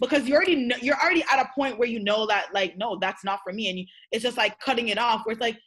because 0.00 0.26
you 0.28 0.34
already 0.34 0.56
know, 0.56 0.76
you're 0.80 1.00
already 1.00 1.24
at 1.32 1.40
a 1.40 1.48
point 1.54 1.78
where 1.78 1.88
you 1.88 2.00
know 2.00 2.26
that 2.26 2.46
like 2.52 2.76
no 2.76 2.98
that's 3.00 3.24
not 3.24 3.40
for 3.44 3.52
me. 3.52 3.68
And 3.68 3.78
you, 3.78 3.86
it's 4.12 4.22
just 4.22 4.36
like 4.36 4.58
cutting 4.60 4.88
it 4.88 4.98
off 4.98 5.24
where 5.24 5.32
it's 5.32 5.40
like 5.40 5.58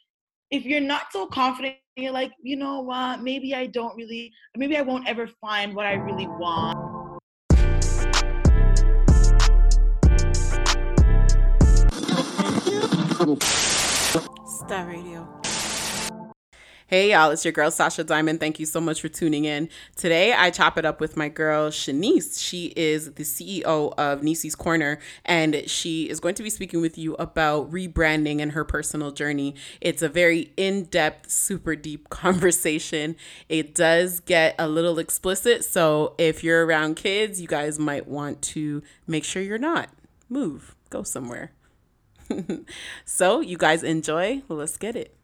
if 0.50 0.64
you're 0.64 0.80
not 0.80 1.12
so 1.12 1.26
confident 1.26 1.76
you're 1.96 2.12
like 2.12 2.32
you 2.42 2.56
know 2.56 2.80
what? 2.80 3.22
Maybe 3.22 3.54
i 3.54 3.66
don't 3.66 3.96
really 3.96 4.32
maybe 4.56 4.76
i 4.76 4.82
won't 4.82 5.08
ever 5.08 5.28
find 5.40 5.74
what 5.74 5.86
i 5.86 5.94
really 5.94 6.26
want. 6.26 6.98
Star 14.46 14.86
Radio. 14.86 15.47
Hey 16.90 17.10
y'all, 17.10 17.30
it's 17.30 17.44
your 17.44 17.52
girl 17.52 17.70
Sasha 17.70 18.02
Diamond. 18.02 18.40
Thank 18.40 18.58
you 18.58 18.64
so 18.64 18.80
much 18.80 19.02
for 19.02 19.08
tuning 19.08 19.44
in. 19.44 19.68
Today 19.94 20.32
I 20.32 20.48
chop 20.48 20.78
it 20.78 20.86
up 20.86 21.00
with 21.02 21.18
my 21.18 21.28
girl 21.28 21.68
Shanice. 21.68 22.42
She 22.42 22.72
is 22.76 23.12
the 23.12 23.24
CEO 23.24 23.92
of 23.98 24.22
Nisi's 24.22 24.54
Corner 24.54 24.98
and 25.26 25.68
she 25.68 26.08
is 26.08 26.18
going 26.18 26.34
to 26.36 26.42
be 26.42 26.48
speaking 26.48 26.80
with 26.80 26.96
you 26.96 27.14
about 27.16 27.70
rebranding 27.70 28.40
and 28.40 28.52
her 28.52 28.64
personal 28.64 29.10
journey. 29.10 29.54
It's 29.82 30.00
a 30.00 30.08
very 30.08 30.54
in-depth, 30.56 31.30
super 31.30 31.76
deep 31.76 32.08
conversation. 32.08 33.16
It 33.50 33.74
does 33.74 34.20
get 34.20 34.54
a 34.58 34.66
little 34.66 34.98
explicit, 34.98 35.66
so 35.66 36.14
if 36.16 36.42
you're 36.42 36.64
around 36.64 36.94
kids, 36.94 37.38
you 37.38 37.48
guys 37.48 37.78
might 37.78 38.08
want 38.08 38.40
to 38.54 38.82
make 39.06 39.24
sure 39.24 39.42
you're 39.42 39.58
not. 39.58 39.90
Move, 40.30 40.74
go 40.88 41.02
somewhere. 41.02 41.52
so, 43.04 43.40
you 43.40 43.58
guys 43.58 43.82
enjoy. 43.82 44.42
Let's 44.48 44.78
get 44.78 44.96
it. 44.96 45.17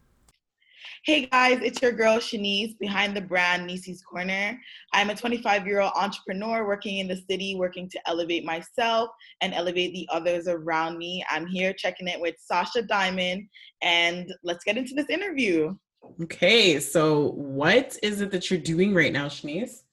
Hey 1.05 1.27
guys, 1.27 1.59
it's 1.61 1.83
your 1.83 1.91
girl 1.91 2.17
Shanice 2.17 2.79
behind 2.79 3.15
the 3.15 3.21
brand 3.21 3.69
Nisi's 3.69 4.01
Corner. 4.01 4.59
I'm 4.91 5.11
a 5.11 5.15
25 5.15 5.67
year 5.67 5.81
old 5.81 5.91
entrepreneur 5.95 6.65
working 6.65 6.97
in 6.97 7.07
the 7.07 7.21
city, 7.29 7.53
working 7.53 7.87
to 7.89 7.99
elevate 8.07 8.43
myself 8.43 9.11
and 9.41 9.53
elevate 9.53 9.93
the 9.93 10.09
others 10.11 10.47
around 10.47 10.97
me. 10.97 11.23
I'm 11.29 11.45
here 11.45 11.73
checking 11.73 12.07
it 12.07 12.19
with 12.19 12.33
Sasha 12.39 12.81
Diamond, 12.81 13.47
and 13.83 14.33
let's 14.43 14.63
get 14.63 14.77
into 14.77 14.95
this 14.95 15.11
interview. 15.11 15.75
Okay, 16.23 16.79
so 16.79 17.33
what 17.33 17.95
is 18.01 18.21
it 18.21 18.31
that 18.31 18.49
you're 18.49 18.59
doing 18.59 18.91
right 18.91 19.13
now, 19.13 19.27
Shanice? 19.27 19.83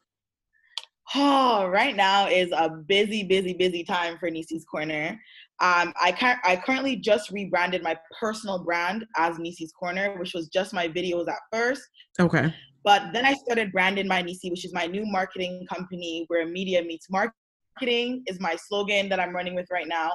Oh, 1.15 1.67
right 1.67 1.95
now 1.95 2.27
is 2.27 2.53
a 2.53 2.71
busy, 2.71 3.23
busy, 3.23 3.53
busy 3.53 3.85
time 3.85 4.17
for 4.19 4.31
Nisi's 4.31 4.65
Corner. 4.65 5.21
Um, 5.63 5.93
I, 5.97 6.39
I 6.43 6.57
currently 6.57 6.97
just 6.97 7.31
rebranded 7.31 7.85
my 7.85 7.97
personal 8.21 8.65
brand 8.65 9.07
as 9.17 9.39
Nisi's 9.39 9.71
Corner, 9.71 10.19
which 10.19 10.35
was 10.35 10.49
just 10.49 10.75
my 10.75 10.89
videos 10.89 11.29
at 11.29 11.39
first. 11.53 11.83
Okay. 12.19 12.53
But 12.83 13.13
then 13.13 13.25
I 13.25 13.35
started 13.35 13.71
branding 13.71 14.09
my 14.09 14.23
Nisi, 14.23 14.51
which 14.51 14.65
is 14.65 14.75
my 14.75 14.87
new 14.87 15.07
marketing 15.07 15.65
company 15.73 16.25
where 16.27 16.45
media 16.47 16.83
meets 16.83 17.09
marketing 17.09 18.25
is 18.27 18.41
my 18.41 18.57
slogan 18.57 19.09
that 19.09 19.21
I'm 19.21 19.33
running 19.33 19.55
with 19.55 19.69
right 19.71 19.87
now. 19.87 20.11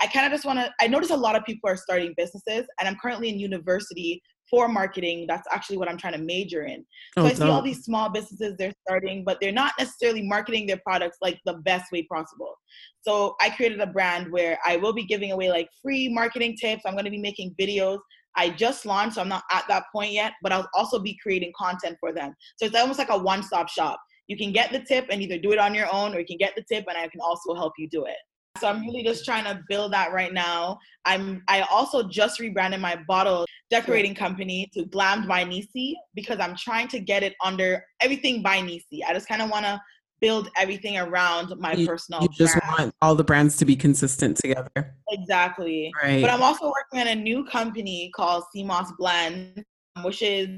I 0.00 0.06
kind 0.06 0.24
of 0.24 0.32
just 0.32 0.46
want 0.46 0.60
to, 0.60 0.72
I 0.80 0.86
notice 0.86 1.10
a 1.10 1.16
lot 1.16 1.36
of 1.36 1.44
people 1.44 1.68
are 1.68 1.76
starting 1.76 2.14
businesses, 2.16 2.66
and 2.80 2.88
I'm 2.88 2.96
currently 2.96 3.28
in 3.28 3.38
university 3.38 4.22
for 4.48 4.68
marketing. 4.68 5.26
That's 5.28 5.46
actually 5.52 5.78
what 5.78 5.88
I'm 5.88 5.96
trying 5.96 6.14
to 6.14 6.18
major 6.18 6.64
in. 6.64 6.84
So 7.16 7.24
oh, 7.24 7.26
I 7.26 7.34
see 7.34 7.44
all 7.44 7.62
these 7.62 7.84
small 7.84 8.08
businesses 8.08 8.54
they're 8.58 8.72
starting, 8.86 9.24
but 9.24 9.38
they're 9.40 9.52
not 9.52 9.72
necessarily 9.78 10.22
marketing 10.22 10.66
their 10.66 10.80
products 10.84 11.18
like 11.20 11.38
the 11.44 11.54
best 11.54 11.90
way 11.92 12.06
possible. 12.10 12.54
So 13.02 13.36
I 13.40 13.50
created 13.50 13.80
a 13.80 13.86
brand 13.86 14.30
where 14.30 14.58
I 14.64 14.76
will 14.76 14.92
be 14.92 15.04
giving 15.04 15.32
away 15.32 15.50
like 15.50 15.68
free 15.82 16.08
marketing 16.08 16.56
tips. 16.60 16.82
I'm 16.86 16.92
going 16.92 17.04
to 17.04 17.10
be 17.10 17.18
making 17.18 17.54
videos. 17.58 17.98
I 18.36 18.50
just 18.50 18.84
launched, 18.84 19.14
so 19.14 19.22
I'm 19.22 19.28
not 19.28 19.44
at 19.50 19.64
that 19.68 19.84
point 19.92 20.12
yet, 20.12 20.34
but 20.42 20.52
I'll 20.52 20.68
also 20.74 20.98
be 20.98 21.18
creating 21.22 21.52
content 21.58 21.96
for 21.98 22.12
them. 22.12 22.34
So 22.56 22.66
it's 22.66 22.76
almost 22.76 22.98
like 22.98 23.08
a 23.10 23.16
one-stop 23.18 23.68
shop. 23.68 23.98
You 24.28 24.36
can 24.36 24.52
get 24.52 24.72
the 24.72 24.80
tip 24.80 25.06
and 25.10 25.22
either 25.22 25.38
do 25.38 25.52
it 25.52 25.58
on 25.58 25.74
your 25.74 25.92
own 25.92 26.14
or 26.14 26.18
you 26.18 26.26
can 26.26 26.36
get 26.36 26.54
the 26.54 26.64
tip 26.70 26.84
and 26.88 26.98
I 26.98 27.08
can 27.08 27.20
also 27.20 27.54
help 27.54 27.72
you 27.78 27.88
do 27.88 28.04
it. 28.04 28.16
So 28.58 28.68
I'm 28.68 28.80
really 28.82 29.02
just 29.02 29.24
trying 29.24 29.44
to 29.44 29.62
build 29.68 29.92
that 29.92 30.12
right 30.12 30.32
now. 30.32 30.78
I'm 31.04 31.42
I 31.48 31.62
also 31.62 32.02
just 32.02 32.40
rebranded 32.40 32.80
my 32.80 32.98
bottle 33.06 33.46
decorating 33.70 34.14
company 34.14 34.68
to 34.74 34.84
Glammed 34.84 35.28
by 35.28 35.44
Nisi 35.44 35.96
because 36.14 36.38
I'm 36.40 36.56
trying 36.56 36.88
to 36.88 37.00
get 37.00 37.22
it 37.22 37.34
under 37.44 37.84
everything 38.00 38.42
by 38.42 38.60
Nisi. 38.60 39.04
I 39.04 39.12
just 39.12 39.28
kind 39.28 39.42
of 39.42 39.50
want 39.50 39.64
to 39.66 39.80
build 40.20 40.48
everything 40.56 40.98
around 40.98 41.52
my 41.58 41.72
you, 41.72 41.86
personal. 41.86 42.22
You 42.22 42.28
just 42.28 42.56
brand. 42.56 42.78
want 42.78 42.94
all 43.02 43.14
the 43.14 43.24
brands 43.24 43.56
to 43.58 43.64
be 43.64 43.76
consistent 43.76 44.36
together. 44.36 44.94
Exactly. 45.10 45.92
Right. 46.02 46.20
But 46.20 46.30
I'm 46.30 46.42
also 46.42 46.66
working 46.66 47.06
on 47.06 47.08
a 47.08 47.20
new 47.20 47.44
company 47.44 48.10
called 48.14 48.44
Sea 48.52 48.64
Moss 48.64 48.92
Blend, 48.98 49.64
which 50.02 50.22
is 50.22 50.48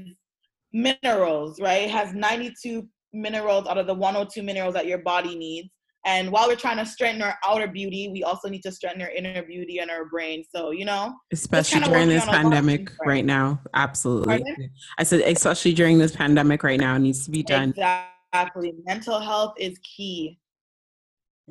minerals. 0.71 1.59
Right, 1.59 1.83
it 1.83 1.91
has 1.91 2.13
92 2.13 2.87
minerals 3.11 3.67
out 3.67 3.77
of 3.77 3.87
the 3.87 3.93
102 3.93 4.43
minerals 4.43 4.73
that 4.75 4.85
your 4.85 4.99
body 4.99 5.35
needs 5.35 5.69
and 6.09 6.31
while 6.31 6.47
we're 6.47 6.55
trying 6.55 6.77
to 6.77 6.85
strengthen 6.87 7.21
our 7.21 7.37
outer 7.45 7.67
beauty, 7.67 8.09
we 8.11 8.23
also 8.23 8.49
need 8.49 8.63
to 8.63 8.71
strengthen 8.71 9.03
our 9.03 9.11
inner 9.11 9.43
beauty 9.43 9.77
and 9.77 9.91
our 9.91 10.05
brain. 10.05 10.43
So, 10.53 10.71
you 10.71 10.83
know, 10.83 11.13
especially 11.31 11.81
during 11.81 12.09
this 12.09 12.25
pandemic 12.25 12.91
right 13.05 13.23
now. 13.23 13.61
Absolutely. 13.75 14.39
Pardon? 14.39 14.71
I 14.97 15.03
said, 15.03 15.21
especially 15.21 15.73
during 15.73 15.99
this 15.99 16.15
pandemic 16.15 16.63
right 16.63 16.79
now, 16.79 16.97
needs 16.97 17.25
to 17.25 17.31
be 17.31 17.43
done. 17.43 17.69
Exactly. 17.69 18.73
Mental 18.87 19.19
health 19.19 19.53
is 19.59 19.77
key. 19.83 20.39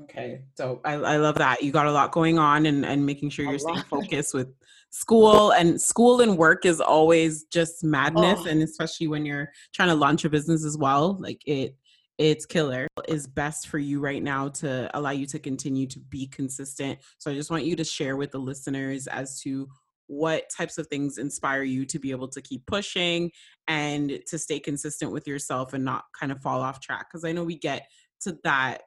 Okay. 0.03 0.43
So 0.57 0.81
I, 0.85 0.95
I 0.95 1.17
love 1.19 1.37
that. 1.37 1.63
You 1.63 1.71
got 1.71 1.87
a 1.87 1.93
lot 1.93 2.11
going 2.11 2.41
on 2.41 2.67
and, 2.67 2.85
and 2.85 3.07
making 3.07 3.31
sure 3.31 3.45
you're 3.45 3.61
staying 3.61 3.83
focused 3.89 4.35
with 4.35 4.49
school 4.91 5.53
and 5.53 5.81
school 5.81 6.21
and 6.21 6.37
work 6.37 6.67
is 6.67 6.81
always 6.81 7.45
just 7.45 7.85
madness. 7.85 8.41
Oh. 8.43 8.49
And 8.49 8.63
especially 8.63 9.07
when 9.07 9.25
you're 9.25 9.53
trying 9.73 9.91
to 9.91 9.95
launch 9.95 10.25
a 10.25 10.29
business 10.29 10.65
as 10.65 10.77
well, 10.77 11.17
like 11.21 11.43
it, 11.47 11.77
it's 12.19 12.47
killer. 12.47 12.89
Is 13.07 13.27
best 13.27 13.69
for 13.69 13.79
you 13.79 14.01
right 14.01 14.23
now 14.23 14.49
to 14.49 14.91
allow 14.97 15.11
you 15.11 15.27
to 15.27 15.39
continue 15.39 15.87
to 15.87 16.01
be 16.01 16.27
consistent. 16.27 16.99
So 17.19 17.31
i 17.31 17.35
just 17.35 17.51
want 17.51 17.65
you 17.65 17.77
to 17.77 17.85
share 17.85 18.17
with 18.17 18.33
the 18.33 18.39
listeners 18.39 19.07
as 19.07 19.41
to 19.43 19.69
what 20.09 20.45
types 20.55 20.79
of 20.79 20.87
things 20.89 21.19
inspire 21.19 21.63
you 21.63 21.85
to 21.85 21.99
be 21.99 22.11
able 22.11 22.29
to 22.29 22.41
keep 22.41 22.67
pushing 22.67 23.31
and 23.69 24.21
to 24.27 24.39
stay 24.39 24.59
consistent 24.59 25.13
with 25.13 25.27
yourself 25.27 25.75
and 25.75 25.85
not 25.85 26.05
kind 26.19 26.33
of 26.33 26.41
fall 26.41 26.61
off 26.61 26.81
track. 26.81 27.07
Because 27.09 27.25
i 27.25 27.33
know 27.33 27.45
we 27.45 27.57
get 27.57 27.87
to 28.23 28.37
that 28.45 28.83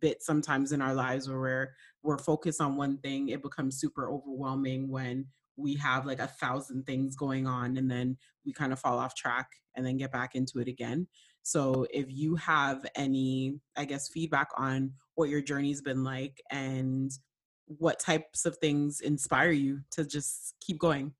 bit 0.00 0.22
sometimes 0.22 0.72
in 0.72 0.80
our 0.80 0.94
lives 0.94 1.28
where 1.28 1.40
we're 1.40 1.68
we're 2.02 2.18
focused 2.18 2.60
on 2.60 2.76
one 2.76 2.96
thing 2.98 3.28
it 3.28 3.42
becomes 3.42 3.80
super 3.80 4.08
overwhelming 4.08 4.88
when 4.88 5.26
we 5.56 5.74
have 5.74 6.06
like 6.06 6.20
a 6.20 6.28
thousand 6.28 6.84
things 6.84 7.16
going 7.16 7.46
on 7.46 7.76
and 7.76 7.90
then 7.90 8.16
we 8.46 8.52
kind 8.52 8.72
of 8.72 8.78
fall 8.78 8.98
off 8.98 9.16
track 9.16 9.48
and 9.74 9.84
then 9.84 9.96
get 9.96 10.12
back 10.12 10.34
into 10.34 10.60
it 10.60 10.68
again 10.68 11.06
so 11.42 11.86
if 11.92 12.06
you 12.08 12.36
have 12.36 12.84
any, 12.94 13.58
I 13.76 13.84
guess, 13.84 14.08
feedback 14.08 14.48
on 14.56 14.92
what 15.14 15.28
your 15.28 15.40
journey's 15.40 15.80
been 15.80 16.04
like 16.04 16.42
and 16.50 17.10
what 17.66 17.98
types 17.98 18.46
of 18.46 18.56
things 18.58 19.00
inspire 19.00 19.50
you 19.50 19.80
to 19.92 20.04
just 20.04 20.54
keep 20.60 20.78
going. 20.78 21.12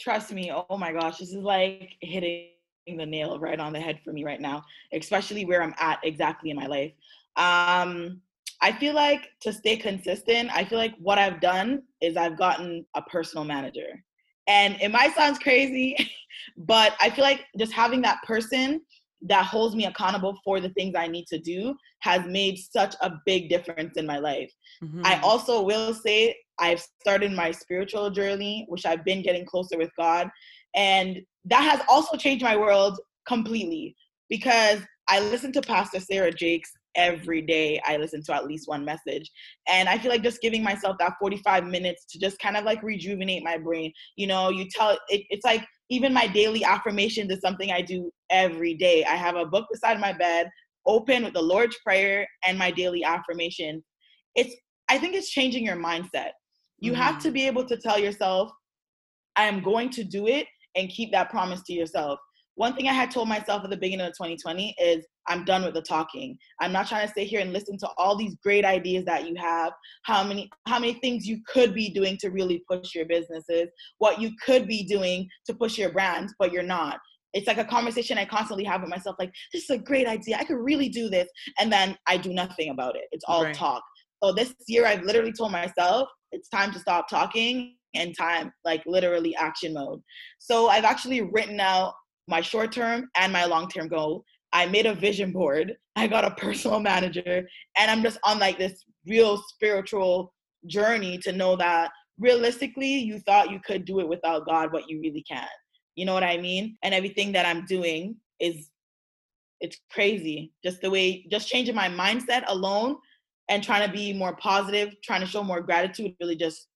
Trust 0.00 0.32
me, 0.32 0.52
oh 0.52 0.76
my 0.76 0.92
gosh, 0.92 1.18
this 1.18 1.30
is 1.30 1.42
like 1.42 1.96
hitting 2.00 2.50
the 2.86 3.06
nail 3.06 3.38
right 3.38 3.60
on 3.60 3.72
the 3.72 3.80
head 3.80 4.00
for 4.04 4.12
me 4.12 4.24
right 4.24 4.40
now, 4.40 4.62
especially 4.92 5.44
where 5.44 5.62
I'm 5.62 5.74
at 5.78 6.00
exactly 6.02 6.50
in 6.50 6.56
my 6.56 6.66
life. 6.66 6.92
Um, 7.36 8.20
I 8.60 8.72
feel 8.72 8.94
like 8.94 9.30
to 9.40 9.52
stay 9.52 9.76
consistent, 9.76 10.50
I 10.54 10.64
feel 10.64 10.78
like 10.78 10.94
what 10.98 11.18
I've 11.18 11.40
done 11.40 11.82
is 12.00 12.16
I've 12.16 12.38
gotten 12.38 12.84
a 12.94 13.02
personal 13.02 13.44
manager. 13.44 14.02
And 14.46 14.76
it 14.80 14.90
might 14.90 15.14
sound 15.14 15.40
crazy, 15.40 15.96
but 16.56 16.94
I 17.00 17.10
feel 17.10 17.24
like 17.24 17.44
just 17.58 17.72
having 17.72 18.02
that 18.02 18.22
person 18.24 18.82
that 19.24 19.46
holds 19.46 19.74
me 19.74 19.86
accountable 19.86 20.38
for 20.44 20.60
the 20.60 20.68
things 20.70 20.94
I 20.96 21.06
need 21.06 21.26
to 21.28 21.38
do 21.38 21.74
has 22.00 22.24
made 22.26 22.58
such 22.58 22.94
a 23.00 23.12
big 23.24 23.48
difference 23.48 23.96
in 23.96 24.06
my 24.06 24.18
life. 24.18 24.52
Mm-hmm. 24.82 25.02
I 25.04 25.18
also 25.20 25.62
will 25.62 25.94
say 25.94 26.36
I've 26.58 26.80
started 27.00 27.32
my 27.32 27.50
spiritual 27.50 28.10
journey, 28.10 28.66
which 28.68 28.84
I've 28.86 29.04
been 29.04 29.22
getting 29.22 29.46
closer 29.46 29.78
with 29.78 29.90
God. 29.98 30.28
And 30.74 31.22
that 31.46 31.62
has 31.62 31.80
also 31.88 32.16
changed 32.16 32.44
my 32.44 32.56
world 32.56 33.00
completely 33.26 33.96
because 34.28 34.80
I 35.08 35.20
listen 35.20 35.52
to 35.52 35.62
Pastor 35.62 36.00
Sarah 36.00 36.32
Jakes 36.32 36.70
every 36.94 37.42
day. 37.42 37.80
I 37.84 37.96
listen 37.96 38.22
to 38.24 38.34
at 38.34 38.46
least 38.46 38.68
one 38.68 38.84
message. 38.84 39.30
And 39.68 39.88
I 39.88 39.98
feel 39.98 40.10
like 40.10 40.22
just 40.22 40.40
giving 40.40 40.62
myself 40.62 40.96
that 40.98 41.14
45 41.20 41.66
minutes 41.66 42.04
to 42.10 42.18
just 42.18 42.38
kind 42.38 42.56
of 42.56 42.64
like 42.64 42.82
rejuvenate 42.82 43.42
my 43.42 43.58
brain. 43.58 43.92
You 44.16 44.26
know, 44.26 44.50
you 44.50 44.66
tell 44.70 44.96
it, 45.08 45.22
it's 45.30 45.44
like 45.44 45.64
even 45.90 46.12
my 46.12 46.26
daily 46.26 46.64
affirmations 46.64 47.30
is 47.30 47.40
something 47.40 47.70
I 47.70 47.82
do 47.82 48.10
every 48.30 48.74
day. 48.74 49.04
I 49.04 49.16
have 49.16 49.36
a 49.36 49.46
book 49.46 49.66
beside 49.70 50.00
my 50.00 50.12
bed, 50.12 50.48
open 50.86 51.24
with 51.24 51.34
the 51.34 51.42
Lord's 51.42 51.76
Prayer 51.84 52.26
and 52.46 52.58
my 52.58 52.70
daily 52.70 53.04
affirmation. 53.04 53.82
It's 54.34 54.54
I 54.88 54.98
think 54.98 55.14
it's 55.14 55.30
changing 55.30 55.64
your 55.64 55.76
mindset. 55.76 56.30
You 56.78 56.92
mm-hmm. 56.92 57.00
have 57.00 57.18
to 57.18 57.28
mm-hmm. 57.28 57.34
be 57.34 57.46
able 57.46 57.64
to 57.66 57.76
tell 57.76 57.98
yourself, 57.98 58.50
I 59.36 59.44
am 59.44 59.62
going 59.62 59.90
to 59.90 60.04
do 60.04 60.26
it 60.28 60.46
and 60.76 60.88
keep 60.88 61.12
that 61.12 61.30
promise 61.30 61.62
to 61.66 61.72
yourself. 61.72 62.18
One 62.56 62.76
thing 62.76 62.86
I 62.86 62.92
had 62.92 63.10
told 63.10 63.28
myself 63.28 63.64
at 63.64 63.70
the 63.70 63.76
beginning 63.76 64.06
of 64.06 64.12
2020 64.12 64.76
is 64.80 65.04
I'm 65.26 65.44
done 65.44 65.64
with 65.64 65.74
the 65.74 65.82
talking. 65.82 66.36
I'm 66.60 66.70
not 66.70 66.86
trying 66.86 67.06
to 67.06 67.10
stay 67.10 67.24
here 67.24 67.40
and 67.40 67.52
listen 67.52 67.76
to 67.78 67.88
all 67.98 68.16
these 68.16 68.36
great 68.44 68.64
ideas 68.64 69.04
that 69.06 69.28
you 69.28 69.34
have, 69.36 69.72
how 70.04 70.22
many 70.22 70.48
how 70.66 70.78
many 70.78 70.94
things 70.94 71.26
you 71.26 71.40
could 71.48 71.74
be 71.74 71.88
doing 71.88 72.16
to 72.18 72.28
really 72.28 72.62
push 72.70 72.94
your 72.94 73.06
businesses, 73.06 73.68
what 73.98 74.20
you 74.20 74.30
could 74.44 74.68
be 74.68 74.84
doing 74.84 75.28
to 75.46 75.54
push 75.54 75.78
your 75.78 75.90
brands, 75.90 76.32
but 76.38 76.52
you're 76.52 76.62
not. 76.62 76.98
It's 77.34 77.46
like 77.46 77.58
a 77.58 77.64
conversation 77.64 78.16
I 78.16 78.24
constantly 78.24 78.64
have 78.64 78.80
with 78.80 78.90
myself 78.90 79.16
like 79.18 79.32
this 79.52 79.64
is 79.64 79.70
a 79.70 79.78
great 79.78 80.06
idea. 80.06 80.36
I 80.38 80.44
could 80.44 80.58
really 80.58 80.88
do 80.88 81.10
this 81.10 81.28
and 81.58 81.70
then 81.70 81.96
I 82.06 82.16
do 82.16 82.32
nothing 82.32 82.70
about 82.70 82.96
it. 82.96 83.04
It's 83.12 83.24
all 83.28 83.44
right. 83.44 83.54
talk. 83.54 83.82
So 84.22 84.32
this 84.32 84.54
year, 84.68 84.86
I've 84.86 85.02
literally 85.02 85.32
told 85.32 85.52
myself 85.52 86.08
it's 86.32 86.48
time 86.48 86.72
to 86.72 86.78
stop 86.78 87.08
talking 87.08 87.76
and 87.94 88.16
time, 88.16 88.52
like 88.64 88.82
literally 88.86 89.36
action 89.36 89.74
mode. 89.74 90.00
So 90.38 90.68
I've 90.68 90.84
actually 90.84 91.20
written 91.20 91.60
out 91.60 91.92
my 92.26 92.40
short 92.40 92.72
term 92.72 93.10
and 93.16 93.32
my 93.32 93.44
long 93.44 93.68
term 93.68 93.88
goal. 93.88 94.24
I 94.52 94.66
made 94.66 94.86
a 94.86 94.94
vision 94.94 95.32
board. 95.32 95.74
I 95.96 96.06
got 96.06 96.24
a 96.24 96.30
personal 96.32 96.80
manager, 96.80 97.46
and 97.76 97.90
I'm 97.90 98.02
just 98.02 98.18
on 98.24 98.38
like 98.38 98.58
this 98.58 98.84
real 99.06 99.36
spiritual 99.36 100.32
journey 100.66 101.18
to 101.18 101.32
know 101.32 101.56
that 101.56 101.90
realistically, 102.18 102.94
you 102.94 103.20
thought 103.20 103.50
you 103.50 103.60
could 103.64 103.84
do 103.84 104.00
it 104.00 104.08
without 104.08 104.46
God, 104.46 104.70
but 104.72 104.88
you 104.88 105.00
really 105.00 105.24
can't. 105.30 105.48
You 105.94 106.04
know 106.04 106.14
what 106.14 106.24
I 106.24 106.38
mean? 106.38 106.76
And 106.82 106.94
everything 106.94 107.32
that 107.32 107.46
I'm 107.46 107.64
doing 107.66 108.16
is 108.40 108.70
it's 109.60 109.78
crazy. 109.90 110.52
Just 110.62 110.80
the 110.80 110.90
way 110.90 111.26
just 111.30 111.48
changing 111.48 111.74
my 111.74 111.88
mindset 111.88 112.44
alone 112.48 112.96
and 113.48 113.62
trying 113.62 113.86
to 113.86 113.92
be 113.92 114.12
more 114.12 114.36
positive, 114.36 114.94
trying 115.02 115.20
to 115.20 115.26
show 115.26 115.42
more 115.42 115.60
gratitude 115.60 116.14
really 116.20 116.36
just 116.36 116.66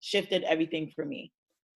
shifted 0.00 0.42
everything 0.44 0.90
for 0.94 1.04
me. 1.04 1.32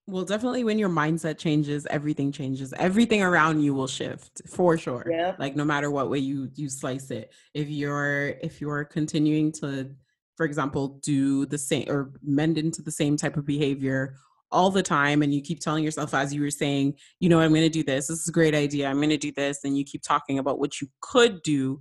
Well, 0.07 0.25
definitely 0.25 0.65
when 0.65 0.79
your 0.79 0.91
mindset 0.91 1.39
changes, 1.39 1.87
everything 1.89 2.31
changes. 2.31 2.75
Everything 2.75 3.23
around 3.23 3.63
you 3.63 3.73
will 3.73 3.87
shift 3.87 4.43
for 4.47 4.77
sure. 4.77 5.07
Yeah. 5.11 5.35
Like 5.39 5.57
no 5.57 5.65
matter 5.65 5.91
what 5.91 6.11
way 6.11 6.19
you 6.19 6.51
you 6.55 6.69
slice 6.69 7.11
it. 7.11 7.33
If 7.55 7.69
you're 7.69 8.29
if 8.43 8.61
you're 8.61 8.85
continuing 8.85 9.51
to 9.53 9.91
for 10.37 10.45
example, 10.45 11.01
do 11.03 11.47
the 11.47 11.59
same 11.59 11.89
or 11.89 12.13
mend 12.23 12.59
into 12.59 12.83
the 12.83 12.91
same 12.91 13.17
type 13.17 13.37
of 13.37 13.47
behavior 13.47 14.17
all 14.55 14.71
the 14.71 14.83
time 14.83 15.23
and 15.23 15.35
you 15.35 15.43
keep 15.43 15.61
telling 15.61 15.85
yourself 15.85 16.15
as 16.15 16.33
you 16.33 16.41
were 16.41 16.51
saying 16.51 16.95
you 17.21 17.29
know 17.29 17.41
i'm 17.41 17.51
going 17.51 17.63
to 17.63 17.69
do 17.69 17.83
this. 17.83 18.07
This 18.07 18.21
is 18.21 18.29
a 18.29 18.33
great 18.33 18.55
idea. 18.55 18.89
I'm 18.89 18.97
going 18.97 19.11
to 19.11 19.17
do 19.19 19.33
this 19.33 19.65
and 19.65 19.77
you 19.77 19.85
keep 19.85 20.03
talking 20.03 20.39
about 20.39 20.59
what 20.59 20.81
you 20.81 20.89
could 21.01 21.43
do 21.43 21.81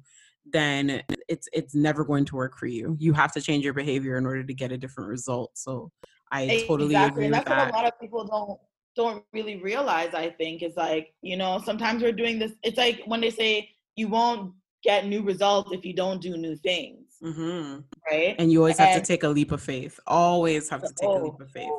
then 0.51 1.01
it's 1.29 1.47
it's 1.53 1.73
never 1.73 2.03
going 2.03 2.25
to 2.25 2.35
work 2.35 2.57
for 2.57 2.67
you. 2.67 2.97
You 2.99 3.13
have 3.13 3.31
to 3.33 3.41
change 3.41 3.63
your 3.63 3.73
behavior 3.73 4.17
in 4.17 4.25
order 4.25 4.43
to 4.43 4.53
get 4.53 4.73
a 4.73 4.77
different 4.77 5.09
result 5.09 5.51
so 5.53 5.91
i 6.33 6.65
totally 6.67 6.95
exactly. 6.95 7.11
agree 7.11 7.25
and 7.25 7.33
that's 7.33 7.47
with 7.47 7.57
what 7.57 7.65
that. 7.65 7.73
a 7.73 7.77
lot 7.77 7.85
of 7.85 7.99
people 8.01 8.25
don't 8.25 8.59
don't 8.95 9.23
really 9.33 9.57
realize 9.57 10.13
i 10.13 10.29
think 10.29 10.61
is 10.61 10.75
like 10.75 11.13
you 11.21 11.37
know 11.37 11.61
sometimes 11.63 12.01
we're 12.01 12.11
doing 12.11 12.39
this 12.39 12.51
it's 12.63 12.77
like 12.77 13.01
when 13.05 13.21
they 13.21 13.29
say 13.29 13.69
you 13.95 14.07
won't 14.07 14.51
get 14.83 15.05
new 15.05 15.21
results 15.21 15.71
if 15.71 15.85
you 15.85 15.93
don't 15.93 16.21
do 16.21 16.35
new 16.35 16.55
things 16.57 17.05
mm-hmm. 17.23 17.79
right? 18.11 18.35
And 18.37 18.51
you 18.51 18.59
always 18.59 18.77
have 18.77 18.99
to 18.99 19.05
take 19.05 19.23
a 19.23 19.29
leap 19.29 19.51
of 19.51 19.61
faith 19.61 19.99
always 20.07 20.69
have 20.69 20.81
to 20.81 20.93
take 20.99 21.09
a 21.09 21.23
leap 21.23 21.39
of 21.39 21.49
faith 21.51 21.69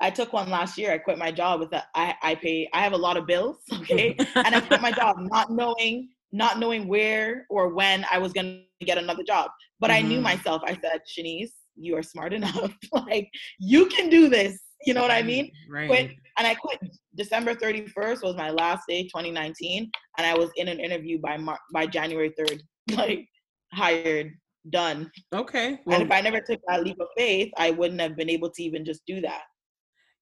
I 0.00 0.10
took 0.10 0.32
one 0.32 0.50
last 0.50 0.76
year. 0.76 0.92
I 0.92 0.98
quit 0.98 1.18
my 1.18 1.32
job 1.32 1.60
with 1.60 1.70
that. 1.70 1.86
I, 1.94 2.14
I 2.22 2.34
pay, 2.34 2.68
I 2.72 2.80
have 2.82 2.92
a 2.92 2.98
lot 2.98 3.16
of 3.16 3.26
bills. 3.26 3.58
Okay. 3.80 4.16
and 4.34 4.54
I 4.54 4.60
quit 4.60 4.80
my 4.82 4.90
job 4.90 5.16
not 5.18 5.50
knowing, 5.50 6.08
not 6.32 6.58
knowing 6.58 6.88
where 6.88 7.46
or 7.48 7.72
when 7.74 8.04
I 8.10 8.18
was 8.18 8.32
going 8.32 8.64
to 8.80 8.86
get 8.86 8.98
another 8.98 9.22
job. 9.22 9.50
But 9.80 9.90
mm-hmm. 9.90 10.04
I 10.04 10.08
knew 10.08 10.20
myself. 10.20 10.62
I 10.64 10.74
said, 10.74 11.00
Shanice, 11.06 11.52
you 11.76 11.96
are 11.96 12.02
smart 12.02 12.32
enough. 12.32 12.72
like 12.92 13.28
you 13.58 13.86
can 13.86 14.08
do 14.08 14.28
this. 14.28 14.58
You 14.84 14.94
know 14.94 15.02
what 15.02 15.10
I 15.10 15.22
mean? 15.22 15.50
Right. 15.70 15.88
Quit, 15.88 16.10
and 16.38 16.46
I 16.46 16.54
quit 16.54 16.78
December 17.14 17.54
31st 17.54 18.22
was 18.22 18.36
my 18.36 18.50
last 18.50 18.84
day, 18.88 19.04
2019. 19.04 19.90
And 20.18 20.26
I 20.26 20.34
was 20.36 20.50
in 20.56 20.68
an 20.68 20.80
interview 20.80 21.18
by 21.18 21.36
Mar- 21.36 21.60
by 21.72 21.86
January 21.86 22.32
3rd, 22.38 22.60
like 22.96 23.26
hired, 23.72 24.32
done. 24.70 25.10
Okay. 25.34 25.78
Well, 25.86 26.00
and 26.00 26.04
if 26.04 26.12
I 26.12 26.20
never 26.20 26.40
took 26.40 26.60
that 26.68 26.82
leap 26.82 26.98
of 27.00 27.08
faith, 27.16 27.52
I 27.56 27.70
wouldn't 27.70 28.00
have 28.00 28.16
been 28.16 28.30
able 28.30 28.50
to 28.50 28.62
even 28.62 28.84
just 28.84 29.02
do 29.06 29.20
that. 29.20 29.42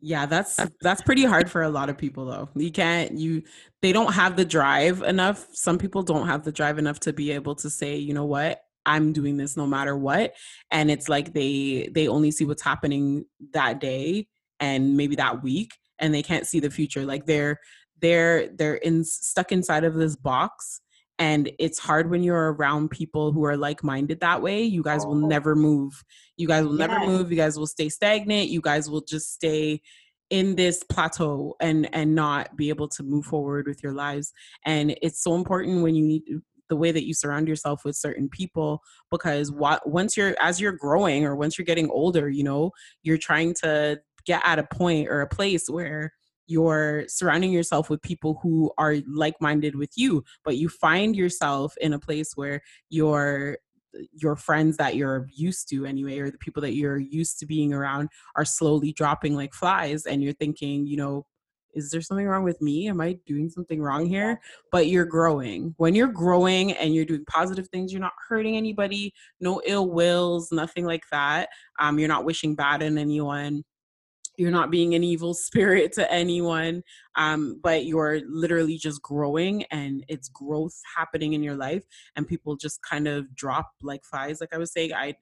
Yeah, 0.06 0.26
that's 0.26 0.60
that's 0.82 1.00
pretty 1.00 1.24
hard 1.24 1.50
for 1.50 1.62
a 1.62 1.70
lot 1.70 1.88
of 1.88 1.96
people 1.96 2.26
though. 2.26 2.50
You 2.54 2.70
can't 2.70 3.12
you 3.16 3.42
they 3.80 3.90
don't 3.90 4.12
have 4.12 4.36
the 4.36 4.44
drive 4.44 5.00
enough. 5.00 5.46
Some 5.52 5.78
people 5.78 6.02
don't 6.02 6.26
have 6.26 6.44
the 6.44 6.52
drive 6.52 6.78
enough 6.78 7.00
to 7.00 7.14
be 7.14 7.30
able 7.30 7.54
to 7.56 7.70
say, 7.70 7.96
you 7.96 8.12
know 8.12 8.26
what? 8.26 8.60
I'm 8.84 9.14
doing 9.14 9.38
this 9.38 9.56
no 9.56 9.66
matter 9.66 9.96
what. 9.96 10.34
And 10.70 10.90
it's 10.90 11.08
like 11.08 11.32
they 11.32 11.88
they 11.90 12.06
only 12.06 12.30
see 12.32 12.44
what's 12.44 12.60
happening 12.60 13.24
that 13.54 13.80
day 13.80 14.26
and 14.60 14.94
maybe 14.94 15.16
that 15.16 15.42
week 15.42 15.72
and 15.98 16.12
they 16.12 16.22
can't 16.22 16.46
see 16.46 16.60
the 16.60 16.70
future. 16.70 17.06
Like 17.06 17.24
they're 17.24 17.58
they're 18.02 18.48
they're 18.48 18.74
in 18.74 19.04
stuck 19.04 19.52
inside 19.52 19.84
of 19.84 19.94
this 19.94 20.16
box 20.16 20.82
and 21.18 21.50
it's 21.58 21.78
hard 21.78 22.10
when 22.10 22.22
you're 22.22 22.52
around 22.54 22.90
people 22.90 23.32
who 23.32 23.44
are 23.44 23.56
like-minded 23.56 24.20
that 24.20 24.42
way 24.42 24.62
you 24.62 24.82
guys 24.82 25.06
will 25.06 25.24
oh. 25.24 25.28
never 25.28 25.54
move. 25.54 26.02
You 26.36 26.48
guys 26.48 26.64
will 26.64 26.72
never 26.72 26.98
move 27.06 27.30
you 27.30 27.36
guys 27.36 27.58
will 27.58 27.66
stay 27.66 27.88
stagnant 27.88 28.48
you 28.48 28.60
guys 28.60 28.90
will 28.90 29.02
just 29.02 29.32
stay 29.32 29.80
in 30.30 30.56
this 30.56 30.82
plateau 30.84 31.54
and 31.60 31.88
and 31.94 32.14
not 32.14 32.56
be 32.56 32.68
able 32.68 32.88
to 32.88 33.02
move 33.02 33.24
forward 33.24 33.66
with 33.66 33.82
your 33.82 33.92
lives. 33.92 34.32
And 34.64 34.96
it's 35.02 35.22
so 35.22 35.34
important 35.34 35.82
when 35.82 35.94
you 35.94 36.04
need 36.04 36.22
uh, 36.34 36.38
the 36.68 36.76
way 36.76 36.90
that 36.90 37.06
you 37.06 37.12
surround 37.12 37.46
yourself 37.46 37.82
with 37.84 37.94
certain 37.94 38.28
people 38.28 38.80
because 39.10 39.52
what 39.52 39.88
once 39.88 40.16
you're 40.16 40.34
as 40.40 40.60
you're 40.60 40.72
growing 40.72 41.24
or 41.24 41.36
once 41.36 41.58
you're 41.58 41.64
getting 41.64 41.90
older 41.90 42.30
you 42.30 42.42
know 42.42 42.70
you're 43.02 43.18
trying 43.18 43.52
to 43.52 44.00
get 44.24 44.40
at 44.46 44.58
a 44.58 44.66
point 44.72 45.08
or 45.08 45.20
a 45.20 45.28
place 45.28 45.68
where 45.68 46.10
you're 46.46 47.04
surrounding 47.08 47.52
yourself 47.52 47.88
with 47.90 48.02
people 48.02 48.38
who 48.42 48.70
are 48.78 48.96
like-minded 49.06 49.74
with 49.76 49.90
you 49.96 50.22
but 50.44 50.56
you 50.56 50.68
find 50.68 51.16
yourself 51.16 51.74
in 51.80 51.92
a 51.92 51.98
place 51.98 52.32
where 52.34 52.60
your 52.90 53.58
your 54.12 54.36
friends 54.36 54.76
that 54.76 54.96
you're 54.96 55.26
used 55.32 55.68
to 55.68 55.86
anyway 55.86 56.18
or 56.18 56.30
the 56.30 56.38
people 56.38 56.60
that 56.60 56.74
you're 56.74 56.98
used 56.98 57.38
to 57.38 57.46
being 57.46 57.72
around 57.72 58.08
are 58.36 58.44
slowly 58.44 58.92
dropping 58.92 59.36
like 59.36 59.54
flies 59.54 60.06
and 60.06 60.22
you're 60.22 60.32
thinking 60.32 60.86
you 60.86 60.96
know 60.96 61.24
is 61.74 61.90
there 61.90 62.00
something 62.00 62.26
wrong 62.26 62.44
with 62.44 62.60
me? 62.62 62.88
Am 62.88 63.00
i 63.00 63.18
doing 63.26 63.50
something 63.50 63.82
wrong 63.82 64.06
here? 64.06 64.40
But 64.70 64.88
you're 64.88 65.04
growing. 65.04 65.74
When 65.76 65.94
you're 65.94 66.08
growing 66.08 66.72
and 66.72 66.94
you're 66.94 67.04
doing 67.04 67.24
positive 67.26 67.68
things 67.68 67.92
you're 67.92 68.00
not 68.00 68.12
hurting 68.28 68.56
anybody 68.56 69.12
no 69.40 69.60
ill 69.66 69.90
wills 69.90 70.52
nothing 70.52 70.84
like 70.86 71.04
that 71.10 71.48
um, 71.78 71.98
you're 71.98 72.08
not 72.08 72.24
wishing 72.24 72.54
bad 72.54 72.82
on 72.82 72.98
anyone 72.98 73.64
you're 74.36 74.50
not 74.50 74.70
being 74.70 74.94
an 74.94 75.04
evil 75.04 75.34
spirit 75.34 75.92
to 75.92 76.10
anyone 76.12 76.82
um, 77.16 77.60
but 77.62 77.84
you're 77.84 78.20
literally 78.28 78.76
just 78.76 79.00
growing 79.02 79.64
and 79.64 80.04
it's 80.08 80.28
growth 80.28 80.78
happening 80.96 81.32
in 81.32 81.42
your 81.42 81.56
life 81.56 81.84
and 82.16 82.28
people 82.28 82.56
just 82.56 82.80
kind 82.82 83.06
of 83.08 83.34
drop 83.34 83.70
like 83.82 84.04
flies 84.04 84.40
like 84.40 84.54
i 84.54 84.58
was 84.58 84.72
saying 84.72 84.92
i 84.92 85.14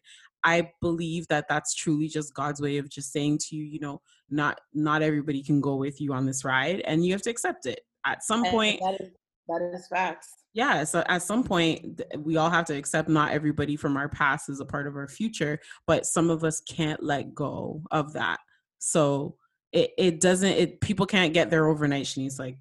i 0.44 0.68
believe 0.80 1.26
that 1.28 1.46
that's 1.48 1.74
truly 1.74 2.08
just 2.08 2.34
god's 2.34 2.60
way 2.60 2.78
of 2.78 2.88
just 2.88 3.12
saying 3.12 3.38
to 3.38 3.56
you 3.56 3.64
you 3.64 3.78
know 3.78 4.00
not 4.32 4.60
not 4.72 5.02
everybody 5.02 5.42
can 5.42 5.60
go 5.60 5.76
with 5.76 6.00
you 6.00 6.12
on 6.12 6.26
this 6.26 6.44
ride 6.44 6.80
and 6.86 7.04
you 7.04 7.12
have 7.12 7.22
to 7.22 7.30
accept 7.30 7.66
it. 7.66 7.82
At 8.04 8.24
some 8.24 8.44
point 8.46 8.80
that 8.82 9.00
is, 9.00 9.10
that 9.48 9.70
is 9.74 9.86
facts. 9.86 10.28
Yeah 10.54 10.84
so 10.84 11.04
at 11.06 11.22
some 11.22 11.44
point 11.44 12.00
we 12.18 12.36
all 12.36 12.50
have 12.50 12.64
to 12.66 12.74
accept 12.76 13.08
not 13.08 13.32
everybody 13.32 13.76
from 13.76 13.96
our 13.96 14.08
past 14.08 14.48
is 14.48 14.60
a 14.60 14.64
part 14.64 14.86
of 14.86 14.96
our 14.96 15.06
future 15.06 15.58
but 15.86 16.06
some 16.06 16.30
of 16.30 16.42
us 16.44 16.60
can't 16.60 17.02
let 17.02 17.34
go 17.34 17.82
of 17.90 18.12
that 18.14 18.38
so 18.82 19.36
it, 19.72 19.92
it 19.96 20.20
doesn't 20.20 20.50
it 20.50 20.80
people 20.80 21.06
can't 21.06 21.32
get 21.32 21.50
there 21.50 21.68
overnight. 21.68 22.06
She's 22.06 22.38
like 22.38 22.58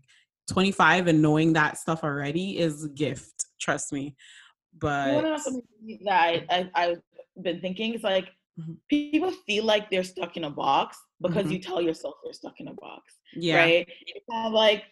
25 0.49 1.07
and 1.07 1.21
knowing 1.21 1.53
that 1.53 1.79
stuff 1.79 2.03
already 2.03 2.59
is 2.59 2.83
a 2.83 2.89
gift. 2.89 3.45
Trust 3.59 3.91
me. 3.91 4.15
But 4.77 5.15
you 5.15 5.21
know 5.23 5.37
something 5.37 5.99
that 6.05 6.45
I, 6.49 6.69
I 6.75 6.81
have 6.81 7.01
been 7.41 7.59
thinking? 7.59 7.95
It's 7.95 8.03
like 8.03 8.25
mm-hmm. 8.59 8.73
people 8.87 9.31
feel 9.47 9.65
like 9.65 9.89
they're 9.89 10.03
stuck 10.03 10.37
in 10.37 10.43
a 10.43 10.49
box 10.49 10.97
because 11.19 11.45
mm-hmm. 11.45 11.53
you 11.53 11.59
tell 11.59 11.81
yourself 11.81 12.15
they're 12.23 12.33
stuck 12.33 12.59
in 12.59 12.67
a 12.67 12.73
box. 12.73 13.15
Yeah. 13.33 13.57
Right. 13.57 13.87
It's 14.05 14.25
kind 14.29 14.47
of 14.47 14.53
like 14.53 14.83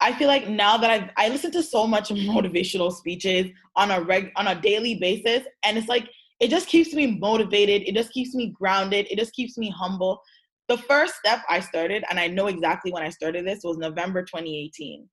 I 0.00 0.12
feel 0.14 0.28
like 0.28 0.48
now 0.48 0.78
that 0.78 0.90
I've 0.90 1.10
I 1.18 1.28
listen 1.28 1.50
to 1.52 1.62
so 1.62 1.86
much 1.86 2.08
motivational 2.10 2.90
speeches 2.90 3.50
on 3.76 3.90
a 3.90 4.00
reg 4.00 4.32
on 4.36 4.48
a 4.48 4.60
daily 4.60 4.94
basis, 4.94 5.46
and 5.62 5.76
it's 5.76 5.88
like 5.88 6.08
it 6.40 6.48
just 6.48 6.68
keeps 6.68 6.94
me 6.94 7.18
motivated. 7.18 7.82
It 7.86 7.94
just 7.94 8.12
keeps 8.12 8.34
me 8.34 8.54
grounded. 8.58 9.06
It 9.10 9.18
just 9.18 9.34
keeps 9.34 9.58
me 9.58 9.70
humble 9.70 10.20
the 10.68 10.78
first 10.78 11.14
step 11.16 11.40
I 11.48 11.60
started, 11.60 12.04
and 12.10 12.18
I 12.18 12.26
know 12.26 12.46
exactly 12.46 12.92
when 12.92 13.02
I 13.02 13.10
started 13.10 13.46
this, 13.46 13.60
was 13.64 13.76
November 13.76 14.22
2018. 14.22 15.08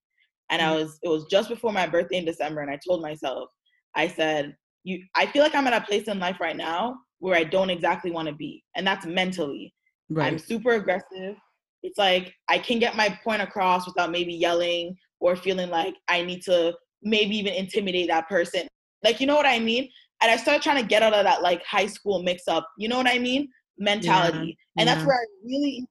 And 0.50 0.62
I 0.62 0.66
mm. 0.66 0.76
was, 0.76 1.00
it 1.04 1.10
was 1.10 1.26
just 1.26 1.50
before 1.50 1.72
my 1.72 1.88
birthday 1.88 2.18
in 2.18 2.26
December. 2.26 2.62
And 2.62 2.72
I 2.72 2.80
told 2.86 3.02
myself, 3.02 3.50
I 3.96 4.08
said, 4.08 4.56
you, 4.84 5.04
I 5.16 5.26
feel 5.26 5.44
like 5.44 5.56
I'm 5.56 5.68
at 5.68 5.74
a 5.74 5.86
place 5.86 6.08
in 6.08 6.20
life 6.20 6.40
right 6.40 6.56
now 6.56 6.98
where 7.20 7.36
I 7.36 7.44
don't 7.44 7.70
exactly 7.70 8.12
want 8.12 8.28
to 8.28 8.34
be. 8.34 8.64
And 8.76 8.86
that's 8.86 9.06
mentally. 9.06 9.74
Right. 10.10 10.28
I'm 10.28 10.40
super 10.40 10.72
aggressive. 10.72 11.36
It's 11.84 11.98
like 11.98 12.34
I 12.50 12.58
can 12.58 12.80
get 12.80 12.96
my 12.96 13.18
point 13.24 13.42
across 13.42 13.86
without 13.86 14.12
maybe 14.12 14.34
yelling 14.34 14.96
or 15.20 15.36
feeling 15.36 15.70
like 15.70 15.96
I 16.08 16.24
need 16.24 16.42
to 16.44 16.76
maybe 17.04 17.38
even 17.38 17.54
intimidate 17.54 18.08
that 18.10 18.28
person. 18.28 18.68
Like, 19.04 19.20
you 19.20 19.28
know 19.28 19.36
what 19.36 19.46
I 19.46 19.60
mean? 19.60 19.90
And 20.22 20.32
I 20.32 20.38
started 20.38 20.62
trying 20.62 20.82
to 20.82 20.88
get 20.88 21.02
out 21.02 21.14
of 21.14 21.24
that 21.24 21.42
like 21.42 21.64
high 21.66 21.88
school 21.88 22.22
mix 22.22 22.48
up. 22.48 22.68
You 22.78 22.88
know 22.88 22.98
what 22.98 23.08
I 23.08 23.18
mean? 23.18 23.50
Mentality. 23.82 24.58
Yeah. 24.76 24.82
And 24.82 24.88
yeah. 24.88 24.96
that's 24.96 25.06
where 25.06 25.18
I 25.18 25.26
really 25.44 25.88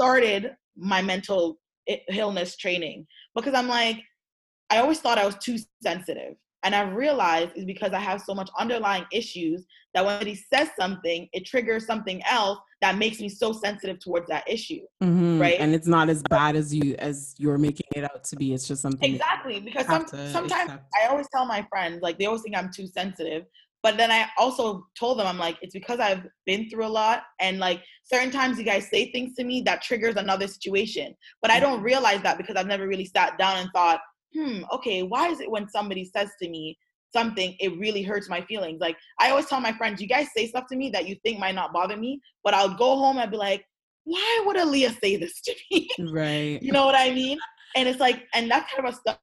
started 0.00 0.54
my 0.76 1.02
mental 1.02 1.58
illness 2.10 2.56
training 2.56 3.06
because 3.34 3.54
I'm 3.54 3.68
like, 3.68 3.98
I 4.70 4.78
always 4.78 5.00
thought 5.00 5.18
I 5.18 5.26
was 5.26 5.36
too 5.36 5.58
sensitive. 5.82 6.34
And 6.64 6.76
I've 6.76 6.94
realized 6.94 7.52
is 7.56 7.64
because 7.64 7.92
I 7.92 7.98
have 7.98 8.22
so 8.22 8.34
much 8.34 8.48
underlying 8.56 9.04
issues 9.12 9.66
that 9.94 10.04
when 10.04 10.24
he 10.24 10.36
says 10.54 10.70
something, 10.78 11.28
it 11.32 11.44
triggers 11.44 11.86
something 11.86 12.22
else 12.30 12.58
that 12.80 12.96
makes 12.96 13.20
me 13.20 13.28
so 13.28 13.52
sensitive 13.52 13.98
towards 13.98 14.28
that 14.28 14.48
issue. 14.48 14.80
Mm-hmm. 15.02 15.40
Right. 15.40 15.56
And 15.58 15.74
it's 15.74 15.88
not 15.88 16.08
as 16.08 16.22
bad 16.30 16.54
as 16.54 16.72
you 16.72 16.94
as 17.00 17.34
you're 17.36 17.58
making 17.58 17.86
it 17.96 18.04
out 18.04 18.22
to 18.24 18.36
be. 18.36 18.54
It's 18.54 18.68
just 18.68 18.80
something 18.80 19.12
exactly 19.12 19.58
because 19.58 19.86
some, 19.86 20.06
sometimes 20.06 20.70
accept. 20.70 20.84
I 21.02 21.08
always 21.08 21.26
tell 21.34 21.46
my 21.46 21.66
friends 21.68 22.00
like 22.00 22.18
they 22.18 22.26
always 22.26 22.42
think 22.42 22.56
I'm 22.56 22.70
too 22.72 22.86
sensitive, 22.86 23.44
But 23.82 23.96
then 23.96 24.12
I 24.12 24.28
also 24.38 24.86
told 24.98 25.18
them, 25.18 25.26
I'm 25.26 25.38
like, 25.38 25.58
it's 25.60 25.72
because 25.72 25.98
I've 25.98 26.24
been 26.46 26.70
through 26.70 26.86
a 26.86 26.88
lot. 26.88 27.24
And 27.40 27.58
like 27.58 27.82
certain 28.04 28.30
times 28.30 28.58
you 28.58 28.64
guys 28.64 28.88
say 28.88 29.10
things 29.10 29.34
to 29.36 29.44
me 29.44 29.60
that 29.62 29.82
triggers 29.82 30.14
another 30.16 30.46
situation. 30.46 31.14
But 31.40 31.50
I 31.50 31.58
don't 31.58 31.82
realize 31.82 32.22
that 32.22 32.38
because 32.38 32.56
I've 32.56 32.68
never 32.68 32.86
really 32.86 33.06
sat 33.06 33.38
down 33.38 33.56
and 33.56 33.68
thought, 33.74 34.00
hmm, 34.34 34.62
okay, 34.72 35.02
why 35.02 35.28
is 35.28 35.40
it 35.40 35.50
when 35.50 35.68
somebody 35.68 36.04
says 36.04 36.30
to 36.40 36.48
me 36.48 36.78
something, 37.12 37.56
it 37.58 37.76
really 37.76 38.02
hurts 38.02 38.28
my 38.28 38.40
feelings? 38.42 38.80
Like 38.80 38.96
I 39.18 39.30
always 39.30 39.46
tell 39.46 39.60
my 39.60 39.72
friends, 39.72 40.00
you 40.00 40.06
guys 40.06 40.28
say 40.34 40.46
stuff 40.46 40.64
to 40.70 40.76
me 40.76 40.90
that 40.90 41.08
you 41.08 41.16
think 41.24 41.40
might 41.40 41.56
not 41.56 41.72
bother 41.72 41.96
me, 41.96 42.20
but 42.44 42.54
I'll 42.54 42.74
go 42.74 42.96
home 42.96 43.18
and 43.18 43.30
be 43.30 43.36
like, 43.36 43.64
why 44.04 44.42
would 44.46 44.56
Aaliyah 44.56 45.00
say 45.00 45.16
this 45.16 45.40
to 45.42 45.54
me? 45.70 45.88
Right. 46.12 46.62
you 46.62 46.72
know 46.72 46.86
what 46.86 46.94
I 46.96 47.10
mean? 47.10 47.38
And 47.74 47.88
it's 47.88 48.00
like, 48.00 48.24
and 48.34 48.50
that 48.50 48.68
kind 48.68 48.86
of 48.86 48.94
a 48.94 48.96
stuff 48.96 49.18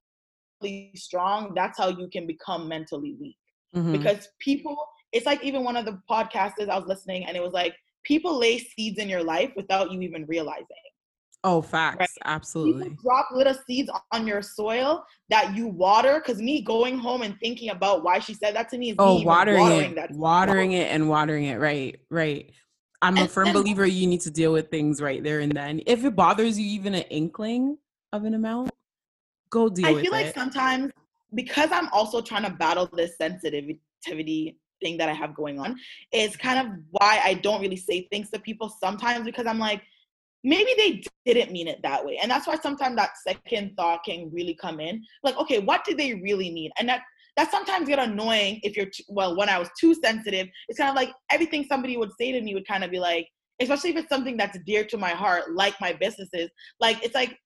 strong, 0.95 1.53
that's 1.55 1.77
how 1.77 1.87
you 1.87 2.09
can 2.11 2.27
become 2.27 2.67
mentally 2.67 3.15
weak 3.19 3.37
mm-hmm. 3.75 3.91
because 3.91 4.29
people 4.39 4.77
it's 5.11 5.25
like 5.25 5.43
even 5.43 5.63
one 5.63 5.75
of 5.75 5.85
the 5.85 5.99
podcasters 6.09 6.69
i 6.69 6.77
was 6.77 6.87
listening 6.87 7.25
and 7.25 7.35
it 7.35 7.41
was 7.41 7.53
like 7.53 7.75
people 8.03 8.37
lay 8.37 8.57
seeds 8.57 8.97
in 8.97 9.09
your 9.09 9.23
life 9.23 9.51
without 9.55 9.91
you 9.91 10.01
even 10.01 10.25
realizing. 10.25 10.65
Oh 11.45 11.61
facts. 11.61 11.99
Right? 11.99 12.09
absolutely. 12.25 12.83
people 12.83 12.97
drop 13.01 13.27
little 13.31 13.55
seeds 13.65 13.89
on 14.11 14.27
your 14.27 14.41
soil 14.41 15.05
that 15.29 15.55
you 15.55 15.67
water 15.67 16.19
because 16.19 16.41
me 16.41 16.61
going 16.61 16.97
home 16.97 17.21
and 17.21 17.39
thinking 17.39 17.69
about 17.69 18.03
why 18.03 18.19
she 18.19 18.33
said 18.33 18.55
that 18.57 18.67
to 18.69 18.77
me 18.77 18.89
is 18.89 18.95
oh 18.99 19.21
watering, 19.21 19.61
watering, 19.61 19.91
it 19.91 19.95
that 19.95 20.11
watering 20.11 20.71
it 20.73 20.91
and 20.91 21.07
watering 21.07 21.45
it 21.45 21.59
right 21.59 21.99
right. 22.09 22.51
I'm 23.01 23.17
a 23.17 23.29
firm 23.29 23.53
believer 23.53 23.85
you 23.85 24.07
need 24.07 24.19
to 24.21 24.31
deal 24.31 24.51
with 24.51 24.69
things 24.69 25.01
right 25.01 25.23
there 25.23 25.39
and 25.39 25.53
then. 25.53 25.81
If 25.85 26.03
it 26.03 26.13
bothers 26.17 26.59
you 26.59 26.65
even 26.71 26.93
an 26.93 27.03
inkling 27.03 27.77
of 28.11 28.25
an 28.25 28.33
amount 28.33 28.71
go 29.49 29.69
deal 29.69 29.85
I 29.85 30.01
feel 30.01 30.11
like 30.11 30.33
sometimes 30.33 30.91
because 31.33 31.69
I'm 31.71 31.89
also 31.89 32.21
trying 32.21 32.43
to 32.43 32.51
battle 32.51 32.89
this 32.93 33.17
sensitivity 33.17 34.57
thing 34.81 34.97
that 34.97 35.09
I 35.09 35.13
have 35.13 35.35
going 35.35 35.59
on, 35.59 35.75
is 36.13 36.37
kind 36.37 36.59
of 36.59 36.73
why 36.91 37.21
I 37.23 37.35
don't 37.35 37.61
really 37.61 37.75
say 37.75 38.07
things 38.09 38.29
to 38.31 38.39
people 38.39 38.69
sometimes 38.81 39.25
because 39.25 39.45
I'm 39.45 39.59
like, 39.59 39.81
maybe 40.43 40.71
they 40.77 41.03
didn't 41.33 41.51
mean 41.51 41.67
it 41.67 41.81
that 41.83 42.05
way. 42.05 42.17
And 42.21 42.31
that's 42.31 42.47
why 42.47 42.55
sometimes 42.55 42.95
that 42.95 43.11
second 43.27 43.75
thought 43.75 44.03
can 44.05 44.31
really 44.31 44.53
come 44.53 44.79
in. 44.79 45.03
Like, 45.23 45.37
okay, 45.37 45.59
what 45.59 45.83
did 45.83 45.97
they 45.97 46.13
really 46.15 46.51
mean? 46.51 46.71
And 46.79 46.87
that 46.89 47.01
that 47.37 47.51
sometimes 47.51 47.87
get 47.87 47.99
annoying 47.99 48.59
if 48.63 48.75
you're 48.75 48.87
too, 48.87 49.03
well, 49.07 49.37
when 49.37 49.47
I 49.47 49.59
was 49.59 49.69
too 49.79 49.93
sensitive, 49.93 50.47
it's 50.67 50.77
kind 50.77 50.89
of 50.89 50.95
like 50.95 51.13
everything 51.31 51.65
somebody 51.69 51.95
would 51.95 52.11
say 52.19 52.33
to 52.33 52.41
me 52.41 52.53
would 52.53 52.67
kind 52.67 52.83
of 52.83 52.91
be 52.91 52.99
like, 52.99 53.27
especially 53.61 53.91
if 53.91 53.95
it's 53.95 54.09
something 54.09 54.35
that's 54.35 54.57
dear 54.65 54.83
to 54.85 54.97
my 54.97 55.11
heart, 55.11 55.53
like 55.53 55.79
my 55.79 55.93
businesses. 55.93 56.49
Like 56.81 57.03
it's 57.03 57.15
like 57.15 57.37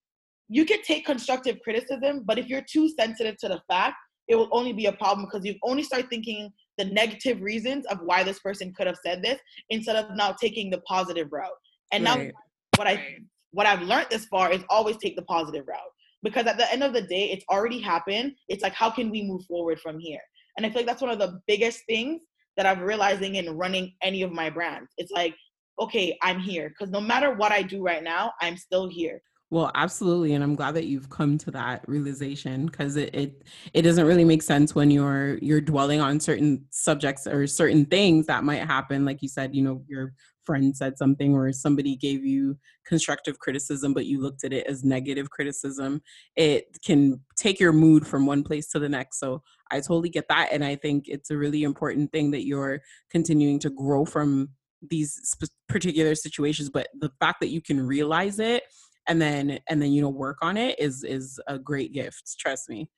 you 0.53 0.65
can 0.65 0.83
take 0.83 1.03
constructive 1.03 1.59
criticism, 1.63 2.21
but 2.25 2.37
if 2.37 2.47
you're 2.47 2.61
too 2.61 2.87
sensitive 2.87 3.37
to 3.37 3.47
the 3.47 3.59
fact, 3.67 3.95
it 4.27 4.35
will 4.35 4.49
only 4.51 4.71
be 4.71 4.85
a 4.85 4.91
problem 4.91 5.25
because 5.25 5.43
you've 5.43 5.57
only 5.63 5.81
start 5.81 6.05
thinking 6.11 6.53
the 6.77 6.85
negative 6.85 7.41
reasons 7.41 7.87
of 7.87 7.97
why 8.05 8.21
this 8.21 8.37
person 8.37 8.71
could 8.71 8.85
have 8.85 8.99
said 9.03 9.23
this 9.23 9.39
instead 9.71 9.95
of 9.95 10.15
now 10.15 10.31
taking 10.31 10.69
the 10.69 10.77
positive 10.81 11.29
route. 11.31 11.49
And 11.91 12.05
right. 12.05 12.27
now 12.27 12.31
what 12.77 12.87
I 12.87 13.17
what 13.51 13.65
I've 13.65 13.81
learned 13.81 14.07
this 14.11 14.25
far 14.25 14.51
is 14.51 14.63
always 14.69 14.97
take 14.97 15.15
the 15.15 15.23
positive 15.23 15.67
route. 15.67 15.79
Because 16.21 16.45
at 16.45 16.57
the 16.57 16.71
end 16.71 16.83
of 16.83 16.93
the 16.93 17.01
day, 17.01 17.31
it's 17.31 17.45
already 17.49 17.81
happened. 17.81 18.33
It's 18.47 18.61
like 18.61 18.73
how 18.73 18.91
can 18.91 19.09
we 19.09 19.23
move 19.23 19.43
forward 19.45 19.79
from 19.79 19.97
here? 19.97 20.21
And 20.55 20.67
I 20.67 20.69
feel 20.69 20.81
like 20.81 20.85
that's 20.85 21.01
one 21.01 21.11
of 21.11 21.19
the 21.19 21.39
biggest 21.47 21.81
things 21.87 22.21
that 22.57 22.67
I'm 22.67 22.81
realizing 22.81 23.35
in 23.35 23.57
running 23.57 23.93
any 24.03 24.21
of 24.21 24.31
my 24.31 24.51
brands. 24.51 24.91
It's 24.99 25.11
like, 25.11 25.33
okay, 25.79 26.15
I'm 26.21 26.39
here. 26.39 26.69
Because 26.69 26.91
no 26.91 27.01
matter 27.01 27.33
what 27.33 27.51
I 27.51 27.63
do 27.63 27.81
right 27.81 28.03
now, 28.03 28.33
I'm 28.39 28.55
still 28.55 28.87
here. 28.87 29.19
Well, 29.49 29.71
absolutely, 29.75 30.33
and 30.33 30.43
I'm 30.43 30.55
glad 30.55 30.73
that 30.75 30.85
you've 30.87 31.09
come 31.11 31.37
to 31.39 31.51
that 31.51 31.87
realization 31.87 32.65
because 32.65 32.95
it, 32.95 33.13
it 33.13 33.43
it 33.73 33.83
doesn't 33.83 34.07
really 34.07 34.25
make 34.25 34.41
sense 34.41 34.73
when 34.73 34.89
you're 34.89 35.37
you're 35.43 35.61
dwelling 35.61 36.01
on 36.01 36.19
certain 36.19 36.65
subjects 36.71 37.27
or 37.27 37.45
certain 37.45 37.85
things 37.85 38.25
that 38.25 38.43
might 38.43 38.65
happen. 38.65 39.05
Like 39.05 39.21
you 39.21 39.27
said, 39.29 39.53
you 39.53 39.61
know, 39.61 39.83
your 39.87 40.13
friend 40.43 40.75
said 40.75 40.97
something 40.97 41.35
or 41.35 41.53
somebody 41.53 41.95
gave 41.95 42.25
you 42.25 42.57
constructive 42.85 43.37
criticism, 43.39 43.93
but 43.93 44.07
you 44.07 44.19
looked 44.21 44.43
at 44.43 44.53
it 44.53 44.65
as 44.67 44.83
negative 44.83 45.29
criticism. 45.29 46.01
It 46.35 46.65
can 46.83 47.21
take 47.37 47.59
your 47.59 47.73
mood 47.73 48.07
from 48.07 48.25
one 48.25 48.43
place 48.43 48.67
to 48.69 48.79
the 48.79 48.89
next. 48.89 49.19
So 49.19 49.43
I 49.71 49.81
totally 49.81 50.09
get 50.09 50.27
that, 50.29 50.49
and 50.51 50.65
I 50.65 50.75
think 50.77 51.05
it's 51.07 51.29
a 51.29 51.37
really 51.37 51.61
important 51.63 52.11
thing 52.11 52.31
that 52.31 52.45
you're 52.47 52.81
continuing 53.11 53.59
to 53.59 53.69
grow 53.69 54.03
from 54.03 54.49
these 54.89 55.35
particular 55.69 56.15
situations. 56.15 56.71
But 56.71 56.87
the 56.99 57.11
fact 57.19 57.39
that 57.41 57.49
you 57.49 57.61
can 57.61 57.85
realize 57.85 58.39
it 58.39 58.63
and 59.07 59.21
then 59.21 59.59
and 59.69 59.81
then 59.81 59.91
you 59.91 60.01
know 60.01 60.09
work 60.09 60.37
on 60.41 60.57
it 60.57 60.79
is 60.79 61.03
is 61.03 61.39
a 61.47 61.57
great 61.57 61.93
gift 61.93 62.35
trust 62.39 62.69
me 62.69 62.89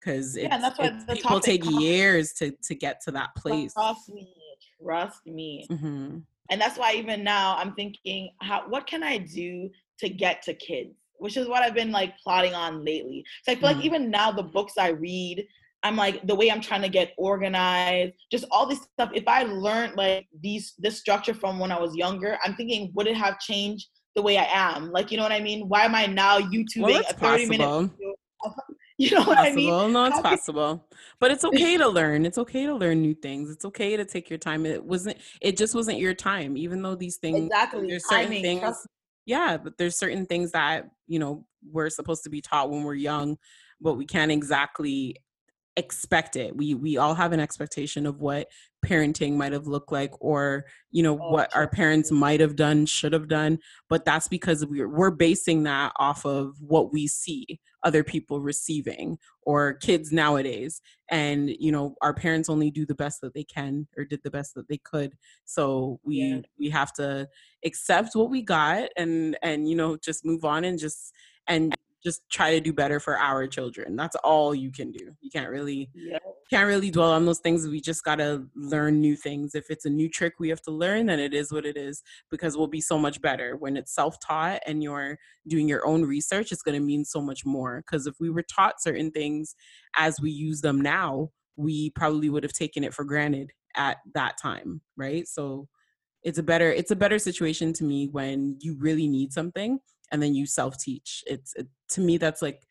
because 0.00 0.36
yeah, 0.36 0.58
that's 0.58 0.78
why 0.78 0.90
people 1.12 1.40
take 1.40 1.62
comes. 1.62 1.82
years 1.82 2.32
to 2.32 2.52
to 2.62 2.74
get 2.74 3.00
to 3.04 3.10
that 3.10 3.30
place 3.36 3.72
trust 3.74 4.08
me 4.08 4.34
trust 4.82 5.26
me 5.26 5.66
mm-hmm. 5.70 6.18
and 6.50 6.60
that's 6.60 6.78
why 6.78 6.92
even 6.94 7.22
now 7.22 7.56
i'm 7.58 7.74
thinking 7.74 8.30
how 8.40 8.62
what 8.68 8.86
can 8.86 9.02
i 9.02 9.18
do 9.18 9.68
to 9.98 10.08
get 10.08 10.42
to 10.42 10.54
kids 10.54 10.94
which 11.18 11.36
is 11.36 11.46
what 11.48 11.62
i've 11.62 11.74
been 11.74 11.92
like 11.92 12.14
plotting 12.18 12.54
on 12.54 12.84
lately 12.84 13.24
so 13.44 13.52
i 13.52 13.54
feel 13.54 13.68
mm-hmm. 13.68 13.78
like 13.78 13.86
even 13.86 14.10
now 14.10 14.32
the 14.32 14.42
books 14.42 14.74
i 14.78 14.88
read 14.88 15.46
I'm 15.84 15.96
like 15.96 16.24
the 16.26 16.34
way 16.34 16.50
I'm 16.50 16.60
trying 16.60 16.82
to 16.82 16.88
get 16.88 17.12
organized, 17.16 18.14
just 18.30 18.44
all 18.50 18.66
this 18.66 18.82
stuff. 18.92 19.10
If 19.14 19.26
I 19.26 19.42
learned 19.42 19.96
like 19.96 20.28
these 20.40 20.74
this 20.78 20.98
structure 20.98 21.34
from 21.34 21.58
when 21.58 21.72
I 21.72 21.80
was 21.80 21.96
younger, 21.96 22.38
I'm 22.44 22.54
thinking 22.54 22.92
would 22.94 23.08
it 23.08 23.16
have 23.16 23.40
changed 23.40 23.88
the 24.14 24.22
way 24.22 24.38
I 24.38 24.46
am. 24.50 24.90
Like, 24.90 25.10
you 25.10 25.16
know 25.16 25.22
what 25.22 25.32
I 25.32 25.40
mean? 25.40 25.68
Why 25.68 25.84
am 25.84 25.94
I 25.94 26.06
now 26.06 26.38
YouTubing 26.38 26.82
well, 26.82 27.02
a 27.08 27.12
30 27.12 27.46
minute 27.46 27.90
You 28.98 29.10
know 29.12 29.24
what 29.24 29.38
possible. 29.38 29.80
I 29.80 29.84
mean? 29.84 29.92
No, 29.92 30.04
it's 30.04 30.16
How 30.16 30.22
possible. 30.22 30.86
But 31.18 31.30
it's 31.32 31.44
okay 31.44 31.76
to 31.78 31.88
learn. 31.88 32.24
It's 32.24 32.38
okay 32.38 32.66
to 32.66 32.74
learn 32.74 33.00
new 33.00 33.14
things. 33.14 33.50
It's 33.50 33.64
okay 33.64 33.96
to 33.96 34.04
take 34.04 34.30
your 34.30 34.38
time. 34.38 34.64
It 34.66 34.84
wasn't 34.84 35.16
it 35.40 35.56
just 35.56 35.74
wasn't 35.74 35.98
your 35.98 36.14
time, 36.14 36.56
even 36.56 36.82
though 36.82 36.94
these 36.94 37.16
things 37.16 37.46
exactly 37.46 37.88
there's 37.88 38.06
certain 38.08 38.26
Timing. 38.26 38.42
things 38.42 38.60
Trust- 38.60 38.86
yeah, 39.24 39.56
but 39.56 39.78
there's 39.78 39.98
certain 39.98 40.26
things 40.26 40.52
that, 40.52 40.90
you 41.06 41.18
know, 41.18 41.46
we're 41.70 41.90
supposed 41.90 42.24
to 42.24 42.30
be 42.30 42.40
taught 42.40 42.70
when 42.70 42.82
we're 42.82 42.94
young, 42.94 43.38
but 43.80 43.94
we 43.94 44.04
can't 44.04 44.32
exactly 44.32 45.16
expect 45.76 46.36
it. 46.36 46.56
We 46.56 46.74
we 46.74 46.96
all 46.96 47.14
have 47.14 47.32
an 47.32 47.40
expectation 47.40 48.06
of 48.06 48.20
what 48.20 48.48
parenting 48.84 49.34
might 49.34 49.52
have 49.52 49.66
looked 49.66 49.92
like 49.92 50.10
or 50.20 50.64
you 50.90 51.02
know 51.02 51.18
oh, 51.20 51.30
what 51.30 51.54
our 51.54 51.68
parents 51.68 52.10
might 52.10 52.40
have 52.40 52.56
done 52.56 52.84
should 52.84 53.12
have 53.12 53.28
done 53.28 53.56
but 53.88 54.04
that's 54.04 54.26
because 54.26 54.66
we're 54.66 54.88
we're 54.88 55.10
basing 55.10 55.62
that 55.62 55.92
off 56.00 56.26
of 56.26 56.56
what 56.58 56.92
we 56.92 57.06
see 57.06 57.60
other 57.84 58.02
people 58.02 58.40
receiving 58.40 59.16
or 59.42 59.74
kids 59.74 60.10
nowadays 60.10 60.80
and 61.10 61.50
you 61.60 61.70
know 61.70 61.94
our 62.02 62.12
parents 62.12 62.48
only 62.48 62.72
do 62.72 62.84
the 62.84 62.94
best 62.94 63.20
that 63.20 63.32
they 63.34 63.44
can 63.44 63.86
or 63.96 64.04
did 64.04 64.20
the 64.24 64.30
best 64.30 64.52
that 64.54 64.68
they 64.68 64.78
could 64.78 65.12
so 65.44 66.00
we 66.02 66.16
yeah. 66.16 66.40
we 66.58 66.68
have 66.68 66.92
to 66.92 67.28
accept 67.64 68.16
what 68.16 68.30
we 68.30 68.42
got 68.42 68.88
and 68.96 69.38
and 69.42 69.68
you 69.68 69.76
know 69.76 69.96
just 69.96 70.24
move 70.24 70.44
on 70.44 70.64
and 70.64 70.80
just 70.80 71.12
and 71.46 71.72
just 72.02 72.22
try 72.30 72.50
to 72.52 72.60
do 72.60 72.72
better 72.72 72.98
for 72.98 73.16
our 73.18 73.46
children. 73.46 73.96
That's 73.96 74.16
all 74.16 74.54
you 74.54 74.72
can 74.72 74.90
do. 74.90 75.14
You 75.20 75.30
can't 75.30 75.50
really 75.50 75.90
yeah. 75.94 76.18
can't 76.50 76.66
really 76.66 76.90
dwell 76.90 77.12
on 77.12 77.24
those 77.24 77.38
things. 77.38 77.66
We 77.68 77.80
just 77.80 78.04
gotta 78.04 78.44
learn 78.56 79.00
new 79.00 79.16
things. 79.16 79.54
If 79.54 79.70
it's 79.70 79.84
a 79.84 79.90
new 79.90 80.08
trick 80.08 80.34
we 80.38 80.48
have 80.48 80.62
to 80.62 80.70
learn, 80.70 81.06
then 81.06 81.20
it 81.20 81.32
is 81.32 81.52
what 81.52 81.64
it 81.64 81.76
is 81.76 82.02
because 82.30 82.56
we'll 82.56 82.66
be 82.66 82.80
so 82.80 82.98
much 82.98 83.20
better. 83.20 83.56
When 83.56 83.76
it's 83.76 83.94
self-taught 83.94 84.62
and 84.66 84.82
you're 84.82 85.18
doing 85.46 85.68
your 85.68 85.86
own 85.86 86.04
research, 86.04 86.52
it's 86.52 86.62
gonna 86.62 86.80
mean 86.80 87.04
so 87.04 87.20
much 87.20 87.44
more. 87.44 87.82
Because 87.86 88.06
if 88.06 88.16
we 88.18 88.30
were 88.30 88.42
taught 88.42 88.82
certain 88.82 89.10
things 89.10 89.54
as 89.96 90.20
we 90.20 90.30
use 90.30 90.60
them 90.60 90.80
now, 90.80 91.30
we 91.56 91.90
probably 91.90 92.28
would 92.30 92.42
have 92.42 92.52
taken 92.52 92.84
it 92.84 92.94
for 92.94 93.04
granted 93.04 93.52
at 93.76 93.98
that 94.14 94.36
time, 94.40 94.80
right? 94.96 95.26
So 95.28 95.68
it's 96.22 96.38
a 96.38 96.42
better 96.42 96.70
it's 96.70 96.90
a 96.90 96.96
better 96.96 97.18
situation 97.18 97.72
to 97.74 97.84
me 97.84 98.08
when 98.08 98.56
you 98.60 98.76
really 98.78 99.08
need 99.08 99.32
something 99.32 99.78
and 100.12 100.22
then 100.22 100.34
you 100.34 100.46
self 100.46 100.78
teach. 100.78 101.24
It's 101.26 101.54
it, 101.54 101.66
to 101.90 102.00
me 102.00 102.18
that's 102.18 102.42
like 102.42 102.62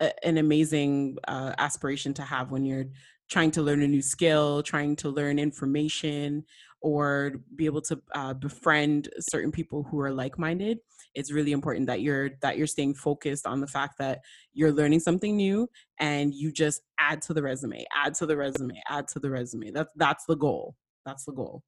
a, 0.00 0.26
an 0.26 0.38
amazing 0.38 1.18
uh, 1.28 1.52
aspiration 1.58 2.12
to 2.14 2.22
have 2.22 2.50
when 2.50 2.64
you're 2.64 2.86
trying 3.30 3.50
to 3.52 3.62
learn 3.62 3.82
a 3.82 3.88
new 3.88 4.02
skill, 4.02 4.62
trying 4.62 4.96
to 4.96 5.10
learn 5.10 5.38
information, 5.38 6.44
or 6.80 7.34
be 7.56 7.66
able 7.66 7.80
to 7.82 8.00
uh, 8.14 8.34
befriend 8.34 9.08
certain 9.20 9.50
people 9.50 9.82
who 9.82 10.00
are 10.00 10.12
like-minded. 10.12 10.78
It's 11.14 11.32
really 11.32 11.52
important 11.52 11.86
that 11.86 12.00
you're 12.00 12.30
that 12.42 12.58
you're 12.58 12.66
staying 12.66 12.94
focused 12.94 13.46
on 13.46 13.60
the 13.60 13.66
fact 13.66 13.98
that 13.98 14.20
you're 14.52 14.72
learning 14.72 15.00
something 15.00 15.36
new 15.36 15.68
and 15.98 16.34
you 16.34 16.52
just 16.52 16.82
add 17.00 17.22
to 17.22 17.34
the 17.34 17.42
resume, 17.42 17.84
add 17.94 18.14
to 18.14 18.26
the 18.26 18.36
resume, 18.36 18.80
add 18.88 19.08
to 19.08 19.18
the 19.18 19.30
resume. 19.30 19.70
That's 19.70 19.92
that's 19.96 20.24
the 20.26 20.36
goal. 20.36 20.76
That's 21.04 21.24
the 21.24 21.32
goal. 21.32 21.62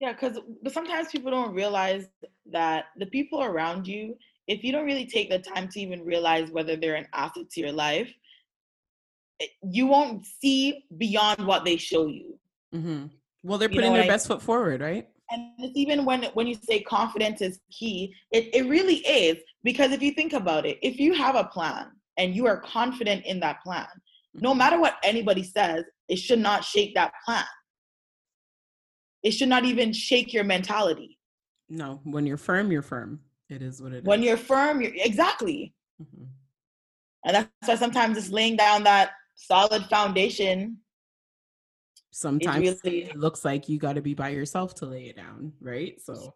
Yeah, 0.00 0.12
because 0.12 0.38
sometimes 0.72 1.08
people 1.08 1.30
don't 1.30 1.54
realize 1.54 2.08
that 2.50 2.86
the 2.96 3.06
people 3.06 3.42
around 3.42 3.86
you, 3.86 4.16
if 4.48 4.64
you 4.64 4.72
don't 4.72 4.86
really 4.86 5.06
take 5.06 5.28
the 5.28 5.38
time 5.38 5.68
to 5.68 5.80
even 5.80 6.04
realize 6.04 6.50
whether 6.50 6.74
they're 6.74 6.94
an 6.94 7.06
asset 7.12 7.50
to 7.50 7.60
your 7.60 7.72
life, 7.72 8.10
eh, 9.40 9.46
you 9.62 9.86
won't 9.86 10.24
see 10.24 10.84
beyond 10.96 11.46
what 11.46 11.66
they 11.66 11.76
show 11.76 12.06
you. 12.06 12.38
Mm-hmm. 12.74 13.06
Well, 13.42 13.58
they're 13.58 13.68
putting 13.68 13.92
their 13.92 14.06
best 14.06 14.26
foot 14.26 14.40
forward, 14.40 14.80
right? 14.80 15.06
And 15.30 15.52
it's 15.58 15.76
even 15.76 16.04
when 16.04 16.24
when 16.34 16.46
you 16.46 16.56
say 16.62 16.80
confidence 16.80 17.40
is 17.40 17.60
key, 17.70 18.14
it, 18.32 18.52
it 18.54 18.68
really 18.68 18.96
is 19.06 19.36
because 19.62 19.92
if 19.92 20.02
you 20.02 20.12
think 20.12 20.32
about 20.32 20.66
it, 20.66 20.78
if 20.82 20.98
you 20.98 21.12
have 21.14 21.36
a 21.36 21.44
plan 21.44 21.92
and 22.16 22.34
you 22.34 22.46
are 22.46 22.58
confident 22.60 23.24
in 23.26 23.38
that 23.40 23.62
plan, 23.62 23.86
no 24.34 24.54
matter 24.54 24.80
what 24.80 24.96
anybody 25.04 25.42
says, 25.42 25.84
it 26.08 26.16
should 26.16 26.40
not 26.40 26.64
shake 26.64 26.94
that 26.94 27.12
plan. 27.24 27.44
It 29.22 29.32
should 29.32 29.48
not 29.48 29.64
even 29.64 29.92
shake 29.92 30.32
your 30.32 30.44
mentality. 30.44 31.18
No, 31.68 32.00
when 32.04 32.26
you're 32.26 32.36
firm, 32.36 32.72
you're 32.72 32.82
firm. 32.82 33.20
It 33.48 33.62
is 33.62 33.82
what 33.82 33.92
it 33.92 34.04
when 34.04 34.20
is. 34.20 34.26
you're 34.26 34.36
firm, 34.36 34.80
you're 34.80 34.92
exactly. 34.94 35.74
Mm-hmm. 36.00 36.24
And 37.26 37.36
that's 37.36 37.68
why 37.68 37.74
sometimes 37.74 38.16
it's 38.16 38.30
laying 38.30 38.56
down 38.56 38.84
that 38.84 39.10
solid 39.34 39.84
foundation. 39.86 40.78
Sometimes 42.12 42.80
really, 42.84 43.04
it 43.04 43.16
looks 43.16 43.44
like 43.44 43.68
you 43.68 43.78
got 43.78 43.94
to 43.94 44.02
be 44.02 44.14
by 44.14 44.30
yourself 44.30 44.74
to 44.76 44.86
lay 44.86 45.04
it 45.04 45.16
down, 45.16 45.52
right? 45.60 46.00
So 46.00 46.34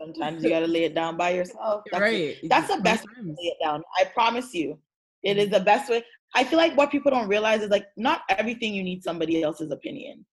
sometimes 0.00 0.42
you 0.42 0.50
got 0.50 0.60
to 0.60 0.66
lay 0.66 0.84
it 0.84 0.94
down 0.94 1.16
by 1.16 1.30
yourself. 1.30 1.82
That's 1.90 2.00
right. 2.00 2.36
that's 2.44 2.74
the 2.74 2.80
best 2.80 3.04
way 3.06 3.22
to 3.22 3.28
lay 3.28 3.34
it 3.48 3.56
down. 3.62 3.82
I 3.98 4.04
promise 4.04 4.54
you. 4.54 4.78
It 5.22 5.38
is 5.38 5.46
mm-hmm. 5.46 5.54
the 5.54 5.60
best 5.60 5.90
way. 5.90 6.04
I 6.34 6.44
feel 6.44 6.58
like 6.58 6.76
what 6.76 6.90
people 6.90 7.10
don't 7.10 7.28
realize 7.28 7.62
is 7.62 7.70
like 7.70 7.86
not 7.96 8.22
everything 8.28 8.74
you 8.74 8.82
need 8.82 9.02
somebody 9.02 9.42
else's 9.42 9.70
opinion. 9.70 10.24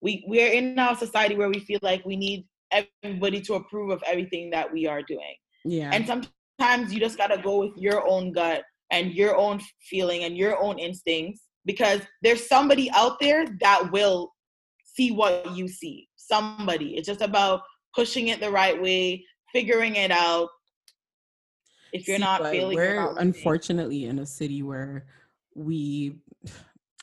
We 0.00 0.24
we're 0.26 0.52
in 0.52 0.78
our 0.78 0.96
society 0.96 1.34
where 1.34 1.48
we 1.48 1.60
feel 1.60 1.80
like 1.82 2.04
we 2.04 2.16
need 2.16 2.46
everybody 2.70 3.40
to 3.42 3.54
approve 3.54 3.90
of 3.90 4.02
everything 4.06 4.50
that 4.50 4.72
we 4.72 4.86
are 4.86 5.02
doing. 5.02 5.34
Yeah. 5.64 5.90
And 5.92 6.06
sometimes 6.06 6.92
you 6.92 7.00
just 7.00 7.18
gotta 7.18 7.40
go 7.40 7.58
with 7.60 7.76
your 7.76 8.06
own 8.08 8.32
gut 8.32 8.62
and 8.90 9.12
your 9.12 9.36
own 9.36 9.60
feeling 9.82 10.24
and 10.24 10.36
your 10.36 10.60
own 10.62 10.78
instincts 10.78 11.42
because 11.64 12.00
there's 12.22 12.46
somebody 12.46 12.90
out 12.92 13.20
there 13.20 13.44
that 13.60 13.90
will 13.92 14.32
see 14.84 15.12
what 15.12 15.54
you 15.54 15.68
see. 15.68 16.08
Somebody. 16.16 16.96
It's 16.96 17.06
just 17.06 17.22
about 17.22 17.62
pushing 17.94 18.28
it 18.28 18.40
the 18.40 18.50
right 18.50 18.80
way, 18.80 19.24
figuring 19.52 19.96
it 19.96 20.10
out. 20.10 20.48
If 21.92 22.06
you're 22.06 22.18
see, 22.18 22.22
not 22.22 22.50
feeling 22.50 22.76
we're 22.76 23.16
unfortunately 23.18 24.06
in 24.06 24.18
a 24.18 24.26
city 24.26 24.62
where 24.62 25.06
we 25.54 26.16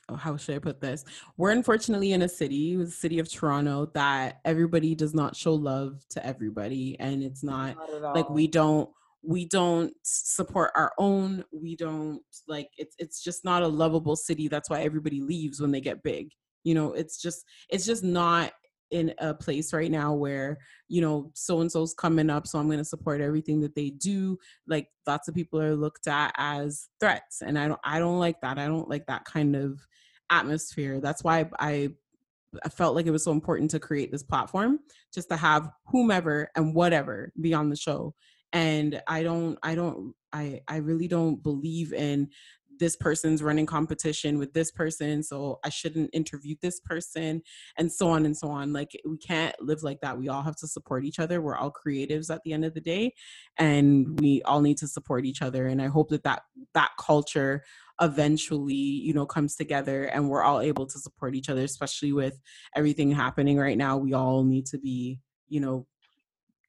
oh, 0.09 0.15
how 0.15 0.38
should 0.38 0.55
I 0.55 0.59
put 0.59 0.81
this? 0.81 1.03
We're 1.38 1.51
unfortunately 1.51 2.13
in 2.13 2.21
a 2.21 2.29
city, 2.29 2.75
the 2.75 2.88
city 2.89 3.19
of 3.19 3.31
Toronto, 3.31 3.91
that 3.93 4.39
everybody 4.45 4.95
does 4.95 5.13
not 5.13 5.35
show 5.35 5.53
love 5.53 6.03
to 6.09 6.25
everybody. 6.25 6.97
And 7.00 7.24
it's 7.24 7.43
not, 7.43 7.75
not 8.01 8.15
like 8.15 8.29
we 8.29 8.47
don't 8.47 8.89
we 9.27 9.45
don't 9.45 9.91
support 10.03 10.71
our 10.75 10.93
own 11.00 11.43
we 11.51 11.75
don't 11.75 12.21
like 12.47 12.69
it's 12.77 12.95
it's 13.00 13.24
just 13.24 13.43
not 13.43 13.63
a 13.63 13.67
lovable 13.67 14.15
city 14.15 14.47
that's 14.47 14.69
why 14.69 14.81
everybody 14.81 15.19
leaves 15.19 15.59
when 15.59 15.71
they 15.71 15.81
get 15.81 16.03
big 16.03 16.29
you 16.63 16.75
know 16.75 16.93
it's 16.93 17.19
just 17.19 17.43
it's 17.69 17.88
just 17.88 18.03
not 18.03 18.51
in 18.91 19.13
a 19.19 19.33
place 19.33 19.73
right 19.73 19.91
now 19.91 20.13
where 20.13 20.57
you 20.87 21.01
know 21.01 21.31
so 21.33 21.61
and 21.61 21.71
so's 21.71 21.93
coming 21.93 22.29
up 22.29 22.45
so 22.45 22.59
i'm 22.59 22.67
going 22.67 22.77
to 22.77 22.85
support 22.85 23.21
everything 23.21 23.59
that 23.61 23.75
they 23.75 23.89
do. 23.89 24.37
Like 24.67 24.89
lots 25.07 25.27
of 25.27 25.35
people 25.35 25.61
are 25.61 25.75
looked 25.75 26.07
at 26.07 26.33
as 26.37 26.87
threats 26.99 27.41
and 27.41 27.57
i 27.57 27.67
don't 27.67 27.79
i 27.83 27.99
don't 27.99 28.19
like 28.19 28.41
that. 28.41 28.57
I 28.57 28.67
don't 28.67 28.89
like 28.89 29.07
that 29.07 29.25
kind 29.25 29.55
of 29.55 29.79
atmosphere. 30.29 30.99
That's 30.99 31.23
why 31.23 31.49
i 31.59 31.89
I 32.63 32.69
felt 32.69 32.95
like 32.95 33.05
it 33.05 33.11
was 33.11 33.23
so 33.23 33.33
important 33.33 33.71
to 33.71 33.79
create 33.79 34.13
this 34.13 34.23
platform 34.23 34.79
just 35.13 35.27
to 35.29 35.35
have 35.35 35.69
whomever 35.87 36.49
and 36.55 36.73
whatever 36.73 37.33
be 37.41 37.53
on 37.53 37.69
the 37.69 37.75
show. 37.75 38.13
And 38.53 39.01
i 39.07 39.23
don't 39.23 39.59
i 39.63 39.75
don't 39.75 40.13
i 40.31 40.61
i 40.67 40.77
really 40.77 41.07
don't 41.07 41.41
believe 41.43 41.91
in 41.91 42.29
this 42.79 42.96
person's 42.96 43.41
running 43.41 43.65
competition 43.65 44.38
with 44.38 44.53
this 44.53 44.72
person 44.72 45.24
so 45.24 45.60
i 45.63 45.70
shouldn't 45.70 46.10
interview 46.13 46.55
this 46.62 46.79
person 46.79 47.41
and 47.77 47.91
so 47.91 48.10
on 48.10 48.25
and 48.25 48.36
so 48.38 48.50
on 48.50 48.74
like 48.74 48.91
we 49.05 49.17
can't 49.17 49.55
live 49.62 49.84
like 49.84 50.00
that. 50.01 50.17
We 50.17 50.29
all 50.29 50.41
have 50.41 50.55
to 50.58 50.67
support 50.67 51.05
each 51.05 51.20
other. 51.20 51.41
We're 51.41 51.55
all 51.55 51.72
creatives 51.72 52.34
at 52.34 52.41
the 52.44 52.53
end 52.53 52.65
of 52.65 52.74
the 52.74 52.82
day 52.82 53.13
and 53.58 54.20
we 54.20 54.41
all 54.44 54.62
need 54.62 54.77
to 54.77 54.88
support 54.88 55.25
each 55.25 55.41
other 55.41 55.67
and 55.67 55.82
i 55.82 55.88
hope 55.88 56.10
that 56.10 56.24
that 56.24 56.44
that 56.74 56.91
culture 57.00 57.63
eventually 58.01 58.75
you 58.75 59.13
know 59.13 59.25
comes 59.25 59.55
together 59.55 60.03
and 60.05 60.29
we're 60.29 60.44
all 60.44 60.60
able 60.60 60.86
to 60.86 61.00
support 61.00 61.36
each 61.36 61.50
other 61.50 61.63
especially 61.63 62.12
with 62.12 62.39
everything 62.75 63.12
happening 63.12 63.58
right 63.58 63.77
now. 63.77 63.98
We 63.98 64.13
all 64.13 64.44
need 64.44 64.65
to 64.67 64.77
be 64.77 65.20
you 65.48 65.62
know 65.62 65.88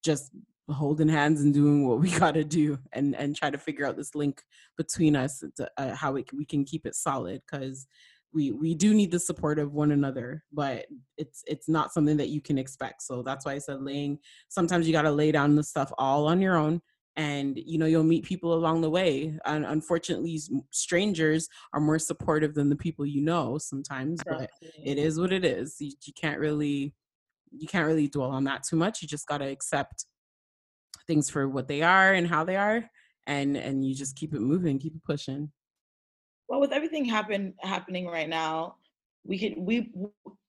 just 0.04 0.30
holding 0.68 1.08
hands 1.08 1.42
and 1.42 1.54
doing 1.54 1.86
what 1.86 2.00
we 2.00 2.10
got 2.18 2.34
to 2.34 2.44
do 2.44 2.78
and 2.92 3.14
and 3.14 3.36
try 3.36 3.50
to 3.50 3.58
figure 3.58 3.86
out 3.86 3.96
this 3.96 4.14
link 4.14 4.42
between 4.76 5.16
us 5.16 5.42
to, 5.56 5.70
uh, 5.76 5.94
how 5.94 6.12
we 6.12 6.22
can, 6.22 6.38
we 6.38 6.44
can 6.44 6.64
keep 6.64 6.86
it 6.86 6.94
solid 6.94 7.40
because 7.50 7.86
we 8.32 8.52
we 8.52 8.74
do 8.74 8.92
need 8.92 9.10
the 9.10 9.20
support 9.20 9.58
of 9.58 9.72
one 9.72 9.92
another 9.92 10.44
but 10.52 10.86
it's 11.16 11.42
it's 11.46 11.68
not 11.68 11.92
something 11.92 12.16
that 12.16 12.28
you 12.28 12.40
can 12.40 12.58
expect. 12.58 13.02
So 13.02 13.22
that's 13.22 13.46
why 13.46 13.54
i 13.54 13.58
said 13.58 13.82
laying 13.82 14.18
sometimes 14.48 14.86
you 14.86 14.92
got 14.92 15.02
to 15.02 15.10
lay 15.10 15.32
down 15.32 15.56
the 15.56 15.62
stuff 15.62 15.92
all 15.98 16.26
on 16.26 16.40
your 16.40 16.56
own 16.56 16.82
and 17.16 17.56
you 17.56 17.78
know 17.78 17.86
you'll 17.86 18.02
meet 18.02 18.24
people 18.24 18.52
along 18.52 18.82
the 18.82 18.90
way. 18.90 19.38
And 19.46 19.64
unfortunately 19.64 20.40
strangers 20.70 21.48
are 21.72 21.80
more 21.80 21.98
supportive 21.98 22.54
than 22.54 22.68
the 22.68 22.76
people 22.76 23.06
you 23.06 23.22
know 23.22 23.58
sometimes 23.58 24.20
but 24.28 24.50
it 24.84 24.98
is 24.98 25.18
what 25.18 25.32
it 25.32 25.44
is. 25.44 25.76
You, 25.80 25.92
you 26.04 26.12
can't 26.12 26.38
really 26.40 26.94
you 27.52 27.66
can't 27.66 27.86
really 27.86 28.08
dwell 28.08 28.30
on 28.30 28.44
that 28.44 28.64
too 28.64 28.76
much. 28.76 29.00
You 29.00 29.08
just 29.08 29.26
got 29.28 29.38
to 29.38 29.48
accept 29.48 30.04
things 31.06 31.30
for 31.30 31.48
what 31.48 31.68
they 31.68 31.82
are 31.82 32.12
and 32.12 32.26
how 32.26 32.44
they 32.44 32.56
are 32.56 32.88
and 33.26 33.56
and 33.56 33.84
you 33.84 33.94
just 33.94 34.16
keep 34.16 34.34
it 34.34 34.40
moving 34.40 34.78
keep 34.78 34.94
it 34.94 35.04
pushing. 35.04 35.50
Well 36.48 36.60
with 36.60 36.72
everything 36.72 37.04
happen 37.04 37.54
happening 37.60 38.06
right 38.06 38.28
now 38.28 38.76
we 39.24 39.38
could 39.38 39.54
we 39.56 39.92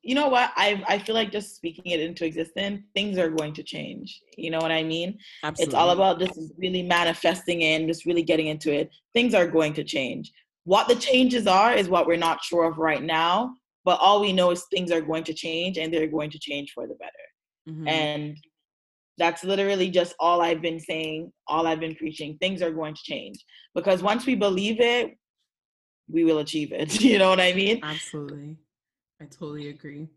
you 0.04 0.16
know 0.16 0.30
what? 0.30 0.52
I 0.56 0.84
i 0.88 1.00
feel 1.00 1.16
like 1.16 1.32
just 1.32 1.56
speaking 1.56 1.92
it 1.92 2.00
into 2.00 2.26
existence 2.26 2.82
things 2.94 3.18
are 3.18 3.30
going 3.30 3.54
to 3.56 3.64
change 3.64 4.22
you 4.38 4.52
know 4.52 4.60
what 4.60 4.72
i 4.72 4.84
mean? 4.84 5.18
Absolutely. 5.44 5.66
it's 5.66 5.76
all 5.76 5.90
about 5.92 6.20
just 6.20 6.40
really 6.58 6.84
manifesting 6.84 7.62
in 7.62 7.88
just 7.88 8.06
really 8.06 8.24
getting 8.24 8.48
into 8.48 8.72
it. 8.74 8.90
Things 9.14 9.34
are 9.34 9.48
going 9.48 9.74
to 9.74 9.84
change. 9.84 10.32
What 10.64 10.88
the 10.88 10.96
changes 10.96 11.48
are 11.48 11.74
is 11.74 11.88
what 11.88 12.08
we're 12.08 12.18
not 12.18 12.44
sure 12.44 12.66
of 12.66 12.78
right 12.78 13.04
now 13.04 13.54
but 13.88 14.02
all 14.02 14.20
we 14.20 14.34
know 14.34 14.52
is 14.52 14.66
things 14.66 14.92
are 14.92 15.00
going 15.00 15.24
to 15.24 15.34
change 15.34 15.78
and 15.78 15.94
they're 15.94 16.08
going 16.08 16.30
to 16.30 16.38
change 16.38 16.74
for 16.74 16.88
the 16.88 16.96
better. 16.96 17.28
Mm-hmm. 17.70 17.88
and 17.88 18.38
that's 19.18 19.44
literally 19.44 19.90
just 19.90 20.16
all 20.20 20.42
I've 20.42 20.62
been 20.62 20.80
saying, 20.80 21.32
all 21.48 21.68
I've 21.68 21.80
been 21.80 21.96
preaching. 21.96 22.38
Things 22.40 22.62
are 22.62 22.72
going 22.72 22.96
to 22.96 23.02
change 23.04 23.44
because 23.74 24.04
once 24.04 24.26
we 24.26 24.36
believe 24.36 24.80
it, 24.80 25.18
we 26.10 26.24
will 26.24 26.40
achieve 26.40 26.72
it. 26.72 27.02
You 27.08 27.20
know 27.20 27.30
what 27.30 27.40
I 27.40 27.54
mean? 27.54 27.80
Absolutely. 27.84 28.58
I 29.22 29.26
totally 29.26 29.70
agree. 29.70 30.08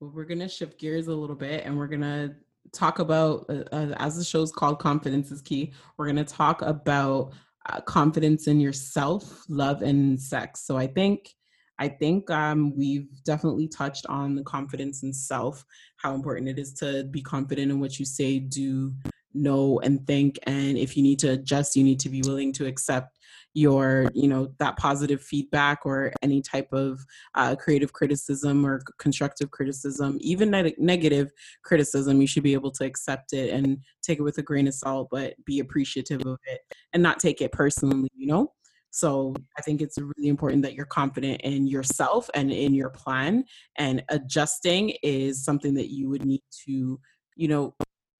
Well, 0.00 0.10
we're 0.14 0.24
going 0.24 0.40
to 0.40 0.48
shift 0.48 0.78
gears 0.78 1.06
a 1.06 1.14
little 1.14 1.36
bit 1.36 1.64
and 1.64 1.76
we're 1.76 1.86
going 1.86 2.00
to 2.00 2.34
talk 2.72 2.98
about, 2.98 3.46
uh, 3.48 3.64
uh, 3.72 3.94
as 3.98 4.16
the 4.16 4.24
show's 4.24 4.52
called 4.52 4.78
Confidence 4.78 5.30
is 5.30 5.40
Key, 5.40 5.72
we're 5.96 6.06
going 6.06 6.16
to 6.16 6.24
talk 6.24 6.62
about 6.62 7.32
uh, 7.68 7.80
confidence 7.82 8.46
in 8.46 8.60
yourself, 8.60 9.44
love, 9.48 9.82
and 9.82 10.20
sex. 10.20 10.62
So 10.62 10.76
I 10.76 10.86
think 10.86 11.34
I 11.80 11.88
think 11.88 12.30
um, 12.30 12.76
we've 12.76 13.08
definitely 13.24 13.66
touched 13.66 14.04
on 14.06 14.34
the 14.34 14.44
confidence 14.44 15.02
in 15.02 15.14
self, 15.14 15.64
how 15.96 16.14
important 16.14 16.48
it 16.48 16.58
is 16.58 16.74
to 16.74 17.04
be 17.04 17.22
confident 17.22 17.72
in 17.72 17.80
what 17.80 17.98
you 17.98 18.04
say, 18.04 18.38
do, 18.38 18.92
know, 19.32 19.80
and 19.80 20.06
think. 20.06 20.38
And 20.42 20.76
if 20.76 20.94
you 20.94 21.02
need 21.02 21.18
to 21.20 21.30
adjust, 21.30 21.76
you 21.76 21.82
need 21.82 21.98
to 22.00 22.10
be 22.10 22.20
willing 22.22 22.52
to 22.54 22.66
accept 22.66 23.18
your 23.54 24.08
you 24.14 24.28
know 24.28 24.52
that 24.58 24.76
positive 24.76 25.20
feedback 25.20 25.80
or 25.84 26.12
any 26.22 26.40
type 26.40 26.72
of 26.72 27.04
uh, 27.34 27.56
creative 27.56 27.92
criticism 27.92 28.64
or 28.64 28.80
constructive 28.98 29.50
criticism 29.50 30.16
even 30.20 30.50
ne- 30.50 30.74
negative 30.78 31.32
criticism 31.64 32.20
you 32.20 32.28
should 32.28 32.44
be 32.44 32.52
able 32.52 32.70
to 32.70 32.84
accept 32.84 33.32
it 33.32 33.50
and 33.50 33.78
take 34.02 34.20
it 34.20 34.22
with 34.22 34.38
a 34.38 34.42
grain 34.42 34.68
of 34.68 34.74
salt 34.74 35.08
but 35.10 35.34
be 35.44 35.58
appreciative 35.58 36.24
of 36.26 36.38
it 36.46 36.60
and 36.92 37.02
not 37.02 37.18
take 37.18 37.40
it 37.40 37.50
personally 37.50 38.08
you 38.14 38.26
know 38.28 38.52
so 38.90 39.34
I 39.58 39.62
think 39.62 39.80
it's 39.80 39.98
really 39.98 40.28
important 40.28 40.62
that 40.62 40.74
you're 40.74 40.86
confident 40.86 41.40
in 41.42 41.66
yourself 41.66 42.28
and 42.34 42.50
in 42.50 42.74
your 42.74 42.90
plan. 42.90 43.44
And 43.76 44.02
adjusting 44.08 44.94
is 45.02 45.44
something 45.44 45.74
that 45.74 45.90
you 45.92 46.08
would 46.08 46.24
need 46.24 46.42
to, 46.66 47.00
you 47.36 47.48
know, 47.48 47.74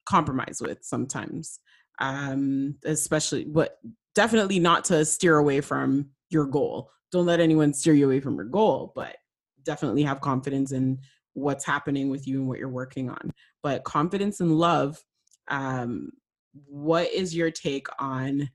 compromise 0.09 0.61
with 0.61 0.78
sometimes. 0.83 1.61
Um, 2.00 2.76
especially 2.87 3.44
but 3.44 3.76
definitely 4.14 4.59
not 4.59 4.85
to 4.85 5.04
steer 5.04 5.37
away 5.37 5.61
from 5.61 6.09
your 6.30 6.46
goal. 6.46 6.90
Don't 7.12 7.26
let 7.26 7.40
anyone 7.40 7.74
steer 7.74 7.92
you 7.92 8.06
away 8.06 8.20
from 8.20 8.37
your 8.37 8.46
goal, 8.46 8.92
but 8.94 9.16
definitely 9.64 10.02
have 10.02 10.20
confidence 10.20 10.72
in 10.72 10.98
what's 11.35 11.64
happening 11.64 12.09
with 12.09 12.26
you 12.26 12.38
and 12.38 12.48
what 12.48 12.59
you're 12.59 12.68
working 12.68 13.11
on. 13.11 13.33
But 13.62 13.85
confidence 13.85 14.40
and 14.40 14.56
love, 14.59 15.02
um, 15.48 16.11
what 16.52 17.11
is 17.12 17.35
your 17.35 17.50
take 17.50 17.87
on 17.98 18.48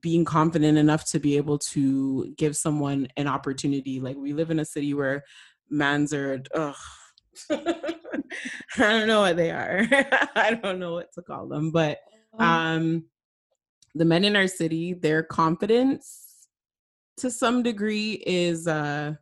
being 0.00 0.24
confident 0.24 0.78
enough 0.78 1.04
to 1.10 1.18
be 1.18 1.36
able 1.36 1.58
to 1.58 2.32
give 2.36 2.56
someone 2.56 3.08
an 3.16 3.26
opportunity. 3.26 4.00
Like 4.00 4.16
we 4.16 4.32
live 4.32 4.50
in 4.50 4.60
a 4.60 4.64
city 4.64 4.94
where 4.94 5.24
mans 5.70 6.12
are, 6.14 6.42
ugh, 6.54 6.74
I 7.50 7.84
don't 8.76 9.06
know 9.06 9.20
what 9.20 9.36
they 9.36 9.50
are. 9.50 9.86
I 10.34 10.58
don't 10.62 10.78
know 10.78 10.94
what 10.94 11.12
to 11.14 11.22
call 11.22 11.48
them, 11.48 11.70
but 11.70 11.98
uh-huh. 12.38 12.44
um, 12.44 13.04
the 13.94 14.04
men 14.04 14.24
in 14.24 14.36
our 14.36 14.48
city, 14.48 14.94
their 14.94 15.22
confidence 15.22 16.48
to 17.18 17.30
some 17.30 17.62
degree 17.62 18.22
is 18.26 18.66
uh, 18.66 19.14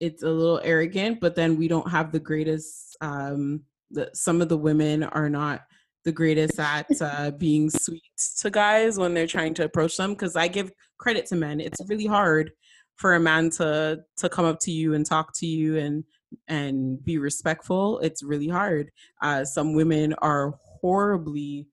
it's 0.00 0.22
a 0.22 0.28
little 0.28 0.60
arrogant, 0.62 1.20
but 1.20 1.34
then 1.34 1.56
we 1.56 1.68
don't 1.68 1.90
have 1.90 2.12
the 2.12 2.20
greatest. 2.20 2.96
Um, 3.00 3.62
the, 3.90 4.10
some 4.12 4.40
of 4.40 4.48
the 4.48 4.56
women 4.56 5.02
are 5.02 5.30
not 5.30 5.62
the 6.04 6.12
greatest 6.12 6.58
at 6.58 6.86
uh, 7.00 7.30
being 7.32 7.70
sweet 7.70 8.02
to 8.40 8.50
guys 8.50 8.98
when 8.98 9.14
they're 9.14 9.26
trying 9.26 9.54
to 9.54 9.64
approach 9.64 9.96
them 9.96 10.12
because 10.12 10.36
I 10.36 10.48
give 10.48 10.72
credit 10.98 11.26
to 11.26 11.36
men. 11.36 11.60
It's 11.60 11.80
really 11.88 12.06
hard 12.06 12.52
for 12.98 13.14
a 13.14 13.20
man 13.20 13.48
to 13.48 14.00
to 14.16 14.28
come 14.28 14.44
up 14.44 14.58
to 14.60 14.70
you 14.70 14.94
and 14.94 15.06
talk 15.06 15.32
to 15.36 15.46
you 15.46 15.78
and 15.78 16.04
and 16.48 17.02
be 17.04 17.16
respectful 17.16 17.98
it's 18.00 18.22
really 18.22 18.48
hard 18.48 18.90
uh 19.22 19.44
some 19.44 19.72
women 19.72 20.12
are 20.20 20.52
horribly 20.80 21.66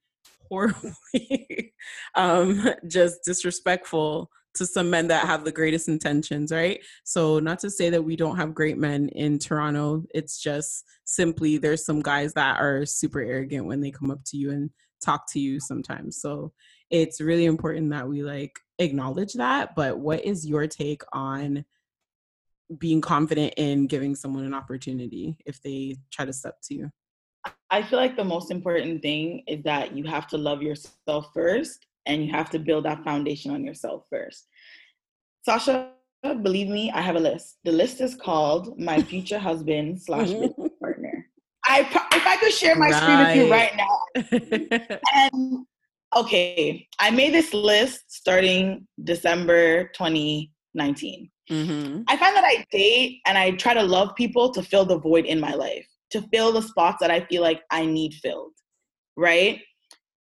horribly 0.48 1.74
um 2.16 2.70
just 2.88 3.20
disrespectful 3.26 4.30
to 4.56 4.66
some 4.66 4.90
men 4.90 5.08
that 5.08 5.26
have 5.26 5.44
the 5.44 5.52
greatest 5.52 5.88
intentions, 5.88 6.52
right? 6.52 6.84
So, 7.04 7.40
not 7.40 7.60
to 7.60 7.70
say 7.70 7.90
that 7.90 8.04
we 8.04 8.16
don't 8.16 8.38
have 8.38 8.56
great 8.56 8.78
men 8.78 9.10
in 9.10 9.40
Toronto, 9.40 10.04
it's 10.14 10.42
just 10.42 10.86
simply 11.06 11.58
there's 11.58 11.86
some 11.86 12.02
guys 12.02 12.34
that 12.34 12.60
are 12.60 12.86
super 12.86 13.22
arrogant 13.22 13.66
when 13.66 13.82
they 13.82 13.92
come 13.92 14.12
up 14.12 14.24
to 14.28 14.38
you 14.38 14.52
and 14.52 14.70
talk 15.04 15.32
to 15.34 15.40
you 15.40 15.60
sometimes. 15.60 16.22
So, 16.22 16.54
it's 16.90 17.22
really 17.22 17.46
important 17.46 17.90
that 17.92 18.08
we 18.08 18.24
like 18.24 18.60
acknowledge 18.80 19.34
that. 19.34 19.76
But, 19.76 20.00
what 20.00 20.26
is 20.26 20.46
your 20.46 20.68
take 20.68 21.04
on 21.14 21.66
being 22.80 23.02
confident 23.02 23.54
in 23.58 23.88
giving 23.88 24.16
someone 24.16 24.46
an 24.46 24.54
opportunity 24.54 25.38
if 25.46 25.62
they 25.62 25.98
try 26.12 26.26
to 26.26 26.34
step 26.34 26.56
to 26.64 26.76
you? 26.76 26.92
I 27.70 27.84
feel 27.84 28.00
like 28.00 28.16
the 28.16 28.24
most 28.24 28.50
important 28.50 29.02
thing 29.02 29.44
is 29.48 29.64
that 29.64 29.96
you 29.96 30.04
have 30.06 30.28
to 30.30 30.38
love 30.38 30.64
yourself 30.64 31.30
first 31.34 31.86
and 32.06 32.26
you 32.26 32.32
have 32.32 32.50
to 32.52 32.60
build 32.60 32.86
that 32.86 33.04
foundation 33.04 33.52
on 33.52 33.64
yourself 33.64 34.04
first. 34.10 34.48
Sasha, 35.44 35.92
believe 36.24 36.68
me, 36.68 36.92
I 36.92 37.02
have 37.02 37.16
a 37.16 37.20
list. 37.20 37.58
The 37.64 37.72
list 37.72 38.02
is 38.02 38.16
called 38.16 38.80
My 38.80 39.02
Future 39.02 39.40
Husband 39.40 40.02
slash 40.06 40.32
Business 40.32 40.72
Partner. 40.80 41.26
I 41.68 41.82
if 42.14 42.28
I 42.28 42.38
could 42.38 42.54
share 42.54 42.76
my 42.76 42.90
right. 42.90 43.02
screen 43.02 43.20
with 43.20 43.36
you 43.36 43.52
right 43.52 43.76
now. 43.76 44.98
and 45.14 45.66
okay, 46.16 46.88
I 47.00 47.12
made 47.12 47.34
this 47.34 47.54
list 47.54 48.04
starting 48.08 48.88
December 49.04 49.86
2019. 49.96 51.32
Mm-hmm. 51.52 52.02
I 52.08 52.18
find 52.18 52.36
that 52.36 52.44
I 52.44 52.66
date 52.72 53.22
and 53.26 53.38
I 53.38 53.52
try 53.52 53.74
to 53.74 53.84
love 53.84 54.16
people 54.16 54.52
to 54.52 54.64
fill 54.64 54.86
the 54.86 54.98
void 54.98 55.26
in 55.26 55.40
my 55.40 55.54
life, 55.54 55.88
to 56.12 56.22
fill 56.34 56.52
the 56.52 56.62
spots 56.62 56.98
that 57.02 57.12
I 57.12 57.22
feel 57.22 57.42
like 57.42 57.62
I 57.72 57.86
need 57.86 58.14
filled, 58.16 58.54
right? 59.16 59.62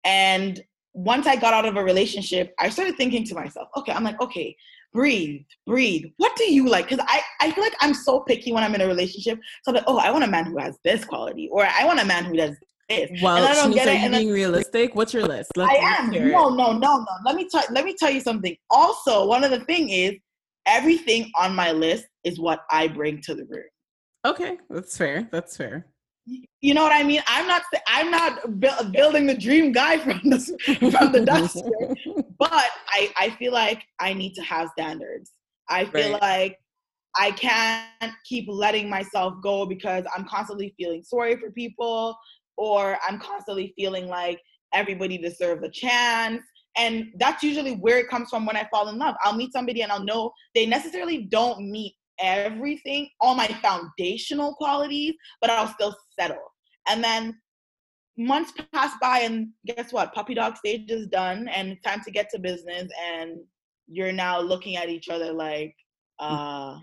And 0.03 0.61
once 0.95 1.27
I 1.27 1.35
got 1.35 1.53
out 1.53 1.65
of 1.65 1.75
a 1.75 1.83
relationship, 1.83 2.53
I 2.57 2.69
started 2.69 2.95
thinking 2.95 3.25
to 3.25 3.35
myself, 3.35 3.67
okay, 3.75 3.91
I'm 3.91 4.03
like, 4.03 4.19
okay, 4.21 4.55
breathe, 4.93 5.41
breathe. 5.67 6.05
What 6.17 6.35
do 6.37 6.51
you 6.51 6.69
like? 6.69 6.89
Because 6.89 7.05
I, 7.07 7.21
I 7.41 7.51
feel 7.51 7.63
like 7.63 7.75
I'm 7.81 7.93
so 7.93 8.21
picky 8.21 8.53
when 8.53 8.63
I'm 8.63 8.73
in 8.75 8.81
a 8.81 8.87
relationship. 8.87 9.37
So 9.63 9.71
I'm 9.71 9.75
like, 9.75 9.83
oh, 9.87 9.97
I 9.97 10.09
want 10.09 10.23
a 10.23 10.27
man 10.27 10.45
who 10.45 10.57
has 10.57 10.77
this 10.85 11.03
quality, 11.03 11.49
or 11.51 11.65
I 11.65 11.83
want 11.83 11.99
a 11.99 12.05
man 12.05 12.23
who 12.23 12.37
does 12.37 12.55
this. 12.87 13.11
Well, 13.21 13.35
and 13.37 13.45
I 13.45 13.53
don't 13.53 13.71
get 13.73 13.89
it. 13.89 13.97
And 13.97 14.13
being 14.13 14.31
realistic. 14.31 14.95
What's 14.95 15.13
your 15.13 15.23
list? 15.23 15.51
Let's, 15.57 15.69
I 15.69 15.75
am. 15.75 16.11
No, 16.11 16.49
no, 16.49 16.71
no, 16.71 16.99
no. 16.99 17.05
Let 17.25 17.35
me 17.35 17.49
tell. 17.49 17.63
Let 17.71 17.83
me 17.83 17.93
tell 17.93 18.09
you 18.09 18.21
something. 18.21 18.55
Also, 18.69 19.27
one 19.27 19.43
of 19.43 19.51
the 19.51 19.65
thing 19.65 19.89
is 19.89 20.13
everything 20.65 21.29
on 21.37 21.53
my 21.53 21.73
list 21.73 22.05
is 22.23 22.39
what 22.39 22.61
I 22.71 22.87
bring 22.87 23.21
to 23.23 23.35
the 23.35 23.43
room. 23.45 23.65
Okay, 24.25 24.57
that's 24.69 24.95
fair. 24.97 25.27
That's 25.31 25.57
fair 25.57 25.87
you 26.61 26.73
know 26.73 26.83
what 26.83 26.93
I 26.93 27.03
mean? 27.03 27.21
I'm 27.27 27.47
not 27.47 27.63
I'm 27.87 28.09
not 28.09 28.59
bu- 28.59 28.89
building 28.91 29.27
the 29.27 29.37
dream 29.37 29.71
guy 29.71 29.97
from 30.03 30.21
the 30.23 30.39
from 30.91 31.11
the 31.11 31.21
duster, 31.25 31.61
but 32.39 32.51
I 32.89 33.11
I 33.17 33.29
feel 33.37 33.53
like 33.53 33.83
I 33.99 34.13
need 34.13 34.33
to 34.35 34.41
have 34.41 34.69
standards. 34.69 35.31
I 35.69 35.85
feel 35.85 36.13
right. 36.13 36.21
like 36.21 36.59
I 37.17 37.31
can't 37.31 38.13
keep 38.25 38.45
letting 38.47 38.89
myself 38.89 39.35
go 39.41 39.65
because 39.65 40.05
I'm 40.15 40.25
constantly 40.25 40.73
feeling 40.77 41.03
sorry 41.03 41.37
for 41.37 41.51
people 41.51 42.17
or 42.57 42.97
I'm 43.07 43.19
constantly 43.19 43.73
feeling 43.77 44.07
like 44.07 44.39
everybody 44.73 45.17
deserves 45.17 45.63
a 45.63 45.69
chance. 45.69 46.41
And 46.77 47.05
that's 47.19 47.41
usually 47.41 47.75
where 47.75 47.99
it 47.99 48.09
comes 48.09 48.29
from 48.29 48.45
when 48.45 48.57
I 48.57 48.67
fall 48.69 48.89
in 48.89 48.97
love. 48.97 49.15
I'll 49.23 49.35
meet 49.35 49.53
somebody 49.53 49.81
and 49.81 49.91
I'll 49.91 50.03
know 50.03 50.31
they 50.53 50.65
necessarily 50.65 51.23
don't 51.23 51.71
meet 51.71 51.95
everything, 52.19 53.09
all 53.19 53.35
my 53.35 53.47
foundational 53.61 54.55
qualities, 54.55 55.13
but 55.41 55.49
I'll 55.49 55.73
still 55.73 55.95
settle. 56.19 56.51
And 56.87 57.03
then 57.03 57.37
months 58.17 58.53
pass 58.73 58.93
by, 59.01 59.19
and 59.19 59.49
guess 59.65 59.91
what? 59.91 60.13
Puppy 60.13 60.33
dog 60.33 60.57
stage 60.57 60.89
is 60.89 61.07
done, 61.07 61.47
and 61.47 61.69
it's 61.69 61.81
time 61.81 62.01
to 62.01 62.11
get 62.11 62.29
to 62.31 62.39
business. 62.39 62.89
And 63.13 63.39
you're 63.87 64.11
now 64.11 64.39
looking 64.39 64.75
at 64.75 64.89
each 64.89 65.09
other 65.09 65.33
like, 65.33 65.75
uh, 66.19 66.77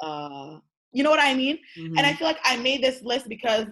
uh, 0.00 0.58
you 0.92 1.02
know 1.02 1.10
what 1.10 1.20
I 1.20 1.34
mean? 1.34 1.58
Mm-hmm. 1.78 1.98
And 1.98 2.06
I 2.06 2.14
feel 2.14 2.26
like 2.26 2.40
I 2.44 2.56
made 2.56 2.82
this 2.82 3.02
list 3.02 3.28
because 3.28 3.66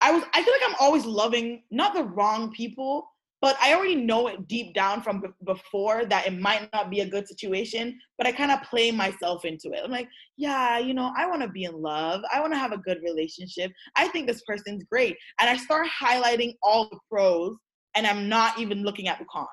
I 0.00 0.12
was, 0.12 0.22
I 0.34 0.42
feel 0.42 0.52
like 0.52 0.68
I'm 0.68 0.76
always 0.80 1.04
loving 1.04 1.62
not 1.70 1.94
the 1.94 2.04
wrong 2.04 2.52
people, 2.52 3.08
but 3.44 3.58
I 3.60 3.74
already 3.74 3.96
know 3.96 4.28
it 4.28 4.48
deep 4.48 4.72
down 4.72 5.02
from 5.02 5.20
b- 5.20 5.28
before 5.44 6.06
that 6.06 6.26
it 6.26 6.32
might 6.32 6.66
not 6.72 6.88
be 6.88 7.00
a 7.00 7.06
good 7.06 7.28
situation, 7.28 8.00
but 8.16 8.26
I 8.26 8.32
kind 8.32 8.50
of 8.50 8.62
play 8.62 8.90
myself 8.90 9.44
into 9.44 9.70
it. 9.72 9.82
I'm 9.84 9.90
like, 9.90 10.08
yeah, 10.38 10.78
you 10.78 10.94
know, 10.94 11.12
I 11.14 11.26
want 11.26 11.42
to 11.42 11.48
be 11.48 11.64
in 11.64 11.82
love. 11.82 12.22
I 12.32 12.40
want 12.40 12.54
to 12.54 12.58
have 12.58 12.72
a 12.72 12.78
good 12.78 13.02
relationship. 13.04 13.70
I 13.96 14.08
think 14.08 14.26
this 14.26 14.40
person's 14.48 14.84
great. 14.84 15.18
And 15.38 15.50
I 15.50 15.58
start 15.58 15.88
highlighting 15.88 16.54
all 16.62 16.88
the 16.88 16.98
pros 17.10 17.54
and 17.94 18.06
I'm 18.06 18.30
not 18.30 18.58
even 18.58 18.82
looking 18.82 19.08
at 19.08 19.18
the 19.18 19.26
cons. 19.26 19.48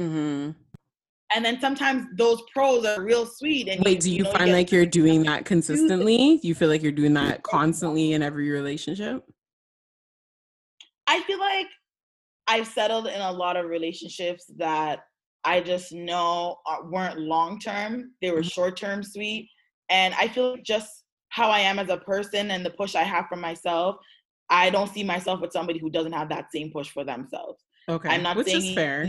Mm-hmm. 0.00 0.50
And 1.32 1.44
then 1.44 1.60
sometimes 1.60 2.06
those 2.16 2.42
pros 2.52 2.84
are 2.84 3.00
real 3.00 3.26
sweet. 3.26 3.68
And 3.68 3.80
wait, 3.84 4.00
do 4.00 4.10
you, 4.10 4.16
you 4.16 4.22
know, 4.24 4.32
find 4.32 4.50
like 4.50 4.72
you're 4.72 4.86
doing 4.86 5.22
that 5.22 5.44
consistently? 5.44 6.38
Do 6.38 6.48
You 6.48 6.56
feel 6.56 6.68
like 6.68 6.82
you're 6.82 6.90
doing 6.90 7.14
that 7.14 7.42
constantly 7.44 8.12
in 8.12 8.24
every 8.24 8.50
relationship? 8.50 9.22
I 11.06 11.22
feel 11.22 11.38
like 11.38 11.68
I've 12.50 12.66
settled 12.66 13.06
in 13.06 13.20
a 13.20 13.32
lot 13.32 13.56
of 13.56 13.66
relationships 13.66 14.50
that 14.56 15.04
I 15.44 15.60
just 15.60 15.92
know 15.92 16.56
weren't 16.84 17.20
long 17.20 17.60
term. 17.60 18.12
They 18.20 18.32
were 18.32 18.40
mm-hmm. 18.40 18.48
short 18.48 18.76
term 18.76 19.04
sweet. 19.04 19.48
And 19.88 20.14
I 20.18 20.26
feel 20.26 20.56
just 20.56 21.04
how 21.28 21.48
I 21.48 21.60
am 21.60 21.78
as 21.78 21.90
a 21.90 21.98
person 21.98 22.50
and 22.50 22.66
the 22.66 22.70
push 22.70 22.96
I 22.96 23.04
have 23.04 23.26
for 23.28 23.36
myself, 23.36 23.96
I 24.50 24.68
don't 24.68 24.92
see 24.92 25.04
myself 25.04 25.40
with 25.40 25.52
somebody 25.52 25.78
who 25.78 25.90
doesn't 25.90 26.12
have 26.12 26.28
that 26.30 26.46
same 26.52 26.72
push 26.72 26.90
for 26.90 27.04
themselves. 27.04 27.62
Okay. 27.88 28.08
I'm 28.08 28.24
not 28.24 28.36
Which 28.36 28.48
saying 28.48 28.64
is 28.64 28.74
fair. 28.74 29.08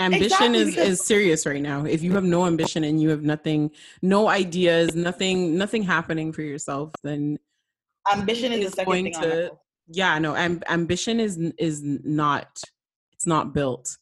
Ambition 0.00 0.54
exactly, 0.54 0.58
is, 0.58 0.76
is 0.76 1.06
serious 1.06 1.46
right 1.46 1.62
now. 1.62 1.84
If 1.84 2.02
you 2.02 2.12
have 2.14 2.24
no 2.24 2.46
ambition 2.46 2.82
and 2.82 3.00
you 3.00 3.10
have 3.10 3.22
nothing, 3.22 3.70
no 4.02 4.28
ideas, 4.28 4.96
nothing, 4.96 5.56
nothing 5.56 5.84
happening 5.84 6.32
for 6.32 6.42
yourself, 6.42 6.90
then 7.04 7.38
ambition 8.12 8.52
is 8.52 8.70
the 8.70 8.76
second 8.76 8.90
going 8.90 9.04
thing 9.12 9.22
to, 9.22 9.52
yeah 9.88 10.18
no 10.18 10.32
amb- 10.34 10.62
ambition 10.68 11.20
is 11.20 11.36
is 11.58 11.82
not 11.82 12.62
it's 13.16 13.26
not 13.26 13.54
built. 13.54 13.96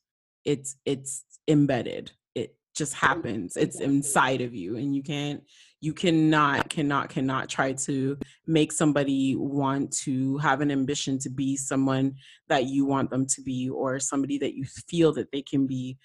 It's 0.44 0.76
it's 0.84 1.24
embedded. 1.46 2.10
It 2.34 2.56
just 2.74 2.94
happens. 2.94 3.56
It's 3.56 3.80
inside 3.80 4.40
of 4.40 4.54
you 4.54 4.76
and 4.76 4.94
you 4.94 5.04
can't 5.04 5.42
you 5.80 5.92
cannot 5.92 6.68
cannot 6.68 7.10
cannot 7.10 7.48
try 7.48 7.72
to 7.72 8.18
make 8.46 8.72
somebody 8.72 9.36
want 9.36 9.92
to 9.98 10.36
have 10.38 10.60
an 10.62 10.72
ambition 10.72 11.18
to 11.20 11.30
be 11.30 11.56
someone 11.56 12.16
that 12.48 12.64
you 12.66 12.84
want 12.84 13.10
them 13.10 13.24
to 13.26 13.42
be 13.42 13.70
or 13.70 14.00
somebody 14.00 14.36
that 14.38 14.54
you 14.54 14.64
feel 14.64 15.12
that 15.12 15.30
they 15.30 15.42
can 15.42 15.66
be 15.66 15.96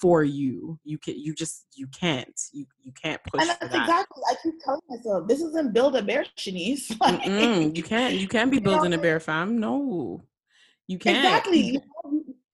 for 0.00 0.22
you. 0.24 0.78
You 0.84 0.98
can 0.98 1.18
you 1.18 1.34
just 1.34 1.66
you 1.74 1.86
can't 1.88 2.40
you 2.52 2.66
you 2.82 2.92
can't 2.92 3.20
push. 3.24 3.42
And 3.42 3.50
that's 3.50 3.72
that. 3.72 3.82
exactly. 3.82 4.22
I 4.30 4.34
keep 4.42 4.54
telling 4.64 4.80
myself 4.88 5.28
this 5.28 5.40
isn't 5.40 5.72
build 5.72 5.96
a 5.96 6.02
bear, 6.02 6.24
Shanice. 6.36 6.96
Like, 7.00 7.76
you 7.76 7.82
can't 7.82 8.14
you 8.14 8.28
can't 8.28 8.50
be 8.50 8.58
building 8.58 8.90
know? 8.90 8.98
a 8.98 9.00
bear, 9.00 9.20
fam. 9.20 9.58
No, 9.58 10.22
you 10.86 10.98
can't. 10.98 11.18
Exactly 11.18 11.60
you 11.60 11.80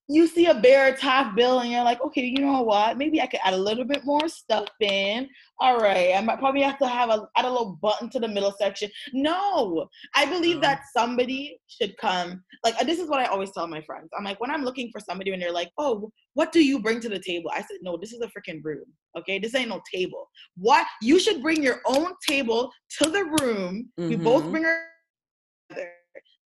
see 0.08 0.46
a 0.46 0.54
bare 0.54 0.94
top 0.94 1.34
bill 1.34 1.60
and 1.60 1.70
you're 1.70 1.82
like, 1.82 2.00
okay, 2.00 2.24
you 2.24 2.38
know 2.38 2.62
what? 2.62 2.96
Maybe 2.96 3.20
I 3.20 3.26
could 3.26 3.40
add 3.42 3.54
a 3.54 3.58
little 3.58 3.84
bit 3.84 4.04
more 4.04 4.28
stuff 4.28 4.68
in. 4.80 5.28
All 5.58 5.78
right, 5.78 6.14
I 6.14 6.20
might 6.20 6.38
probably 6.38 6.62
have 6.62 6.78
to 6.78 6.86
have 6.86 7.10
a 7.10 7.26
add 7.36 7.44
a 7.44 7.50
little 7.50 7.78
button 7.82 8.08
to 8.10 8.20
the 8.20 8.28
middle 8.28 8.54
section. 8.58 8.90
No, 9.12 9.88
I 10.14 10.26
believe 10.26 10.60
that 10.60 10.82
somebody 10.96 11.58
should 11.66 11.96
come. 11.96 12.42
Like 12.64 12.78
this 12.86 13.00
is 13.00 13.08
what 13.08 13.20
I 13.20 13.26
always 13.26 13.50
tell 13.52 13.66
my 13.66 13.80
friends. 13.82 14.10
I'm 14.16 14.24
like, 14.24 14.40
when 14.40 14.50
I'm 14.50 14.64
looking 14.64 14.90
for 14.92 15.00
somebody 15.00 15.32
and 15.32 15.42
they're 15.42 15.50
like, 15.52 15.70
oh, 15.78 16.10
what 16.34 16.52
do 16.52 16.64
you 16.64 16.80
bring 16.80 17.00
to 17.00 17.08
the 17.08 17.18
table? 17.18 17.50
I 17.52 17.60
said, 17.60 17.78
no, 17.82 17.96
this 17.96 18.12
is 18.12 18.20
a 18.20 18.26
freaking 18.26 18.62
room. 18.62 18.84
Okay, 19.18 19.38
this 19.38 19.54
ain't 19.54 19.70
no 19.70 19.82
table. 19.92 20.28
What 20.56 20.86
you 21.02 21.18
should 21.18 21.42
bring 21.42 21.62
your 21.62 21.80
own 21.86 22.12
table 22.28 22.70
to 22.98 23.10
the 23.10 23.24
room. 23.40 23.90
Mm-hmm. 23.98 24.08
We 24.08 24.16
both 24.16 24.48
bring 24.50 24.66
our 24.66 24.82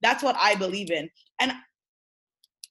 that's 0.02 0.24
what 0.24 0.36
I 0.40 0.56
believe 0.56 0.92
in. 0.92 1.10
And 1.42 1.54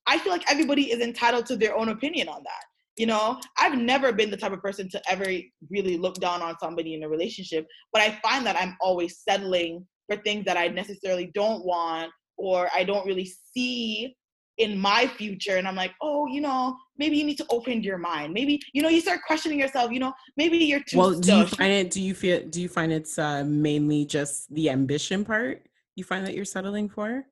I 0.08 0.18
feel 0.18 0.32
like 0.32 0.50
everybody 0.50 0.90
is 0.90 1.00
entitled 1.00 1.46
to 1.46 1.56
their 1.56 1.76
own 1.76 1.90
opinion 1.90 2.28
on 2.28 2.42
that. 2.42 2.64
You 2.96 3.06
know, 3.06 3.38
I've 3.58 3.78
never 3.78 4.12
been 4.12 4.30
the 4.30 4.36
type 4.36 4.52
of 4.52 4.60
person 4.60 4.88
to 4.90 5.00
ever 5.08 5.26
really 5.70 5.96
look 5.96 6.16
down 6.16 6.42
on 6.42 6.58
somebody 6.58 6.94
in 6.94 7.04
a 7.04 7.08
relationship, 7.08 7.66
but 7.92 8.02
I 8.02 8.18
find 8.22 8.44
that 8.46 8.56
I'm 8.56 8.76
always 8.80 9.18
settling 9.18 9.86
for 10.08 10.16
things 10.16 10.44
that 10.46 10.56
I 10.56 10.68
necessarily 10.68 11.30
don't 11.34 11.64
want 11.64 12.10
or 12.36 12.68
I 12.74 12.82
don't 12.82 13.06
really 13.06 13.30
see 13.54 14.16
in 14.56 14.76
my 14.76 15.06
future 15.06 15.56
and 15.56 15.68
i'm 15.68 15.76
like 15.76 15.92
oh 16.02 16.26
you 16.26 16.40
know 16.40 16.76
maybe 16.98 17.16
you 17.16 17.22
need 17.22 17.38
to 17.38 17.46
open 17.48 17.80
your 17.80 17.96
mind. 17.96 18.34
Maybe 18.34 18.60
you 18.72 18.82
know 18.82 18.88
you 18.88 19.00
start 19.00 19.20
questioning 19.24 19.60
yourself 19.60 19.92
you 19.92 20.00
know 20.00 20.12
maybe 20.36 20.58
you're 20.58 20.82
too 20.82 20.98
well 20.98 21.12
do 21.12 21.36
you 21.36 21.46
find 21.46 21.72
it 21.72 21.92
do 21.92 22.02
you 22.02 22.12
feel 22.12 22.42
do 22.48 22.60
you 22.60 22.68
find 22.68 22.92
it's 22.92 23.20
uh, 23.20 23.44
mainly 23.44 24.04
just 24.04 24.52
the 24.52 24.68
ambition 24.70 25.24
part 25.24 25.68
you 25.94 26.02
find 26.02 26.26
that 26.26 26.34
you're 26.34 26.44
settling 26.44 26.88
for? 26.88 27.24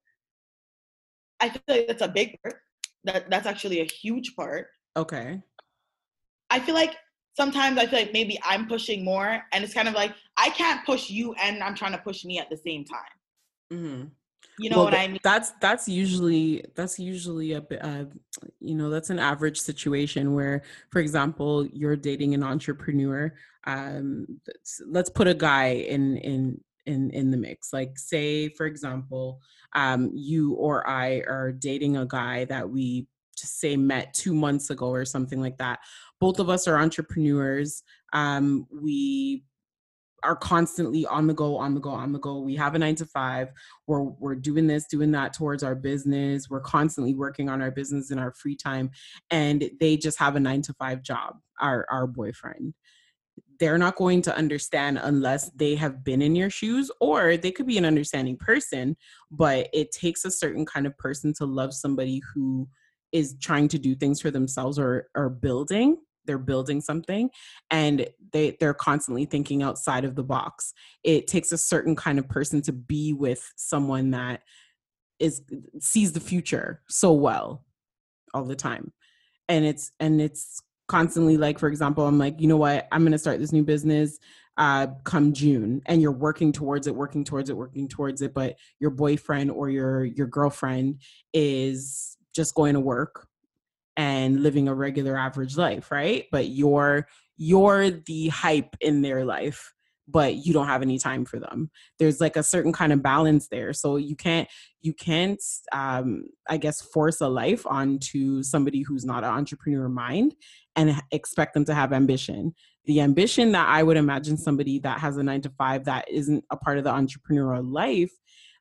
I 1.40 1.50
feel 1.50 1.62
like 1.68 1.86
that's 1.88 2.02
a 2.02 2.08
big 2.08 2.38
part 2.42 2.60
that 3.06 3.30
that's 3.30 3.46
actually 3.46 3.80
a 3.80 3.84
huge 3.84 4.36
part. 4.36 4.68
Okay. 4.96 5.40
I 6.50 6.60
feel 6.60 6.74
like 6.74 6.94
sometimes 7.36 7.78
I 7.78 7.86
feel 7.86 8.00
like 8.00 8.12
maybe 8.12 8.38
I'm 8.44 8.66
pushing 8.66 9.04
more, 9.04 9.42
and 9.52 9.64
it's 9.64 9.74
kind 9.74 9.88
of 9.88 9.94
like 9.94 10.14
I 10.36 10.50
can't 10.50 10.84
push 10.84 11.10
you, 11.10 11.34
and 11.34 11.62
I'm 11.62 11.74
trying 11.74 11.92
to 11.92 11.98
push 11.98 12.24
me 12.24 12.38
at 12.38 12.50
the 12.50 12.56
same 12.56 12.84
time. 12.84 13.16
Mm-hmm. 13.72 14.04
You 14.58 14.70
know 14.70 14.76
well, 14.76 14.84
what 14.86 14.94
I 14.94 15.08
mean? 15.08 15.18
That's 15.22 15.52
that's 15.60 15.88
usually 15.88 16.64
that's 16.74 16.98
usually 16.98 17.52
a 17.52 17.58
uh, 17.80 18.04
you 18.60 18.74
know, 18.74 18.88
that's 18.88 19.10
an 19.10 19.18
average 19.18 19.60
situation 19.60 20.34
where, 20.34 20.62
for 20.90 21.00
example, 21.00 21.66
you're 21.66 21.96
dating 21.96 22.34
an 22.34 22.42
entrepreneur. 22.42 23.34
Um, 23.64 24.40
let's 24.86 25.10
put 25.10 25.26
a 25.26 25.34
guy 25.34 25.68
in 25.68 26.16
in 26.18 26.60
in 26.86 27.10
in 27.10 27.30
the 27.30 27.36
mix. 27.36 27.72
Like, 27.72 27.98
say, 27.98 28.48
for 28.50 28.66
example, 28.66 29.40
um, 29.74 30.10
you 30.14 30.54
or 30.54 30.88
I 30.88 31.22
are 31.28 31.52
dating 31.52 31.96
a 31.96 32.06
guy 32.06 32.44
that 32.46 32.68
we 32.68 33.06
just 33.36 33.60
say 33.60 33.76
met 33.76 34.14
two 34.14 34.34
months 34.34 34.70
ago 34.70 34.86
or 34.86 35.04
something 35.04 35.40
like 35.40 35.58
that. 35.58 35.80
Both 36.20 36.38
of 36.38 36.48
us 36.48 36.66
are 36.66 36.78
entrepreneurs. 36.78 37.82
Um, 38.12 38.66
we 38.70 39.44
are 40.22 40.36
constantly 40.36 41.06
on 41.06 41.26
the 41.26 41.34
go, 41.34 41.56
on 41.56 41.74
the 41.74 41.80
go, 41.80 41.90
on 41.90 42.12
the 42.12 42.18
go. 42.18 42.38
We 42.40 42.56
have 42.56 42.74
a 42.74 42.78
nine 42.78 42.96
to 42.96 43.06
five. 43.06 43.52
We're 43.86 44.02
we're 44.02 44.34
doing 44.34 44.66
this, 44.66 44.86
doing 44.86 45.12
that 45.12 45.32
towards 45.32 45.62
our 45.62 45.74
business. 45.74 46.50
We're 46.50 46.60
constantly 46.60 47.14
working 47.14 47.48
on 47.48 47.62
our 47.62 47.70
business 47.70 48.10
in 48.10 48.18
our 48.18 48.32
free 48.32 48.56
time, 48.56 48.90
and 49.30 49.70
they 49.78 49.96
just 49.96 50.18
have 50.18 50.36
a 50.36 50.40
nine 50.40 50.62
to 50.62 50.72
five 50.74 51.02
job. 51.02 51.36
Our 51.60 51.86
our 51.90 52.06
boyfriend. 52.06 52.74
They're 53.58 53.78
not 53.78 53.96
going 53.96 54.22
to 54.22 54.36
understand 54.36 54.98
unless 55.02 55.50
they 55.50 55.74
have 55.76 56.04
been 56.04 56.22
in 56.22 56.36
your 56.36 56.50
shoes, 56.50 56.90
or 57.00 57.36
they 57.36 57.50
could 57.50 57.66
be 57.66 57.78
an 57.78 57.84
understanding 57.84 58.36
person, 58.36 58.96
but 59.30 59.68
it 59.72 59.92
takes 59.92 60.24
a 60.24 60.30
certain 60.30 60.66
kind 60.66 60.86
of 60.86 60.96
person 60.98 61.32
to 61.34 61.46
love 61.46 61.74
somebody 61.74 62.20
who 62.34 62.68
is 63.12 63.36
trying 63.40 63.68
to 63.68 63.78
do 63.78 63.94
things 63.94 64.20
for 64.20 64.30
themselves 64.30 64.78
or 64.78 65.08
or 65.14 65.28
building 65.28 65.96
they're 66.26 66.38
building 66.38 66.80
something 66.80 67.30
and 67.70 68.06
they 68.32 68.56
they're 68.60 68.74
constantly 68.74 69.24
thinking 69.24 69.62
outside 69.62 70.04
of 70.04 70.14
the 70.14 70.22
box. 70.22 70.74
It 71.04 71.26
takes 71.26 71.52
a 71.52 71.58
certain 71.58 71.96
kind 71.96 72.18
of 72.18 72.28
person 72.28 72.60
to 72.62 72.72
be 72.72 73.12
with 73.12 73.52
someone 73.56 74.10
that 74.10 74.42
is 75.18 75.42
sees 75.80 76.12
the 76.12 76.20
future 76.20 76.82
so 76.88 77.12
well 77.12 77.64
all 78.34 78.44
the 78.44 78.56
time. 78.56 78.92
And 79.48 79.64
it's 79.64 79.92
and 80.00 80.20
it's 80.20 80.62
constantly 80.88 81.36
like 81.36 81.58
for 81.58 81.68
example 81.68 82.06
i'm 82.06 82.18
like 82.18 82.40
you 82.40 82.46
know 82.46 82.56
what 82.56 82.86
i'm 82.92 83.02
going 83.02 83.12
to 83.12 83.18
start 83.18 83.40
this 83.40 83.52
new 83.52 83.64
business 83.64 84.18
uh 84.56 84.86
come 85.04 85.32
june 85.32 85.82
and 85.86 86.00
you're 86.00 86.12
working 86.12 86.52
towards 86.52 86.86
it 86.86 86.94
working 86.94 87.24
towards 87.24 87.50
it 87.50 87.56
working 87.56 87.88
towards 87.88 88.22
it 88.22 88.32
but 88.32 88.56
your 88.78 88.90
boyfriend 88.90 89.50
or 89.50 89.68
your 89.68 90.04
your 90.04 90.26
girlfriend 90.26 91.00
is 91.32 92.16
just 92.34 92.54
going 92.54 92.74
to 92.74 92.80
work 92.80 93.26
and 93.96 94.42
living 94.42 94.68
a 94.68 94.74
regular 94.74 95.16
average 95.16 95.56
life, 95.56 95.90
right? 95.90 96.26
But 96.30 96.48
you're 96.48 97.08
you're 97.38 97.90
the 97.90 98.28
hype 98.28 98.76
in 98.80 99.02
their 99.02 99.24
life, 99.24 99.74
but 100.08 100.36
you 100.36 100.52
don't 100.52 100.68
have 100.68 100.82
any 100.82 100.98
time 100.98 101.24
for 101.24 101.38
them. 101.38 101.70
There's 101.98 102.20
like 102.20 102.36
a 102.36 102.42
certain 102.42 102.72
kind 102.72 102.92
of 102.92 103.02
balance 103.02 103.48
there. 103.48 103.72
So 103.72 103.96
you 103.96 104.16
can't 104.16 104.48
you 104.82 104.92
can't 104.92 105.42
um 105.72 106.24
I 106.48 106.58
guess 106.58 106.80
force 106.80 107.20
a 107.20 107.28
life 107.28 107.66
onto 107.66 108.42
somebody 108.42 108.82
who's 108.82 109.04
not 109.04 109.24
an 109.24 109.30
entrepreneur 109.30 109.88
mind 109.88 110.34
and 110.76 111.00
expect 111.10 111.54
them 111.54 111.64
to 111.64 111.74
have 111.74 111.92
ambition. 111.92 112.54
The 112.84 113.00
ambition 113.00 113.52
that 113.52 113.68
I 113.68 113.82
would 113.82 113.96
imagine 113.96 114.36
somebody 114.36 114.78
that 114.80 115.00
has 115.00 115.16
a 115.16 115.22
9 115.22 115.40
to 115.42 115.50
5 115.50 115.84
that 115.86 116.08
isn't 116.08 116.44
a 116.50 116.56
part 116.56 116.78
of 116.78 116.84
the 116.84 116.92
entrepreneurial 116.92 117.68
life 117.72 118.12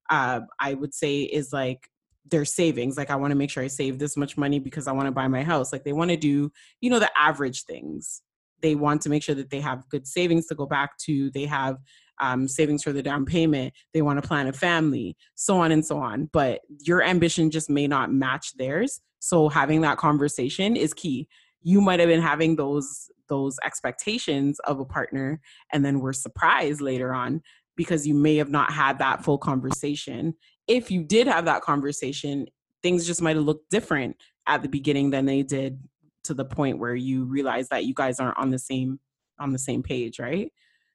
uh, 0.10 0.42
I 0.60 0.74
would 0.74 0.94
say 0.94 1.22
is 1.22 1.52
like 1.52 1.90
their 2.26 2.46
savings. 2.46 2.98
Like 2.98 3.10
i 3.10 3.16
want 3.16 3.32
to 3.32 3.36
make 3.36 3.50
sure 3.50 3.64
i 3.64 3.68
save 3.68 4.00
this 4.00 4.18
much 4.18 4.38
money 4.38 4.60
because 4.60 4.88
i 4.88 4.92
want 4.92 5.08
to 5.08 5.12
buy 5.12 5.28
my 5.28 5.44
house. 5.44 5.72
Like 5.72 5.84
they 5.84 5.94
want 5.94 6.12
to 6.12 6.18
do 6.18 6.52
you 6.82 6.90
know 6.90 7.00
the 7.00 7.12
average 7.18 7.64
things. 7.64 8.22
They 8.62 8.76
want 8.76 9.02
to 9.02 9.10
make 9.10 9.24
sure 9.24 9.36
that 9.36 9.50
they 9.50 9.62
have 9.62 9.88
good 9.90 10.08
savings 10.08 10.48
to 10.48 10.56
go 10.56 10.66
back 10.66 10.98
to. 11.00 11.30
They 11.32 11.46
have 11.46 11.78
um, 12.22 12.48
savings 12.48 12.84
for 12.84 12.94
the 12.94 13.04
down 13.04 13.26
payment. 13.26 13.74
They 13.94 14.02
want 14.02 14.22
to 14.22 14.28
plan 14.28 14.48
a 14.48 14.54
family 14.54 15.18
so 15.36 15.58
on 15.58 15.72
and 15.72 15.86
so 15.86 15.98
on. 15.98 16.30
But 16.32 16.62
your 16.82 17.04
ambition 17.04 17.52
just 17.52 17.70
may 17.70 17.88
not 17.88 18.12
match 18.12 18.56
theirs. 18.58 19.02
So 19.20 19.50
having 19.50 19.82
that 19.82 19.98
conversation 19.98 20.76
is 20.76 20.94
key 20.94 21.28
you 21.66 21.82
might 21.82 22.00
have 22.00 22.08
been 22.08 22.22
having 22.22 22.56
those 22.56 23.10
those 23.28 23.58
expectations 23.66 24.60
of 24.62 24.80
a 24.80 24.86
partner 24.86 25.42
and 25.74 25.84
then 25.84 26.00
we're 26.00 26.14
surprised 26.14 26.80
later 26.80 27.14
on 27.14 27.42
because 27.76 28.08
you 28.08 28.14
may 28.14 28.38
have 28.38 28.50
not 28.50 28.72
had 28.72 29.00
that 29.00 29.24
full 29.24 29.38
conversation 29.38 30.34
if 30.68 30.90
you 30.90 31.04
did 31.04 31.28
have 31.28 31.46
that 31.46 31.62
conversation, 31.62 32.48
things 32.82 33.06
just 33.06 33.22
might 33.22 33.36
have 33.36 33.46
looked 33.46 33.70
different 33.70 34.16
at 34.48 34.62
the 34.62 34.70
beginning 34.70 35.10
than 35.10 35.26
they 35.26 35.44
did 35.44 35.80
to 36.24 36.34
the 36.34 36.46
point 36.46 36.80
where 36.80 36.96
you 36.96 37.26
realize 37.26 37.70
that 37.70 37.86
you 37.86 37.94
guys 37.94 38.20
aren't 38.20 38.38
on 38.38 38.50
the 38.50 38.60
same 38.60 39.00
on 39.40 39.52
the 39.52 39.60
same 39.60 39.84
page, 39.84 40.20
right? 40.20 40.52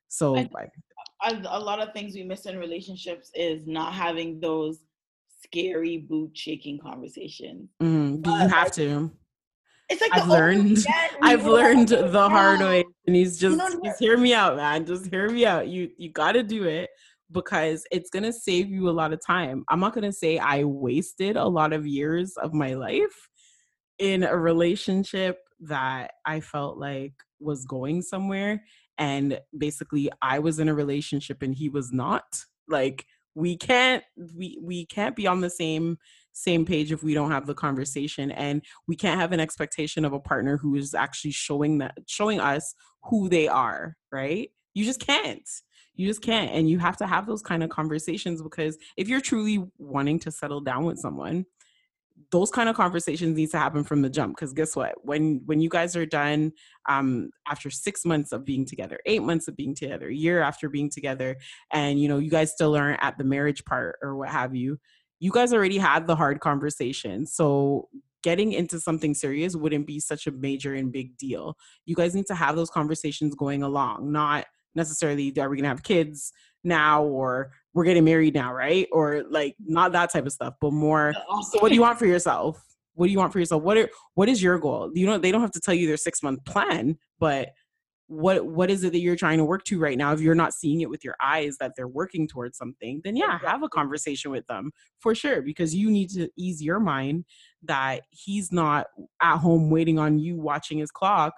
So 0.09 0.37
I, 0.37 0.48
I, 1.20 1.42
a 1.48 1.61
lot 1.61 1.80
of 1.80 1.92
things 1.92 2.14
we 2.14 2.24
miss 2.24 2.46
in 2.46 2.59
relationships 2.59 3.30
is 3.35 3.66
not 3.66 3.92
having 3.92 4.40
those 4.40 4.78
scary 5.42 5.98
boot 5.98 6.30
shaking 6.35 6.78
conversations. 6.78 7.68
Mm, 7.83 8.26
you 8.26 8.33
have 8.33 8.50
like, 8.50 8.72
to. 8.72 9.12
It's 9.90 10.00
like 10.00 10.14
I've 10.14 10.29
learned. 10.29 10.79
I've 11.22 11.46
learned 11.46 11.88
the 11.88 12.29
hard 12.29 12.61
way, 12.61 12.85
and 13.07 13.16
he's 13.16 13.38
just, 13.38 13.61
just 13.85 13.98
hear 13.98 14.16
me 14.16 14.33
out, 14.33 14.57
man. 14.57 14.87
Just 14.87 15.07
hear 15.11 15.29
me 15.29 15.44
out. 15.44 15.68
You 15.68 15.90
you 15.98 16.11
got 16.11 16.33
to 16.33 16.42
do 16.42 16.64
it 16.64 16.90
because 17.33 17.85
it's 17.90 18.11
going 18.11 18.22
to 18.22 18.33
save 18.33 18.70
you 18.70 18.88
a 18.88 18.92
lot 18.92 19.12
of 19.12 19.20
time. 19.24 19.64
I'm 19.68 19.81
not 19.81 19.94
going 19.94 20.05
to 20.05 20.12
say 20.12 20.38
I 20.38 20.64
wasted 20.64 21.37
a 21.37 21.46
lot 21.46 21.72
of 21.72 21.87
years 21.87 22.35
of 22.37 22.55
my 22.55 22.74
life 22.74 23.29
in 23.98 24.24
a 24.24 24.37
relationship 24.37 25.38
that 25.61 26.12
I 26.24 26.40
felt 26.40 26.79
like 26.79 27.12
was 27.38 27.64
going 27.66 28.03
somewhere 28.03 28.62
and 29.00 29.40
basically 29.57 30.11
I 30.22 30.38
was 30.38 30.59
in 30.59 30.68
a 30.68 30.74
relationship 30.74 31.42
and 31.42 31.55
he 31.55 31.68
was 31.68 31.90
not. 31.90 32.44
Like 32.68 33.07
we 33.35 33.57
can't 33.57 34.05
we 34.16 34.59
we 34.61 34.87
can't 34.87 35.16
be 35.16 35.26
on 35.26 35.40
the 35.40 35.50
same 35.50 35.98
same 36.33 36.64
page 36.64 36.93
if 36.93 37.03
we 37.03 37.14
don't 37.14 37.31
have 37.31 37.47
the 37.47 37.55
conversation 37.55 38.31
and 38.31 38.62
we 38.87 38.97
can't 38.97 39.21
have 39.21 39.33
an 39.33 39.40
expectation 39.40 40.05
of 40.05 40.12
a 40.12 40.21
partner 40.21 40.57
who 40.57 40.77
is 40.77 40.95
actually 40.95 41.33
showing 41.33 41.79
that 41.79 41.97
showing 42.07 42.40
us 42.40 42.75
who 43.05 43.29
they 43.29 43.49
are, 43.49 43.97
right? 44.12 44.51
You 44.75 44.85
just 44.85 45.01
can't 45.01 45.49
you 46.01 46.07
just 46.07 46.23
can't 46.23 46.51
and 46.51 46.69
you 46.71 46.79
have 46.79 46.97
to 46.97 47.07
have 47.07 47.27
those 47.27 47.43
kind 47.43 47.62
of 47.62 47.69
conversations 47.69 48.43
because 48.43 48.79
if 48.97 49.07
you're 49.07 49.21
truly 49.21 49.62
wanting 49.79 50.19
to 50.19 50.31
settle 50.31 50.61
down 50.61 50.85
with 50.85 50.99
someone 50.99 51.45
those 52.31 52.51
kind 52.51 52.69
of 52.69 52.77
conversations 52.77 53.37
need 53.37 53.51
to 53.51 53.59
happen 53.59 53.85
from 53.85 54.03
the 54.03 54.09
jump 54.09 54.35
because 54.35 54.53
guess 54.53 54.75
what 54.75 54.95
when 55.03 55.43
when 55.47 55.61
you 55.61 55.69
guys 55.69 55.97
are 55.97 56.07
done 56.07 56.53
um 56.88 57.31
after 57.49 57.71
six 57.71 58.05
months 58.05 58.33
of 58.33 58.45
being 58.45 58.64
together 58.64 58.99
eight 59.05 59.23
months 59.23 59.47
of 59.47 59.57
being 59.57 59.75
together 59.75 60.09
a 60.09 60.14
year 60.14 60.40
after 60.40 60.69
being 60.69 60.88
together 60.88 61.37
and 61.73 62.01
you 62.01 62.09
know 62.09 62.19
you 62.19 62.31
guys 62.31 62.51
still 62.51 62.75
aren't 62.75 63.03
at 63.03 63.19
the 63.19 63.25
marriage 63.25 63.64
part 63.64 63.97
or 64.03 64.16
what 64.16 64.29
have 64.29 64.55
you 64.55 64.79
you 65.20 65.30
guys 65.30 65.52
already 65.52 65.78
had 65.78 66.06
the 66.06 66.16
hard 66.16 66.40
conversation 66.40 67.26
so 67.26 67.88
getting 68.22 68.52
into 68.52 68.80
something 68.80 69.14
serious 69.14 69.54
wouldn't 69.54 69.87
be 69.87 70.00
such 70.00 70.26
a 70.26 70.33
major 70.33 70.74
and 70.74 70.92
big 70.92 71.16
deal 71.16 71.56
you 71.87 71.94
guys 71.94 72.14
need 72.14 72.26
to 72.26 72.35
have 72.35 72.56
those 72.56 72.70
conversations 72.70 73.35
going 73.35 73.62
along 73.62 74.11
not 74.11 74.44
necessarily 74.74 75.33
are 75.38 75.48
we 75.48 75.56
gonna 75.56 75.68
have 75.68 75.83
kids 75.83 76.33
now 76.64 77.04
or 77.04 77.52
we're 77.74 77.85
getting 77.85 78.04
married 78.04 78.35
now, 78.35 78.52
right? 78.52 78.87
Or 78.92 79.22
like 79.28 79.54
not 79.64 79.92
that 79.92 80.12
type 80.12 80.26
of 80.26 80.33
stuff, 80.33 80.54
but 80.61 80.72
more 80.72 81.12
so 81.50 81.61
what 81.61 81.68
do 81.68 81.74
you 81.74 81.80
want 81.80 81.98
for 81.98 82.06
yourself? 82.06 82.62
What 82.94 83.06
do 83.06 83.12
you 83.12 83.18
want 83.18 83.33
for 83.33 83.38
yourself? 83.38 83.62
What 83.62 83.76
are 83.78 83.88
what 84.14 84.28
is 84.28 84.42
your 84.42 84.59
goal? 84.59 84.90
You 84.94 85.06
know, 85.06 85.18
they 85.18 85.30
don't 85.30 85.40
have 85.40 85.52
to 85.52 85.61
tell 85.61 85.74
you 85.74 85.87
their 85.87 85.96
six 85.96 86.22
month 86.22 86.44
plan, 86.44 86.98
but 87.18 87.50
what 88.11 88.44
what 88.44 88.73
is 88.73 88.83
it 88.83 88.90
that 88.90 88.99
you're 88.99 89.14
trying 89.14 89.38
to 89.38 89.44
work 89.44 89.62
to 89.62 89.79
right 89.79 89.96
now? 89.96 90.12
If 90.12 90.20
you're 90.20 90.35
not 90.35 90.53
seeing 90.53 90.81
it 90.81 90.90
with 90.90 91.05
your 91.05 91.14
eyes 91.23 91.57
that 91.61 91.75
they're 91.77 91.87
working 91.87 92.27
towards 92.27 92.59
something 92.59 93.01
then 93.05 93.14
yeah 93.14 93.38
have 93.46 93.62
a 93.62 93.68
conversation 93.68 94.33
with 94.33 94.44
them 94.49 94.73
for 94.99 95.14
sure 95.14 95.42
because 95.42 95.77
you 95.77 95.92
need 95.92 96.11
to 96.11 96.29
ease 96.37 96.61
your 96.61 96.81
mind 96.81 97.25
that 97.62 98.03
he's 98.11 98.51
not 98.51 98.88
at 99.23 99.37
home 99.37 99.70
waiting 99.70 100.01
on 100.01 100.18
you 100.18 100.37
watching 100.37 100.79
his 100.79 100.90
clock 100.90 101.33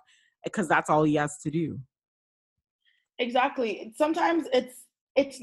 because 0.45 0.67
that's 0.67 0.89
all 0.89 1.05
he 1.05 1.15
has 1.17 1.37
to 1.43 1.51
do. 1.51 1.79
Exactly 3.19 3.93
sometimes 3.95 4.45
it's 4.55 4.87
it's 5.15 5.43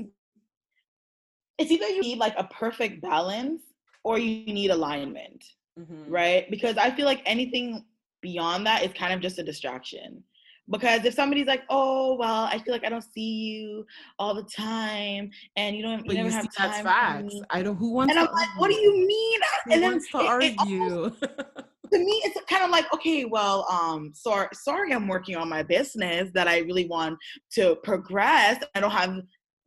it's 1.59 1.69
either 1.69 1.89
you 1.89 2.01
need 2.01 2.17
like 2.17 2.33
a 2.39 2.45
perfect 2.45 3.03
balance 3.03 3.61
or 4.03 4.17
you 4.17 4.51
need 4.51 4.71
alignment 4.71 5.45
mm-hmm. 5.79 6.11
right? 6.11 6.49
Because 6.49 6.75
i 6.77 6.89
feel 6.89 7.05
like 7.05 7.21
anything 7.27 7.85
beyond 8.21 8.65
that 8.65 8.83
is 8.83 8.91
kind 8.93 9.13
of 9.13 9.21
just 9.21 9.37
a 9.37 9.43
distraction 9.43 10.23
because 10.69 11.03
if 11.05 11.13
somebody's 11.13 11.47
like 11.47 11.63
oh 11.69 12.15
well 12.15 12.45
i 12.45 12.59
feel 12.59 12.73
like 12.73 12.85
i 12.85 12.89
don't 12.89 13.03
see 13.03 13.21
you 13.21 13.85
all 14.17 14.33
the 14.33 14.43
time 14.43 15.29
and 15.55 15.75
you 15.75 15.81
don't 15.81 16.05
you 16.05 16.13
never 16.13 16.29
you 16.29 16.33
have 16.33 16.43
see, 16.43 16.49
time 16.57 16.69
that's 16.71 16.81
facts. 16.81 17.35
i 17.49 17.61
don't 17.61 17.77
who 17.77 17.91
wants 17.91 18.11
and 18.11 18.19
i'm 18.19 18.33
like 18.33 18.59
what 18.59 18.69
do 18.69 18.77
you 18.77 19.05
mean? 19.07 19.39
Who 19.65 19.73
and 19.73 19.83
then 19.83 19.91
wants 19.91 20.11
to 20.11 20.19
it, 20.19 20.25
argue? 20.25 20.51
it 20.51 20.59
almost, 20.59 21.19
to 21.93 21.99
me 21.99 22.21
it's 22.23 22.39
kind 22.49 22.63
of 22.63 22.71
like 22.71 22.85
okay 22.93 23.25
well 23.25 23.65
um 23.69 24.11
sorry 24.13 24.47
sorry 24.53 24.93
i'm 24.93 25.07
working 25.07 25.35
on 25.35 25.49
my 25.49 25.63
business 25.63 26.29
that 26.33 26.47
i 26.47 26.59
really 26.59 26.87
want 26.87 27.17
to 27.53 27.75
progress. 27.83 28.63
I 28.75 28.79
don't 28.79 28.91
have 28.91 29.21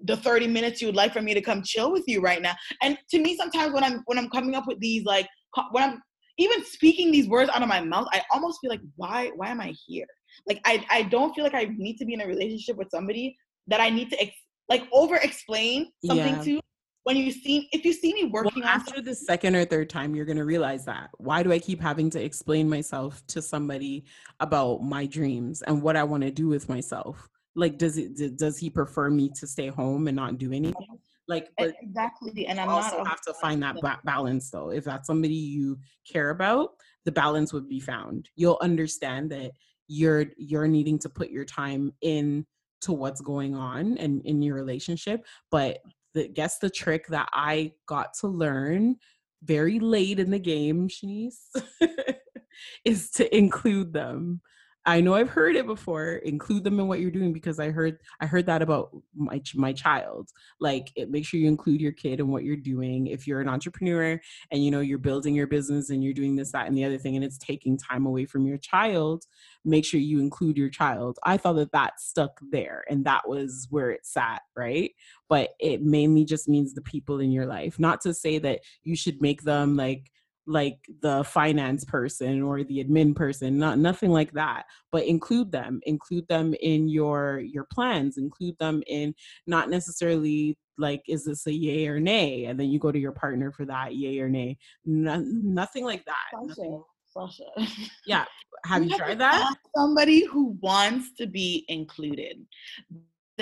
the 0.04 0.16
30 0.16 0.48
minutes 0.48 0.80
you 0.80 0.88
would 0.88 0.96
like 0.96 1.12
for 1.12 1.22
me 1.22 1.34
to 1.34 1.40
come 1.40 1.62
chill 1.62 1.92
with 1.92 2.04
you 2.08 2.20
right 2.20 2.42
now. 2.42 2.54
And 2.82 2.98
to 3.10 3.20
me 3.20 3.36
sometimes 3.36 3.72
when 3.72 3.84
i'm 3.84 4.02
when 4.06 4.18
i'm 4.18 4.30
coming 4.30 4.54
up 4.54 4.66
with 4.66 4.80
these 4.80 5.04
like 5.04 5.28
when 5.70 5.84
i'm 5.84 6.02
even 6.38 6.64
speaking 6.64 7.12
these 7.12 7.28
words 7.28 7.50
out 7.54 7.62
of 7.62 7.68
my 7.68 7.80
mouth 7.80 8.08
i 8.12 8.22
almost 8.32 8.58
feel 8.60 8.70
like 8.70 8.80
why 8.96 9.30
why 9.36 9.48
am 9.48 9.60
i 9.60 9.74
here 9.86 10.06
Like 10.46 10.60
I 10.64 10.84
I 10.90 11.02
don't 11.02 11.34
feel 11.34 11.44
like 11.44 11.54
I 11.54 11.70
need 11.76 11.96
to 11.98 12.04
be 12.04 12.14
in 12.14 12.20
a 12.20 12.26
relationship 12.26 12.76
with 12.76 12.88
somebody 12.90 13.36
that 13.66 13.80
I 13.80 13.90
need 13.90 14.10
to 14.10 14.20
ex- 14.20 14.36
like 14.68 14.86
over 14.92 15.16
explain 15.16 15.90
something 16.04 16.36
yeah. 16.36 16.42
to 16.42 16.60
when 17.04 17.16
you 17.16 17.32
see 17.32 17.68
if 17.72 17.84
you 17.84 17.92
see 17.92 18.14
me 18.14 18.24
working 18.24 18.62
well, 18.62 18.68
after 18.68 19.00
the 19.00 19.14
second 19.14 19.56
or 19.56 19.64
third 19.64 19.90
time 19.90 20.14
you're 20.14 20.24
going 20.24 20.38
to 20.38 20.44
realize 20.44 20.84
that. 20.84 21.10
Why 21.18 21.42
do 21.42 21.52
i 21.52 21.58
keep 21.58 21.80
having 21.80 22.10
to 22.10 22.22
explain 22.22 22.68
myself 22.68 23.22
to 23.28 23.42
somebody 23.42 24.04
about 24.40 24.82
my 24.82 25.06
dreams 25.06 25.62
and 25.62 25.82
what 25.82 25.96
i 25.96 26.04
want 26.04 26.22
to 26.22 26.30
do 26.30 26.48
with 26.48 26.68
myself? 26.68 27.28
Like 27.54 27.78
does 27.78 27.98
it 27.98 28.38
does 28.38 28.58
he 28.58 28.70
prefer 28.70 29.10
me 29.10 29.30
to 29.36 29.46
stay 29.46 29.68
home 29.68 30.08
and 30.08 30.16
not 30.16 30.38
do 30.38 30.52
anything 30.52 30.98
like 31.28 31.48
but 31.56 31.74
exactly 31.80 32.46
and 32.46 32.58
i'm 32.58 32.68
also 32.68 32.98
not 32.98 33.08
have 33.08 33.20
to 33.20 33.32
find 33.34 33.62
that. 33.62 33.76
ba- 33.80 34.00
balance 34.04 34.50
though. 34.50 34.70
If 34.70 34.84
that's 34.84 35.06
somebody 35.06 35.34
you 35.34 35.78
care 36.10 36.30
about 36.30 36.70
the 37.04 37.12
balance 37.12 37.52
would 37.52 37.68
be 37.68 37.80
found. 37.80 38.28
You'll 38.36 38.58
understand 38.60 39.30
that 39.32 39.52
you're 39.88 40.26
you're 40.36 40.68
needing 40.68 40.98
to 40.98 41.08
put 41.08 41.30
your 41.30 41.44
time 41.44 41.92
in 42.00 42.46
to 42.80 42.92
what's 42.92 43.20
going 43.20 43.54
on 43.54 43.96
and 43.98 44.22
in 44.24 44.42
your 44.42 44.54
relationship 44.54 45.24
but 45.50 45.78
the 46.14 46.28
guess 46.28 46.58
the 46.58 46.70
trick 46.70 47.06
that 47.08 47.28
I 47.32 47.72
got 47.86 48.14
to 48.20 48.28
learn 48.28 48.96
very 49.42 49.78
late 49.80 50.18
in 50.18 50.30
the 50.30 50.38
game, 50.38 50.88
Shanice, 50.88 51.48
is 52.84 53.10
to 53.12 53.36
include 53.36 53.92
them. 53.92 54.40
I 54.84 55.00
know 55.00 55.14
I've 55.14 55.28
heard 55.28 55.54
it 55.54 55.66
before. 55.66 56.14
Include 56.14 56.64
them 56.64 56.80
in 56.80 56.88
what 56.88 56.98
you're 56.98 57.10
doing 57.10 57.32
because 57.32 57.60
I 57.60 57.70
heard 57.70 57.98
I 58.20 58.26
heard 58.26 58.46
that 58.46 58.62
about 58.62 58.90
my 59.14 59.40
my 59.54 59.72
child. 59.72 60.30
Like, 60.60 60.90
it, 60.96 61.10
make 61.10 61.24
sure 61.24 61.38
you 61.38 61.46
include 61.46 61.80
your 61.80 61.92
kid 61.92 62.18
in 62.18 62.28
what 62.28 62.42
you're 62.42 62.56
doing. 62.56 63.06
If 63.06 63.26
you're 63.26 63.40
an 63.40 63.48
entrepreneur 63.48 64.20
and 64.50 64.64
you 64.64 64.70
know 64.72 64.80
you're 64.80 64.98
building 64.98 65.34
your 65.34 65.46
business 65.46 65.90
and 65.90 66.02
you're 66.02 66.12
doing 66.12 66.34
this, 66.34 66.50
that, 66.52 66.66
and 66.66 66.76
the 66.76 66.84
other 66.84 66.98
thing, 66.98 67.14
and 67.14 67.24
it's 67.24 67.38
taking 67.38 67.78
time 67.78 68.06
away 68.06 68.24
from 68.24 68.44
your 68.44 68.58
child, 68.58 69.24
make 69.64 69.84
sure 69.84 70.00
you 70.00 70.18
include 70.18 70.56
your 70.56 70.70
child. 70.70 71.18
I 71.22 71.36
thought 71.36 71.54
that 71.54 71.72
that 71.72 72.00
stuck 72.00 72.40
there, 72.50 72.84
and 72.90 73.04
that 73.04 73.28
was 73.28 73.68
where 73.70 73.90
it 73.90 74.04
sat, 74.04 74.42
right? 74.56 74.90
But 75.28 75.50
it 75.60 75.82
mainly 75.82 76.24
just 76.24 76.48
means 76.48 76.74
the 76.74 76.82
people 76.82 77.20
in 77.20 77.30
your 77.30 77.46
life. 77.46 77.78
Not 77.78 78.00
to 78.00 78.12
say 78.12 78.38
that 78.38 78.60
you 78.82 78.96
should 78.96 79.22
make 79.22 79.42
them 79.42 79.76
like 79.76 80.10
like 80.46 80.78
the 81.02 81.22
finance 81.24 81.84
person 81.84 82.42
or 82.42 82.64
the 82.64 82.82
admin 82.82 83.14
person 83.14 83.58
not 83.58 83.78
nothing 83.78 84.10
like 84.10 84.32
that 84.32 84.64
but 84.90 85.04
include 85.04 85.52
them 85.52 85.80
include 85.84 86.26
them 86.26 86.52
in 86.60 86.88
your 86.88 87.38
your 87.38 87.66
plans 87.72 88.18
include 88.18 88.58
them 88.58 88.82
in 88.88 89.14
not 89.46 89.70
necessarily 89.70 90.56
like 90.78 91.02
is 91.08 91.24
this 91.24 91.46
a 91.46 91.52
yay 91.52 91.86
or 91.86 92.00
nay? 92.00 92.46
And 92.46 92.58
then 92.58 92.68
you 92.68 92.78
go 92.78 92.92
to 92.92 92.98
your 92.98 93.12
partner 93.12 93.50
for 93.52 93.64
that 93.66 93.94
yay 93.94 94.18
or 94.18 94.28
nay. 94.28 94.58
No, 94.84 95.20
nothing 95.20 95.84
like 95.84 96.04
that 96.04 96.48
Sasha, 96.48 96.80
Sasha. 97.08 97.68
yeah. 98.06 98.24
Have 98.64 98.84
you, 98.84 98.90
you 98.90 98.96
tried 98.98 99.18
that? 99.18 99.54
somebody 99.74 100.24
who 100.24 100.56
wants 100.60 101.12
to 101.18 101.26
be 101.26 101.64
included 101.68 102.44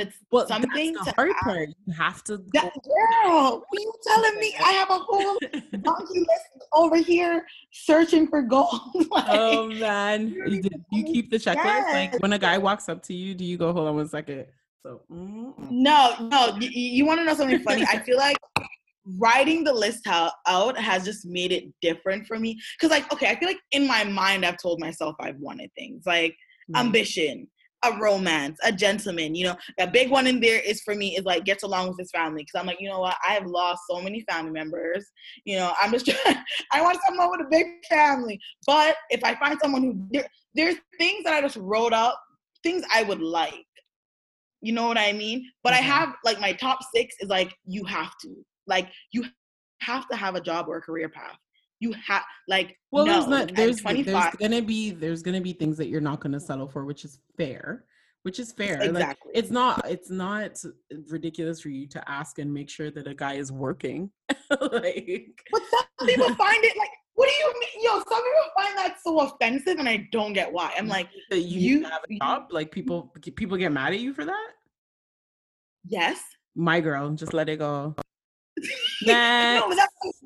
that's 0.00 0.16
well, 0.30 0.46
something 0.46 0.92
that's 0.92 1.06
the 1.06 1.12
hard 1.12 1.32
part. 1.42 1.68
You 1.86 1.92
have 1.92 2.24
to. 2.24 2.38
That, 2.52 2.72
girl, 2.84 3.64
you 3.72 3.92
telling 4.06 4.38
me? 4.38 4.54
I 4.64 4.72
have 4.72 4.90
a 4.90 4.98
whole 4.98 5.38
donkey 5.82 6.18
list 6.18 6.66
over 6.72 6.96
here 6.96 7.46
searching 7.72 8.26
for 8.26 8.42
gold. 8.42 8.80
like, 9.10 9.24
oh 9.28 9.68
man, 9.68 10.28
you, 10.28 10.62
you 10.92 11.04
keep 11.04 11.30
the 11.30 11.36
checklist. 11.36 11.64
Yes. 11.64 12.12
Like 12.12 12.22
when 12.22 12.32
a 12.32 12.38
guy 12.38 12.58
walks 12.58 12.88
up 12.88 13.02
to 13.04 13.14
you, 13.14 13.34
do 13.34 13.44
you 13.44 13.56
go, 13.56 13.72
"Hold 13.72 13.88
on 13.88 13.96
one 13.96 14.08
second? 14.08 14.46
So 14.82 15.02
mm 15.10 15.52
no, 15.70 16.14
no. 16.20 16.56
You, 16.58 16.70
you 16.70 17.06
want 17.06 17.20
to 17.20 17.24
know 17.24 17.34
something 17.34 17.62
funny? 17.62 17.84
I 17.84 17.98
feel 17.98 18.16
like 18.16 18.38
writing 19.18 19.64
the 19.64 19.72
list 19.72 20.06
out, 20.06 20.32
out 20.46 20.78
has 20.78 21.04
just 21.04 21.26
made 21.26 21.52
it 21.52 21.64
different 21.82 22.26
for 22.26 22.38
me. 22.38 22.58
Cause 22.80 22.90
like, 22.90 23.10
okay, 23.12 23.28
I 23.28 23.38
feel 23.38 23.48
like 23.48 23.60
in 23.72 23.86
my 23.86 24.04
mind, 24.04 24.44
I've 24.44 24.60
told 24.60 24.80
myself 24.80 25.16
I've 25.20 25.38
wanted 25.38 25.70
things 25.76 26.04
like 26.06 26.32
mm 26.32 26.36
ambition 26.76 27.48
a 27.82 27.98
romance, 27.98 28.58
a 28.62 28.72
gentleman. 28.72 29.34
You 29.34 29.46
know, 29.46 29.56
a 29.78 29.86
big 29.86 30.10
one 30.10 30.26
in 30.26 30.40
there 30.40 30.60
is 30.60 30.82
for 30.82 30.94
me 30.94 31.16
is 31.16 31.24
like 31.24 31.44
gets 31.44 31.62
along 31.62 31.88
with 31.88 31.98
his 31.98 32.10
family 32.10 32.42
because 32.42 32.60
I'm 32.60 32.66
like, 32.66 32.80
you 32.80 32.88
know 32.88 33.00
what, 33.00 33.16
I 33.26 33.32
have 33.32 33.46
lost 33.46 33.82
so 33.88 34.00
many 34.00 34.24
family 34.30 34.52
members. 34.52 35.06
You 35.44 35.56
know, 35.56 35.72
I'm 35.80 35.92
just 35.92 36.06
trying. 36.10 36.36
I 36.72 36.82
want 36.82 36.98
someone 37.06 37.30
with 37.30 37.46
a 37.46 37.50
big 37.50 37.66
family. 37.88 38.38
But 38.66 38.96
if 39.10 39.24
I 39.24 39.34
find 39.36 39.58
someone 39.62 39.82
who 39.82 40.06
there, 40.10 40.28
there's 40.54 40.76
things 40.98 41.24
that 41.24 41.32
I 41.32 41.40
just 41.40 41.56
wrote 41.56 41.92
up, 41.92 42.20
things 42.62 42.84
I 42.92 43.02
would 43.02 43.22
like. 43.22 43.54
You 44.62 44.72
know 44.72 44.86
what 44.86 44.98
I 44.98 45.12
mean? 45.12 45.46
But 45.62 45.72
mm-hmm. 45.72 45.84
I 45.84 45.86
have 45.86 46.14
like 46.24 46.40
my 46.40 46.52
top 46.52 46.80
six 46.94 47.14
is 47.20 47.28
like 47.28 47.54
you 47.64 47.84
have 47.84 48.12
to 48.22 48.34
like 48.66 48.88
you 49.12 49.24
have 49.80 50.06
to 50.08 50.16
have 50.16 50.34
a 50.34 50.40
job 50.40 50.66
or 50.68 50.76
a 50.76 50.82
career 50.82 51.08
path 51.08 51.38
you 51.80 51.94
have 52.06 52.22
like 52.46 52.76
well 52.92 53.06
no, 53.06 53.12
there's 53.12 53.26
not 53.26 53.54
there's 53.54 53.82
there's 53.82 54.36
gonna 54.38 54.62
be 54.62 54.90
there's 54.90 55.22
gonna 55.22 55.40
be 55.40 55.52
things 55.52 55.76
that 55.76 55.88
you're 55.88 56.00
not 56.00 56.20
gonna 56.20 56.38
settle 56.38 56.68
for 56.68 56.84
which 56.84 57.04
is 57.04 57.18
fair 57.36 57.84
which 58.22 58.38
is 58.38 58.52
fair 58.52 58.74
exactly. 58.82 59.00
like 59.00 59.16
it's 59.34 59.50
not 59.50 59.82
it's 59.88 60.10
not 60.10 60.52
ridiculous 61.08 61.60
for 61.60 61.70
you 61.70 61.88
to 61.88 62.08
ask 62.08 62.38
and 62.38 62.52
make 62.52 62.68
sure 62.68 62.90
that 62.90 63.06
a 63.06 63.14
guy 63.14 63.34
is 63.34 63.50
working 63.50 64.10
like 64.72 65.26
but 65.50 65.62
some 65.70 66.06
people 66.06 66.34
find 66.34 66.64
it 66.64 66.76
like 66.76 66.90
what 67.14 67.28
do 67.28 67.34
you 67.34 67.52
mean? 67.60 67.84
Yo 67.84 67.90
some 68.08 68.22
people 68.22 68.50
find 68.56 68.78
that 68.78 68.96
so 69.04 69.20
offensive 69.20 69.78
and 69.78 69.86
i 69.86 70.08
don't 70.10 70.32
get 70.32 70.50
why. 70.50 70.72
I'm 70.78 70.88
like 70.88 71.08
you, 71.30 71.38
you 71.38 71.84
have 71.84 72.00
a 72.08 72.18
job? 72.18 72.46
Like 72.50 72.70
people 72.70 73.12
people 73.36 73.58
get 73.58 73.72
mad 73.72 73.92
at 73.92 74.00
you 74.00 74.14
for 74.14 74.24
that? 74.24 74.48
Yes. 75.86 76.22
My 76.54 76.80
girl 76.80 77.10
just 77.10 77.34
let 77.34 77.50
it 77.50 77.58
go 77.58 77.94
Next. 79.02 79.68
no, 79.68 79.84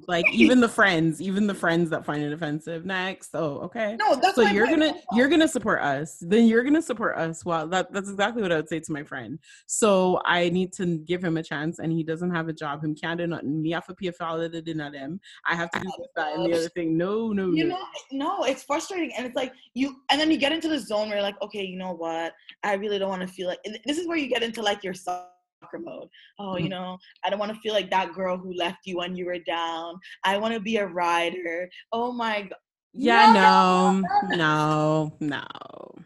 like 0.08 0.24
even 0.32 0.60
the 0.60 0.68
friends, 0.68 1.20
even 1.20 1.46
the 1.46 1.54
friends 1.54 1.90
that 1.90 2.04
find 2.04 2.22
it 2.22 2.32
offensive. 2.32 2.84
Next. 2.84 3.30
Oh, 3.34 3.58
okay. 3.60 3.96
No, 3.98 4.16
that's 4.16 4.34
so 4.34 4.42
you're 4.42 4.66
gonna 4.66 4.94
you're 5.12 5.28
gonna 5.28 5.48
support 5.48 5.80
us. 5.82 6.18
Then 6.20 6.46
you're 6.46 6.64
gonna 6.64 6.82
support 6.82 7.16
us. 7.16 7.44
Well, 7.44 7.66
that 7.68 7.92
that's 7.92 8.10
exactly 8.10 8.42
what 8.42 8.52
I 8.52 8.56
would 8.56 8.68
say 8.68 8.80
to 8.80 8.92
my 8.92 9.02
friend. 9.02 9.38
So 9.66 10.20
I 10.24 10.48
need 10.50 10.72
to 10.74 10.98
give 10.98 11.22
him 11.22 11.36
a 11.36 11.42
chance, 11.42 11.78
and 11.78 11.92
he 11.92 12.02
doesn't 12.02 12.30
have 12.30 12.48
a 12.48 12.52
job. 12.52 12.82
Him 12.82 12.94
can't 12.94 13.18
do 13.18 13.26
nothing. 13.26 13.62
Me 13.62 13.70
have 13.70 13.86
to 13.86 13.94
pay 13.94 14.08
a 14.08 14.12
them. 14.12 15.20
I 15.46 15.54
have 15.54 15.70
to 15.70 15.80
do 15.80 15.90
this, 15.98 16.08
that, 16.16 16.34
and 16.34 16.46
the 16.46 16.56
other 16.56 16.68
thing. 16.68 16.96
No, 16.96 17.32
no, 17.32 17.50
you 17.50 17.64
no. 17.64 17.76
know, 17.76 17.84
no, 18.12 18.44
it's 18.44 18.62
frustrating, 18.62 19.12
and 19.16 19.26
it's 19.26 19.36
like 19.36 19.52
you, 19.74 19.96
and 20.10 20.20
then 20.20 20.30
you 20.30 20.36
get 20.36 20.52
into 20.52 20.68
the 20.68 20.78
zone 20.78 21.08
where 21.08 21.16
you're 21.16 21.22
like, 21.22 21.40
okay, 21.42 21.62
you 21.62 21.78
know 21.78 21.92
what? 21.92 22.32
I 22.62 22.74
really 22.74 22.98
don't 22.98 23.08
want 23.08 23.22
to 23.22 23.28
feel 23.28 23.48
like. 23.48 23.60
This 23.84 23.98
is 23.98 24.06
where 24.06 24.16
you 24.16 24.28
get 24.28 24.42
into 24.42 24.62
like 24.62 24.82
yourself 24.82 25.28
mode. 25.72 26.08
Oh, 26.38 26.56
you 26.56 26.64
mm-hmm. 26.64 26.70
know, 26.70 26.98
I 27.24 27.30
don't 27.30 27.38
want 27.38 27.52
to 27.52 27.60
feel 27.60 27.74
like 27.74 27.90
that 27.90 28.12
girl 28.12 28.36
who 28.36 28.54
left 28.54 28.78
you 28.84 28.98
when 28.98 29.16
you 29.16 29.26
were 29.26 29.38
down. 29.38 29.96
I 30.24 30.38
want 30.38 30.54
to 30.54 30.60
be 30.60 30.76
a 30.76 30.86
rider. 30.86 31.68
Oh 31.92 32.12
my 32.12 32.42
god. 32.42 32.58
Yeah, 32.96 33.32
no, 33.32 34.02
no, 34.28 34.36
no, 34.36 35.16
no. 35.18 35.44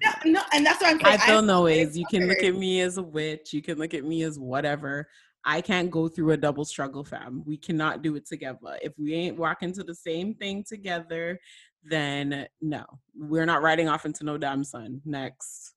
No, 0.03 0.11
no 0.25 0.41
and 0.55 0.65
that's 0.65 0.81
what 0.81 0.91
I'm 0.91 1.01
saying. 1.01 1.19
I 1.21 1.27
feel 1.27 1.43
no 1.43 1.65
ways. 1.65 1.99
You 1.99 2.07
can 2.11 2.27
look 2.27 2.43
at 2.43 2.55
me 2.55 2.81
as 2.81 2.97
a 2.97 3.03
witch. 3.03 3.53
You 3.53 3.61
can 3.61 3.79
look 3.79 3.93
at 3.93 4.05
me 4.05 4.23
as 4.23 4.39
whatever. 4.39 5.07
I 5.45 5.61
can't 5.61 5.91
go 5.91 6.09
through 6.09 6.33
a 6.33 6.37
double 6.37 6.65
struggle, 6.65 7.05
fam. 7.05 7.43
We 7.47 7.57
cannot 7.57 8.03
do 8.03 8.17
it 8.17 8.27
together. 8.27 8.79
If 8.83 8.93
we 8.99 9.15
ain't 9.15 9.39
walking 9.39 9.73
to 9.75 9.85
the 9.85 9.95
same 9.95 10.35
thing 10.35 10.65
together, 10.67 11.39
then 11.85 12.47
no, 12.61 12.85
we're 13.15 13.47
not 13.47 13.63
riding 13.63 13.89
off 13.89 14.05
into 14.05 14.25
no 14.25 14.37
damn 14.39 14.65
sun. 14.65 15.01
Next. 15.05 15.75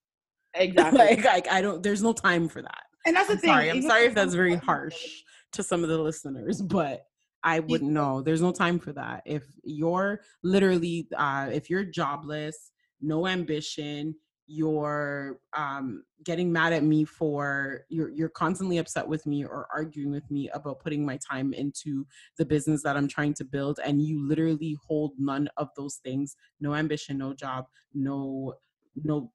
Exactly. 0.56 1.00
like, 1.00 1.24
like 1.24 1.48
I 1.50 1.62
don't. 1.62 1.82
There's 1.82 2.04
no 2.04 2.12
time 2.12 2.50
for 2.50 2.62
that. 2.62 2.84
And 3.06 3.16
that's 3.16 3.28
the 3.28 3.34
I'm 3.36 3.40
thing. 3.40 3.50
Sorry, 3.50 3.70
I'm 3.70 3.82
sorry 3.82 4.06
if 4.06 4.14
that's 4.14 4.34
very 4.34 4.56
harsh 4.56 5.24
to 5.54 5.64
some 5.64 5.82
of 5.82 5.90
the 5.90 5.98
listeners, 5.98 6.62
but 6.62 7.06
I 7.44 7.60
wouldn't 7.60 7.92
know. 7.92 8.22
There's 8.22 8.42
no 8.42 8.52
time 8.52 8.78
for 8.78 8.94
that. 8.94 9.24
If 9.26 9.44
you're 9.64 10.22
literally, 10.44 11.08
uh, 11.16 11.50
if 11.52 11.70
you're 11.70 11.84
jobless, 11.84 12.72
no 13.02 13.28
ambition, 13.28 14.16
you're 14.46 15.40
um, 15.56 16.04
getting 16.26 16.52
mad 16.52 16.74
at 16.74 16.84
me 16.84 17.06
for 17.06 17.86
you're 17.90 18.10
you're 18.10 18.30
constantly 18.30 18.78
upset 18.78 19.08
with 19.08 19.26
me 19.26 19.46
or 19.46 19.68
arguing 19.74 20.12
with 20.12 20.30
me 20.30 20.50
about 20.50 20.82
putting 20.82 21.06
my 21.06 21.18
time 21.18 21.54
into 21.54 22.06
the 22.38 22.46
business 22.46 22.84
that 22.84 22.98
I'm 22.98 23.08
trying 23.08 23.34
to 23.36 23.46
build, 23.46 23.80
and 23.84 24.02
you 24.02 24.28
literally 24.28 24.78
hold 24.86 25.14
none 25.18 25.48
of 25.58 25.70
those 25.78 25.96
things. 26.04 26.36
No 26.60 26.76
ambition, 26.76 27.18
no 27.18 27.34
job, 27.34 27.66
no 27.94 28.56
no 29.04 29.32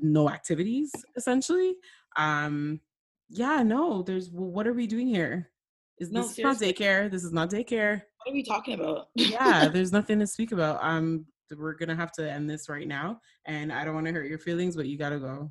no 0.00 0.28
activities 0.28 0.92
essentially 1.16 1.74
um 2.16 2.80
yeah, 3.32 3.62
no, 3.62 4.02
there's 4.02 4.30
well, 4.30 4.50
what 4.50 4.66
are 4.66 4.74
we 4.74 4.86
doing 4.86 5.08
here? 5.08 5.50
Is 5.98 6.10
no, 6.10 6.22
this 6.22 6.38
not 6.38 6.58
daycare? 6.58 7.10
This 7.10 7.24
is 7.24 7.32
not 7.32 7.50
daycare. 7.50 8.02
What 8.18 8.30
are 8.30 8.34
we 8.34 8.42
talking 8.42 8.74
about? 8.74 9.08
yeah, 9.14 9.68
there's 9.72 9.90
nothing 9.90 10.18
to 10.20 10.26
speak 10.26 10.52
about. 10.52 10.78
Um, 10.82 11.26
we're 11.56 11.74
gonna 11.74 11.96
have 11.96 12.12
to 12.12 12.30
end 12.30 12.48
this 12.48 12.68
right 12.68 12.86
now, 12.86 13.20
and 13.46 13.72
I 13.72 13.84
don't 13.84 13.94
want 13.94 14.06
to 14.06 14.12
hurt 14.12 14.28
your 14.28 14.38
feelings, 14.38 14.76
but 14.76 14.86
you 14.86 14.98
gotta 14.98 15.18
go. 15.18 15.50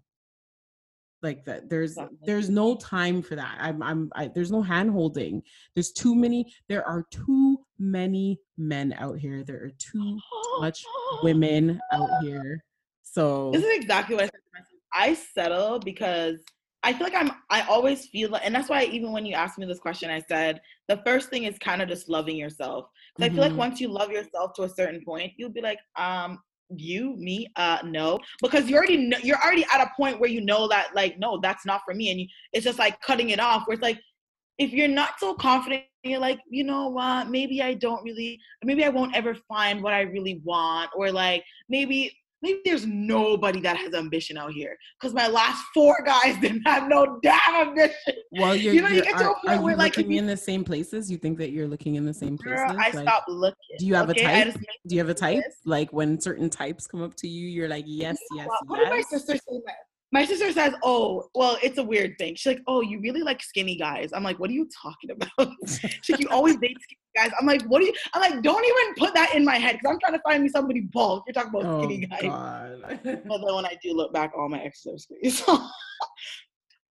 Like 1.24 1.44
that, 1.46 1.70
there's 1.70 1.98
there's 2.24 2.50
no 2.50 2.76
time 2.76 3.24
for 3.24 3.36
that. 3.36 3.58
I'm 3.60 3.82
I'm 3.82 4.12
I, 4.16 4.28
there's 4.28 4.52
no 4.52 4.62
hand 4.62 4.92
holding. 4.92 5.42
There's 5.74 5.92
too 5.92 6.16
many. 6.16 6.54
There 6.70 6.88
are 6.88 7.06
too 7.10 7.58
many 7.80 8.40
men 8.58 8.94
out 8.98 9.18
here. 9.18 9.44
There 9.44 9.64
are 9.64 9.72
too 9.80 10.20
much 10.60 10.84
women 11.24 11.80
out 11.92 12.10
here. 12.22 12.64
So 13.12 13.52
this 13.52 13.64
is 13.64 13.76
exactly 13.76 14.16
what 14.16 14.24
I 14.24 14.28
said 14.28 14.32
to 14.32 14.54
myself. 14.54 14.68
I 14.94 15.14
settle 15.14 15.80
because 15.80 16.38
I 16.84 16.94
feel 16.94 17.04
like 17.04 17.16
I'm 17.16 17.32
I 17.50 17.62
always 17.64 18.08
feel 18.08 18.30
like 18.30 18.42
and 18.46 18.56
that's 18.56 18.70
why 18.70 18.86
even 18.86 19.12
when 19.12 19.26
you 19.26 19.36
asked 19.36 19.58
me 19.58 19.66
this 19.66 19.80
question, 19.80 20.10
I 20.10 20.22
said 20.22 20.62
the 20.88 21.02
first 21.06 21.30
thing 21.30 21.44
is 21.44 21.58
kind 21.60 21.82
of 21.82 21.90
just 21.90 22.10
loving 22.10 22.38
yourself. 22.38 22.86
Because 23.16 23.32
mm-hmm. 23.32 23.34
I 23.34 23.36
feel 23.36 23.44
like 23.44 23.52
mm-hmm. 23.52 23.60
once 23.60 23.82
you 23.82 23.90
love 23.90 24.12
yourself 24.12 24.54
to 24.56 24.64
a 24.64 24.70
certain 24.70 25.04
point, 25.04 25.34
you'll 25.38 25.50
be 25.50 25.62
like, 25.62 25.80
um, 25.98 26.40
you 26.78 27.18
me 27.18 27.48
uh 27.58 27.80
no 27.84 28.18
because 28.42 28.70
you 28.70 28.78
already 28.78 28.96
know 28.96 29.18
you're 29.22 29.42
already 29.44 29.66
at 29.74 29.82
a 29.82 29.92
point 29.98 30.22
where 30.22 30.30
you 30.30 30.40
know 30.40 30.70
that 30.70 30.88
like 30.96 31.20
no 31.20 31.38
that's 31.42 31.66
not 31.66 31.82
for 31.86 31.94
me 31.94 32.12
and 32.12 32.22
you, 32.22 32.28
it's 32.54 32.64
just 32.64 32.80
like 32.80 32.98
cutting 33.02 33.32
it 33.32 33.42
off 33.42 33.64
where 33.66 33.74
it's 33.74 33.84
like 33.84 34.00
if 34.58 34.72
you're 34.72 34.88
not 34.88 35.20
so 35.20 35.34
confident 35.34 35.84
you're 36.04 36.18
like 36.20 36.40
you 36.50 36.64
know 36.64 36.88
what 36.88 37.30
maybe 37.30 37.62
i 37.62 37.74
don't 37.74 38.04
really 38.04 38.40
maybe 38.64 38.86
i 38.86 38.90
won't 38.90 39.14
ever 39.16 39.36
find 39.50 39.84
what 39.84 39.94
i 39.94 40.02
really 40.02 40.40
want 40.44 40.90
or 40.96 41.12
like 41.12 41.44
maybe 41.68 42.16
maybe 42.42 42.60
there's 42.66 42.86
nobody 42.86 43.60
that 43.62 43.78
has 43.78 43.94
ambition 43.94 44.38
out 44.38 44.52
here 44.52 44.78
because 45.00 45.14
my 45.14 45.28
last 45.28 45.64
four 45.74 45.98
guys 46.06 46.38
didn't 46.42 46.64
have 46.66 46.88
no 46.88 47.20
damn 47.22 47.70
ambition. 47.70 47.96
Well, 48.32 48.56
you're, 48.56 48.74
you 48.74 48.82
know, 48.82 48.90
you 48.90 49.04
get 49.04 49.18
to 49.18 49.32
a 49.32 49.34
point 49.46 49.60
are, 49.60 49.62
where 49.62 49.76
like 49.76 49.98
looking 49.98 50.14
in 50.14 50.26
the 50.26 50.38
same 50.38 50.64
places. 50.64 51.12
You 51.12 51.18
think 51.18 51.38
that 51.40 51.52
you're 51.52 51.68
looking 51.68 51.96
in 51.96 52.06
the 52.06 52.14
same 52.14 52.38
places. 52.38 52.62
Girl, 52.62 52.72
I 52.80 52.92
like, 52.92 53.08
stopped 53.08 53.30
looking. 53.30 53.78
Do 53.80 53.86
you 53.86 53.96
have 53.96 54.10
okay? 54.10 54.42
a 54.42 54.46
type? 54.46 54.62
Do 54.88 54.96
you 54.96 55.02
have 55.02 55.10
a 55.10 55.14
type? 55.14 55.44
Like 55.66 55.92
when 55.94 56.20
certain 56.20 56.50
types 56.50 56.88
come 56.88 57.02
up 57.02 57.16
to 57.16 57.28
you, 57.28 57.48
you're 57.48 57.70
like, 57.70 57.86
yes, 57.88 58.18
yes, 58.36 58.48
what 58.66 58.80
yes. 58.80 58.90
Did 58.90 58.96
my 58.96 59.02
sister 59.02 59.36
say 59.36 59.60
my 60.12 60.26
sister 60.26 60.52
says, 60.52 60.74
"Oh, 60.84 61.30
well, 61.34 61.58
it's 61.64 61.78
a 61.78 61.84
weird 61.84 62.18
thing." 62.18 62.36
She's 62.36 62.54
like, 62.54 62.64
"Oh, 62.68 62.82
you 62.82 63.00
really 63.00 63.22
like 63.22 63.42
skinny 63.42 63.76
guys?" 63.76 64.12
I'm 64.14 64.24
like, 64.24 64.40
"What 64.40 64.50
are 64.50 64.54
you 64.54 64.68
talking 64.82 65.12
about?" 65.12 65.54
She's 65.68 66.10
like, 66.10 66.20
"You 66.20 66.28
always 66.30 66.58
date 66.58 66.78
skinny 66.82 67.00
guys." 67.16 67.32
I'm 67.40 67.46
like, 67.46 67.64
"What 67.64 67.80
do 67.80 67.86
you?" 67.86 67.94
I'm 68.14 68.22
like, 68.22 68.42
"Don't 68.42 68.64
even 68.64 68.96
put 68.96 69.14
that 69.14 69.34
in 69.36 69.46
my 69.46 69.56
head 69.56 69.78
because 69.78 69.94
I'm 69.94 70.00
trying 70.00 70.14
to 70.14 70.22
find 70.24 70.44
me 70.44 70.50
somebody 70.50 70.82
bald." 70.82 71.24
You're 71.26 71.34
talking 71.34 71.52
about 71.52 71.66
oh, 71.66 71.84
skinny 71.84 72.06
guys. 72.06 72.24
God. 72.24 73.00
then 73.04 73.22
when 73.26 73.66
I 73.66 73.78
do 73.82 73.94
look 73.94 74.14
back, 74.14 74.34
all 74.38 74.50
my 74.50 74.60
exes 74.60 74.94
are 74.94 74.98
skinny. 74.98 75.62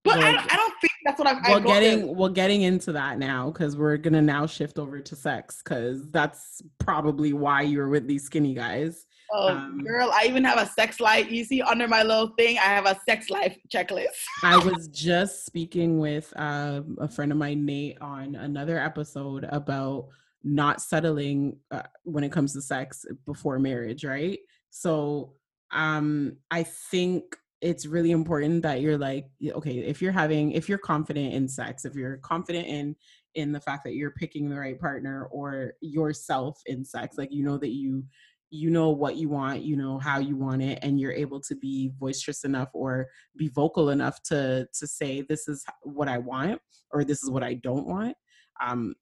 But 0.05 0.17
well, 0.17 0.27
I, 0.27 0.31
don't, 0.31 0.53
I 0.53 0.55
don't 0.55 0.73
think 0.79 0.91
that's 1.03 1.19
what 1.19 1.27
I'm. 1.27 1.41
Well, 1.43 1.59
getting 1.59 2.15
well, 2.15 2.29
getting 2.29 2.61
into 2.61 2.93
that 2.93 3.19
now 3.19 3.51
because 3.51 3.75
we're 3.75 3.97
gonna 3.97 4.21
now 4.21 4.45
shift 4.45 4.79
over 4.79 5.01
to 5.01 5.15
sex 5.15 5.61
because 5.61 6.09
that's 6.09 6.61
probably 6.77 7.33
why 7.33 7.63
you're 7.63 7.89
with 7.89 8.07
these 8.07 8.23
skinny 8.23 8.53
guys. 8.53 9.05
Oh, 9.31 9.49
um, 9.49 9.83
girl, 9.83 10.11
I 10.13 10.25
even 10.25 10.43
have 10.43 10.57
a 10.57 10.65
sex 10.65 10.99
life. 10.99 11.29
You 11.29 11.43
see, 11.43 11.61
under 11.61 11.87
my 11.87 12.03
little 12.03 12.29
thing, 12.37 12.57
I 12.57 12.63
have 12.63 12.85
a 12.85 12.99
sex 13.07 13.29
life 13.29 13.57
checklist. 13.73 14.07
I 14.43 14.57
was 14.57 14.87
just 14.87 15.45
speaking 15.45 15.99
with 15.99 16.33
uh, 16.35 16.81
a 16.99 17.07
friend 17.07 17.31
of 17.31 17.37
mine, 17.37 17.65
Nate, 17.65 17.99
on 18.01 18.35
another 18.35 18.79
episode 18.79 19.45
about 19.49 20.07
not 20.43 20.81
settling 20.81 21.57
uh, 21.71 21.83
when 22.03 22.23
it 22.23 22.31
comes 22.31 22.53
to 22.53 22.61
sex 22.61 23.05
before 23.25 23.59
marriage, 23.59 24.03
right? 24.03 24.39
So, 24.71 25.33
um, 25.71 26.37
I 26.49 26.63
think 26.63 27.35
it's 27.61 27.85
really 27.85 28.11
important 28.11 28.63
that 28.63 28.81
you're 28.81 28.97
like, 28.97 29.27
okay, 29.43 29.79
if 29.79 30.01
you're 30.01 30.11
having, 30.11 30.53
if 30.53 30.69
you're 30.69 30.77
confident 30.77 31.33
in 31.33 31.47
sex, 31.47 31.85
if 31.85 31.95
you're 31.95 32.17
confident 32.17 32.67
in 32.67 32.95
in 33.35 33.51
the 33.51 33.59
fact 33.59 33.83
that 33.83 33.93
you're 33.93 34.11
picking 34.11 34.49
the 34.49 34.57
right 34.57 34.79
partner 34.79 35.25
or 35.31 35.73
yourself 35.81 36.61
in 36.65 36.83
sex, 36.83 37.17
like 37.17 37.31
you 37.31 37.43
know 37.43 37.57
that 37.57 37.69
you 37.69 38.03
you 38.49 38.69
know 38.69 38.89
what 38.89 39.15
you 39.15 39.29
want, 39.29 39.61
you 39.61 39.75
know 39.75 39.99
how 39.99 40.19
you 40.19 40.35
want 40.35 40.61
it, 40.61 40.79
and 40.81 40.99
you're 40.99 41.13
able 41.13 41.39
to 41.41 41.55
be 41.55 41.89
boisterous 41.99 42.43
enough 42.43 42.69
or 42.73 43.07
be 43.37 43.47
vocal 43.49 43.89
enough 43.89 44.21
to 44.23 44.67
to 44.73 44.87
say 44.87 45.21
this 45.21 45.47
is 45.47 45.65
what 45.83 46.07
I 46.07 46.17
want 46.17 46.59
or 46.91 47.03
this 47.03 47.23
is 47.23 47.29
what 47.29 47.43
I 47.43 47.55
don't 47.55 47.87
want. 47.87 48.15
Um, 48.63 48.95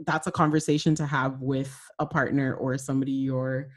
that's 0.00 0.26
a 0.26 0.32
conversation 0.32 0.94
to 0.96 1.06
have 1.06 1.40
with 1.40 1.74
a 1.98 2.06
partner 2.06 2.54
or 2.54 2.76
somebody 2.76 3.12
you're, 3.12 3.68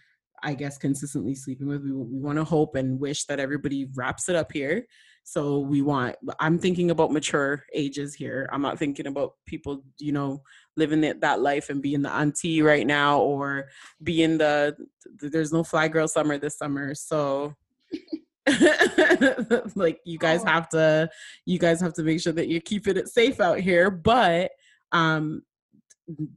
I 0.44 0.54
guess, 0.54 0.78
consistently 0.78 1.36
sleeping 1.36 1.68
with. 1.68 1.84
We 1.84 1.94
we 1.94 2.20
want 2.20 2.38
to 2.38 2.44
hope 2.44 2.76
and 2.76 3.00
wish 3.00 3.26
that 3.26 3.40
everybody 3.40 3.88
wraps 3.96 4.28
it 4.28 4.36
up 4.36 4.52
here 4.52 4.86
so 5.30 5.60
we 5.60 5.84
want, 5.84 6.16
I'm 6.40 6.58
thinking 6.58 6.90
about 6.90 7.12
mature 7.12 7.64
ages 7.72 8.16
here. 8.16 8.50
I'm 8.52 8.64
not 8.64 8.80
thinking 8.80 9.06
about 9.06 9.34
people, 9.46 9.84
you 10.00 10.12
know, 10.12 10.42
living 10.76 11.02
that, 11.02 11.22
that 11.22 11.40
life 11.40 11.70
and 11.70 11.84
being 11.84 12.02
the 12.02 12.12
auntie 12.12 12.64
right 12.64 12.88
now 12.88 13.20
or 13.20 13.68
being 14.02 14.40
the, 14.40 14.76
there's 15.20 15.54
no 15.54 15.64
fly 15.64 15.88
girl 15.88 16.08
summer 16.08 16.40
this 16.40 16.58
summer. 16.58 16.96
So 16.96 17.54
like 19.76 20.00
you 20.04 20.18
guys 20.18 20.42
oh. 20.42 20.48
have 20.48 20.68
to, 20.70 21.12
you 21.46 21.60
guys 21.60 21.80
have 21.80 21.94
to 21.94 22.04
make 22.04 22.22
sure 22.22 22.34
that 22.34 22.48
you're 22.48 22.60
keeping 22.62 22.98
it 22.98 23.08
safe 23.08 23.40
out 23.40 23.60
here. 23.60 23.92
But, 23.92 24.50
um, 24.94 25.44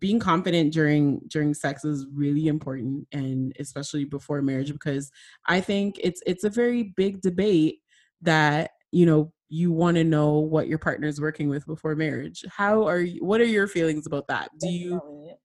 being 0.01 0.18
confident 0.18 0.70
during 0.70 1.18
during 1.28 1.55
sex 1.55 1.82
is 1.82 2.05
really 2.12 2.47
important 2.47 3.09
and 3.12 3.57
especially 3.59 4.05
before 4.05 4.43
marriage 4.43 4.70
because 4.70 5.11
i 5.47 5.62
think 5.62 5.99
it's 5.99 6.22
it's 6.26 6.45
a 6.45 6.51
very 6.51 6.93
big 6.95 7.22
debate 7.22 7.78
that 8.20 8.72
you 8.93 9.07
know 9.07 9.32
you 9.49 9.70
want 9.70 9.97
to 9.97 10.05
know 10.05 10.38
what 10.38 10.66
your 10.66 10.78
partner 10.78 11.07
is 11.07 11.20
working 11.20 11.51
with 11.51 11.66
before 11.66 11.95
marriage. 11.95 12.43
How 12.49 12.86
are 12.86 13.01
you 13.01 13.24
what 13.24 13.40
are 13.40 13.45
your 13.45 13.66
feelings 13.66 14.07
about 14.07 14.26
that? 14.28 14.51
Do 14.59 14.68
you 14.68 15.01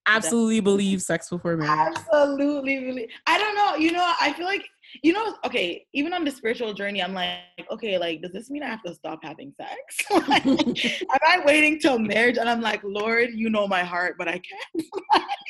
absolutely 0.06 0.60
believe 0.60 1.02
sex 1.02 1.28
before 1.28 1.56
marriage? 1.56 1.96
Absolutely 1.96 2.78
believe 2.80 3.08
i 3.26 3.38
don't 3.38 3.54
know 3.54 3.74
you 3.76 3.92
know 3.92 4.12
i 4.20 4.32
feel 4.32 4.46
like 4.46 4.66
you 5.02 5.12
know 5.12 5.36
okay 5.44 5.84
even 5.92 6.12
on 6.12 6.24
the 6.24 6.30
spiritual 6.30 6.72
journey 6.72 7.02
i'm 7.02 7.12
like 7.14 7.40
okay 7.70 7.98
like 7.98 8.22
does 8.22 8.32
this 8.32 8.50
mean 8.50 8.62
i 8.62 8.66
have 8.66 8.82
to 8.82 8.94
stop 8.94 9.18
having 9.22 9.52
sex? 9.56 9.78
Like, 10.28 10.44
am 10.46 11.18
i 11.26 11.42
waiting 11.44 11.78
till 11.78 11.98
marriage 11.98 12.38
and 12.38 12.48
i'm 12.48 12.60
like 12.60 12.82
lord 12.84 13.30
you 13.34 13.50
know 13.50 13.66
my 13.66 13.82
heart 13.82 14.16
but 14.18 14.28
i 14.28 14.40
can't. 14.40 14.86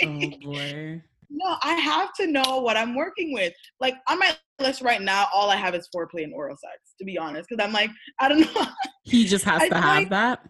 Oh 0.45 0.53
boy 0.53 1.03
no, 1.31 1.57
I 1.63 1.75
have 1.75 2.13
to 2.15 2.27
know 2.27 2.61
what 2.61 2.77
I'm 2.77 2.95
working 2.95 3.33
with. 3.33 3.53
Like 3.81 3.95
on 4.09 4.19
my 4.19 4.37
list 4.61 4.83
right 4.83 5.01
now, 5.01 5.27
all 5.33 5.51
I 5.51 5.57
have 5.57 5.75
is 5.75 5.89
foreplay 5.95 6.25
and 6.25 6.35
oral 6.35 6.57
sex, 6.57 6.95
to 6.99 7.05
be 7.05 7.19
honest. 7.19 7.49
Because 7.49 7.65
I'm 7.65 7.73
like, 7.73 7.91
I 8.19 8.29
don't 8.29 8.41
know. 8.41 8.67
He 9.05 9.27
just 9.27 9.45
has 9.47 9.69
to 9.69 9.75
have 9.75 9.99
like, 9.99 10.11
that. 10.11 10.49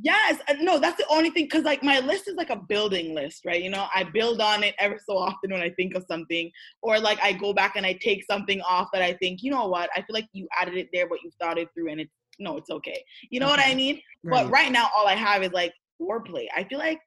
Yes, 0.00 0.40
no, 0.60 0.78
that's 0.78 0.96
the 0.96 1.06
only 1.10 1.30
thing. 1.30 1.44
Because 1.44 1.64
like 1.64 1.82
my 1.82 2.00
list 2.00 2.26
is 2.26 2.34
like 2.34 2.50
a 2.50 2.56
building 2.56 3.14
list, 3.14 3.44
right? 3.44 3.62
You 3.62 3.70
know, 3.70 3.86
I 3.94 4.04
build 4.04 4.40
on 4.40 4.64
it 4.64 4.74
ever 4.78 4.98
so 5.06 5.18
often 5.18 5.50
when 5.50 5.60
I 5.60 5.70
think 5.70 5.94
of 5.94 6.04
something, 6.08 6.50
or 6.82 6.98
like 6.98 7.18
I 7.22 7.32
go 7.32 7.52
back 7.52 7.76
and 7.76 7.84
I 7.84 7.98
take 8.00 8.24
something 8.24 8.60
off 8.62 8.88
that 8.92 9.02
I 9.02 9.12
think, 9.14 9.42
you 9.42 9.50
know 9.50 9.66
what, 9.66 9.90
I 9.94 9.98
feel 10.00 10.14
like 10.14 10.28
you 10.32 10.48
added 10.58 10.76
it 10.76 10.88
there, 10.94 11.08
but 11.08 11.18
you 11.22 11.30
thought 11.38 11.58
it 11.58 11.68
through, 11.74 11.90
and 11.90 12.00
it's 12.00 12.12
no, 12.38 12.56
it's 12.56 12.70
okay. 12.70 13.04
You 13.30 13.40
know 13.40 13.52
okay. 13.52 13.56
what 13.56 13.66
I 13.66 13.74
mean? 13.74 14.00
Right. 14.24 14.44
But 14.44 14.50
right 14.50 14.72
now, 14.72 14.88
all 14.96 15.06
I 15.06 15.14
have 15.14 15.42
is 15.42 15.52
like 15.52 15.74
foreplay. 16.00 16.46
I 16.56 16.64
feel 16.64 16.78
like 16.78 16.98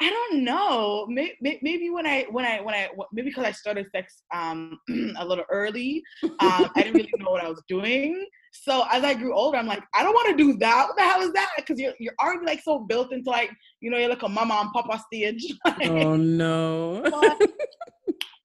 I 0.00 0.10
don't 0.10 0.44
know. 0.44 1.06
Maybe, 1.08 1.58
maybe 1.60 1.90
when 1.90 2.06
I 2.06 2.26
when 2.30 2.44
I 2.44 2.60
when 2.60 2.74
I 2.74 2.88
maybe 3.12 3.30
because 3.30 3.44
I 3.44 3.50
started 3.50 3.86
sex 3.90 4.22
um 4.32 4.78
a 5.18 5.24
little 5.24 5.44
early, 5.50 6.02
um, 6.22 6.30
I 6.40 6.70
didn't 6.76 6.94
really 6.94 7.10
know 7.18 7.30
what 7.30 7.44
I 7.44 7.48
was 7.48 7.62
doing. 7.68 8.24
So 8.52 8.84
as 8.90 9.02
I 9.02 9.14
grew 9.14 9.34
older, 9.34 9.58
I'm 9.58 9.66
like, 9.66 9.82
I 9.94 10.02
don't 10.02 10.14
want 10.14 10.36
to 10.36 10.36
do 10.36 10.56
that. 10.58 10.86
What 10.86 10.96
the 10.96 11.02
hell 11.02 11.20
is 11.20 11.32
that? 11.32 11.50
Because 11.56 11.80
you're 11.80 11.94
you're 11.98 12.14
already 12.22 12.46
like 12.46 12.60
so 12.62 12.80
built 12.80 13.12
into 13.12 13.30
like 13.30 13.50
you 13.80 13.90
know 13.90 13.98
you're 13.98 14.08
like 14.08 14.22
a 14.22 14.28
mama 14.28 14.54
and 14.62 14.70
papa 14.72 15.02
stage. 15.06 15.52
oh 15.84 16.16
no. 16.16 17.02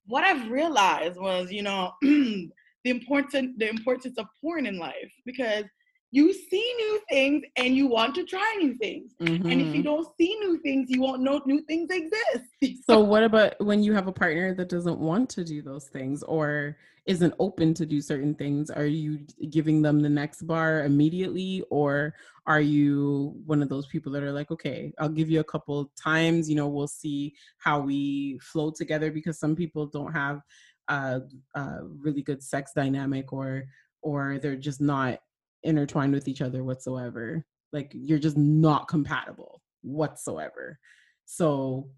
what 0.07 0.23
I've 0.23 0.49
realized 0.49 1.19
was 1.19 1.51
you 1.51 1.61
know 1.61 1.91
the 2.01 2.49
important 2.85 3.59
the 3.59 3.69
importance 3.69 4.17
of 4.17 4.25
porn 4.41 4.65
in 4.65 4.79
life 4.79 5.13
because 5.25 5.65
you 6.13 6.31
see 6.31 6.73
new 6.77 7.01
things 7.09 7.43
and 7.57 7.75
you 7.75 7.87
want 7.87 8.13
to 8.13 8.23
try 8.23 8.55
new 8.59 8.75
things. 8.75 9.13
Mm-hmm. 9.19 9.49
And 9.49 9.61
if 9.61 9.67
you 9.67 9.73
mm-hmm. 9.73 9.81
don't 9.81 10.07
see 10.15 10.37
new 10.41 10.59
things, 10.59 10.87
you 10.91 11.01
won't 11.01 11.23
know 11.23 11.41
new 11.47 11.61
things 11.61 11.89
exist. 11.89 12.85
so, 12.85 12.99
what 12.99 13.23
about 13.23 13.55
when 13.59 13.81
you 13.81 13.93
have 13.93 14.05
a 14.05 14.11
partner 14.11 14.53
that 14.53 14.69
doesn't 14.69 14.99
want 14.99 15.27
to 15.31 15.43
do 15.43 15.63
those 15.63 15.87
things 15.87 16.21
or 16.21 16.77
isn't 17.07 17.33
open 17.39 17.73
to 17.73 17.85
do 17.87 17.99
certain 17.99 18.35
things? 18.35 18.69
Are 18.69 18.85
you 18.85 19.25
giving 19.49 19.81
them 19.81 20.01
the 20.01 20.09
next 20.09 20.43
bar 20.43 20.83
immediately, 20.83 21.63
or 21.71 22.13
are 22.45 22.61
you 22.61 23.33
one 23.47 23.63
of 23.63 23.69
those 23.69 23.87
people 23.87 24.11
that 24.11 24.21
are 24.21 24.31
like, 24.31 24.51
okay, 24.51 24.93
I'll 24.99 25.09
give 25.09 25.31
you 25.31 25.39
a 25.39 25.43
couple 25.43 25.91
times, 25.99 26.47
you 26.47 26.55
know, 26.55 26.67
we'll 26.67 26.87
see 26.87 27.33
how 27.57 27.79
we 27.79 28.37
flow 28.37 28.69
together 28.69 29.09
because 29.09 29.39
some 29.39 29.55
people 29.55 29.87
don't 29.87 30.13
have 30.13 30.41
a, 30.89 31.21
a 31.55 31.79
really 31.81 32.21
good 32.21 32.43
sex 32.43 32.71
dynamic 32.75 33.33
or 33.33 33.65
or 34.03 34.37
they're 34.37 34.57
just 34.57 34.81
not 34.81 35.19
intertwined 35.63 36.13
with 36.13 36.27
each 36.27 36.41
other 36.41 36.63
whatsoever. 36.63 37.45
Like 37.71 37.91
you're 37.93 38.19
just 38.19 38.37
not 38.37 38.87
compatible 38.87 39.61
whatsoever. 39.81 40.79
So 41.25 41.89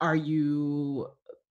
are 0.00 0.16
you 0.16 1.08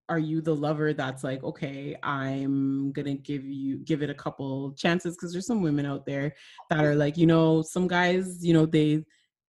are 0.09 0.19
you 0.19 0.41
the 0.41 0.53
lover 0.53 0.93
that's 0.93 1.23
like 1.23 1.43
okay 1.43 1.95
i'm 2.03 2.91
gonna 2.91 3.15
give 3.15 3.45
you 3.45 3.77
give 3.79 4.01
it 4.01 4.09
a 4.09 4.13
couple 4.13 4.73
chances 4.73 5.15
because 5.15 5.31
there's 5.31 5.47
some 5.47 5.61
women 5.61 5.85
out 5.85 6.05
there 6.05 6.35
that 6.69 6.83
are 6.83 6.95
like 6.95 7.17
you 7.17 7.25
know 7.25 7.61
some 7.61 7.87
guys 7.87 8.45
you 8.45 8.53
know 8.53 8.65
they 8.65 9.03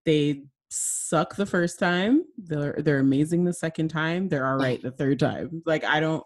they 0.04 0.44
suck 0.70 1.34
the 1.36 1.46
first 1.46 1.78
time 1.78 2.22
they're 2.38 2.76
they're 2.78 3.00
amazing 3.00 3.44
the 3.44 3.52
second 3.52 3.88
time 3.88 4.28
they're 4.28 4.46
all 4.46 4.56
right 4.56 4.80
the 4.82 4.90
third 4.90 5.18
time 5.18 5.62
like 5.66 5.84
i 5.84 6.00
don't 6.00 6.24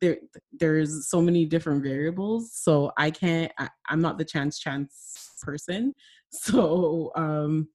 there 0.00 0.16
there's 0.58 1.08
so 1.08 1.20
many 1.20 1.44
different 1.44 1.82
variables 1.82 2.52
so 2.52 2.92
i 2.96 3.10
can't 3.10 3.52
I, 3.58 3.68
i'm 3.88 4.00
not 4.00 4.18
the 4.18 4.24
chance 4.24 4.58
chance 4.58 5.34
person 5.42 5.94
so 6.30 7.10
um 7.14 7.68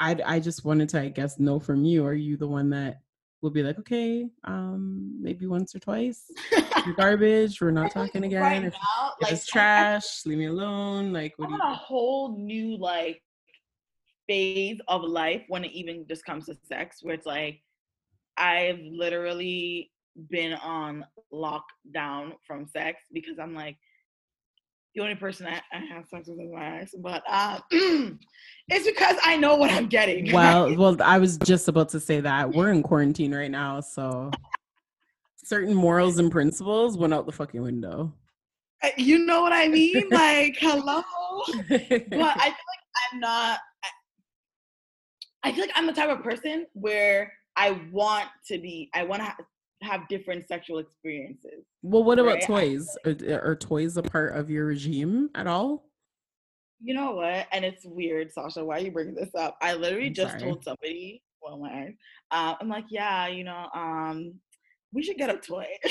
i 0.00 0.16
i 0.26 0.40
just 0.40 0.64
wanted 0.64 0.88
to 0.90 1.00
i 1.00 1.08
guess 1.08 1.38
know 1.38 1.58
from 1.58 1.84
you 1.84 2.04
are 2.04 2.14
you 2.14 2.36
the 2.36 2.46
one 2.46 2.70
that 2.70 3.00
will 3.40 3.50
be 3.50 3.62
like 3.62 3.78
okay 3.78 4.28
um 4.44 5.18
maybe 5.20 5.46
once 5.46 5.74
or 5.74 5.80
twice 5.80 6.30
garbage 6.96 7.60
we're 7.60 7.72
not 7.72 7.90
talking 7.90 8.24
again 8.24 8.40
right 8.40 8.64
if, 8.64 8.72
now, 8.72 9.12
if 9.20 9.22
like, 9.22 9.32
it's 9.32 9.46
trash 9.46 10.24
leave 10.26 10.38
me 10.38 10.46
alone 10.46 11.12
like 11.12 11.34
what 11.36 11.46
I'm 11.46 11.58
do 11.58 11.64
you 11.66 11.72
a 11.72 11.74
whole 11.74 12.38
new 12.38 12.76
like 12.76 13.20
phase 14.28 14.78
of 14.86 15.02
life 15.02 15.42
when 15.48 15.64
it 15.64 15.72
even 15.72 16.06
just 16.08 16.24
comes 16.24 16.46
to 16.46 16.56
sex 16.64 16.98
where 17.02 17.14
it's 17.14 17.26
like 17.26 17.60
I've 18.36 18.80
literally 18.80 19.90
been 20.30 20.54
on 20.54 21.04
lockdown 21.32 22.32
from 22.46 22.66
sex 22.66 23.02
because 23.12 23.38
I'm 23.38 23.54
like 23.54 23.76
the 24.94 25.00
only 25.00 25.14
person 25.14 25.46
I, 25.46 25.60
I 25.72 25.78
have 25.78 26.06
sex 26.06 26.28
with 26.28 26.38
is 26.38 26.52
my 26.52 26.80
ex, 26.80 26.94
but 26.98 27.22
uh, 27.28 27.60
it's 27.70 28.86
because 28.86 29.16
I 29.24 29.36
know 29.36 29.56
what 29.56 29.70
I'm 29.70 29.86
getting. 29.86 30.30
Well, 30.32 30.76
well, 30.76 30.96
I 31.02 31.18
was 31.18 31.38
just 31.38 31.68
about 31.68 31.88
to 31.90 32.00
say 32.00 32.20
that 32.20 32.52
we're 32.52 32.72
in 32.72 32.82
quarantine 32.82 33.34
right 33.34 33.50
now, 33.50 33.80
so 33.80 34.30
certain 35.44 35.74
morals 35.74 36.18
and 36.18 36.30
principles 36.30 36.96
went 36.98 37.14
out 37.14 37.26
the 37.26 37.32
fucking 37.32 37.62
window. 37.62 38.12
Uh, 38.82 38.88
you 38.96 39.24
know 39.24 39.40
what 39.40 39.52
I 39.52 39.68
mean? 39.68 40.04
Like, 40.10 40.56
hello. 40.58 41.02
but 41.68 41.70
I 41.70 41.78
feel 41.78 42.18
like 42.20 42.82
I'm 43.12 43.20
not. 43.20 43.58
I, 45.44 45.52
feel 45.52 45.62
like 45.62 45.72
I'm 45.74 45.86
the 45.86 45.92
type 45.92 46.10
of 46.10 46.22
person 46.22 46.66
where 46.74 47.32
I 47.56 47.80
want 47.90 48.28
to 48.48 48.58
be. 48.58 48.90
I 48.94 49.04
want 49.04 49.22
to 49.22 49.34
have 49.82 50.08
different 50.08 50.46
sexual 50.46 50.78
experiences. 50.78 51.64
Well, 51.82 52.04
what 52.04 52.18
about 52.18 52.34
right? 52.34 52.42
toys? 52.42 52.96
Are, 53.04 53.50
are, 53.50 53.56
toys 53.56 53.96
a 53.96 54.02
part 54.02 54.36
of 54.36 54.50
your 54.50 54.66
regime 54.66 55.30
at 55.34 55.46
all? 55.46 55.84
You 56.80 56.94
know 56.94 57.12
what? 57.12 57.46
And 57.52 57.64
it's 57.64 57.84
weird, 57.84 58.32
Sasha. 58.32 58.64
Why 58.64 58.78
are 58.78 58.80
you 58.80 58.90
bringing 58.90 59.14
this 59.14 59.34
up? 59.34 59.56
I 59.60 59.74
literally 59.74 60.08
I'm 60.08 60.14
just 60.14 60.38
sorry. 60.38 60.42
told 60.42 60.64
somebody, 60.64 61.22
well, 61.40 61.58
my, 61.58 61.94
uh, 62.30 62.54
I'm 62.60 62.68
like, 62.68 62.86
yeah, 62.90 63.28
you 63.28 63.44
know, 63.44 63.68
um, 63.74 64.34
we 64.92 65.02
should 65.02 65.16
get 65.16 65.30
a 65.30 65.38
toy 65.38 65.66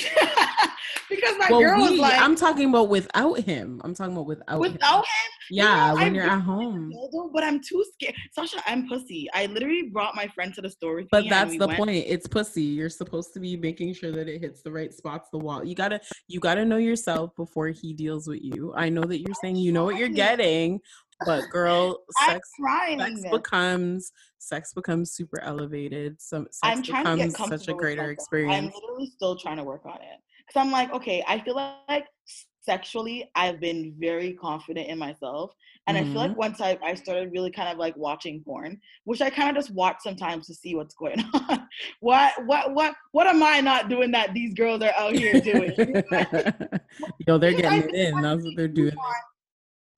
because 1.10 1.36
my 1.38 1.47
well, 1.49 1.60
girl 1.60 1.78
we, 1.78 1.89
was 1.89 1.99
like, 1.99 2.22
I'm 2.22 2.36
talking 2.36 2.70
about 2.70 2.89
without 2.89 3.39
him. 3.39 3.82
I'm 3.84 3.93
talking 3.93 4.14
about 4.14 4.28
without 4.28 4.60
without 4.60 4.97
him. 4.97 5.04
him? 5.04 5.32
Yeah, 5.49 5.64
you 5.64 5.88
know, 5.88 5.95
when 5.95 6.14
I 6.14 6.16
you're 6.16 6.30
at 6.30 6.41
home. 6.41 6.93
but 7.34 7.43
I'm 7.43 7.60
too 7.62 7.84
scared. 7.93 8.16
Sasha, 8.32 8.62
I'm 8.68 8.88
pussy. 8.88 9.28
I 9.34 9.47
literally 9.47 9.89
brought 9.91 10.16
my 10.16 10.28
friend 10.28 10.54
to 10.54 10.62
the 10.62 10.70
store. 10.70 11.02
but 11.12 11.26
that's 11.30 11.58
the 11.58 11.68
went. 11.68 11.80
point. 11.80 12.06
It's 12.08 12.28
pussy. 12.28 12.64
You're 12.64 12.89
supposed 12.89 13.34
to 13.34 13.39
be 13.39 13.58
making 13.58 13.93
sure 13.95 14.12
that 14.12 14.30
it 14.30 14.39
hits 14.39 14.62
the 14.62 14.72
right 14.72 14.93
spots, 14.93 15.30
the 15.32 15.39
wall. 15.39 15.64
You 15.64 15.76
gotta, 15.76 15.99
you 16.28 16.39
gotta 16.39 16.64
know 16.64 16.78
yourself 16.78 17.36
before 17.36 17.70
he 17.70 17.93
deals 17.93 18.28
with 18.28 18.41
you. 18.43 18.74
I 18.76 18.89
know 18.89 19.04
that 19.04 19.20
you're 19.20 19.36
saying 19.41 19.58
you 19.58 19.72
know 19.72 19.84
what 19.84 19.97
you're 19.97 20.10
getting, 20.10 20.80
but 21.26 21.49
girl, 21.49 21.99
sex, 22.26 22.49
sex 22.59 23.24
becomes 23.32 24.11
sex 24.39 24.74
becomes 24.74 25.11
super 25.11 25.41
elevated. 25.41 26.22
Some 26.22 26.47
sex 26.51 26.59
I'm 26.63 26.84
trying 26.84 27.03
becomes 27.03 27.34
to 27.34 27.39
get 27.39 27.49
such 27.49 27.67
a 27.67 27.74
greater 27.74 28.11
experience. 28.11 28.55
I'm 28.55 28.82
literally 28.82 29.11
still 29.15 29.36
trying 29.36 29.57
to 29.57 29.63
work 29.63 29.86
on 29.86 29.95
it 29.95 30.19
because 30.47 30.59
I'm 30.59 30.72
like, 30.72 30.91
okay, 30.93 31.24
I 31.28 31.39
feel 31.39 31.55
like 31.55 32.05
sexually 32.61 33.30
I've 33.36 33.59
been 33.59 33.95
very 33.99 34.34
confident 34.34 34.88
in 34.88 34.97
myself. 34.97 35.51
And 35.88 35.97
mm-hmm. 35.97 36.09
I 36.09 36.09
feel 36.11 36.22
like 36.22 36.32
mm-hmm. 36.32 36.39
once 36.39 36.61
I, 36.61 36.78
I 36.84 36.93
started 36.93 37.32
really 37.32 37.51
kind 37.51 37.69
of 37.69 37.78
like 37.78 37.97
watching 37.97 38.41
porn, 38.43 38.80
which 39.05 39.22
I 39.22 39.30
kind 39.30 39.49
of 39.49 39.55
just 39.55 39.74
watch 39.74 39.97
sometimes 40.01 40.47
to 40.47 40.53
see 40.53 40.76
what's 40.76 40.93
going 40.93 41.24
on. 41.34 41.67
what 42.01 42.34
what 42.45 42.74
what 42.74 42.93
what 43.11 43.28
am 43.28 43.41
I 43.41 43.61
not 43.61 43.89
doing 43.89 44.11
that 44.11 44.34
these 44.34 44.53
girls 44.53 44.82
are 44.84 44.93
out 44.97 45.15
here 45.15 45.41
doing? 45.41 45.74
Yo, 47.28 47.38
they're 47.38 47.53
getting 47.53 47.89
it 47.89 47.95
in. 47.95 48.22
That's 48.22 48.43
what 48.43 48.55
they're 48.55 48.67
doing. 48.67 48.95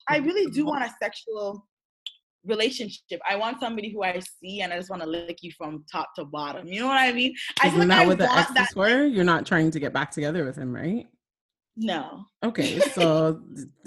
I 0.09 0.17
really 0.17 0.51
do 0.51 0.65
want 0.65 0.83
a 0.83 0.93
sexual 1.01 1.65
relationship. 2.45 3.21
I 3.29 3.35
want 3.35 3.59
somebody 3.59 3.91
who 3.91 4.03
I 4.03 4.19
see 4.19 4.61
and 4.61 4.73
I 4.73 4.77
just 4.77 4.89
want 4.89 5.01
to 5.01 5.07
lick 5.07 5.37
you 5.41 5.51
from 5.57 5.85
top 5.91 6.09
to 6.15 6.25
bottom. 6.25 6.67
You 6.67 6.81
know 6.81 6.87
what 6.87 6.97
I 6.97 7.11
mean? 7.11 7.33
I 7.61 7.67
Isn't 7.67 7.87
that 7.87 8.07
what 8.07 8.17
the 8.17 8.31
exes 8.31 8.75
were? 8.75 9.05
You're 9.05 9.23
not 9.23 9.45
trying 9.45 9.71
to 9.71 9.79
get 9.79 9.93
back 9.93 10.11
together 10.11 10.43
with 10.45 10.57
him, 10.57 10.73
right? 10.73 11.07
No. 11.75 12.25
Okay, 12.43 12.79
so 12.93 13.41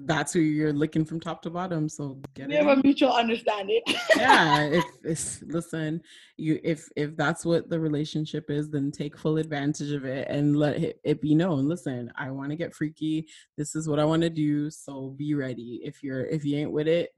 that's 0.06 0.32
who 0.32 0.40
you're 0.40 0.72
licking 0.72 1.04
from 1.04 1.20
top 1.20 1.42
to 1.42 1.50
bottom. 1.50 1.88
So 1.88 2.18
get 2.34 2.48
we 2.48 2.54
have 2.54 2.66
a 2.66 2.82
mutual 2.82 3.12
understanding. 3.12 3.82
yeah, 4.16 4.64
if, 4.64 4.84
it's, 5.04 5.42
listen, 5.42 6.00
you 6.36 6.60
if 6.62 6.88
if 6.96 7.16
that's 7.16 7.44
what 7.44 7.68
the 7.68 7.78
relationship 7.78 8.50
is, 8.50 8.70
then 8.70 8.90
take 8.90 9.18
full 9.18 9.38
advantage 9.38 9.90
of 9.92 10.04
it 10.04 10.28
and 10.28 10.56
let 10.56 10.76
it, 10.76 11.00
it 11.04 11.20
be 11.20 11.34
known. 11.34 11.68
Listen, 11.68 12.12
I 12.16 12.30
want 12.30 12.50
to 12.50 12.56
get 12.56 12.74
freaky. 12.74 13.26
This 13.56 13.74
is 13.74 13.88
what 13.88 13.98
I 13.98 14.04
want 14.04 14.22
to 14.22 14.30
do. 14.30 14.70
So 14.70 15.14
be 15.16 15.34
ready. 15.34 15.80
If 15.84 16.02
you're 16.02 16.24
if 16.26 16.44
you 16.44 16.56
ain't 16.58 16.72
with 16.72 16.88
it, 16.88 17.10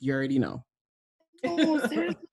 you 0.00 0.14
already 0.14 0.38
know. 0.38 0.64
Oh, 1.44 1.86
seriously? 1.88 2.28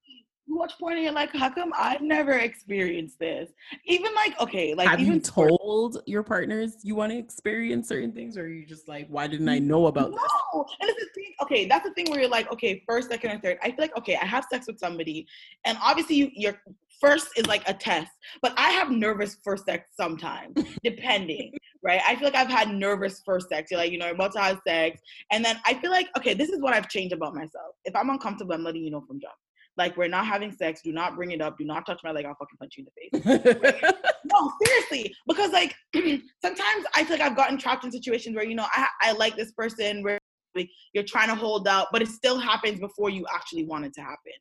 You 0.56 0.60
watch 0.60 0.74
porn 0.80 0.94
and 0.94 1.04
you're 1.04 1.12
like, 1.12 1.36
how 1.36 1.50
come 1.50 1.74
I've 1.78 2.02
never 2.02 2.32
experienced 2.32 3.20
this? 3.20 3.52
Even 3.86 4.14
like, 4.16 4.40
okay, 4.40 4.74
like 4.74 4.88
have 4.88 5.02
even 5.02 5.16
you 5.16 5.20
told 5.20 6.02
your 6.06 6.24
partners 6.24 6.78
you 6.82 6.96
want 6.96 7.12
to 7.12 7.18
experience 7.18 7.90
certain 7.90 8.14
things, 8.14 8.38
or 8.38 8.44
are 8.44 8.48
you 8.48 8.66
just 8.66 8.88
like, 8.88 9.08
why 9.10 9.28
didn't 9.28 9.50
I 9.50 9.60
know 9.60 9.88
about 9.88 10.12
no. 10.12 10.18
this? 10.18 10.32
No, 10.54 10.66
and 10.82 10.90
it's 10.90 11.00
the 11.00 11.22
thing. 11.22 11.34
Okay, 11.42 11.66
that's 11.68 11.86
the 11.88 11.94
thing 11.94 12.10
where 12.10 12.22
you're 12.22 12.30
like, 12.30 12.52
okay, 12.54 12.82
first, 12.88 13.10
second, 13.10 13.32
or 13.32 13.40
third. 13.40 13.58
I 13.62 13.68
feel 13.68 13.80
like, 13.80 13.98
okay, 13.98 14.16
I 14.16 14.26
have 14.26 14.46
sex 14.50 14.66
with 14.68 14.80
somebody, 14.80 15.28
and 15.66 15.78
obviously 15.84 16.16
you, 16.16 16.32
your 16.34 16.62
first 17.02 17.28
is 17.36 17.46
like 17.48 17.68
a 17.68 17.74
test, 17.74 18.12
but 18.42 18.54
I 18.56 18.70
have 18.72 18.90
nervous 18.90 19.38
first 19.44 19.66
sex 19.66 19.90
sometimes, 20.00 20.54
depending. 20.84 21.54
Right, 21.84 22.02
I 22.08 22.16
feel 22.16 22.24
like 22.30 22.36
I've 22.36 22.50
had 22.50 22.74
nervous 22.74 23.22
first 23.24 23.50
sex. 23.50 23.70
You're 23.70 23.80
like, 23.80 23.92
you 23.92 24.00
know, 24.00 24.06
you're 24.06 24.16
about 24.16 24.32
to 24.34 24.40
have 24.40 24.60
sex, 24.66 25.02
and 25.32 25.44
then 25.44 25.60
I 25.66 25.74
feel 25.76 25.92
like, 25.92 26.08
okay, 26.18 26.34
this 26.34 26.50
is 26.50 26.62
what 26.62 26.74
I've 26.74 26.90
changed 26.90 27.14
about 27.14 27.36
myself. 27.36 27.76
If 27.84 27.96
I'm 27.96 28.10
uncomfortable, 28.10 28.56
I'm 28.56 28.64
letting 28.64 28.84
you 28.84 28.90
know 28.90 29.04
from 29.06 29.20
jump. 29.20 29.36
Like 29.78 29.98
we're 29.98 30.08
not 30.08 30.26
having 30.26 30.52
sex. 30.52 30.82
Do 30.82 30.92
not 30.92 31.16
bring 31.16 31.32
it 31.32 31.42
up. 31.42 31.58
Do 31.58 31.66
not 31.66 31.86
touch 31.86 32.02
my 32.04 32.12
leg. 32.12 32.26
I'll 32.26 32.36
fucking 32.36 32.58
punch 32.60 32.76
you 32.78 32.86
in 32.86 33.22
the 33.22 33.22
face. 33.22 33.94
no, 34.32 34.52
seriously, 34.66 35.14
because 35.28 35.52
like 35.52 35.76
sometimes 35.94 36.86
I 36.96 37.04
feel 37.04 37.18
like 37.18 37.22
I've 37.22 37.36
gotten 37.36 37.58
trapped 37.58 37.84
in 37.84 37.92
situations 37.92 38.36
where 38.36 38.46
you 38.46 38.56
know 38.56 38.66
I 38.72 38.88
I 39.02 39.12
like 39.14 39.36
this 39.36 39.52
person 39.52 40.04
where 40.04 40.20
like, 40.56 40.70
you're 40.94 41.04
trying 41.04 41.30
to 41.30 41.36
hold 41.36 41.68
out, 41.68 41.88
but 41.92 42.02
it 42.02 42.08
still 42.08 42.40
happens 42.40 42.80
before 42.80 43.10
you 43.10 43.26
actually 43.34 43.66
want 43.66 43.86
it 43.86 43.94
to 43.96 44.02
happen. 44.02 44.32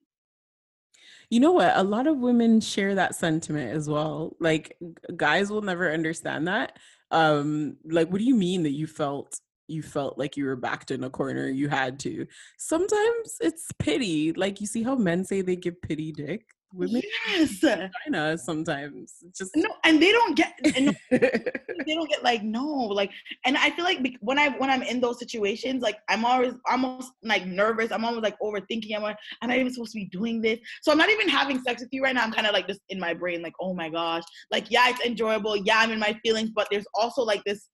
You 1.30 1.40
know 1.40 1.52
what? 1.52 1.72
A 1.74 1.82
lot 1.82 2.06
of 2.06 2.18
women 2.18 2.60
share 2.60 2.94
that 2.94 3.16
sentiment 3.16 3.74
as 3.74 3.88
well. 3.88 4.36
Like 4.38 4.76
guys 5.16 5.50
will 5.50 5.62
never 5.62 5.92
understand 5.92 6.46
that. 6.46 6.78
Um, 7.10 7.76
like, 7.84 8.10
what 8.10 8.18
do 8.18 8.24
you 8.24 8.34
mean 8.34 8.62
that 8.64 8.72
you 8.72 8.86
felt 8.86 9.38
you 9.68 9.82
felt 9.82 10.18
like 10.18 10.36
you 10.36 10.44
were 10.44 10.56
backed 10.56 10.90
in 10.90 11.04
a 11.04 11.10
corner 11.10 11.48
you 11.48 11.68
had 11.68 11.98
to. 12.00 12.26
Sometimes 12.58 13.36
it's 13.40 13.66
pity 13.78 14.32
like 14.32 14.60
you 14.60 14.66
see 14.66 14.82
how 14.82 14.94
men 14.94 15.24
say 15.24 15.42
they 15.42 15.56
give 15.56 15.80
pity 15.82 16.12
dick? 16.12 16.46
Women 16.74 17.02
yes. 17.28 17.60
China 17.60 18.36
sometimes 18.36 19.22
just 19.36 19.54
no 19.54 19.68
and 19.84 20.02
they 20.02 20.10
don't 20.10 20.36
get 20.36 20.54
and 20.76 20.96
they 21.10 21.94
don't 21.94 22.10
get 22.10 22.24
like 22.24 22.42
no 22.42 22.64
like 22.64 23.12
and 23.46 23.56
i 23.56 23.70
feel 23.70 23.84
like 23.84 24.16
when 24.20 24.40
i 24.40 24.48
when 24.58 24.70
i'm 24.70 24.82
in 24.82 25.00
those 25.00 25.20
situations 25.20 25.82
like 25.82 25.98
i'm 26.08 26.24
always 26.24 26.54
almost 26.68 27.12
like 27.22 27.46
nervous 27.46 27.92
i'm 27.92 28.04
always 28.04 28.22
like 28.22 28.36
overthinking 28.40 28.94
i'm 28.96 29.02
like 29.02 29.16
am 29.42 29.50
i 29.52 29.58
even 29.58 29.72
supposed 29.72 29.92
to 29.92 30.00
be 30.00 30.06
doing 30.06 30.40
this. 30.40 30.58
So 30.82 30.90
i'm 30.90 30.98
not 30.98 31.10
even 31.10 31.28
having 31.28 31.60
sex 31.60 31.80
with 31.80 31.90
you 31.92 32.02
right 32.02 32.14
now 32.14 32.24
i'm 32.24 32.32
kind 32.32 32.46
of 32.46 32.52
like 32.52 32.66
just 32.66 32.80
in 32.88 32.98
my 32.98 33.14
brain 33.14 33.40
like 33.40 33.54
oh 33.60 33.72
my 33.72 33.88
gosh. 33.88 34.24
Like 34.50 34.68
yeah 34.70 34.88
it's 34.88 35.04
enjoyable 35.04 35.56
yeah 35.56 35.78
i'm 35.78 35.92
in 35.92 36.00
my 36.00 36.18
feelings 36.24 36.50
but 36.50 36.66
there's 36.72 36.86
also 36.94 37.22
like 37.22 37.42
this 37.44 37.68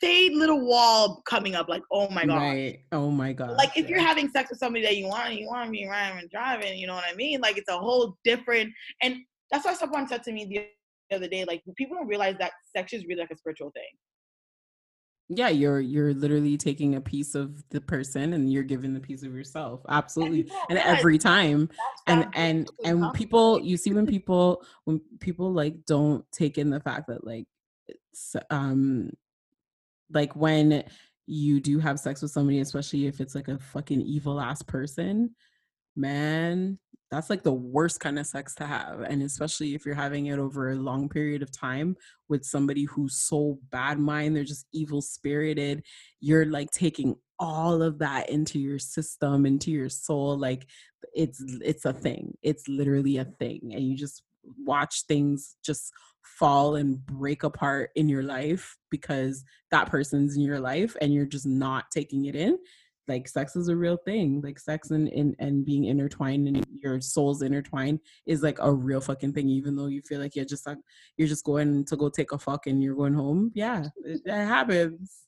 fade 0.00 0.32
little 0.32 0.66
wall 0.66 1.22
coming 1.26 1.54
up 1.54 1.68
like 1.68 1.82
oh 1.92 2.08
my 2.08 2.24
god. 2.24 2.36
Right. 2.36 2.78
oh 2.92 3.10
my 3.10 3.32
god 3.32 3.52
like 3.52 3.76
if 3.76 3.84
yeah. 3.84 3.90
you're 3.90 4.06
having 4.06 4.28
sex 4.30 4.50
with 4.50 4.58
somebody 4.58 4.84
that 4.84 4.96
you 4.96 5.06
want 5.06 5.34
you 5.34 5.46
want 5.46 5.66
to 5.66 5.70
be 5.70 5.86
riding 5.86 6.18
and 6.18 6.30
driving 6.30 6.78
you 6.78 6.86
know 6.86 6.94
what 6.94 7.04
i 7.10 7.14
mean? 7.14 7.40
Like 7.40 7.58
it's 7.58 7.68
a 7.68 7.76
whole 7.76 8.16
different 8.24 8.72
and 9.02 9.16
that's 9.50 9.64
why 9.64 9.74
someone 9.74 10.08
said 10.08 10.22
to 10.24 10.32
me 10.32 10.46
the 10.46 11.14
other 11.14 11.28
day 11.28 11.44
like 11.44 11.62
people 11.76 11.96
don't 11.96 12.08
realize 12.08 12.36
that 12.38 12.52
sex 12.74 12.92
is 12.92 13.04
really 13.06 13.20
like 13.20 13.30
a 13.30 13.36
spiritual 13.36 13.70
thing. 13.72 13.82
Yeah 15.28 15.48
you're 15.48 15.80
you're 15.80 16.14
literally 16.14 16.56
taking 16.56 16.94
a 16.94 17.00
piece 17.00 17.34
of 17.34 17.62
the 17.70 17.80
person 17.80 18.32
and 18.32 18.52
you're 18.52 18.62
giving 18.62 18.94
the 18.94 19.00
piece 19.00 19.22
of 19.22 19.34
yourself. 19.34 19.80
Absolutely. 19.88 20.50
and, 20.70 20.78
and 20.78 20.78
every 20.78 21.18
time 21.18 21.68
and 22.06 22.26
and 22.34 22.68
and 22.84 23.12
people 23.12 23.60
you 23.60 23.76
see 23.76 23.92
when 23.92 24.06
people 24.06 24.64
when 24.84 25.00
people 25.20 25.52
like 25.52 25.84
don't 25.86 26.24
take 26.32 26.56
in 26.56 26.70
the 26.70 26.80
fact 26.80 27.08
that 27.08 27.26
like 27.26 27.46
um 28.50 29.10
like 30.12 30.34
when 30.36 30.84
you 31.26 31.60
do 31.60 31.78
have 31.78 31.98
sex 31.98 32.22
with 32.22 32.30
somebody, 32.30 32.60
especially 32.60 33.06
if 33.06 33.20
it's 33.20 33.34
like 33.34 33.48
a 33.48 33.58
fucking 33.58 34.02
evil 34.02 34.40
ass 34.40 34.62
person, 34.62 35.34
man, 35.96 36.78
that's 37.10 37.30
like 37.30 37.42
the 37.42 37.52
worst 37.52 38.00
kind 38.00 38.18
of 38.18 38.26
sex 38.26 38.54
to 38.56 38.66
have. 38.66 39.00
And 39.00 39.22
especially 39.22 39.74
if 39.74 39.86
you're 39.86 39.94
having 39.94 40.26
it 40.26 40.38
over 40.38 40.70
a 40.70 40.76
long 40.76 41.08
period 41.08 41.42
of 41.42 41.52
time 41.52 41.96
with 42.28 42.44
somebody 42.44 42.84
who's 42.84 43.16
so 43.16 43.58
bad 43.70 43.98
mind, 43.98 44.34
they're 44.34 44.44
just 44.44 44.66
evil 44.72 45.00
spirited, 45.00 45.84
you're 46.20 46.46
like 46.46 46.70
taking 46.70 47.16
all 47.38 47.82
of 47.82 47.98
that 47.98 48.30
into 48.30 48.58
your 48.58 48.78
system, 48.78 49.46
into 49.46 49.70
your 49.70 49.88
soul. 49.88 50.36
Like 50.36 50.66
it's 51.14 51.42
it's 51.62 51.84
a 51.84 51.92
thing. 51.92 52.36
It's 52.42 52.68
literally 52.68 53.18
a 53.18 53.24
thing. 53.24 53.70
And 53.72 53.86
you 53.86 53.96
just 53.96 54.22
watch 54.58 55.04
things 55.06 55.56
just 55.64 55.92
fall 56.24 56.76
and 56.76 57.04
break 57.06 57.42
apart 57.42 57.90
in 57.96 58.08
your 58.08 58.22
life 58.22 58.76
because 58.90 59.44
that 59.70 59.88
person's 59.88 60.36
in 60.36 60.42
your 60.42 60.60
life 60.60 60.96
and 61.00 61.12
you're 61.12 61.26
just 61.26 61.46
not 61.46 61.84
taking 61.92 62.24
it 62.26 62.34
in 62.34 62.58
like 63.08 63.28
sex 63.28 63.54
is 63.56 63.68
a 63.68 63.76
real 63.76 63.98
thing 64.04 64.40
like 64.42 64.58
sex 64.58 64.90
and, 64.90 65.08
and 65.08 65.34
and 65.38 65.64
being 65.64 65.84
intertwined 65.84 66.48
and 66.48 66.64
your 66.82 67.00
souls 67.00 67.42
intertwined 67.42 68.00
is 68.26 68.42
like 68.42 68.58
a 68.60 68.72
real 68.72 69.00
fucking 69.00 69.32
thing 69.32 69.48
even 69.48 69.76
though 69.76 69.86
you 69.86 70.00
feel 70.02 70.20
like 70.20 70.34
you're 70.34 70.44
just 70.44 70.66
like 70.66 70.78
you're 71.16 71.28
just 71.28 71.44
going 71.44 71.84
to 71.84 71.96
go 71.96 72.08
take 72.08 72.32
a 72.32 72.38
fuck 72.38 72.66
and 72.66 72.82
you're 72.82 72.96
going 72.96 73.14
home. 73.14 73.50
Yeah 73.54 73.86
it, 74.04 74.20
it 74.24 74.32
happens 74.32 75.23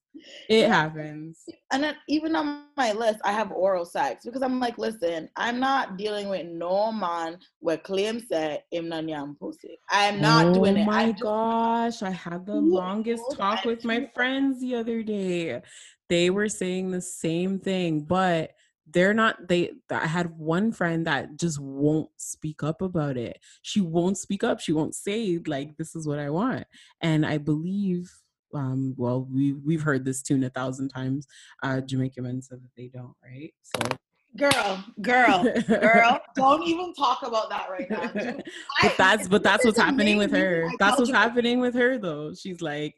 it 0.48 0.68
happens. 0.68 1.44
And 1.72 1.82
then 1.82 1.96
even 2.08 2.34
on 2.36 2.64
my 2.76 2.92
list, 2.92 3.20
I 3.24 3.32
have 3.32 3.52
oral 3.52 3.84
sex 3.84 4.24
because 4.24 4.42
I'm 4.42 4.60
like, 4.60 4.78
listen, 4.78 5.28
I'm 5.36 5.60
not 5.60 5.96
dealing 5.96 6.28
with 6.28 6.46
no 6.46 6.92
man 6.92 7.38
where 7.60 7.78
claim 7.78 8.20
say 8.20 8.62
him 8.70 8.88
na 8.88 9.00
nyam 9.00 9.38
pussy. 9.38 9.78
I'm 9.90 10.20
not 10.20 10.46
oh 10.46 10.54
doing 10.54 10.76
it. 10.76 10.82
Oh 10.82 10.84
my 10.84 11.12
gosh, 11.12 12.02
I 12.02 12.10
had 12.10 12.46
the 12.46 12.54
longest 12.54 13.22
talk 13.36 13.64
with 13.64 13.84
my 13.84 14.10
friends 14.14 14.60
the 14.60 14.76
other 14.76 15.02
day. 15.02 15.60
They 16.08 16.30
were 16.30 16.48
saying 16.48 16.90
the 16.90 17.00
same 17.00 17.58
thing, 17.58 18.00
but 18.00 18.52
they're 18.88 19.14
not 19.14 19.48
they 19.48 19.72
I 19.90 20.06
had 20.06 20.38
one 20.38 20.70
friend 20.70 21.06
that 21.06 21.36
just 21.38 21.60
won't 21.60 22.08
speak 22.16 22.62
up 22.62 22.82
about 22.82 23.16
it. 23.16 23.38
She 23.62 23.80
won't 23.80 24.16
speak 24.16 24.44
up. 24.44 24.60
She 24.60 24.72
won't 24.72 24.94
say 24.94 25.40
like 25.46 25.76
this 25.76 25.96
is 25.96 26.06
what 26.06 26.18
I 26.18 26.30
want. 26.30 26.64
And 27.00 27.26
I 27.26 27.38
believe 27.38 28.12
um 28.56 28.94
well 28.96 29.26
we 29.30 29.52
we've 29.52 29.82
heard 29.82 30.04
this 30.04 30.22
tune 30.22 30.44
a 30.44 30.50
thousand 30.50 30.88
times. 30.88 31.26
Uh 31.62 31.80
Jamaican 31.80 32.24
men 32.24 32.42
said 32.42 32.62
that 32.62 32.70
they 32.76 32.88
don't, 32.88 33.14
right? 33.24 33.52
So 33.62 33.96
girl, 34.36 34.84
girl, 35.00 35.46
girl, 35.68 36.20
don't 36.36 36.62
even 36.64 36.92
talk 36.94 37.22
about 37.22 37.48
that 37.50 37.68
right 37.70 37.90
now. 37.90 38.06
Dude, 38.08 38.42
I- 38.82 38.88
but 38.88 38.96
that's 38.98 39.28
but 39.28 39.42
that's 39.42 39.64
what's 39.64 39.78
happening 39.78 40.18
with 40.18 40.30
her. 40.32 40.70
That's 40.78 40.98
what's 40.98 41.10
happening 41.10 41.60
with 41.60 41.74
her 41.74 41.98
though. 41.98 42.34
She's 42.34 42.60
like, 42.60 42.94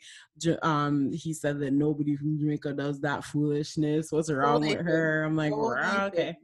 um, 0.63 1.13
he 1.13 1.33
said 1.35 1.61
that 1.61 1.73
nobody 1.73 2.17
from 2.17 2.39
Jamaica 2.39 2.73
does 2.73 3.01
that 3.01 3.25
foolishness. 3.25 4.11
What's 4.13 4.31
wrong 4.31 4.63
they 4.63 4.77
with 4.77 4.87
her? 4.87 5.25
I'm 5.25 5.37
like, 5.37 5.53
So 5.53 5.77
okay. 6.07 6.17
think. 6.25 6.37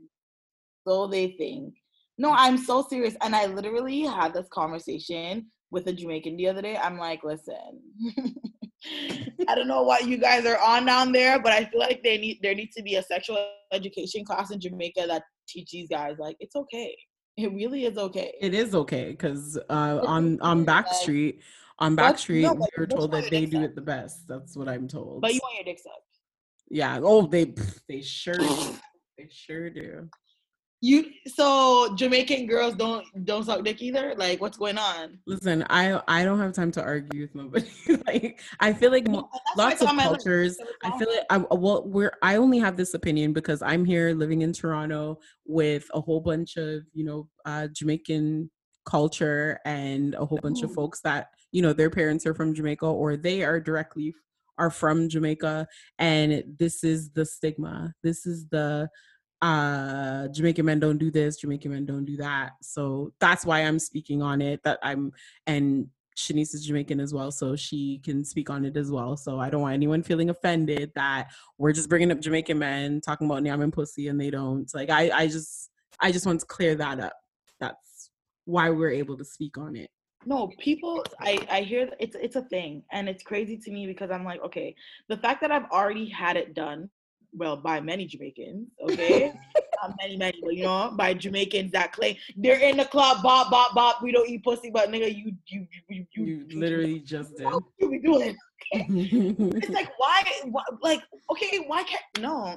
So 0.87 1.07
they 1.07 1.29
think. 1.39 1.75
No, 2.17 2.33
I'm 2.33 2.59
so 2.59 2.87
serious. 2.89 3.17
And 3.23 3.35
I 3.35 3.47
literally 3.47 4.03
had 4.03 4.35
this 4.35 4.47
conversation 4.53 5.47
with 5.71 5.87
a 5.89 5.93
Jamaican 5.93 6.37
the 6.37 6.49
other 6.49 6.63
day. 6.63 6.77
I'm 6.77 6.99
like, 6.99 7.25
listen, 7.25 7.81
I 9.49 9.55
don't 9.55 9.69
know 9.69 9.83
what 9.83 10.07
you 10.07 10.17
guys 10.17 10.47
are 10.47 10.59
on 10.59 10.87
down 10.87 11.13
there, 11.13 11.41
but 11.41 11.53
I 11.53 11.65
feel 11.65 11.81
like 11.81 12.03
they 12.03 12.19
need 12.19 12.39
there 12.43 12.55
needs 12.55 12.75
to 12.77 12.83
be 12.83 12.97
a 12.97 13.03
sexual 13.03 13.39
education 13.73 14.25
class 14.25 14.51
in 14.51 14.61
Jamaica 14.61 15.05
that 15.09 15.23
teach 15.49 15.71
these 15.71 15.89
guys 15.89 16.17
like 16.19 16.37
it's 16.41 16.57
okay. 16.57 16.97
It 17.37 17.53
really 17.53 17.85
is 17.85 17.99
okay. 17.99 18.35
It 18.41 18.55
is 18.55 18.75
okay 18.75 19.11
because 19.11 19.59
uh, 19.69 20.01
on 20.07 20.41
on 20.41 20.65
Backstreet, 20.65 21.41
on 21.79 21.97
Backstreet, 21.97 22.43
no, 22.43 22.55
we 22.55 22.67
were 22.79 22.87
told 22.87 23.11
that 23.13 23.31
they 23.31 23.47
do 23.47 23.63
it 23.63 23.75
the 23.75 23.81
best. 23.81 24.29
That's 24.29 24.57
what 24.57 24.69
I'm 24.69 24.87
told. 24.87 25.21
but 25.21 25.35
you 25.35 25.41
want 25.43 25.57
your 25.57 25.65
dick 25.65 25.79
sucked. 25.83 25.97
yeah. 26.71 27.01
Oh, 27.03 27.27
they 27.27 27.55
they 27.89 28.03
sure 28.03 28.35
do. 28.35 28.75
They 29.17 29.29
sure 29.31 29.71
do. 29.71 30.09
You 30.85 31.07
so 31.27 31.95
Jamaican 31.97 32.47
girls 32.47 32.75
don't 32.75 33.07
don't 33.25 33.43
suck 33.43 33.65
dick 33.65 33.81
either? 33.81 34.15
Like 34.19 34.43
what's 34.43 34.59
going 34.59 34.77
on? 34.77 35.19
Listen, 35.27 35.65
I 35.71 35.99
I 36.07 36.25
don't 36.25 36.39
have 36.39 36.53
time 36.53 36.71
to 36.73 36.83
argue 36.83 37.23
with 37.23 37.35
nobody. 37.35 37.71
like 38.07 38.39
I 38.61 38.75
feel 38.75 38.91
like 38.91 39.09
mo- 39.09 39.23
No, 39.23 39.29
that's 39.33 39.57
why 39.57 39.65
lots 39.65 39.81
of 39.83 39.89
on 39.89 39.97
my 39.97 40.09
list. 40.11 40.25
cultures 40.27 40.59
i 40.83 40.99
feel 40.99 41.09
like 41.11 41.25
I, 41.31 41.39
well 41.39 41.85
we're 41.87 42.13
i 42.23 42.37
only 42.37 42.59
have 42.59 42.77
this 42.77 42.93
opinion 42.93 43.33
because 43.33 43.63
i'm 43.63 43.85
here 43.87 44.13
living 44.15 44.43
in 44.43 44.53
toronto 44.53 45.19
with 45.47 45.87
a 45.95 46.01
whole 46.03 46.21
bunch 46.21 46.57
of 46.59 46.83
you 46.93 47.05
know 47.05 47.29
uh 47.47 47.69
jamaican 47.73 48.51
culture 48.85 49.59
and 49.65 50.15
a 50.17 50.25
whole 50.27 50.39
bunch 50.39 50.63
of 50.63 50.73
folks 50.73 51.01
that 51.01 51.29
you 51.53 51.63
know 51.63 51.73
their 51.73 51.89
parents 51.91 52.27
are 52.27 52.35
from 52.35 52.55
jamaica 52.55 52.85
or 52.87 53.17
they 53.17 53.43
are 53.43 53.59
directly 53.59 54.15
are 54.59 54.71
from 54.71 55.09
jamaica 55.09 55.67
and 55.99 56.45
this 56.59 56.85
is 56.85 57.11
the 57.11 57.25
stigma 57.25 57.93
this 58.03 58.27
is 58.27 58.47
the 58.51 58.89
uh 59.43 60.29
jamaican 60.29 60.65
men 60.65 60.81
don't 60.81 60.99
do 60.99 61.11
this 61.11 61.37
jamaican 61.37 61.73
men 61.73 61.85
don't 61.85 62.05
do 62.05 62.17
that 62.17 62.53
so 62.63 63.13
that's 63.21 63.45
why 63.45 63.61
i'm 63.61 63.79
speaking 63.79 64.23
on 64.23 64.41
it 64.41 64.63
that 64.63 64.79
i'm 64.83 65.13
and 65.47 65.89
Shanice 66.17 66.55
is 66.55 66.65
Jamaican 66.65 67.01
as 67.01 67.13
well, 67.13 67.33
so 67.33 67.57
she 67.57 68.01
can 68.05 68.25
speak 68.25 68.49
on 68.49 68.65
it 68.65 68.77
as 68.77 68.91
well. 68.91 69.17
So 69.17 69.41
I 69.41 69.51
don't 69.51 69.63
want 69.63 69.75
anyone 69.75 70.03
feeling 70.03 70.31
offended 70.31 70.93
that 70.95 71.33
we're 71.59 71.73
just 71.73 71.89
bringing 71.89 72.13
up 72.13 72.21
Jamaican 72.21 72.59
men 72.59 73.01
talking 73.01 73.27
about 73.27 73.43
nyam 73.43 73.63
and 73.63 73.73
pussy 73.73 74.09
and 74.09 74.21
they 74.21 74.31
don't. 74.31 74.73
Like 74.75 74.91
I, 74.91 75.11
I 75.11 75.27
just, 75.27 75.71
I 76.01 76.13
just 76.13 76.27
want 76.27 76.41
to 76.41 76.47
clear 76.47 76.77
that 76.77 77.01
up. 77.01 77.15
That's 77.59 78.11
why 78.45 78.71
we're 78.71 78.91
able 78.91 79.17
to 79.17 79.25
speak 79.25 79.59
on 79.59 79.77
it. 79.77 79.91
No, 80.27 80.51
people 80.59 81.05
I 81.21 81.47
I 81.51 81.61
hear 81.61 81.91
it's 82.01 82.17
it's 82.19 82.37
a 82.37 82.43
thing 82.43 82.83
and 82.93 83.09
it's 83.11 83.23
crazy 83.23 83.59
to 83.59 83.71
me 83.71 83.87
because 83.87 84.11
I'm 84.11 84.25
like, 84.25 84.43
okay, 84.43 84.75
the 85.09 85.19
fact 85.19 85.43
that 85.43 85.51
I've 85.51 85.71
already 85.71 86.09
had 86.09 86.37
it 86.37 86.55
done, 86.55 86.89
well, 87.37 87.57
by 87.57 87.81
many 87.81 88.07
Jamaicans, 88.07 88.69
okay? 88.83 89.33
Not 89.83 89.95
many, 90.01 90.17
many, 90.17 90.41
but 90.43 90.55
you 90.55 90.63
know, 90.63 90.93
by 90.97 91.15
Jamaicans 91.15 91.73
that 91.73 91.93
claim 91.93 92.17
they're 92.37 92.61
in 92.61 92.77
the 92.77 92.85
club, 92.85 93.23
bop, 93.23 93.51
bop, 93.51 93.75
bop, 93.75 94.03
we 94.03 94.13
don't 94.13 94.29
eat 94.29 94.45
pussy, 94.45 94.71
but 94.71 94.91
nigga, 94.91 95.15
you 95.15 95.33
you 95.47 95.67
you 95.89 96.07
you, 96.15 96.25
You 96.25 96.47
literally 96.59 97.01
just 97.01 97.37
did. 97.37 97.47
what 97.47 97.63
you 97.79 97.91
be 97.91 97.99
doing? 97.99 98.37
It's 98.73 99.69
like 99.75 99.91
why, 99.99 100.23
why 100.45 100.63
like 100.83 101.03
okay, 101.31 101.65
why 101.67 101.83
can't 101.85 102.03
no, 102.21 102.57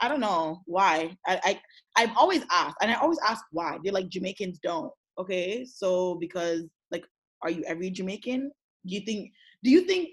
I 0.00 0.08
don't 0.08 0.20
know 0.20 0.62
why. 0.66 1.16
I, 1.26 1.40
I 1.44 1.60
I've 1.96 2.16
always 2.16 2.42
asked, 2.50 2.76
and 2.80 2.90
I 2.90 2.94
always 2.94 3.18
ask 3.26 3.44
why. 3.50 3.78
They're 3.82 3.92
like 3.92 4.08
Jamaicans 4.08 4.58
don't. 4.62 4.90
Okay, 5.18 5.64
so 5.64 6.16
because 6.16 6.62
like, 6.90 7.04
are 7.42 7.50
you 7.50 7.62
every 7.66 7.90
Jamaican? 7.90 8.50
Do 8.86 8.94
you 8.94 9.00
think? 9.00 9.32
Do 9.62 9.70
you 9.70 9.82
think 9.82 10.10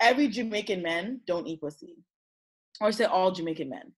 every 0.00 0.28
Jamaican 0.28 0.82
man 0.82 1.20
don't 1.26 1.46
eat 1.46 1.60
pussy, 1.60 1.96
or 2.80 2.88
is 2.88 3.00
it 3.00 3.10
all 3.10 3.30
Jamaican 3.30 3.68
men? 3.68 3.92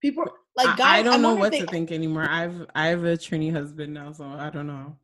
People 0.00 0.24
like 0.56 0.68
I- 0.68 0.76
guys. 0.76 1.00
I, 1.00 1.02
don't 1.02 1.14
I'm 1.14 1.22
know 1.22 1.34
what 1.34 1.54
if 1.54 1.64
to 1.64 1.66
think 1.66 1.92
anymore. 1.92 2.26
I've 2.28 2.66
I 2.74 2.88
have 2.88 3.04
a 3.04 3.16
Trini 3.16 3.52
husband 3.52 3.94
now, 3.94 4.12
so 4.12 4.24
I 4.24 4.50
don't 4.50 4.66
know. 4.66 4.96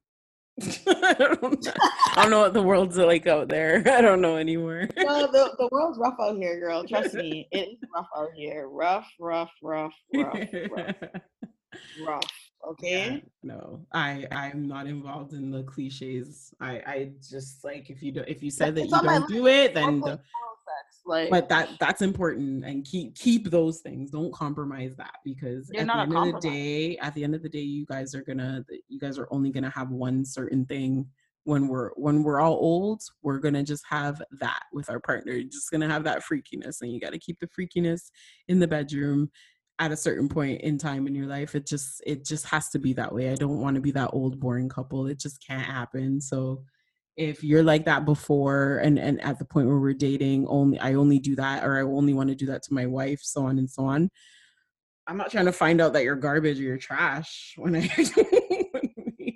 I, 0.89 1.15
don't 1.15 1.41
know. 1.41 1.73
I 2.17 2.23
don't 2.23 2.31
know 2.31 2.41
what 2.41 2.53
the 2.53 2.63
world's 2.63 2.97
like 2.97 3.29
out 3.29 3.49
there. 3.49 3.83
I 3.87 4.01
don't 4.01 4.21
know 4.21 4.37
anymore. 4.37 4.89
No, 4.97 5.27
the, 5.31 5.55
the 5.59 5.69
world's 5.71 5.99
rough 5.99 6.17
out 6.21 6.37
here, 6.37 6.59
girl. 6.59 6.85
Trust 6.85 7.15
me, 7.15 7.47
it 7.53 7.69
is 7.69 7.79
rough 7.95 8.09
out 8.17 8.31
here. 8.35 8.69
Rough, 8.69 9.07
rough, 9.21 9.53
rough, 9.63 9.95
rough, 10.13 10.49
rough, 10.71 10.97
rough. 12.05 12.33
Okay. 12.71 13.13
Yeah, 13.15 13.19
no, 13.45 13.87
I 13.93 14.27
I'm 14.33 14.67
not 14.67 14.89
involved 14.89 15.33
in 15.33 15.51
the 15.51 15.63
cliches. 15.63 16.53
I 16.61 16.83
I 16.87 17.11
just 17.23 17.63
like 17.63 17.89
if 17.89 18.03
you 18.03 18.11
don't 18.11 18.29
if 18.29 18.43
you 18.43 18.51
said 18.51 18.75
that 18.75 18.83
It's 18.83 18.93
you 18.93 19.01
don't 19.01 19.29
do 19.29 19.47
it, 19.47 19.75
then 19.75 20.01
the, 20.01 20.19
like, 21.09 21.31
but 21.31 21.49
that 21.49 21.71
that's 21.81 22.03
important 22.03 22.65
and 22.65 22.85
keep 22.85 23.15
keep 23.17 23.51
those 23.51 23.81
things. 23.81 24.11
Don't 24.11 24.33
compromise 24.33 24.95
that 24.97 25.15
because 25.25 25.71
at 25.71 25.87
the 25.87 25.93
end 25.93 26.15
of 26.15 26.33
the 26.33 26.41
day, 26.41 26.97
at 26.99 27.15
the 27.15 27.25
end 27.25 27.35
of 27.35 27.43
the 27.43 27.49
day, 27.49 27.61
you 27.61 27.87
guys 27.87 28.15
are 28.15 28.23
gonna 28.23 28.65
you 28.89 29.01
guys 29.01 29.19
are 29.19 29.29
only 29.31 29.51
gonna 29.51 29.71
have 29.71 29.91
one 29.91 30.25
certain 30.25 30.65
thing. 30.67 31.07
When 31.45 31.67
we're 31.67 31.91
when 31.95 32.23
we're 32.23 32.41
all 32.41 32.55
old, 32.55 33.03
we're 33.23 33.39
gonna 33.39 33.63
just 33.63 33.85
have 33.89 34.23
that 34.41 34.65
with 34.73 34.91
our 34.91 35.01
partner. 35.01 35.33
You're 35.33 35.49
just 35.49 35.71
gonna 35.71 35.89
have 35.89 36.05
that 36.05 36.23
freakiness, 36.23 36.83
and 36.83 36.93
you 36.93 37.01
got 37.01 37.13
to 37.13 37.19
keep 37.19 37.41
the 37.41 37.49
freakiness 37.49 38.11
in 38.49 38.59
the 38.59 38.69
bedroom 38.69 39.31
at 39.79 39.93
a 39.93 39.97
certain 39.97 40.29
point 40.29 40.61
in 40.63 40.77
time 40.77 41.07
in 41.07 41.15
your 41.15 41.27
life 41.27 41.55
it 41.55 41.65
just 41.65 42.03
it 42.05 42.25
just 42.25 42.45
has 42.47 42.69
to 42.69 42.81
be 42.81 42.93
that 42.93 43.15
way 43.15 43.31
i 43.31 43.37
don't 43.37 43.61
want 43.61 43.77
to 43.77 43.81
be 43.81 43.93
that 43.93 44.11
old 44.13 44.41
boring 44.41 44.69
couple 44.69 45.07
it 45.07 45.21
just 45.21 45.41
can't 45.47 45.65
happen 45.65 46.21
so 46.21 46.65
if 47.19 47.43
you're 47.43 47.65
like 47.65 47.85
that 47.85 48.05
before 48.05 48.79
and 48.79 48.99
and 48.99 49.21
at 49.23 49.39
the 49.39 49.45
point 49.45 49.67
where 49.67 49.79
we're 49.79 49.93
dating 49.93 50.47
only 50.47 50.79
i 50.79 50.95
only 50.95 51.19
do 51.19 51.35
that 51.35 51.65
or 51.65 51.77
i 51.77 51.83
only 51.83 52.15
want 52.15 52.29
to 52.29 52.35
do 52.35 52.47
that 52.47 52.63
to 52.63 52.73
my 52.73 52.87
wife 52.87 53.21
so 53.23 53.45
on 53.45 53.59
and 53.59 53.69
so 53.69 53.85
on 53.85 54.09
i'm 55.09 55.17
not 55.17 55.31
trying 55.31 55.45
to 55.45 55.53
find 55.53 55.81
out 55.81 55.93
that 55.93 56.05
you're 56.05 56.17
garbage 56.17 56.59
or 56.59 56.63
you're 56.63 56.79
trash 56.79 57.55
when 57.57 57.75
i 57.75 57.81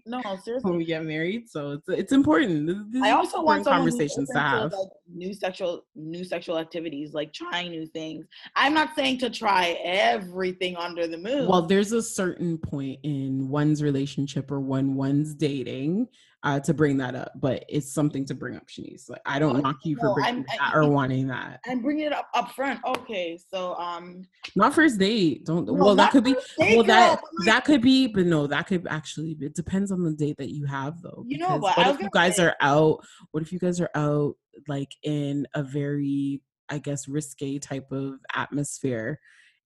no, 0.07 0.21
seriously. 0.45 0.71
when 0.71 0.79
we 0.79 0.85
get 0.85 1.05
married 1.05 1.49
so 1.49 1.73
it's 1.73 1.89
it's 1.89 2.13
important 2.13 2.93
This- 2.93 3.03
I 3.03 3.11
also 3.11 3.43
want 3.43 3.61
important 3.61 3.85
who's 3.85 3.93
conversations 3.99 4.31
to 4.31 4.39
have 4.39 4.73
like, 4.73 4.89
new 5.13 5.35
sexual 5.35 5.87
new 5.95 6.25
sexual 6.25 6.59
activities, 6.59 7.13
like 7.15 7.33
trying 7.33 7.71
new 7.71 7.87
things. 7.87 8.27
I'm 8.55 8.75
not 8.75 8.91
saying 8.95 9.19
to 9.19 9.31
try 9.31 9.79
everything 9.83 10.77
under 10.77 11.07
the 11.07 11.19
moon. 11.19 11.49
Well, 11.49 11.63
there's 11.63 11.93
a 11.93 12.03
certain 12.03 12.59
point 12.59 13.01
in 13.03 13.49
one's 13.49 13.83
relationship 13.83 14.51
or 14.51 14.61
when 14.61 14.95
one's 14.95 15.35
dating 15.35 16.09
uh, 16.45 16.59
to 16.59 16.75
bring 16.75 16.97
that 16.97 17.15
up, 17.15 17.31
but 17.37 17.65
it's 17.69 17.93
something 17.93 18.25
to 18.27 18.35
bring 18.35 18.57
up, 18.57 18.67
Shanice. 18.67 19.09
Like, 19.09 19.21
I 19.25 19.39
don't 19.39 19.55
No, 19.55 19.61
knock 19.61 19.79
you 19.85 19.97
for 19.97 20.13
bringing 20.15 20.35
I'm- 20.35 20.45
that 20.49 20.75
I- 20.75 20.77
or 20.77 20.89
wanting 20.91 21.29
that. 21.29 21.61
I'm 21.67 21.81
bringing 21.81 22.07
it 22.07 22.13
up 22.13 22.29
up 22.35 22.51
front. 22.53 22.81
Okay, 22.85 23.39
so 23.51 23.75
um, 23.77 24.23
Not 24.57 24.75
first 24.75 24.99
date. 24.99 25.45
Don't. 25.47 25.67
no, 25.67 25.73
well, 25.75 25.95
that 25.95 26.11
could 26.11 26.25
be. 26.25 26.35
date, 26.59 26.77
well, 26.77 26.83
that 26.85 27.09
girl, 27.09 27.21
but, 27.23 27.31
like, 27.41 27.47
that 27.55 27.65
could 27.65 27.81
be, 27.83 28.09
but 28.09 28.27
no, 28.27 28.47
that 28.49 28.67
could 28.67 28.87
actually. 28.89 29.37
It 29.41 29.55
depends 29.55 29.93
on 29.93 30.03
the 30.03 30.13
date 30.13 30.37
that 30.39 30.51
you 30.51 30.65
have, 30.67 31.01
though. 31.01 31.25
You 31.29 31.39
know 31.39 31.57
what, 31.59 31.77
What 31.77 31.87
if 31.89 32.01
you 32.01 32.09
guys 32.13 32.37
say- 32.37 32.45
are 32.47 32.57
out? 32.61 33.05
What 33.31 33.43
if 33.43 33.53
you 33.53 33.59
guys 33.61 33.81
are 33.81 33.91
out 33.95 34.35
like 34.69 34.91
in 35.05 35.47
a 35.55 35.63
very, 35.63 36.43
I 36.69 36.79
guess, 36.79 37.07
risque 37.07 37.59
type 37.61 37.93
of 37.93 38.15
atmosphere? 38.35 39.21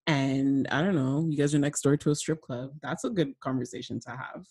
And 0.05 0.67
I 0.69 0.81
don't 0.81 0.95
know, 0.95 1.27
you 1.29 1.37
guys 1.37 1.53
are 1.53 1.59
next 1.59 1.81
door 1.81 1.97
to 1.97 2.11
a 2.11 2.15
strip 2.15 2.41
club. 2.41 2.71
That's 2.81 3.03
a 3.03 3.09
good 3.09 3.37
conversation 3.41 3.99
to 4.01 4.11
have. 4.11 4.45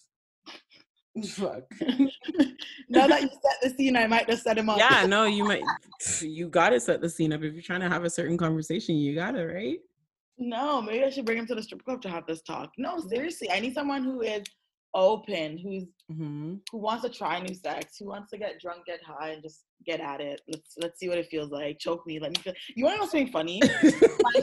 Fuck. 1.25 1.63
now 2.89 3.07
that 3.07 3.23
you 3.23 3.29
set 3.29 3.57
the 3.63 3.71
scene, 3.77 3.97
I 3.97 4.07
might 4.07 4.29
just 4.29 4.43
set 4.45 4.59
him 4.59 4.69
up. 4.69 4.79
yeah, 4.79 5.07
no, 5.07 5.25
you 5.25 5.45
might. 5.45 5.63
You 6.21 6.49
gotta 6.49 6.79
set 6.79 7.01
the 7.01 7.09
scene 7.09 7.33
up 7.33 7.43
if 7.43 7.55
you're 7.55 7.63
trying 7.63 7.81
to 7.81 7.89
have 7.89 8.05
a 8.05 8.11
certain 8.11 8.37
conversation. 8.37 8.97
You 8.97 9.15
gotta, 9.15 9.47
right? 9.47 9.79
No, 10.39 10.83
maybe 10.83 11.05
I 11.05 11.11
should 11.11 11.25
bring 11.25 11.39
him 11.39 11.47
to 11.47 11.55
the 11.55 11.63
strip 11.63 11.83
club 11.85 12.03
to 12.03 12.11
have 12.11 12.27
this 12.27 12.43
talk. 12.43 12.71
No, 12.77 12.99
seriously, 13.01 13.51
I 13.51 13.61
need 13.61 13.75
someone 13.75 14.05
who 14.05 14.21
is 14.21 14.43
open, 14.95 15.59
who's 15.59 15.85
Mm-hmm. 16.13 16.55
who 16.71 16.79
wants 16.79 17.03
to 17.03 17.09
try 17.11 17.41
new 17.41 17.53
sex, 17.53 17.97
who 17.99 18.07
wants 18.07 18.31
to 18.31 18.39
get 18.39 18.61
drunk, 18.61 18.87
get 18.87 19.01
high, 19.05 19.31
and 19.31 19.43
just 19.43 19.65
get 19.85 19.99
at 19.99 20.21
it. 20.21 20.41
Let's 20.47 20.75
let's 20.81 21.01
see 21.01 21.09
what 21.09 21.19
it 21.19 21.27
feels 21.29 21.51
like. 21.51 21.81
Choke 21.81 22.07
me. 22.07 22.21
Let 22.21 22.31
me 22.31 22.41
feel. 22.41 22.53
You 22.77 22.85
want 22.85 22.95
to 22.95 23.01
know 23.01 23.09
something 23.11 23.33
funny? 23.33 23.61
my, 23.83 24.43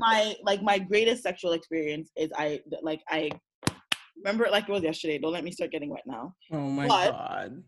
my 0.00 0.34
like 0.42 0.60
my 0.60 0.76
greatest 0.80 1.22
sexual 1.22 1.52
experience 1.52 2.10
is 2.16 2.30
I 2.36 2.62
like 2.82 3.00
I 3.08 3.30
remember 4.16 4.44
it 4.44 4.52
like 4.52 4.68
it 4.68 4.72
was 4.72 4.82
yesterday. 4.82 5.18
Don't 5.18 5.32
let 5.32 5.44
me 5.44 5.50
start 5.50 5.70
getting 5.70 5.90
wet 5.90 6.02
now. 6.06 6.34
Oh 6.52 6.68
my 6.68 6.86
but 6.86 7.10
god. 7.10 7.62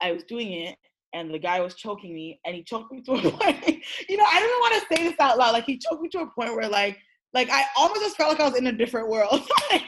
I 0.00 0.12
was 0.12 0.24
doing 0.24 0.52
it 0.52 0.76
and 1.14 1.32
the 1.32 1.38
guy 1.38 1.60
was 1.60 1.74
choking 1.74 2.12
me 2.14 2.40
and 2.44 2.54
he 2.54 2.62
choked 2.62 2.92
me 2.92 3.00
to 3.02 3.12
a 3.12 3.20
point. 3.30 3.84
you 4.08 4.16
know, 4.16 4.26
I 4.30 4.40
don't 4.40 4.60
want 4.60 4.74
to 4.74 4.96
say 4.96 5.08
this 5.08 5.20
out 5.20 5.38
loud. 5.38 5.52
Like 5.52 5.64
he 5.64 5.78
choked 5.78 6.02
me 6.02 6.08
to 6.10 6.20
a 6.20 6.26
point 6.26 6.54
where 6.54 6.68
like 6.68 6.98
like 7.32 7.50
I 7.50 7.64
almost 7.76 8.00
just 8.00 8.16
felt 8.16 8.30
like 8.30 8.40
I 8.40 8.48
was 8.48 8.58
in 8.58 8.66
a 8.68 8.72
different 8.72 9.08
world. 9.08 9.48
like, 9.70 9.82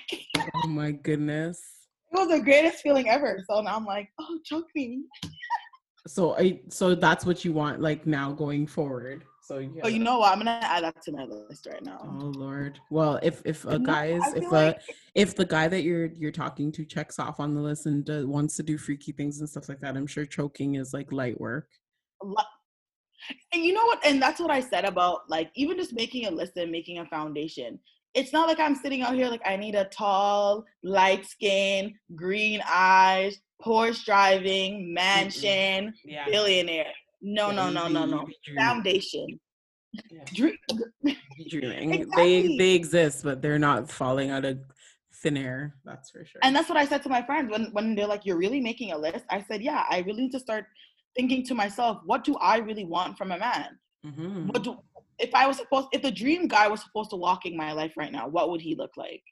oh 0.64 0.68
my 0.68 0.92
goodness. 0.92 1.60
It 2.12 2.18
was 2.18 2.28
the 2.28 2.40
greatest 2.40 2.82
feeling 2.82 3.08
ever. 3.08 3.42
So 3.48 3.60
now 3.60 3.76
I'm 3.76 3.84
like, 3.84 4.08
oh, 4.20 4.38
choke 4.44 4.68
me. 4.74 5.02
so 6.06 6.36
I 6.36 6.60
so 6.68 6.94
that's 6.94 7.26
what 7.26 7.44
you 7.44 7.52
want 7.52 7.80
like 7.80 8.06
now 8.06 8.32
going 8.32 8.66
forward. 8.66 9.24
So 9.46 9.58
yeah. 9.58 9.82
Oh, 9.84 9.88
you 9.88 10.00
know 10.00 10.18
what? 10.18 10.32
I'm 10.32 10.38
gonna 10.38 10.58
add 10.60 10.82
that 10.82 11.00
to 11.02 11.12
my 11.12 11.24
list 11.24 11.68
right 11.70 11.82
now. 11.84 12.00
Oh 12.02 12.32
Lord. 12.34 12.80
Well, 12.90 13.20
if 13.22 13.42
if 13.44 13.64
a 13.64 13.78
guy 13.78 14.06
is 14.06 14.24
if 14.34 14.50
like- 14.50 14.76
a 14.76 14.80
if 15.14 15.36
the 15.36 15.44
guy 15.44 15.68
that 15.68 15.82
you're 15.82 16.06
you're 16.06 16.32
talking 16.32 16.72
to 16.72 16.84
checks 16.84 17.20
off 17.20 17.38
on 17.38 17.54
the 17.54 17.60
list 17.60 17.86
and 17.86 18.08
uh, 18.10 18.22
wants 18.26 18.56
to 18.56 18.64
do 18.64 18.76
freaky 18.76 19.12
things 19.12 19.38
and 19.38 19.48
stuff 19.48 19.68
like 19.68 19.80
that, 19.80 19.96
I'm 19.96 20.08
sure 20.08 20.26
choking 20.26 20.74
is 20.74 20.92
like 20.92 21.12
light 21.12 21.40
work. 21.40 21.68
And 23.52 23.64
you 23.64 23.72
know 23.72 23.84
what? 23.86 24.04
And 24.04 24.20
that's 24.20 24.40
what 24.40 24.50
I 24.50 24.58
said 24.58 24.84
about 24.84 25.20
like 25.28 25.50
even 25.54 25.76
just 25.76 25.94
making 25.94 26.26
a 26.26 26.30
list 26.30 26.56
and 26.56 26.72
making 26.72 26.98
a 26.98 27.06
foundation. 27.06 27.78
It's 28.14 28.32
not 28.32 28.48
like 28.48 28.58
I'm 28.58 28.74
sitting 28.74 29.02
out 29.02 29.14
here 29.14 29.28
like 29.28 29.46
I 29.46 29.54
need 29.56 29.76
a 29.76 29.84
tall, 29.84 30.64
light 30.82 31.24
skin, 31.24 31.94
green 32.16 32.62
eyes, 32.68 33.38
Porsche 33.64 34.04
driving, 34.04 34.92
mansion, 34.92 35.94
yeah. 36.04 36.24
billionaire 36.26 36.92
no, 37.26 37.50
no, 37.50 37.68
no, 37.70 37.88
no, 37.88 38.04
no. 38.04 38.26
Foundation. 38.56 39.40
Yeah. 40.10 40.22
Dream. 40.32 40.56
Dreaming. 41.50 41.94
exactly. 41.94 42.42
They 42.42 42.56
they 42.56 42.74
exist, 42.74 43.24
but 43.24 43.42
they're 43.42 43.58
not 43.58 43.90
falling 43.90 44.30
out 44.30 44.44
of 44.44 44.60
thin 45.12 45.36
air. 45.36 45.74
That's 45.84 46.10
for 46.10 46.24
sure. 46.24 46.40
And 46.44 46.54
that's 46.54 46.68
what 46.68 46.78
I 46.78 46.84
said 46.84 47.02
to 47.02 47.08
my 47.08 47.22
friends 47.22 47.50
when 47.50 47.66
when 47.72 47.96
they're 47.96 48.06
like, 48.06 48.24
"You're 48.24 48.36
really 48.36 48.60
making 48.60 48.92
a 48.92 48.98
list." 48.98 49.24
I 49.28 49.42
said, 49.42 49.60
"Yeah, 49.60 49.84
I 49.90 50.00
really 50.06 50.22
need 50.22 50.32
to 50.32 50.40
start 50.40 50.66
thinking 51.16 51.44
to 51.46 51.54
myself, 51.54 51.98
what 52.04 52.22
do 52.22 52.36
I 52.36 52.58
really 52.58 52.84
want 52.84 53.18
from 53.18 53.32
a 53.32 53.38
man? 53.38 53.78
Mm-hmm. 54.04 54.48
What 54.48 54.62
do 54.62 54.76
if 55.18 55.34
I 55.34 55.46
was 55.48 55.56
supposed 55.56 55.88
if 55.92 56.02
the 56.02 56.12
dream 56.12 56.46
guy 56.46 56.68
was 56.68 56.82
supposed 56.82 57.10
to 57.10 57.16
walk 57.16 57.44
in 57.44 57.56
my 57.56 57.72
life 57.72 57.94
right 57.96 58.12
now, 58.12 58.28
what 58.28 58.50
would 58.50 58.60
he 58.60 58.76
look 58.76 58.96
like?" 58.96 59.22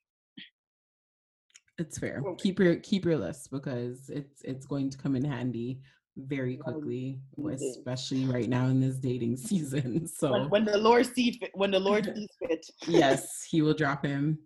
It's 1.79 1.99
fair. 1.99 2.23
Keep 2.39 2.59
your 2.59 2.77
keep 2.77 3.05
your 3.05 3.19
list 3.19 3.53
because 3.53 4.09
it's 4.09 4.43
it's 4.43 4.67
going 4.67 4.91
to 4.91 4.99
come 4.99 5.15
in 5.15 5.25
handy 5.25 5.81
very 6.17 6.57
quickly, 6.57 7.19
especially 7.53 8.25
right 8.25 8.49
now 8.49 8.67
in 8.67 8.81
this 8.81 8.97
dating 8.97 9.37
season. 9.37 10.07
So 10.07 10.33
when, 10.33 10.51
when 10.51 10.65
the 10.65 10.79
Lord 10.79 11.07
sees 11.07 11.37
fit, 11.37 11.51
when 11.55 11.71
the 11.71 11.81
Lord 11.81 12.05
sees 12.15 12.29
fit. 12.39 12.67
yes, 12.87 13.45
he 13.49 13.63
will 13.63 13.75
drop 13.75 14.05
him. 14.05 14.39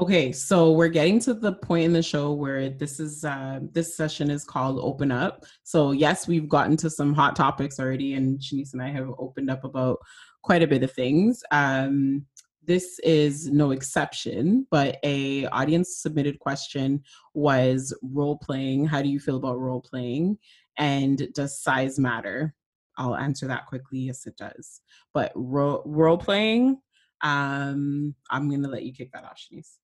Okay, 0.00 0.32
so 0.32 0.72
we're 0.72 0.88
getting 0.88 1.20
to 1.20 1.34
the 1.34 1.52
point 1.52 1.84
in 1.84 1.92
the 1.92 2.02
show 2.02 2.32
where 2.32 2.68
this 2.68 2.98
is 2.98 3.24
uh 3.24 3.60
this 3.72 3.96
session 3.96 4.28
is 4.28 4.44
called 4.44 4.80
open 4.82 5.12
up. 5.12 5.44
So 5.62 5.92
yes, 5.92 6.26
we've 6.26 6.48
gotten 6.48 6.76
to 6.78 6.90
some 6.90 7.14
hot 7.14 7.36
topics 7.36 7.78
already, 7.78 8.14
and 8.14 8.40
Shanice 8.40 8.72
and 8.72 8.82
I 8.82 8.88
have 8.88 9.08
opened 9.18 9.50
up 9.50 9.62
about 9.62 9.98
quite 10.42 10.62
a 10.62 10.66
bit 10.66 10.82
of 10.82 10.92
things. 10.92 11.42
Um 11.52 12.26
this 12.66 12.98
is 13.00 13.50
no 13.50 13.72
exception, 13.72 14.66
but 14.70 14.96
a 15.04 15.46
audience 15.48 15.98
submitted 15.98 16.38
question 16.38 17.02
was 17.34 17.96
role 18.02 18.38
playing. 18.38 18.86
How 18.86 19.02
do 19.02 19.08
you 19.08 19.20
feel 19.20 19.36
about 19.36 19.60
role 19.60 19.82
playing? 19.82 20.38
And 20.78 21.28
does 21.34 21.62
size 21.62 21.98
matter? 21.98 22.54
I'll 22.96 23.16
answer 23.16 23.46
that 23.48 23.66
quickly. 23.66 24.00
Yes, 24.00 24.26
it 24.26 24.36
does. 24.36 24.80
But 25.12 25.32
ro- 25.34 25.82
role 25.84 26.18
playing, 26.18 26.78
um, 27.22 28.14
I'm 28.30 28.50
gonna 28.50 28.68
let 28.68 28.84
you 28.84 28.92
kick 28.92 29.10
that 29.12 29.24
off, 29.24 29.38
Shanice. 29.38 29.76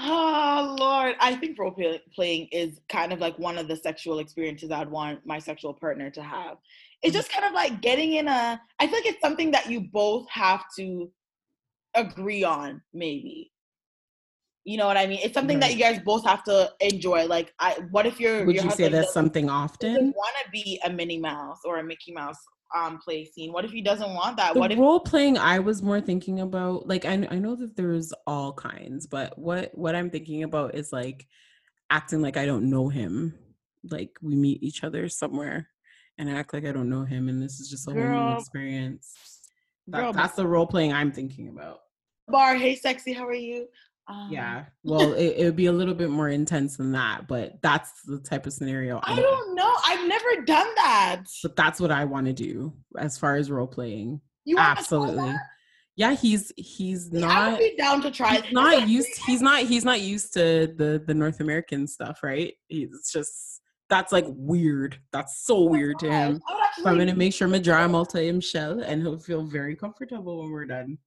Oh 0.00 0.76
Lord, 0.78 1.16
I 1.20 1.34
think 1.34 1.58
role 1.58 1.74
playing 2.14 2.48
is 2.52 2.80
kind 2.88 3.12
of 3.12 3.18
like 3.18 3.36
one 3.38 3.58
of 3.58 3.66
the 3.66 3.76
sexual 3.76 4.20
experiences 4.20 4.70
I'd 4.70 4.90
want 4.90 5.26
my 5.26 5.38
sexual 5.38 5.74
partner 5.74 6.08
to 6.10 6.22
have. 6.22 6.58
It's 7.02 7.12
mm-hmm. 7.12 7.18
just 7.18 7.32
kind 7.32 7.44
of 7.44 7.52
like 7.52 7.80
getting 7.80 8.14
in 8.14 8.28
a. 8.28 8.60
I 8.78 8.86
feel 8.86 8.96
like 8.96 9.06
it's 9.06 9.20
something 9.20 9.50
that 9.52 9.68
you 9.68 9.80
both 9.80 10.28
have 10.30 10.64
to 10.78 11.10
agree 11.94 12.44
on, 12.44 12.80
maybe. 12.94 13.50
You 14.68 14.76
know 14.76 14.86
what 14.86 14.98
I 14.98 15.06
mean? 15.06 15.20
It's 15.22 15.32
something 15.32 15.58
right. 15.58 15.70
that 15.70 15.72
you 15.72 15.82
guys 15.82 15.98
both 16.04 16.26
have 16.26 16.44
to 16.44 16.70
enjoy. 16.80 17.24
Like, 17.24 17.54
I 17.58 17.78
what 17.90 18.04
if 18.04 18.20
you're? 18.20 18.44
Would 18.44 18.54
your 18.54 18.64
you 18.64 18.70
say 18.70 18.90
that's 18.90 19.14
something 19.14 19.48
often? 19.48 20.12
Want 20.14 20.34
to 20.44 20.50
be 20.50 20.78
a 20.84 20.90
Minnie 20.90 21.16
Mouse 21.16 21.60
or 21.64 21.78
a 21.78 21.82
Mickey 21.82 22.12
Mouse 22.12 22.36
um 22.76 22.98
play 22.98 23.24
scene? 23.24 23.50
What 23.50 23.64
if 23.64 23.70
he 23.70 23.80
doesn't 23.80 24.12
want 24.12 24.36
that? 24.36 24.52
The 24.52 24.60
what 24.60 24.70
if 24.70 24.78
role 24.78 25.00
playing? 25.00 25.38
I 25.38 25.58
was 25.58 25.82
more 25.82 26.02
thinking 26.02 26.40
about 26.40 26.86
like 26.86 27.06
I 27.06 27.26
I 27.30 27.38
know 27.38 27.56
that 27.56 27.76
there's 27.76 28.12
all 28.26 28.52
kinds, 28.52 29.06
but 29.06 29.38
what 29.38 29.70
what 29.72 29.94
I'm 29.94 30.10
thinking 30.10 30.42
about 30.42 30.74
is 30.74 30.92
like 30.92 31.26
acting 31.88 32.20
like 32.20 32.36
I 32.36 32.44
don't 32.44 32.68
know 32.68 32.90
him. 32.90 33.38
Like 33.90 34.18
we 34.20 34.36
meet 34.36 34.62
each 34.62 34.84
other 34.84 35.08
somewhere 35.08 35.68
and 36.18 36.28
act 36.28 36.52
like 36.52 36.66
I 36.66 36.72
don't 36.72 36.90
know 36.90 37.04
him, 37.04 37.30
and 37.30 37.42
this 37.42 37.58
is 37.58 37.70
just 37.70 37.88
a 37.88 37.94
Girl. 37.94 38.14
whole 38.14 38.32
new 38.32 38.36
experience. 38.36 39.14
That, 39.86 40.00
Girl, 40.00 40.12
that's 40.12 40.36
the 40.36 40.46
role 40.46 40.66
playing 40.66 40.92
I'm 40.92 41.10
thinking 41.10 41.48
about. 41.48 41.78
Bar, 42.28 42.56
hey 42.56 42.76
sexy, 42.76 43.14
how 43.14 43.26
are 43.26 43.32
you? 43.32 43.68
Um, 44.08 44.28
yeah. 44.30 44.64
Well, 44.84 45.12
it, 45.12 45.34
it, 45.36 45.44
would 45.44 45.56
be 45.56 45.66
a 45.66 45.72
little 45.72 45.94
bit 45.94 46.08
more 46.08 46.30
intense 46.30 46.78
than 46.78 46.92
that, 46.92 47.28
but 47.28 47.60
that's 47.60 47.90
the 48.06 48.20
type 48.20 48.46
of 48.46 48.54
scenario. 48.54 49.00
I, 49.02 49.12
I 49.12 49.20
don't 49.20 49.54
know. 49.54 49.70
I've 49.86 50.08
never 50.08 50.42
done 50.46 50.68
that. 50.76 51.24
But 51.42 51.56
that's 51.56 51.78
what 51.78 51.90
I 51.90 52.06
want 52.06 52.26
to 52.26 52.32
do 52.32 52.72
as 52.96 53.18
far 53.18 53.36
as 53.36 53.50
role 53.50 53.66
playing. 53.66 54.22
You 54.46 54.56
absolutely. 54.58 55.34
Yeah, 55.96 56.14
he's 56.14 56.52
he's 56.56 57.12
not 57.12 57.30
I 57.30 57.50
would 57.50 57.58
be 57.58 57.74
down 57.76 58.00
to 58.02 58.10
try. 58.10 58.40
He's 58.40 58.52
not 58.52 58.88
used. 58.88 59.10
He's 59.26 59.42
not. 59.42 59.64
He's 59.64 59.84
not 59.84 60.00
used 60.00 60.32
to 60.34 60.72
the 60.74 61.02
the 61.04 61.12
North 61.12 61.40
American 61.40 61.86
stuff, 61.86 62.22
right? 62.22 62.54
He's 62.68 63.10
just 63.12 63.60
that's 63.90 64.12
like 64.12 64.24
weird. 64.28 64.98
That's 65.12 65.44
so 65.44 65.56
oh 65.56 65.64
weird 65.64 65.98
to 65.98 66.10
him. 66.10 66.40
So 66.76 66.88
I'm 66.88 66.98
gonna 66.98 67.16
make 67.16 67.34
sure 67.34 67.48
Madra 67.48 67.90
multi 67.90 68.28
him 68.28 68.40
shell, 68.40 68.80
and 68.80 69.02
he'll 69.02 69.18
feel 69.18 69.42
very 69.42 69.74
comfortable 69.74 70.40
when 70.40 70.52
we're 70.52 70.66
done. 70.66 70.98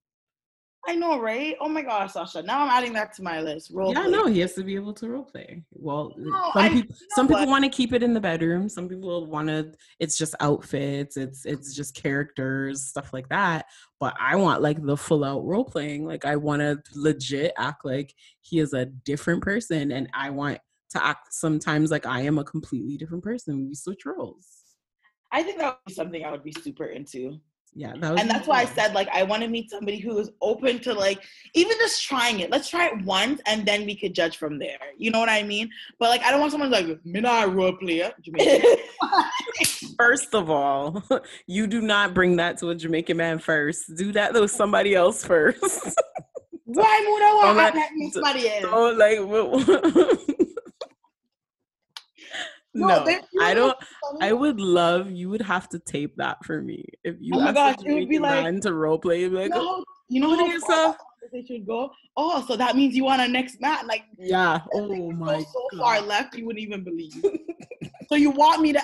I 0.88 0.96
know, 0.96 1.20
right? 1.20 1.56
Oh 1.62 1.70
my 1.70 1.84
gosh, 1.84 2.14
Sasha. 2.14 2.42
Now 2.42 2.64
I'm 2.64 2.70
adding 2.70 2.94
that 2.94 3.14
to 3.14 3.24
my 3.24 3.40
list. 3.40 3.70
Role 3.72 3.94
yeah, 3.94 4.02
play. 4.04 4.12
no, 4.12 4.26
he 4.26 4.40
has 4.40 4.54
to 4.56 4.64
be 4.64 4.76
able 4.76 4.94
to 4.96 5.10
role 5.10 5.24
play. 5.24 5.64
Well, 5.72 6.14
no, 6.18 6.32
some, 6.32 6.52
I, 6.56 6.70
people, 6.70 6.96
some 7.10 7.28
people 7.28 7.46
want 7.46 7.64
to 7.64 7.70
keep 7.70 7.94
it 7.94 8.02
in 8.02 8.14
the 8.14 8.20
bedroom. 8.20 8.68
Some 8.68 8.90
people 8.90 9.28
want 9.28 9.48
to. 9.50 9.74
It's 10.00 10.18
just 10.18 10.34
outfits. 10.40 11.18
It's 11.18 11.46
it's 11.46 11.76
just 11.76 11.94
characters, 11.94 12.84
stuff 12.84 13.14
like 13.14 13.30
that. 13.30 13.68
But 14.00 14.16
I 14.20 14.36
want 14.36 14.64
like 14.64 14.84
the 14.84 14.98
full 14.98 15.24
out 15.24 15.46
role 15.46 15.66
playing. 15.66 16.06
Like 16.06 16.26
I 16.26 16.36
want 16.36 16.62
to 16.62 16.82
legit 16.96 17.54
act 17.60 17.86
like 17.86 18.16
he 18.42 18.58
is 18.58 18.74
a 18.74 18.86
different 18.86 19.44
person, 19.44 19.92
and 19.92 20.10
I 20.16 20.32
want 20.32 20.60
to 20.92 21.06
act 21.06 21.34
sometimes 21.34 21.92
like 21.92 22.08
I 22.08 22.22
am 22.22 22.40
a 22.40 22.44
completely 22.44 22.98
different 22.98 23.24
person. 23.24 23.68
We 23.68 23.76
switch 23.76 24.06
roles. 24.06 24.48
I 25.32 25.44
think 25.44 25.60
that 25.60 25.68
would 25.68 25.86
be 25.88 25.94
something 25.94 26.26
I 26.26 26.32
would 26.32 26.44
be 26.44 26.54
super 26.54 26.86
into 26.86 27.40
yeah 27.74 27.94
that 27.98 28.20
and 28.20 28.30
that's 28.30 28.48
why 28.48 28.60
i 28.60 28.66
said 28.66 28.94
like 28.94 29.08
i 29.10 29.24
want 29.24 29.42
to 29.42 29.48
meet 29.48 29.70
somebody 29.70 29.98
who 29.98 30.18
is 30.18 30.30
open 30.42 30.78
to 30.80 30.94
like 30.94 31.22
even 31.54 31.78
just 31.80 32.04
trying 32.04 32.40
it. 32.40 32.50
Let's 32.50 32.70
try 32.70 32.88
it 32.88 33.04
once 33.04 33.42
and 33.46 33.66
then 33.66 33.86
we 33.86 33.96
could 33.96 34.14
judge 34.14 34.38
from 34.38 34.58
there. 34.60 34.80
You 34.98 35.12
know 35.12 35.20
what 35.20 35.30
i 35.30 35.44
mean? 35.44 35.70
But 36.00 36.10
like 36.10 36.22
i 36.24 36.32
don't 36.32 36.40
want 36.40 36.52
someone 36.52 36.72
like 36.72 36.88
me 37.06 37.20
not 37.20 37.48
a 37.48 37.52
role 37.52 37.74
player. 37.74 38.12
First 39.98 40.34
of 40.34 40.50
all 40.50 41.04
you 41.48 41.68
do 41.68 41.82
not 41.82 42.14
bring 42.14 42.38
that 42.38 42.58
to 42.60 42.70
a 42.70 42.76
jamaican 42.76 43.18
man 43.18 43.40
first. 43.40 43.96
Do 43.96 44.12
that 44.14 44.34
to 44.34 44.48
somebody 44.48 44.96
else 44.96 45.24
first. 45.24 45.60
Why 46.66 47.06
would 47.10 47.24
I 47.24 47.72
want 47.74 48.14
somebody 48.14 48.50
else? 48.50 48.66
Oh, 48.68 48.92
like 48.98 49.20
no, 52.74 53.04
no 53.04 53.20
I 53.42 53.54
don't. 53.54 53.78
I 54.22 54.34
would 54.34 54.60
love. 54.60 55.12
You 55.12 55.30
would 55.30 55.42
have 55.42 55.68
to 55.70 55.80
tape 55.80 56.16
that 56.18 56.44
for 56.46 56.62
me 56.62 56.86
if 57.04 57.16
you. 57.20 57.34
Oh 57.36 57.42
my 57.42 57.52
gosh, 57.52 57.76
it 57.86 57.94
would 57.94 58.10
be 58.10 58.20
like 58.20 58.62
to 58.62 58.74
role 58.74 59.00
play. 59.00 59.28
Like, 59.28 59.50
no, 59.50 59.84
you 60.08 60.22
know 60.22 60.30
what 60.30 60.48
yourself. 60.48 60.98
They 61.32 61.44
should 61.44 61.66
go. 61.66 61.92
Oh, 62.18 62.44
so 62.46 62.58
that 62.58 62.76
means 62.76 62.96
you 62.96 63.06
want 63.06 63.22
a 63.22 63.28
next 63.28 63.62
match? 63.62 63.86
Like, 63.86 64.04
yeah. 64.18 64.62
Oh 64.74 65.12
my. 65.12 65.40
So 65.40 65.68
God. 65.72 65.80
far 65.80 66.02
left, 66.02 66.36
you 66.36 66.46
wouldn't 66.46 66.64
even 66.64 66.84
believe. 66.84 67.24
so 68.10 68.16
you 68.16 68.32
want 68.32 68.62
me 68.62 68.74
to 68.74 68.82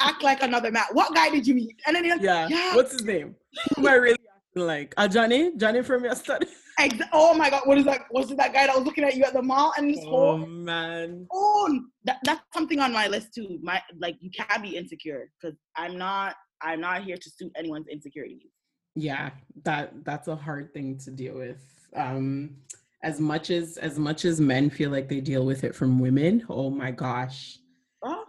act 0.00 0.22
like 0.22 0.42
another 0.42 0.70
Matt? 0.70 0.88
What 0.92 1.14
guy 1.14 1.30
did 1.30 1.46
you 1.46 1.54
meet? 1.54 1.76
And 1.86 1.96
then 1.96 2.08
like, 2.08 2.20
yeah. 2.20 2.48
yeah. 2.48 2.74
What's 2.74 2.92
his 2.92 3.04
name? 3.04 3.34
Who 3.76 3.82
am 3.82 3.92
I 3.92 3.94
really 3.94 4.18
acting 4.36 4.66
like? 4.66 4.94
Uh, 4.96 5.08
Johnny? 5.08 5.56
Johnny 5.56 5.82
from 5.82 6.04
yesterday. 6.04 6.46
oh 7.12 7.34
my 7.34 7.50
god, 7.50 7.62
what 7.64 7.78
is 7.78 7.84
that? 7.84 8.06
Was 8.10 8.30
it 8.30 8.36
that 8.36 8.52
guy 8.52 8.66
that 8.66 8.76
was 8.76 8.84
looking 8.84 9.04
at 9.04 9.16
you 9.16 9.24
at 9.24 9.32
the 9.32 9.42
mall 9.42 9.72
and 9.76 9.90
his 9.90 10.04
oh, 10.06 10.38
man. 10.38 11.26
Oh, 11.32 11.80
that, 12.04 12.18
that's 12.24 12.42
something 12.52 12.80
on 12.80 12.92
my 12.92 13.06
list 13.06 13.34
too. 13.34 13.58
My 13.62 13.82
like 13.98 14.16
you 14.20 14.30
can't 14.30 14.62
be 14.62 14.76
insecure 14.76 15.30
because 15.40 15.56
I'm 15.76 15.98
not 15.98 16.36
I'm 16.62 16.80
not 16.80 17.04
here 17.04 17.16
to 17.16 17.30
suit 17.30 17.52
anyone's 17.56 17.88
insecurities. 17.88 18.50
Yeah, 18.94 19.30
that 19.64 20.04
that's 20.04 20.28
a 20.28 20.36
hard 20.36 20.72
thing 20.72 20.98
to 20.98 21.10
deal 21.10 21.34
with. 21.34 21.62
Um 21.94 22.56
as 23.02 23.20
much 23.20 23.50
as 23.50 23.76
as 23.78 23.98
much 23.98 24.24
as 24.24 24.40
men 24.40 24.70
feel 24.70 24.90
like 24.90 25.08
they 25.08 25.20
deal 25.20 25.44
with 25.44 25.64
it 25.64 25.74
from 25.74 25.98
women, 25.98 26.44
oh 26.48 26.70
my 26.70 26.90
gosh. 26.90 27.58
Oh. 28.02 28.24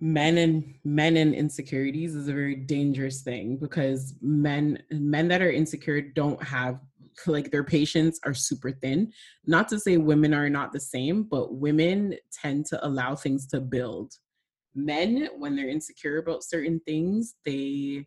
men 0.00 0.38
and 0.38 0.74
men 0.84 1.16
and 1.16 1.34
insecurities 1.34 2.14
is 2.14 2.28
a 2.28 2.32
very 2.32 2.56
dangerous 2.56 3.22
thing 3.22 3.56
because 3.56 4.14
men 4.20 4.82
men 4.90 5.28
that 5.28 5.42
are 5.42 5.50
insecure 5.50 6.00
don't 6.00 6.42
have 6.42 6.80
like 7.26 7.50
their 7.50 7.64
patience 7.64 8.18
are 8.24 8.34
super 8.34 8.70
thin. 8.70 9.12
Not 9.46 9.68
to 9.68 9.80
say 9.80 9.96
women 9.96 10.34
are 10.34 10.50
not 10.50 10.72
the 10.72 10.80
same 10.80 11.24
but 11.24 11.54
women 11.54 12.14
tend 12.32 12.66
to 12.66 12.86
allow 12.86 13.14
things 13.14 13.46
to 13.48 13.60
build. 13.60 14.14
Men 14.74 15.28
when 15.36 15.54
they're 15.54 15.68
insecure 15.68 16.18
about 16.18 16.44
certain 16.44 16.80
things 16.86 17.34
they 17.44 18.06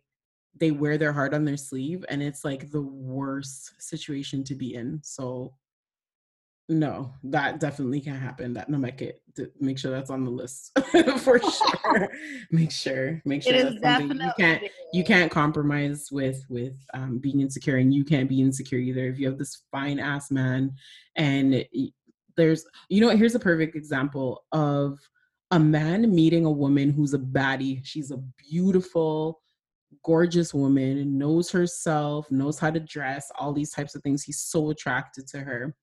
they 0.58 0.70
wear 0.70 0.96
their 0.96 1.12
heart 1.12 1.34
on 1.34 1.44
their 1.44 1.56
sleeve 1.56 2.04
and 2.08 2.22
it's 2.22 2.44
like 2.44 2.70
the 2.70 2.82
worst 2.82 3.74
situation 3.78 4.42
to 4.44 4.54
be 4.54 4.74
in. 4.74 5.00
So 5.02 5.52
no, 6.68 7.12
that 7.22 7.60
definitely 7.60 8.00
can't 8.00 8.20
happen. 8.20 8.52
That 8.54 8.68
no 8.68 8.76
make 8.78 9.00
it 9.00 9.22
make 9.60 9.78
sure 9.78 9.92
that's 9.92 10.10
on 10.10 10.24
the 10.24 10.30
list 10.30 10.76
for 11.20 11.38
sure. 11.38 12.08
make 12.50 12.72
sure, 12.72 13.22
make 13.24 13.42
sure 13.42 13.62
that's 13.62 13.80
something 13.80 14.18
you 14.18 14.32
can't 14.38 14.62
you 14.92 15.04
can't 15.04 15.30
compromise 15.30 16.08
with 16.10 16.44
with 16.48 16.74
um, 16.92 17.18
being 17.18 17.40
insecure, 17.40 17.76
and 17.76 17.94
you 17.94 18.04
can't 18.04 18.28
be 18.28 18.40
insecure 18.40 18.78
either. 18.78 19.06
If 19.06 19.18
you 19.18 19.28
have 19.28 19.38
this 19.38 19.62
fine 19.70 20.00
ass 20.00 20.32
man, 20.32 20.72
and 21.14 21.64
there's 22.36 22.64
you 22.88 23.00
know 23.00 23.16
here's 23.16 23.36
a 23.36 23.40
perfect 23.40 23.76
example 23.76 24.44
of 24.50 24.98
a 25.52 25.60
man 25.60 26.12
meeting 26.12 26.46
a 26.46 26.50
woman 26.50 26.90
who's 26.90 27.14
a 27.14 27.18
baddie. 27.18 27.80
She's 27.84 28.10
a 28.10 28.20
beautiful, 28.50 29.40
gorgeous 30.04 30.52
woman, 30.52 31.16
knows 31.16 31.48
herself, 31.48 32.28
knows 32.32 32.58
how 32.58 32.72
to 32.72 32.80
dress, 32.80 33.30
all 33.38 33.52
these 33.52 33.70
types 33.70 33.94
of 33.94 34.02
things. 34.02 34.24
He's 34.24 34.40
so 34.40 34.70
attracted 34.70 35.28
to 35.28 35.38
her 35.38 35.76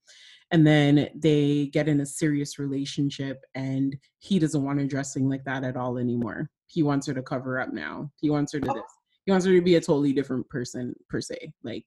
and 0.53 0.65
then 0.65 1.09
they 1.15 1.65
get 1.73 1.89
in 1.89 2.01
a 2.01 2.05
serious 2.05 2.59
relationship 2.59 3.43
and 3.55 3.97
he 4.19 4.37
doesn't 4.37 4.63
want 4.63 4.79
her 4.79 4.85
dressing 4.85 5.27
like 5.27 5.43
that 5.45 5.63
at 5.63 5.75
all 5.75 5.97
anymore. 5.97 6.47
He 6.67 6.83
wants 6.83 7.07
her 7.07 7.13
to 7.15 7.23
cover 7.23 7.59
up 7.59 7.73
now. 7.73 8.11
He 8.21 8.29
wants 8.29 8.53
her 8.53 8.59
to 8.59 8.71
oh. 8.71 8.73
this. 8.75 8.83
He 9.25 9.31
wants 9.31 9.47
her 9.47 9.51
to 9.51 9.61
be 9.61 9.75
a 9.75 9.81
totally 9.81 10.13
different 10.13 10.47
person 10.49 10.93
per 11.09 11.21
se 11.21 11.51
like 11.63 11.85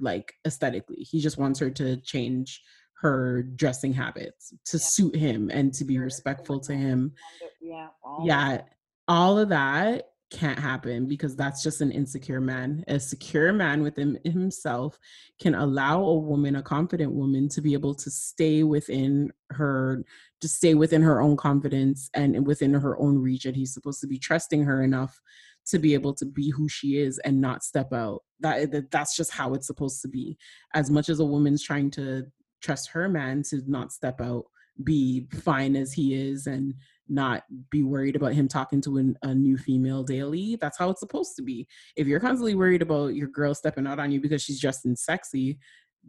like 0.00 0.32
aesthetically. 0.46 1.02
He 1.02 1.20
just 1.20 1.36
wants 1.36 1.60
her 1.60 1.68
to 1.70 1.98
change 1.98 2.62
her 3.02 3.42
dressing 3.42 3.92
habits 3.92 4.54
to 4.64 4.78
yeah. 4.78 4.82
suit 4.82 5.14
him 5.14 5.50
and 5.52 5.74
to 5.74 5.84
be 5.84 5.98
respectful 5.98 6.58
to 6.60 6.72
him. 6.72 7.12
yeah 7.60 7.88
all 8.02 8.24
yeah 8.26 8.62
all 9.08 9.38
of 9.38 9.50
that 9.50 10.09
can't 10.30 10.58
happen 10.58 11.06
because 11.06 11.34
that's 11.34 11.62
just 11.62 11.80
an 11.80 11.90
insecure 11.90 12.40
man. 12.40 12.84
A 12.88 13.00
secure 13.00 13.52
man 13.52 13.82
within 13.82 14.18
himself 14.24 14.98
can 15.40 15.54
allow 15.54 16.02
a 16.02 16.16
woman, 16.16 16.56
a 16.56 16.62
confident 16.62 17.12
woman, 17.12 17.48
to 17.50 17.60
be 17.60 17.72
able 17.72 17.94
to 17.96 18.10
stay 18.10 18.62
within 18.62 19.32
her, 19.50 20.04
to 20.40 20.48
stay 20.48 20.74
within 20.74 21.02
her 21.02 21.20
own 21.20 21.36
confidence 21.36 22.10
and 22.14 22.46
within 22.46 22.74
her 22.74 22.98
own 23.00 23.18
region. 23.18 23.54
He's 23.54 23.74
supposed 23.74 24.00
to 24.02 24.06
be 24.06 24.18
trusting 24.18 24.62
her 24.64 24.82
enough 24.82 25.20
to 25.66 25.78
be 25.78 25.94
able 25.94 26.14
to 26.14 26.24
be 26.24 26.50
who 26.50 26.68
she 26.68 26.98
is 26.98 27.18
and 27.18 27.40
not 27.40 27.64
step 27.64 27.92
out. 27.92 28.22
That, 28.40 28.70
that 28.70 28.90
that's 28.90 29.16
just 29.16 29.32
how 29.32 29.54
it's 29.54 29.66
supposed 29.66 30.00
to 30.02 30.08
be. 30.08 30.38
As 30.74 30.90
much 30.90 31.08
as 31.08 31.20
a 31.20 31.24
woman's 31.24 31.62
trying 31.62 31.90
to 31.92 32.26
trust 32.62 32.90
her 32.90 33.08
man 33.08 33.42
to 33.44 33.62
not 33.66 33.92
step 33.92 34.20
out, 34.20 34.44
be 34.82 35.26
fine 35.42 35.76
as 35.76 35.92
he 35.92 36.14
is 36.14 36.46
and 36.46 36.74
not 37.10 37.44
be 37.70 37.82
worried 37.82 38.16
about 38.16 38.32
him 38.32 38.48
talking 38.48 38.80
to 38.82 38.98
an, 38.98 39.16
a 39.22 39.34
new 39.34 39.58
female 39.58 40.02
daily. 40.02 40.56
That's 40.60 40.78
how 40.78 40.90
it's 40.90 41.00
supposed 41.00 41.36
to 41.36 41.42
be. 41.42 41.66
If 41.96 42.06
you're 42.06 42.20
constantly 42.20 42.54
worried 42.54 42.82
about 42.82 43.14
your 43.14 43.28
girl 43.28 43.54
stepping 43.54 43.86
out 43.86 43.98
on 43.98 44.10
you 44.10 44.20
because 44.20 44.42
she's 44.42 44.60
dressed 44.60 44.86
in 44.86 44.96
sexy, 44.96 45.58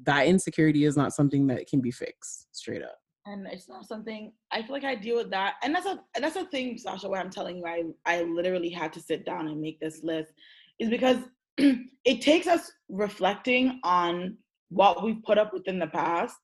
that 0.04 0.28
insecurity 0.28 0.86
is 0.86 0.96
not 0.96 1.14
something 1.14 1.48
that 1.48 1.68
can 1.68 1.82
be 1.82 1.92
fixed 1.92 2.48
straight 2.56 2.84
up. 2.84 2.98
And 3.26 3.46
it's 3.48 3.70
not 3.70 3.88
something 3.88 4.32
I 4.52 4.62
feel 4.62 4.72
like 4.72 4.84
I 4.84 4.96
deal 4.96 5.18
with 5.18 5.30
that. 5.32 5.56
And 5.64 5.76
that's 5.76 5.86
a 5.86 6.00
that's 6.20 6.38
a 6.38 6.46
thing, 6.46 6.78
Sasha, 6.78 7.08
where 7.08 7.20
I'm 7.20 7.30
telling 7.30 7.58
you 7.58 7.66
I 7.66 7.84
I 8.06 8.24
literally 8.24 8.70
had 8.70 8.94
to 8.94 9.02
sit 9.02 9.26
down 9.26 9.48
and 9.48 9.62
make 9.62 9.80
this 9.80 10.04
list 10.04 10.32
is 10.80 10.90
because 10.90 11.18
it 11.58 12.22
takes 12.22 12.48
us 12.48 12.72
reflecting 12.90 13.80
on 13.84 14.38
what 14.70 15.04
we've 15.04 15.22
put 15.24 15.38
up 15.38 15.54
with 15.54 15.68
in 15.68 15.78
the 15.78 15.88
past 15.88 16.38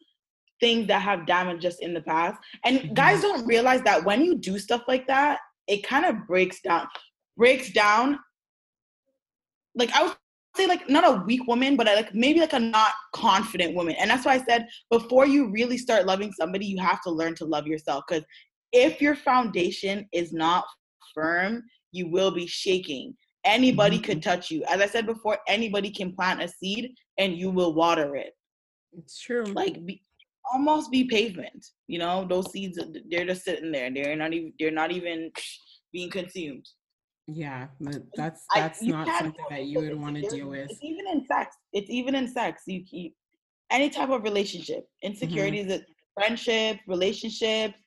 things 0.60 0.88
that 0.88 1.02
have 1.02 1.26
damaged 1.26 1.66
us 1.66 1.78
in 1.80 1.94
the 1.94 2.02
past. 2.02 2.40
And 2.66 2.80
mm-hmm. 2.80 2.94
guys 2.94 3.22
don't 3.22 3.46
realize 3.46 3.82
that 3.84 4.04
when 4.04 4.24
you 4.24 4.36
do 4.36 4.58
stuff 4.60 4.84
like 4.88 5.08
that, 5.08 5.40
it 5.68 5.84
kind 5.84 6.06
of 6.06 6.28
breaks 6.28 6.62
down, 6.62 6.88
breaks 7.36 7.72
down. 7.72 8.20
Like 9.76 9.92
I 9.94 10.04
would 10.04 10.16
say, 10.56 10.68
like 10.68 10.90
not 10.90 11.08
a 11.08 11.24
weak 11.24 11.46
woman, 11.48 11.76
but 11.76 11.88
like 11.88 12.14
maybe 12.14 12.40
like 12.40 12.54
a 12.54 12.60
not 12.60 12.94
confident 13.14 13.76
woman. 13.76 13.96
And 14.00 14.10
that's 14.10 14.26
why 14.26 14.34
I 14.34 14.44
said 14.44 14.68
before 14.90 15.28
you 15.28 15.52
really 15.52 15.78
start 15.78 16.06
loving 16.06 16.32
somebody, 16.32 16.66
you 16.66 16.80
have 16.80 17.02
to 17.04 17.12
learn 17.12 17.36
to 17.36 17.46
love 17.46 17.68
yourself. 17.68 18.06
Because 18.08 18.24
if 18.72 19.02
your 19.02 19.16
foundation 19.16 20.08
is 20.12 20.34
not 20.34 20.66
firm, 21.14 21.64
you 21.92 22.10
will 22.10 22.32
be 22.32 22.48
shaking. 22.48 23.16
Anybody 23.46 23.98
mm-hmm. 23.98 24.06
could 24.06 24.24
touch 24.24 24.52
you. 24.52 24.64
As 24.64 24.82
I 24.82 24.88
said 24.88 25.06
before, 25.06 25.38
anybody 25.48 25.92
can 25.92 26.14
plant 26.14 26.42
a 26.42 26.48
seed 26.48 26.92
and 27.18 27.38
you 27.38 27.50
will 27.50 27.74
water 27.74 28.16
it. 28.16 28.34
It's 28.98 29.20
true. 29.20 29.46
Like 29.46 29.86
be, 29.86 30.02
almost 30.52 30.92
be 30.92 31.06
pavement. 31.06 31.66
You 31.88 32.00
know, 32.00 32.26
those 32.28 32.52
seeds 32.52 32.80
they're 33.10 33.26
just 33.26 33.44
sitting 33.44 33.72
there. 33.72 33.92
They're 33.94 34.16
not 34.16 34.34
even 34.34 34.54
they're 34.60 34.72
not 34.72 34.92
even 34.92 35.32
being 35.94 36.10
consumed. 36.10 36.66
Yeah, 37.28 37.68
that's 38.16 38.46
that's 38.56 38.84
I, 38.84 38.88
not 38.88 39.08
something 39.08 39.46
that 39.50 39.66
you 39.66 39.80
would 39.80 40.00
want 40.00 40.16
to 40.16 40.30
deal 40.30 40.48
with. 40.48 40.70
It's 40.72 40.80
even 40.82 41.08
in 41.08 41.26
sex. 41.26 41.56
It's 41.74 41.90
even 41.90 42.16
in 42.16 42.28
sex. 42.28 42.64
You 42.68 42.84
keep 42.86 43.16
any 43.70 43.90
type 43.90 44.10
of 44.10 44.24
relationship. 44.24 44.80
Mm-hmm. 44.80 45.08
Insecurities, 45.08 45.66
mm-hmm. 45.66 45.84
friendship, 46.16 46.80
relationships, 46.88 47.78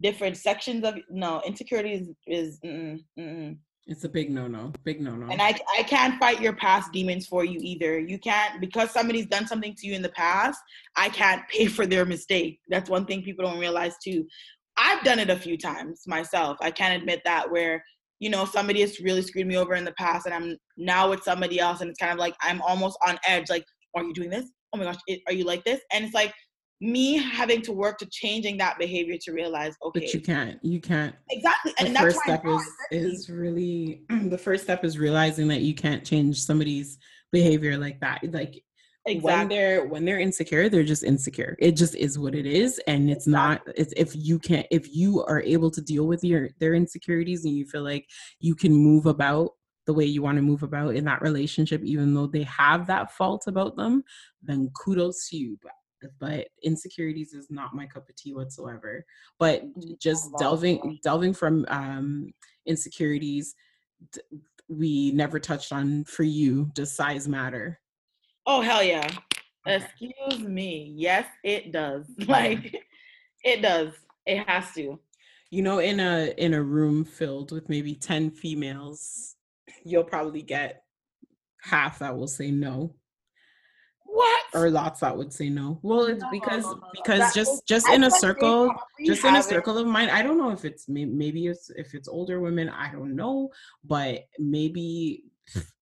different 0.00 0.36
sections 0.36 0.84
of 0.84 0.94
no 1.10 1.42
insecurity 1.46 1.92
is 1.92 2.08
is 2.26 2.58
mm-mm, 2.64 2.98
mm-mm. 3.18 3.56
It's 3.88 4.02
a 4.02 4.08
big 4.08 4.30
no 4.30 4.48
no, 4.48 4.72
big 4.82 5.00
no 5.00 5.14
no. 5.14 5.30
And 5.30 5.40
I 5.40 5.54
I 5.78 5.84
can't 5.84 6.18
fight 6.18 6.40
your 6.40 6.54
past 6.54 6.90
demons 6.92 7.26
for 7.26 7.44
you 7.44 7.60
either. 7.62 8.00
You 8.00 8.18
can't 8.18 8.60
because 8.60 8.90
somebody's 8.90 9.26
done 9.26 9.46
something 9.46 9.74
to 9.76 9.86
you 9.86 9.94
in 9.94 10.02
the 10.02 10.08
past. 10.08 10.60
I 10.96 11.08
can't 11.08 11.46
pay 11.48 11.66
for 11.66 11.86
their 11.86 12.04
mistake. 12.04 12.58
That's 12.68 12.90
one 12.90 13.06
thing 13.06 13.22
people 13.22 13.44
don't 13.44 13.60
realize 13.60 13.94
too. 14.02 14.26
I've 14.76 15.04
done 15.04 15.20
it 15.20 15.30
a 15.30 15.36
few 15.36 15.56
times 15.56 16.02
myself. 16.06 16.58
I 16.60 16.70
can't 16.72 17.00
admit 17.00 17.22
that 17.24 17.50
where 17.50 17.82
you 18.18 18.28
know 18.28 18.44
somebody 18.44 18.80
has 18.80 18.98
really 19.00 19.22
screwed 19.22 19.46
me 19.46 19.56
over 19.56 19.74
in 19.74 19.84
the 19.84 19.92
past, 19.92 20.26
and 20.26 20.34
I'm 20.34 20.56
now 20.76 21.08
with 21.08 21.22
somebody 21.22 21.60
else, 21.60 21.80
and 21.80 21.88
it's 21.88 22.00
kind 22.00 22.12
of 22.12 22.18
like 22.18 22.34
I'm 22.42 22.60
almost 22.62 22.98
on 23.06 23.18
edge. 23.24 23.48
Like, 23.48 23.64
are 23.94 24.02
you 24.02 24.14
doing 24.14 24.30
this? 24.30 24.50
Oh 24.72 24.78
my 24.78 24.84
gosh, 24.84 24.96
it, 25.06 25.20
are 25.28 25.32
you 25.32 25.44
like 25.44 25.64
this? 25.64 25.80
And 25.92 26.04
it's 26.04 26.14
like 26.14 26.34
me 26.80 27.16
having 27.16 27.62
to 27.62 27.72
work 27.72 27.98
to 27.98 28.06
changing 28.06 28.58
that 28.58 28.78
behavior 28.78 29.16
to 29.18 29.32
realize 29.32 29.74
okay 29.82 30.00
but 30.00 30.14
you 30.14 30.20
can't 30.20 30.62
you 30.62 30.80
can't 30.80 31.14
exactly 31.30 31.72
and 31.78 31.96
the 31.96 32.00
first 32.00 32.20
step 32.20 32.44
is 32.44 32.62
is 32.90 33.30
really 33.30 34.02
the 34.28 34.36
first 34.36 34.64
step 34.64 34.84
is 34.84 34.98
realizing 34.98 35.48
that 35.48 35.62
you 35.62 35.74
can't 35.74 36.04
change 36.04 36.38
somebody's 36.38 36.98
behavior 37.32 37.78
like 37.78 37.98
that 38.00 38.20
like 38.32 38.62
exactly. 39.06 39.20
when 39.20 39.48
they're 39.48 39.86
when 39.86 40.04
they're 40.04 40.20
insecure 40.20 40.68
they're 40.68 40.82
just 40.82 41.02
insecure 41.02 41.56
it 41.60 41.72
just 41.72 41.94
is 41.94 42.18
what 42.18 42.34
it 42.34 42.44
is 42.44 42.78
and 42.86 43.10
it's 43.10 43.26
exactly. 43.26 43.72
not 43.72 43.78
it's 43.78 43.94
if 43.96 44.14
you 44.14 44.38
can't 44.38 44.66
if 44.70 44.94
you 44.94 45.24
are 45.24 45.40
able 45.42 45.70
to 45.70 45.80
deal 45.80 46.06
with 46.06 46.22
your 46.22 46.50
their 46.60 46.74
insecurities 46.74 47.46
and 47.46 47.56
you 47.56 47.64
feel 47.64 47.82
like 47.82 48.06
you 48.40 48.54
can 48.54 48.72
move 48.72 49.06
about 49.06 49.52
the 49.86 49.94
way 49.94 50.04
you 50.04 50.20
want 50.20 50.36
to 50.36 50.42
move 50.42 50.62
about 50.62 50.94
in 50.94 51.04
that 51.04 51.22
relationship 51.22 51.82
even 51.84 52.12
though 52.12 52.26
they 52.26 52.42
have 52.42 52.86
that 52.86 53.12
fault 53.12 53.44
about 53.46 53.76
them 53.76 54.02
then 54.42 54.68
kudos 54.74 55.28
to 55.28 55.36
you 55.36 55.56
but 55.62 55.72
but 56.18 56.48
insecurities 56.62 57.32
is 57.32 57.50
not 57.50 57.74
my 57.74 57.86
cup 57.86 58.08
of 58.08 58.16
tea 58.16 58.34
whatsoever. 58.34 59.04
But 59.38 59.64
mm, 59.64 59.98
just 60.00 60.30
delving 60.38 60.98
delving 61.02 61.34
from 61.34 61.64
um 61.68 62.32
insecurities 62.66 63.54
d- 64.12 64.20
we 64.68 65.12
never 65.12 65.38
touched 65.38 65.72
on 65.72 66.04
for 66.04 66.22
you 66.24 66.70
does 66.74 66.92
size 66.92 67.28
matter? 67.28 67.80
Oh 68.46 68.60
hell 68.60 68.82
yeah. 68.82 69.08
Okay. 69.66 69.84
excuse 69.84 70.40
me. 70.40 70.92
Yes 70.96 71.26
it 71.44 71.72
does. 71.72 72.06
Like 72.28 72.82
it 73.44 73.62
does. 73.62 73.92
It 74.26 74.46
has 74.48 74.72
to. 74.74 74.98
You 75.50 75.62
know 75.62 75.78
in 75.78 76.00
a 76.00 76.34
in 76.36 76.54
a 76.54 76.62
room 76.62 77.04
filled 77.04 77.52
with 77.52 77.68
maybe 77.68 77.94
10 77.94 78.30
females 78.30 79.36
you'll 79.84 80.04
probably 80.04 80.42
get 80.42 80.82
half 81.60 81.98
that 82.00 82.16
will 82.16 82.28
say 82.28 82.50
no 82.50 82.94
what? 84.16 84.44
Or 84.54 84.70
lots 84.70 85.00
that 85.00 85.16
would 85.16 85.32
say 85.32 85.50
no. 85.50 85.78
Well, 85.82 86.06
it's 86.06 86.22
no, 86.22 86.30
because 86.30 86.64
no, 86.64 86.72
no, 86.72 86.88
because 86.94 87.18
that 87.18 87.34
just 87.34 87.66
just 87.66 87.88
in 87.88 88.04
a 88.04 88.10
circle, 88.10 88.74
just 89.04 89.24
in 89.24 89.36
a 89.36 89.42
circle 89.42 89.76
of 89.76 89.86
mine. 89.86 90.08
I 90.08 90.22
don't 90.22 90.38
know 90.38 90.50
if 90.50 90.64
it's 90.64 90.88
maybe 90.88 91.46
it's 91.46 91.70
if 91.76 91.94
it's 91.94 92.08
older 92.08 92.40
women. 92.40 92.70
I 92.70 92.90
don't 92.90 93.14
know, 93.14 93.50
but 93.84 94.24
maybe 94.38 95.24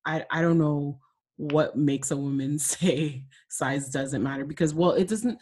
I 0.04 0.24
I 0.30 0.42
don't 0.42 0.58
know 0.58 0.98
what 1.36 1.76
makes 1.76 2.10
a 2.10 2.16
woman 2.16 2.58
say 2.74 3.24
size 3.48 3.88
doesn't 3.88 4.22
matter 4.22 4.44
because 4.44 4.74
well 4.74 4.92
it 4.92 5.08
doesn't 5.08 5.38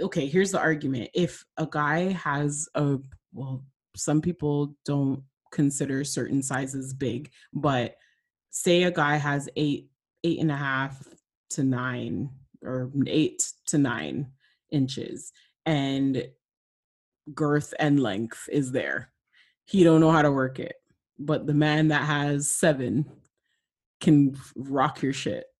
okay 0.00 0.26
here's 0.26 0.50
the 0.50 0.58
argument 0.58 1.10
if 1.14 1.44
a 1.58 1.66
guy 1.66 2.12
has 2.12 2.68
a 2.74 2.98
well 3.32 3.64
some 3.96 4.20
people 4.20 4.74
don't 4.84 5.22
consider 5.50 6.04
certain 6.04 6.42
sizes 6.42 6.92
big 6.92 7.30
but 7.52 7.96
say 8.50 8.84
a 8.84 8.90
guy 8.90 9.16
has 9.16 9.48
eight 9.56 9.88
eight 10.24 10.40
and 10.40 10.50
a 10.50 10.56
half 10.56 11.02
to 11.52 11.64
nine 11.64 12.30
or 12.62 12.90
eight 13.06 13.42
to 13.66 13.78
nine 13.78 14.26
inches 14.70 15.32
and 15.66 16.26
girth 17.34 17.72
and 17.78 18.00
length 18.00 18.48
is 18.50 18.72
there 18.72 19.10
he 19.64 19.84
don't 19.84 20.00
know 20.00 20.10
how 20.10 20.22
to 20.22 20.32
work 20.32 20.58
it 20.58 20.74
but 21.18 21.46
the 21.46 21.54
man 21.54 21.88
that 21.88 22.04
has 22.04 22.50
seven 22.50 23.06
can 24.02 24.36
rock 24.56 25.00
your 25.00 25.14
shit. 25.14 25.46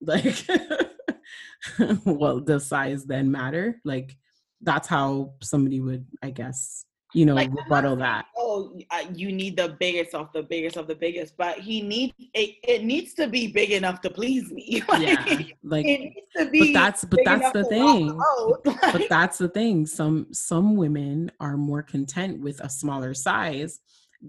Like, 1.78 2.04
well, 2.04 2.40
does 2.40 2.66
size 2.66 3.04
then 3.04 3.30
matter? 3.30 3.80
Like, 3.84 4.16
that's 4.60 4.88
how 4.88 5.34
somebody 5.40 5.80
would, 5.80 6.06
I 6.20 6.30
guess, 6.30 6.84
you 7.14 7.26
know, 7.26 7.34
like, 7.34 7.52
rebuttal 7.52 7.96
that. 7.96 8.26
Oh, 8.36 8.78
you 9.14 9.32
need 9.32 9.56
the 9.56 9.76
biggest 9.78 10.14
of 10.14 10.32
the 10.32 10.42
biggest 10.42 10.76
of 10.76 10.86
the 10.86 10.94
biggest, 10.94 11.36
but 11.36 11.58
he 11.58 11.82
needs 11.82 12.14
it. 12.34 12.56
It 12.62 12.84
needs 12.84 13.14
to 13.14 13.26
be 13.26 13.48
big 13.48 13.70
enough 13.70 14.00
to 14.02 14.10
please 14.10 14.50
me. 14.50 14.82
like, 14.88 15.02
yeah, 15.02 15.44
like 15.62 15.86
it 15.86 16.00
needs 16.00 16.26
to 16.36 16.50
be. 16.50 16.72
But 16.72 16.80
that's 16.80 17.04
but 17.04 17.20
that's 17.24 17.52
the 17.52 17.64
thing. 17.64 18.20
but 18.64 19.08
that's 19.08 19.38
the 19.38 19.48
thing. 19.48 19.86
Some 19.86 20.28
some 20.32 20.76
women 20.76 21.30
are 21.40 21.56
more 21.56 21.82
content 21.82 22.40
with 22.40 22.60
a 22.60 22.68
smaller 22.68 23.14
size 23.14 23.80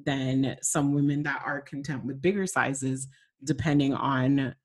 than 0.05 0.57
some 0.61 0.93
women 0.93 1.23
that 1.23 1.41
are 1.45 1.61
content 1.61 2.03
with 2.05 2.21
bigger 2.21 2.47
sizes, 2.47 3.07
depending 3.43 3.93
on 3.93 4.55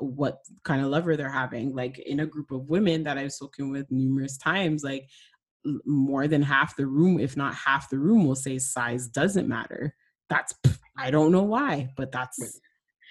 what 0.00 0.38
kind 0.64 0.82
of 0.82 0.88
lover 0.88 1.16
they're 1.16 1.30
having. 1.30 1.74
Like 1.74 1.98
in 2.00 2.20
a 2.20 2.26
group 2.26 2.50
of 2.50 2.68
women 2.68 3.04
that 3.04 3.18
I've 3.18 3.32
spoken 3.32 3.70
with 3.70 3.90
numerous 3.90 4.36
times, 4.36 4.82
like 4.82 5.08
more 5.84 6.28
than 6.28 6.42
half 6.42 6.76
the 6.76 6.86
room, 6.86 7.20
if 7.20 7.36
not 7.36 7.54
half 7.54 7.90
the 7.90 7.98
room, 7.98 8.26
will 8.26 8.34
say 8.34 8.58
size 8.58 9.08
doesn't 9.08 9.48
matter. 9.48 9.94
That's 10.28 10.54
I 10.98 11.10
don't 11.10 11.32
know 11.32 11.42
why, 11.42 11.90
but 11.96 12.12
that's 12.12 12.60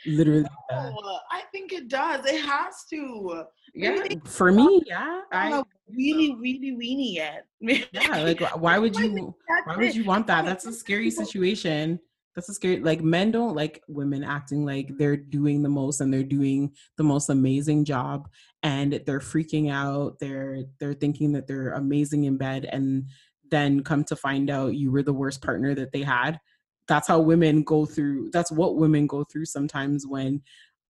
literally. 0.06 0.46
I 0.72 1.44
think 1.52 1.74
it 1.74 1.88
does. 1.88 2.26
It 2.26 2.42
has 2.46 2.86
to. 2.92 3.46
Yeah, 3.74 4.04
for 4.26 4.52
me, 4.52 4.82
yeah. 4.86 5.22
I 5.32 5.62
really, 5.90 6.36
really 6.36 6.76
weenie 6.76 7.16
yet. 7.16 7.46
yeah, 7.94 8.24
like 8.24 8.42
why 8.58 8.78
would 8.80 8.96
you? 8.96 9.36
Why 9.66 9.78
would 9.78 9.96
you 9.96 10.04
want 10.04 10.28
that? 10.28 10.46
That's 10.46 10.66
a 10.66 10.74
scary 10.74 11.12
situation 11.12 12.00
that's 12.36 12.50
a 12.50 12.54
scary 12.54 12.80
like 12.80 13.02
men 13.02 13.30
don't 13.32 13.56
like 13.56 13.82
women 13.88 14.24
acting 14.24 14.66
like 14.66 14.90
they're 14.98 15.18
doing 15.18 15.62
the 15.62 15.70
most 15.70 16.00
and 16.00 16.14
they're 16.14 16.24
doing 16.24 16.72
the 16.98 17.04
most 17.04 17.30
amazing 17.30 17.84
job 17.84 18.30
and 18.64 19.02
they're 19.06 19.20
freaking 19.20 19.72
out 19.72 20.18
they're 20.20 20.64
they're 20.80 20.94
thinking 20.94 21.32
that 21.34 21.48
they're 21.48 21.74
amazing 21.74 22.24
in 22.24 22.38
bed 22.38 22.66
and 22.72 23.06
then 23.52 23.84
come 23.84 24.04
to 24.06 24.16
find 24.16 24.50
out 24.50 24.76
you 24.76 24.92
were 24.92 25.04
the 25.04 25.14
worst 25.14 25.44
partner 25.44 25.76
that 25.76 25.92
they 25.92 26.02
had. 26.02 26.40
That's 26.88 27.08
how 27.08 27.20
women 27.20 27.64
go 27.64 27.86
through 27.86 28.32
that's 28.32 28.52
what 28.52 28.78
women 28.78 29.06
go 29.06 29.24
through 29.24 29.46
sometimes 29.46 30.08
when 30.08 30.42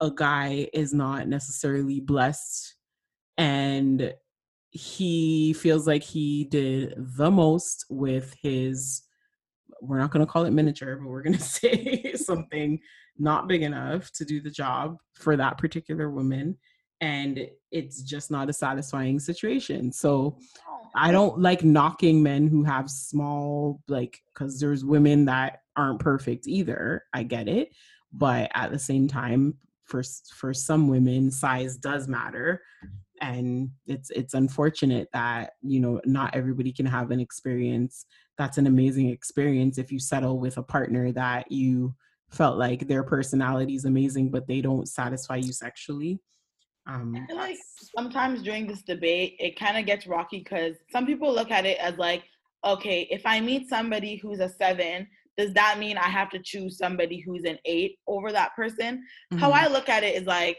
a 0.02 0.12
guy 0.12 0.70
is 0.74 0.94
not 0.94 1.28
necessarily 1.28 2.00
blessed 2.00 2.76
and 3.38 4.14
he 4.70 5.54
feels 5.54 5.88
like 5.88 6.04
he 6.04 6.46
did 6.46 6.94
the 6.96 7.32
most 7.32 7.86
with 7.90 8.36
his 8.42 9.02
we're 9.82 10.00
not 10.00 10.12
going 10.12 10.26
to 10.26 10.32
call 10.32 10.46
it 10.46 10.52
miniature, 10.52 10.98
but 10.98 11.10
we're 11.10 11.22
going 11.22 11.34
to 11.38 11.42
say 11.42 12.14
something 12.16 12.80
not 13.18 13.48
big 13.48 13.64
enough 13.64 14.12
to 14.14 14.26
do 14.26 14.42
the 14.42 14.50
job 14.50 14.98
for 15.14 15.36
that 15.36 15.58
particular 15.58 16.10
woman. 16.10 16.58
And 17.02 17.48
it's 17.72 18.02
just 18.02 18.30
not 18.30 18.50
a 18.50 18.54
satisfying 18.54 19.20
situation. 19.20 19.92
So 19.92 20.38
oh. 20.68 20.80
I 20.96 21.12
don't 21.12 21.40
like 21.40 21.64
knocking 21.64 22.22
men 22.22 22.48
who 22.48 22.64
have 22.64 22.90
small, 22.90 23.82
like, 23.88 24.22
because 24.34 24.60
there's 24.60 24.84
women 24.84 25.26
that 25.26 25.62
aren't 25.78 26.00
perfect 26.00 26.48
either. 26.48 27.04
I 27.14 27.24
get 27.24 27.48
it. 27.48 27.70
But 28.12 28.52
at 28.54 28.72
the 28.72 28.80
same 28.80 29.08
time, 29.08 29.56
for 29.86 30.04
for 30.36 30.54
some 30.54 30.88
women 30.88 31.32
size 31.32 31.76
does 31.76 32.08
matter 32.08 32.62
and 33.22 33.70
it's 33.88 34.10
it's 34.12 34.34
unfortunate 34.34 35.10
that 35.14 35.54
you 35.62 35.80
know 35.80 36.00
not 36.06 36.36
everybody 36.36 36.72
can 36.72 36.86
have 36.86 37.12
an 37.12 37.20
experience 37.20 38.06
that's 38.40 38.58
an 38.58 38.66
amazing 38.66 39.10
experience 39.10 39.78
if 39.78 39.92
you 39.92 40.00
settle 40.00 40.40
with 40.40 40.58
a 40.58 40.64
partner 40.64 41.12
that 41.12 41.52
you 41.52 41.94
felt 42.32 42.58
like 42.58 42.88
their 42.88 43.04
personality 43.04 43.76
is 43.76 43.86
amazing 43.86 44.32
but 44.32 44.48
they 44.48 44.62
don't 44.62 44.88
satisfy 44.88 45.36
you 45.36 45.52
sexually 45.52 46.20
um 46.88 47.16
I 47.16 47.28
feel 47.28 47.36
like 47.36 47.58
sometimes 47.96 48.42
during 48.42 48.66
this 48.66 48.82
debate 48.82 49.36
it 49.40 49.60
kind 49.60 49.78
of 49.78 49.86
gets 49.86 50.08
rocky 50.08 50.40
because 50.40 50.76
some 50.92 51.06
people 51.06 51.32
look 51.32 51.52
at 51.52 51.66
it 51.66 51.78
as 51.80 51.98
like 51.98 52.24
okay 52.66 53.08
if 53.12 53.22
i 53.26 53.40
meet 53.40 53.70
somebody 53.70 54.16
who's 54.16 54.40
a 54.40 54.50
seven 54.50 55.08
does 55.38 55.54
that 55.54 55.78
mean 55.80 55.98
i 55.98 56.10
have 56.10 56.30
to 56.32 56.40
choose 56.40 56.78
somebody 56.78 57.20
who's 57.20 57.44
an 57.44 57.58
eight 57.66 57.98
over 58.08 58.32
that 58.32 58.56
person 58.56 58.98
mm-hmm. 58.98 59.38
how 59.38 59.52
i 59.52 59.68
look 59.68 59.88
at 59.88 60.04
it 60.04 60.16
is 60.16 60.26
like 60.26 60.58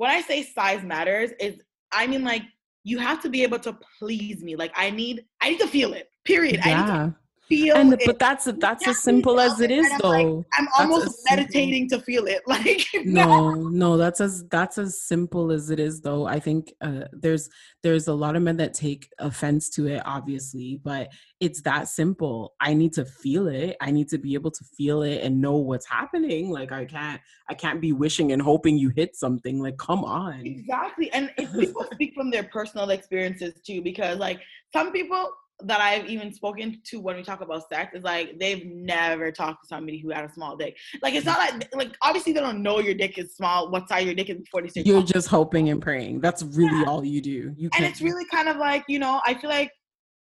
when 0.00 0.10
I 0.10 0.22
say 0.22 0.42
size 0.42 0.82
matters, 0.82 1.30
is 1.38 1.60
I 1.92 2.06
mean 2.06 2.24
like 2.24 2.42
you 2.84 2.98
have 2.98 3.20
to 3.20 3.28
be 3.28 3.42
able 3.42 3.58
to 3.58 3.76
please 3.98 4.42
me. 4.42 4.56
Like 4.56 4.72
I 4.74 4.88
need 4.88 5.26
I 5.42 5.50
need 5.50 5.60
to 5.60 5.66
feel 5.66 5.92
it. 5.92 6.08
Period. 6.24 6.60
Yeah. 6.64 7.10
feel 7.48 7.76
and 7.76 7.94
it. 7.94 8.02
but 8.06 8.18
that's 8.18 8.44
that's 8.58 8.86
as 8.86 9.02
simple 9.02 9.40
as 9.40 9.60
it 9.60 9.72
is 9.72 9.90
though 10.00 10.08
like, 10.08 10.46
i'm 10.56 10.68
almost 10.78 11.18
meditating 11.28 11.88
to 11.88 11.98
feel 11.98 12.26
it 12.26 12.40
like 12.46 12.86
no. 13.04 13.54
No 13.80 13.96
that's 13.96 14.20
as 14.20 14.44
that's 14.48 14.78
as 14.78 15.00
simple 15.00 15.50
as 15.52 15.70
it 15.70 15.80
is 15.80 16.00
though. 16.00 16.26
I 16.26 16.38
think 16.38 16.72
uh, 16.80 17.04
there's 17.12 17.48
there's 17.82 18.08
a 18.08 18.12
lot 18.12 18.36
of 18.36 18.42
men 18.42 18.56
that 18.58 18.74
take 18.74 19.08
offense 19.18 19.70
to 19.70 19.86
it 19.86 20.02
obviously 20.04 20.80
but 20.82 21.08
it's 21.40 21.62
that 21.62 21.88
simple. 21.88 22.54
I 22.60 22.74
need 22.74 22.92
to 22.94 23.04
feel 23.06 23.48
it. 23.48 23.76
I 23.80 23.90
need 23.90 24.08
to 24.08 24.18
be 24.18 24.34
able 24.34 24.50
to 24.50 24.64
feel 24.76 25.02
it 25.02 25.22
and 25.22 25.40
know 25.40 25.56
what's 25.56 25.88
happening. 25.88 26.50
Like 26.50 26.72
i 26.72 26.84
can't 26.84 27.20
i 27.48 27.54
can't 27.54 27.80
be 27.80 27.92
wishing 27.92 28.32
and 28.32 28.42
hoping 28.42 28.76
you 28.76 28.90
hit 28.90 29.16
something. 29.16 29.60
Like 29.62 29.78
come 29.78 30.04
on. 30.04 30.44
Exactly 30.44 31.10
and 31.12 31.30
people 31.58 31.86
speak 31.92 32.14
from 32.14 32.30
their 32.30 32.44
personal 32.44 32.90
experiences 32.90 33.54
too 33.64 33.80
because 33.82 34.18
like 34.18 34.40
some 34.72 34.92
people 34.92 35.30
that 35.64 35.80
I've 35.80 36.06
even 36.06 36.32
spoken 36.32 36.80
to 36.86 37.00
when 37.00 37.16
we 37.16 37.22
talk 37.22 37.40
about 37.40 37.68
sex 37.68 37.94
is 37.94 38.02
like 38.02 38.38
they've 38.38 38.64
never 38.66 39.30
talked 39.32 39.62
to 39.62 39.68
somebody 39.68 39.98
who 39.98 40.10
had 40.10 40.24
a 40.24 40.32
small 40.32 40.56
dick. 40.56 40.76
Like 41.02 41.14
it's 41.14 41.26
not 41.26 41.38
like 41.38 41.74
like 41.74 41.96
obviously 42.02 42.32
they 42.32 42.40
don't 42.40 42.62
know 42.62 42.78
your 42.80 42.94
dick 42.94 43.18
is 43.18 43.34
small, 43.34 43.70
what 43.70 43.88
size 43.88 44.04
your 44.04 44.14
dick 44.14 44.30
is 44.30 44.38
before 44.38 44.62
they 44.62 44.68
say. 44.68 44.82
You're 44.84 45.02
just 45.02 45.28
hoping 45.28 45.68
and 45.68 45.80
praying. 45.80 46.20
That's 46.20 46.42
really 46.42 46.80
yeah. 46.80 46.86
all 46.86 47.04
you 47.04 47.20
do. 47.20 47.54
You 47.56 47.70
and 47.74 47.84
it's 47.84 48.00
really 48.00 48.24
kind 48.26 48.48
of 48.48 48.56
like 48.56 48.84
you 48.88 48.98
know 48.98 49.20
I 49.26 49.34
feel 49.34 49.50
like 49.50 49.70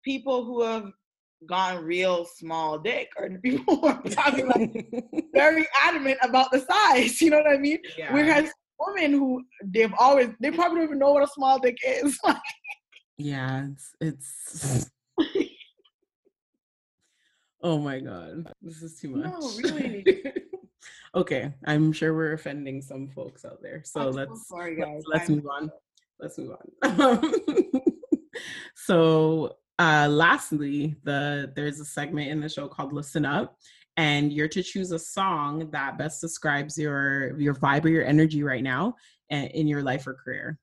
people 0.03 0.45
who 0.45 0.63
have 0.63 0.91
gone 1.47 1.83
real 1.83 2.25
small 2.25 2.77
dick 2.77 3.09
or 3.17 3.29
people 3.43 3.77
who 3.77 3.87
are 3.87 4.01
talking 4.03 4.47
like 4.47 4.85
very 5.33 5.67
adamant 5.83 6.17
about 6.21 6.51
the 6.51 6.59
size. 6.59 7.21
You 7.21 7.31
know 7.31 7.37
what 7.37 7.51
I 7.51 7.57
mean? 7.57 7.79
Yeah. 7.97 8.13
Whereas 8.13 8.51
women 8.79 9.11
who 9.11 9.43
they've 9.63 9.93
always 9.99 10.29
they 10.39 10.51
probably 10.51 10.77
don't 10.77 10.85
even 10.85 10.99
know 10.99 11.11
what 11.11 11.23
a 11.23 11.27
small 11.27 11.59
dick 11.59 11.77
is. 11.85 12.17
yeah, 13.17 13.67
it's 13.67 13.91
it's 14.01 14.89
oh 17.61 17.78
my 17.80 17.99
god, 17.99 18.51
this 18.61 18.82
is 18.82 18.99
too 18.99 19.09
much. 19.09 19.26
No, 19.26 19.39
really. 19.63 20.05
okay, 21.15 21.53
I'm 21.65 21.91
sure 21.91 22.13
we're 22.13 22.34
offending 22.34 22.82
some 22.82 23.09
folks 23.09 23.45
out 23.45 23.61
there. 23.61 23.82
So 23.84 24.09
I'm 24.09 24.11
let's 24.11 24.47
so 24.47 24.55
sorry, 24.55 24.76
guys. 24.76 25.03
let's, 25.07 25.30
let's 25.30 25.30
move 25.30 25.47
on. 25.47 25.72
Let's 26.20 26.38
move 26.38 26.55
on. 26.84 27.32
so 28.76 29.57
uh 29.78 30.07
lastly, 30.09 30.95
the 31.03 31.51
there's 31.55 31.80
a 31.80 31.86
segment 31.86 32.30
in 32.30 32.39
the 32.39 32.49
show 32.49 32.67
called 32.67 32.93
Listen 32.93 33.26
Up. 33.26 33.57
And 33.97 34.32
you're 34.32 34.47
to 34.47 34.63
choose 34.63 34.91
a 34.93 34.99
song 34.99 35.70
that 35.72 35.97
best 35.97 36.22
describes 36.22 36.78
your 36.78 37.38
your 37.38 37.53
vibe 37.53 37.84
or 37.84 37.89
your 37.89 38.05
energy 38.05 38.43
right 38.43 38.63
now 38.63 38.95
in 39.30 39.67
your 39.67 39.84
life 39.84 40.07
or 40.07 40.13
career. 40.13 40.57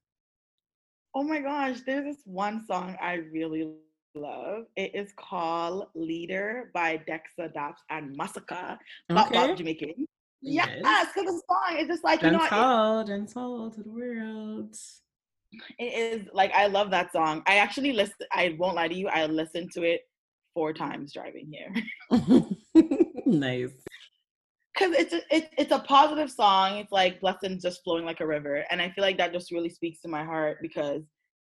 Oh 1.15 1.23
my 1.23 1.41
gosh, 1.41 1.81
there's 1.87 2.05
this 2.05 2.23
one 2.25 2.65
song 2.67 2.97
I 3.01 3.15
really 3.33 3.69
love. 4.17 4.64
It 4.77 4.95
is 4.95 5.12
called 5.17 5.87
Leader 5.95 6.71
by 6.75 6.97
Dexta 7.09 7.53
Daps 7.55 7.79
and 7.91 8.19
Masicka. 8.19 8.79
Not 9.09 9.35
okay. 9.35 9.55
Jamaican. 9.55 10.07
Yes, 10.43 10.69
because 10.69 11.12
yes, 11.17 11.25
the 11.27 11.43
song 11.49 11.79
is 11.79 11.89
just 11.89 12.05
like, 12.05 12.23
you 12.23 12.31
know, 12.31 12.47
told 12.47 13.11
and 13.11 13.29
told 13.29 13.75
to 13.75 13.83
the 13.83 13.91
world. 13.91 14.77
It 15.79 15.85
is 15.85 16.29
like 16.33 16.53
I 16.53 16.67
love 16.67 16.91
that 16.91 17.12
song. 17.12 17.43
I 17.47 17.57
actually 17.57 17.93
listen 17.93 18.14
I 18.33 18.57
won't 18.59 18.77
lie 18.77 18.89
to 18.89 18.95
you, 18.95 19.09
I 19.09 19.27
listened 19.27 19.73
to 19.73 19.83
it 19.83 20.03
four 20.55 20.73
times 20.73 21.12
driving 21.12 21.53
here. 21.53 22.41
nice. 23.27 23.73
Cause 24.77 24.93
it's 24.93 25.14
a, 25.14 25.21
it, 25.35 25.49
it's 25.57 25.73
a 25.73 25.79
positive 25.79 26.31
song. 26.31 26.77
It's 26.77 26.93
like 26.93 27.21
blessings 27.21 27.62
just 27.62 27.83
flowing 27.83 28.05
like 28.05 28.21
a 28.21 28.27
river, 28.27 28.62
and 28.71 28.83
I 28.83 28.91
feel 28.91 29.03
like 29.03 29.17
that 29.17 29.33
just 29.33 29.51
really 29.51 29.71
speaks 29.71 30.01
to 30.03 30.09
my 30.09 30.23
heart 30.23 30.59
because 30.61 31.03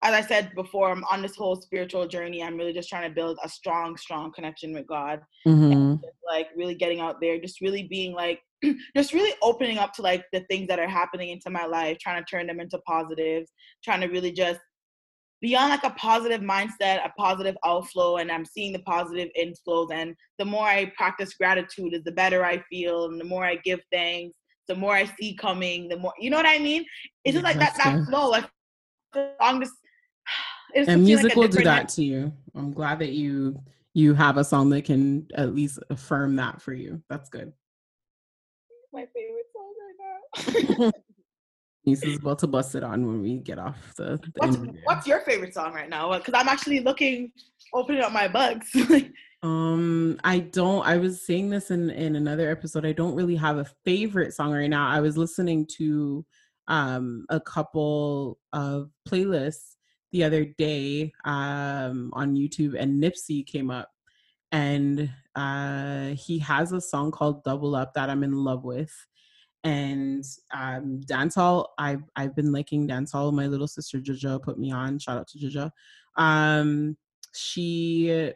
as 0.03 0.13
I 0.13 0.21
said 0.21 0.53
before, 0.55 0.91
I'm 0.91 1.05
on 1.05 1.23
this 1.23 1.37
whole 1.37 1.57
spiritual 1.57 2.09
journey. 2.09 2.43
I'm 2.43 2.57
really 2.57 2.73
just 2.73 2.89
trying 2.89 3.09
to 3.09 3.15
build 3.15 3.39
a 3.45 3.49
strong, 3.49 3.97
strong 3.97 4.33
connection 4.33 4.75
with 4.75 4.87
God. 4.87 5.21
Mm-hmm. 5.47 5.95
Just, 5.95 6.13
like 6.29 6.49
really 6.57 6.75
getting 6.75 7.01
out 7.01 7.21
there, 7.21 7.39
just 7.39 7.61
really 7.61 7.85
being 7.85 8.13
like, 8.13 8.41
just 8.97 9.13
really 9.13 9.35
opening 9.43 9.79
up 9.79 9.93
to 9.95 10.03
like 10.03 10.25
the 10.33 10.41
things 10.51 10.67
that 10.69 10.79
are 10.79 10.89
happening 10.89 11.29
into 11.29 11.51
my 11.51 11.67
life, 11.67 11.99
trying 11.99 12.23
to 12.23 12.29
turn 12.29 12.47
them 12.47 12.59
into 12.59 12.79
positives, 12.87 13.51
trying 13.85 14.01
to 14.01 14.09
really 14.09 14.33
just 14.33 14.61
be 15.41 15.57
on 15.57 15.69
like 15.69 15.85
a 15.85 15.91
positive 15.91 16.41
mindset, 16.41 17.05
a 17.05 17.13
positive 17.19 17.57
outflow, 17.65 18.17
and 18.17 18.31
I'm 18.31 18.45
seeing 18.45 18.73
the 18.73 18.79
positive 18.81 19.29
inflows. 19.39 19.93
And 19.93 20.15
the 20.39 20.45
more 20.45 20.65
I 20.65 20.93
practice 20.97 21.35
gratitude, 21.35 21.95
is 21.95 22.05
the 22.05 22.13
better 22.13 22.45
I 22.45 22.63
feel, 22.71 23.07
and 23.07 23.21
the 23.21 23.25
more 23.25 23.45
I 23.45 23.57
give 23.57 23.81
thanks, 23.93 24.37
the 24.69 24.75
more 24.75 24.95
I 24.95 25.05
see 25.05 25.35
coming, 25.35 25.89
the 25.89 25.99
more 25.99 26.15
you 26.19 26.31
know 26.31 26.37
what 26.37 26.47
I 26.47 26.59
mean. 26.59 26.85
It's 27.25 27.35
just 27.35 27.45
like 27.45 27.59
that 27.59 27.77
that 27.77 28.07
flow. 28.09 28.31
Like 28.31 28.49
the 29.13 29.33
song 29.41 29.61
just 29.61 29.75
and 30.75 31.05
music 31.05 31.31
like 31.31 31.37
will 31.37 31.49
do 31.49 31.63
that 31.65 31.89
to 31.91 32.05
you. 32.05 32.33
I'm 32.55 32.73
glad 32.73 32.99
that 33.01 33.13
you 33.13 33.61
you 33.95 34.15
have 34.15 34.37
a 34.37 34.45
song 34.45 34.71
that 34.71 34.85
can 34.85 35.27
at 35.35 35.55
least 35.55 35.79
affirm 35.91 36.37
that 36.37 36.63
for 36.63 36.73
you. 36.73 37.03
That's 37.09 37.29
good. 37.29 37.53
my 38.93 39.07
favorite 39.15 39.47
song 39.53 39.73
right 39.81 40.79
now. 40.79 40.91
Niece 41.85 42.05
is 42.05 42.19
about 42.19 42.39
to 42.39 42.47
bust 42.47 42.77
it 42.77 42.85
on 42.85 43.07
when 43.07 43.23
we 43.23 43.39
get 43.39 43.59
off 43.59 43.95
the. 43.97 44.17
the 44.17 44.33
what's, 44.37 44.57
what's, 44.85 45.07
your 45.07 45.21
favorite 45.23 45.53
song 45.53 45.75
right 45.75 45.89
now? 45.89 46.17
Because 46.17 46.35
I'm 46.35 46.49
actually 46.49 46.79
looking, 46.79 47.33
opening 47.75 48.03
up 48.03 48.13
my 48.13 48.29
bugs. 48.29 48.71
um, 49.43 50.21
I 50.23 50.39
don't. 50.39 50.87
I 50.87 50.97
was 50.99 51.27
saying 51.27 51.51
this 51.51 51.73
in 51.73 51.91
in 51.91 52.15
another 52.15 52.51
episode. 52.51 52.87
I 52.87 52.93
don't 52.93 53.17
really 53.17 53.35
have 53.35 53.59
a 53.59 53.67
favorite 53.85 54.33
song 54.33 54.53
right 54.53 54.71
now. 54.71 54.89
I 54.89 55.01
was 55.01 55.17
listening 55.17 55.67
to 55.79 56.25
um 56.69 57.27
a 57.29 57.41
couple 57.41 58.39
of 58.53 58.89
playlists 59.09 59.75
the 60.13 60.25
other 60.25 60.45
day 60.45 61.13
um 61.25 62.11
on 62.15 62.37
YouTube, 62.37 62.79
and 62.79 63.03
Nipsey 63.03 63.47
came 63.47 63.71
up, 63.71 63.91
and 64.53 65.11
uh 65.35 66.09
he 66.09 66.39
has 66.39 66.73
a 66.73 66.81
song 66.81 67.11
called 67.11 67.45
"Double 67.45 67.75
Up" 67.75 67.95
that 67.95 68.11
I'm 68.11 68.23
in 68.23 68.33
love 68.33 68.65
with 68.65 68.93
and 69.65 70.25
um, 70.53 71.01
dancehall. 71.07 71.67
I've 71.79 72.03
I've 72.17 72.35
been 72.35 72.53
liking 72.53 72.89
dancehall. 72.89 73.33
My 73.33 73.47
little 73.47 73.69
sister 73.69 73.99
Jaja 73.99 74.43
put 74.43 74.59
me 74.59 74.73
on. 74.73 74.99
Shout 74.99 75.19
out 75.19 75.29
to 75.29 75.39
Jaja. 75.39 75.71
Um, 76.17 76.97
she 77.35 78.33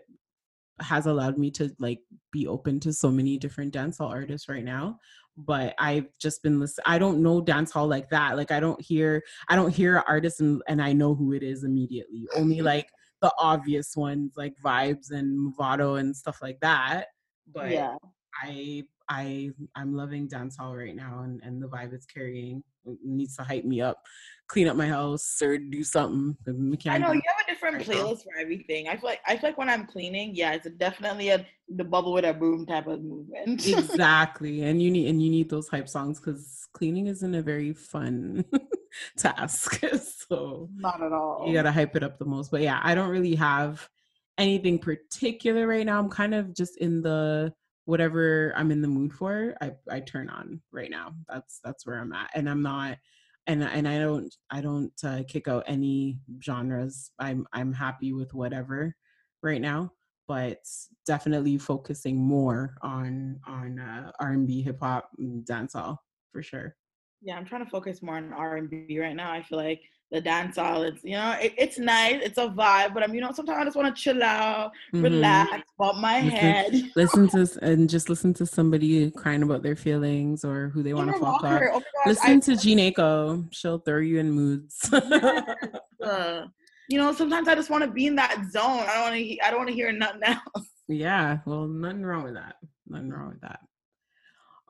has 0.80 1.06
allowed 1.06 1.38
me 1.38 1.50
to 1.50 1.74
like 1.78 2.00
be 2.32 2.46
open 2.46 2.78
to 2.80 2.92
so 2.92 3.10
many 3.10 3.38
different 3.38 3.72
dancehall 3.72 4.10
artists 4.10 4.48
right 4.48 4.64
now 4.64 4.98
but 5.36 5.74
i've 5.78 6.06
just 6.18 6.42
been 6.42 6.58
listening 6.58 6.84
i 6.86 6.98
don't 6.98 7.22
know 7.22 7.42
dancehall 7.42 7.88
like 7.88 8.08
that 8.10 8.36
like 8.36 8.50
i 8.50 8.58
don't 8.58 8.80
hear 8.80 9.22
i 9.48 9.56
don't 9.56 9.74
hear 9.74 10.02
artists 10.08 10.40
and, 10.40 10.62
and 10.68 10.80
i 10.80 10.92
know 10.92 11.14
who 11.14 11.32
it 11.32 11.42
is 11.42 11.64
immediately 11.64 12.26
only 12.36 12.60
like 12.72 12.88
the 13.22 13.32
obvious 13.38 13.96
ones 13.96 14.32
like 14.36 14.54
vibes 14.64 15.10
and 15.10 15.54
Mavado 15.54 15.98
and 15.98 16.14
stuff 16.14 16.38
like 16.42 16.58
that 16.60 17.06
but 17.52 17.70
yeah. 17.70 17.96
I 18.42 18.84
I 19.08 19.50
I'm 19.74 19.94
loving 19.94 20.28
dancehall 20.28 20.76
right 20.76 20.94
now, 20.94 21.22
and 21.22 21.40
and 21.42 21.62
the 21.62 21.68
vibe 21.68 21.92
it's 21.92 22.06
carrying 22.06 22.62
it 22.84 22.98
needs 23.04 23.36
to 23.36 23.42
hype 23.42 23.64
me 23.64 23.80
up, 23.80 24.00
clean 24.48 24.68
up 24.68 24.76
my 24.76 24.86
house 24.86 25.40
or 25.42 25.58
do 25.58 25.82
something. 25.82 26.78
I 26.86 26.98
know 26.98 27.12
you 27.12 27.22
have 27.26 27.46
a 27.46 27.50
different 27.50 27.78
playlist 27.84 28.24
for 28.24 28.36
everything. 28.38 28.88
I 28.88 28.96
feel 28.96 29.10
like 29.10 29.20
I 29.26 29.36
feel 29.36 29.50
like 29.50 29.58
when 29.58 29.68
I'm 29.68 29.86
cleaning, 29.86 30.34
yeah, 30.34 30.52
it's 30.52 30.68
definitely 30.70 31.30
a 31.30 31.46
the 31.68 31.84
bubble 31.84 32.12
with 32.12 32.24
a 32.24 32.32
broom 32.32 32.64
type 32.66 32.86
of 32.86 33.02
movement. 33.02 33.66
exactly, 33.66 34.62
and 34.62 34.82
you 34.82 34.90
need 34.90 35.08
and 35.08 35.22
you 35.22 35.30
need 35.30 35.50
those 35.50 35.68
hype 35.68 35.88
songs 35.88 36.20
because 36.20 36.68
cleaning 36.72 37.06
isn't 37.06 37.34
a 37.34 37.42
very 37.42 37.72
fun 37.72 38.44
task. 39.16 39.82
so 40.28 40.68
not 40.76 41.02
at 41.02 41.12
all. 41.12 41.44
You 41.46 41.54
gotta 41.54 41.72
hype 41.72 41.96
it 41.96 42.02
up 42.02 42.18
the 42.18 42.24
most. 42.24 42.50
But 42.50 42.62
yeah, 42.62 42.80
I 42.82 42.94
don't 42.94 43.10
really 43.10 43.34
have 43.34 43.88
anything 44.38 44.78
particular 44.78 45.66
right 45.66 45.86
now. 45.86 45.98
I'm 45.98 46.10
kind 46.10 46.34
of 46.34 46.54
just 46.54 46.76
in 46.78 47.02
the 47.02 47.52
whatever 47.86 48.52
I'm 48.56 48.72
in 48.72 48.82
the 48.82 48.88
mood 48.88 49.12
for, 49.12 49.56
I, 49.60 49.72
I 49.88 50.00
turn 50.00 50.28
on 50.28 50.60
right 50.72 50.90
now. 50.90 51.14
That's 51.28 51.60
that's 51.64 51.86
where 51.86 51.98
I'm 51.98 52.12
at, 52.12 52.30
and 52.34 52.48
I'm 52.48 52.62
not, 52.62 52.98
and 53.46 53.62
and 53.62 53.86
I 53.88 53.98
don't 53.98 54.34
I 54.50 54.60
don't 54.60 54.92
uh, 55.04 55.22
kick 55.28 55.48
out 55.48 55.64
any 55.66 56.20
genres. 56.42 57.10
I'm 57.18 57.46
I'm 57.52 57.72
happy 57.72 58.12
with 58.12 58.34
whatever 58.34 58.94
right 59.42 59.60
now, 59.60 59.92
but 60.26 60.58
definitely 61.06 61.58
focusing 61.58 62.16
more 62.16 62.76
on 62.82 63.40
on 63.46 63.78
uh, 63.78 64.10
R&B, 64.20 64.62
hip 64.62 64.80
hop, 64.80 65.10
dancehall 65.18 65.98
for 66.32 66.42
sure. 66.42 66.74
Yeah, 67.22 67.36
I'm 67.36 67.46
trying 67.46 67.64
to 67.64 67.70
focus 67.70 68.02
more 68.02 68.16
on 68.16 68.32
R&B 68.32 68.98
right 69.00 69.16
now. 69.16 69.32
I 69.32 69.42
feel 69.42 69.58
like 69.58 69.80
the 70.10 70.20
dance 70.20 70.56
hall. 70.56 70.82
It's 70.82 71.02
you 71.02 71.12
know, 71.12 71.36
it, 71.40 71.54
it's 71.58 71.78
nice, 71.78 72.20
it's 72.22 72.38
a 72.38 72.48
vibe, 72.48 72.94
but 72.94 73.02
I'm 73.02 73.14
you 73.14 73.20
know, 73.20 73.32
sometimes 73.32 73.58
I 73.60 73.64
just 73.64 73.76
want 73.76 73.94
to 73.94 74.02
chill 74.02 74.22
out, 74.22 74.72
mm-hmm. 74.94 75.02
relax, 75.02 75.62
bump 75.78 75.98
my 75.98 76.22
listen, 76.22 76.36
head, 76.36 76.82
listen 76.96 77.28
to 77.30 77.58
and 77.62 77.88
just 77.88 78.08
listen 78.08 78.32
to 78.34 78.46
somebody 78.46 79.10
crying 79.10 79.42
about 79.42 79.62
their 79.62 79.76
feelings 79.76 80.44
or 80.44 80.68
who 80.68 80.82
they 80.82 80.94
want 80.94 81.12
to 81.12 81.18
fuck. 81.18 81.42
Oh 81.44 81.82
listen 82.06 82.36
I, 82.36 82.40
to 82.40 82.52
Jhené 82.52 82.94
Aiko, 82.94 83.46
she'll 83.52 83.78
throw 83.78 83.98
you 83.98 84.18
in 84.18 84.30
moods. 84.30 84.92
uh, 86.02 86.46
you 86.88 86.98
know, 86.98 87.12
sometimes 87.12 87.48
I 87.48 87.54
just 87.54 87.70
want 87.70 87.84
to 87.84 87.90
be 87.90 88.06
in 88.06 88.14
that 88.16 88.36
zone. 88.50 88.84
I 88.88 88.94
don't 88.94 89.02
want 89.02 89.14
to. 89.16 89.40
I 89.40 89.50
don't 89.50 89.58
want 89.58 89.68
to 89.68 89.74
hear 89.74 89.92
nothing 89.92 90.22
else. 90.24 90.68
Yeah, 90.88 91.38
well, 91.46 91.66
nothing 91.66 92.04
wrong 92.04 92.22
with 92.22 92.34
that. 92.34 92.56
Nothing 92.86 93.10
wrong 93.10 93.28
with 93.28 93.40
that. 93.40 93.60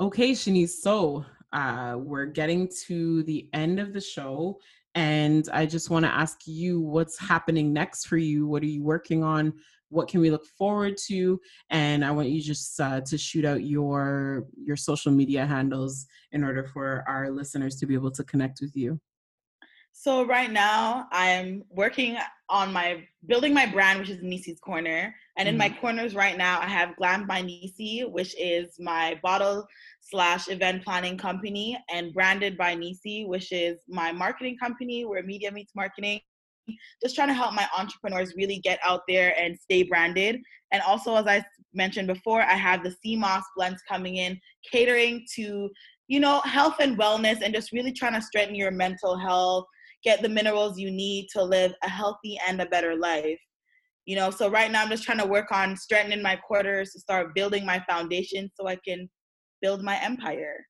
Okay, 0.01 0.32
Shanice. 0.32 0.70
So 0.70 1.26
uh, 1.53 1.97
we're 1.99 2.26
getting 2.26 2.68
to 2.87 3.22
the 3.24 3.49
end 3.53 3.78
of 3.78 3.93
the 3.93 4.01
show 4.01 4.59
and 4.97 5.47
I 5.53 5.66
just 5.66 5.90
want 5.90 6.07
to 6.07 6.11
ask 6.12 6.47
you 6.47 6.80
what's 6.80 7.18
happening 7.18 7.70
next 7.70 8.07
for 8.07 8.16
you. 8.16 8.47
What 8.47 8.62
are 8.62 8.66
you 8.66 8.82
working 8.82 9.22
on? 9.22 9.53
What 9.90 10.09
can 10.09 10.20
we 10.20 10.30
look 10.30 10.47
forward 10.47 10.97
to? 11.07 11.38
And 11.68 12.03
I 12.03 12.11
want 12.11 12.30
you 12.30 12.40
just 12.40 12.80
uh, 12.80 13.03
to 13.03 13.18
shoot 13.18 13.44
out 13.44 13.62
your 13.62 14.47
your 14.57 14.74
social 14.74 15.12
media 15.12 15.44
handles 15.44 16.07
in 16.32 16.42
order 16.42 16.64
for 16.64 17.05
our 17.07 17.30
listeners 17.30 17.76
to 17.76 17.86
be 17.86 17.92
able 17.92 18.11
to 18.12 18.24
connect 18.24 18.61
with 18.62 18.74
you. 18.74 18.99
So 19.92 20.24
right 20.24 20.51
now 20.51 21.09
I'm 21.12 21.62
working 21.68 22.16
on 22.49 22.72
my 22.72 23.05
building 23.26 23.53
my 23.53 23.66
brand, 23.66 23.99
which 23.99 24.11
is 24.11 24.22
Nisi's 24.22 24.61
Corner. 24.61 25.14
And 25.36 25.49
in 25.49 25.55
mm-hmm. 25.55 25.72
my 25.72 25.80
corners 25.80 26.14
right 26.14 26.36
now, 26.36 26.61
I 26.61 26.66
have 26.66 26.97
Glam 26.97 27.26
by 27.26 27.42
Nisi, 27.42 28.03
which 28.03 28.34
is 28.38 28.74
my 28.78 29.18
bottle 29.22 29.66
slash 30.01 30.49
event 30.49 30.84
planning 30.84 31.18
company, 31.18 31.78
and 31.92 32.14
Branded 32.14 32.57
by 32.57 32.74
Nisi, 32.74 33.24
which 33.24 33.53
is 33.53 33.78
my 33.88 34.12
marketing 34.12 34.57
company 34.59 35.05
where 35.05 35.22
media 35.22 35.51
meets 35.51 35.72
marketing. 35.74 36.20
Just 37.03 37.14
trying 37.14 37.28
to 37.28 37.34
help 37.34 37.55
my 37.55 37.68
entrepreneurs 37.76 38.34
really 38.36 38.59
get 38.59 38.78
out 38.84 39.03
there 39.09 39.38
and 39.38 39.59
stay 39.59 39.82
branded. 39.84 40.40
And 40.72 40.82
also, 40.82 41.14
as 41.14 41.26
I 41.26 41.44
mentioned 41.74 42.09
before, 42.09 42.42
I 42.42 42.55
have 42.55 42.82
the 42.82 42.97
Sea 43.03 43.16
Moss 43.16 43.44
blends 43.57 43.82
coming 43.88 44.16
in, 44.16 44.40
catering 44.70 45.24
to, 45.36 45.70
you 46.09 46.20
know, 46.20 46.40
health 46.40 46.76
and 46.80 46.99
wellness 46.99 47.40
and 47.42 47.55
just 47.55 47.72
really 47.72 47.92
trying 47.92 48.14
to 48.14 48.22
strengthen 48.22 48.57
your 48.57 48.72
mental 48.72 49.16
health, 49.16 49.66
get 50.03 50.22
the 50.22 50.28
minerals 50.28 50.78
you 50.78 50.90
need 50.90 51.28
to 51.32 51.42
live 51.42 51.72
a 51.82 51.88
healthy 51.88 52.38
and 52.47 52.61
a 52.61 52.66
better 52.66 52.97
life. 52.97 53.38
You 54.05 54.16
know 54.16 54.30
so 54.30 54.49
right 54.49 54.70
now 54.70 54.82
i'm 54.82 54.88
just 54.88 55.03
trying 55.03 55.18
to 55.18 55.26
work 55.26 55.51
on 55.51 55.76
strengthening 55.76 56.22
my 56.22 56.36
quarters 56.36 56.92
to 56.92 57.01
start 57.01 57.34
building 57.34 57.66
my 57.66 57.82
foundation 57.88 58.49
so 58.55 58.68
i 58.68 58.76
can 58.86 59.09
build 59.61 59.82
my 59.82 60.01
empire. 60.01 60.64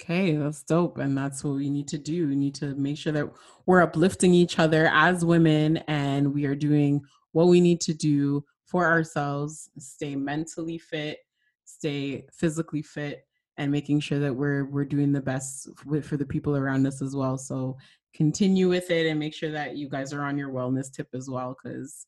Okay 0.00 0.36
that's 0.36 0.62
dope 0.62 0.98
and 0.98 1.16
that's 1.16 1.44
what 1.44 1.54
we 1.54 1.70
need 1.70 1.88
to 1.88 1.98
do. 1.98 2.28
We 2.28 2.36
need 2.36 2.54
to 2.56 2.74
make 2.74 2.98
sure 2.98 3.12
that 3.12 3.30
we're 3.66 3.82
uplifting 3.82 4.34
each 4.34 4.58
other 4.58 4.90
as 4.92 5.24
women 5.24 5.78
and 5.88 6.34
we 6.34 6.44
are 6.44 6.54
doing 6.54 7.00
what 7.32 7.48
we 7.48 7.60
need 7.60 7.80
to 7.82 7.94
do 7.94 8.44
for 8.66 8.86
ourselves 8.86 9.70
stay 9.78 10.16
mentally 10.16 10.78
fit 10.78 11.18
stay 11.64 12.24
physically 12.32 12.82
fit 12.82 13.26
and 13.58 13.70
making 13.70 14.00
sure 14.00 14.18
that 14.18 14.34
we're 14.34 14.64
we're 14.66 14.84
doing 14.84 15.12
the 15.12 15.20
best 15.20 15.68
for 16.02 16.16
the 16.16 16.26
people 16.26 16.56
around 16.56 16.86
us 16.86 17.02
as 17.02 17.14
well. 17.14 17.36
So 17.36 17.76
continue 18.14 18.68
with 18.68 18.90
it 18.90 19.06
and 19.06 19.18
make 19.18 19.34
sure 19.34 19.50
that 19.50 19.76
you 19.76 19.88
guys 19.88 20.12
are 20.12 20.22
on 20.22 20.38
your 20.38 20.50
wellness 20.50 20.92
tip 20.92 21.08
as 21.14 21.28
well 21.28 21.56
because 21.62 22.06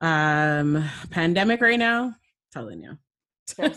um 0.00 0.84
pandemic 1.10 1.60
right 1.60 1.78
now 1.78 2.14
telling 2.52 2.82
you 2.82 2.96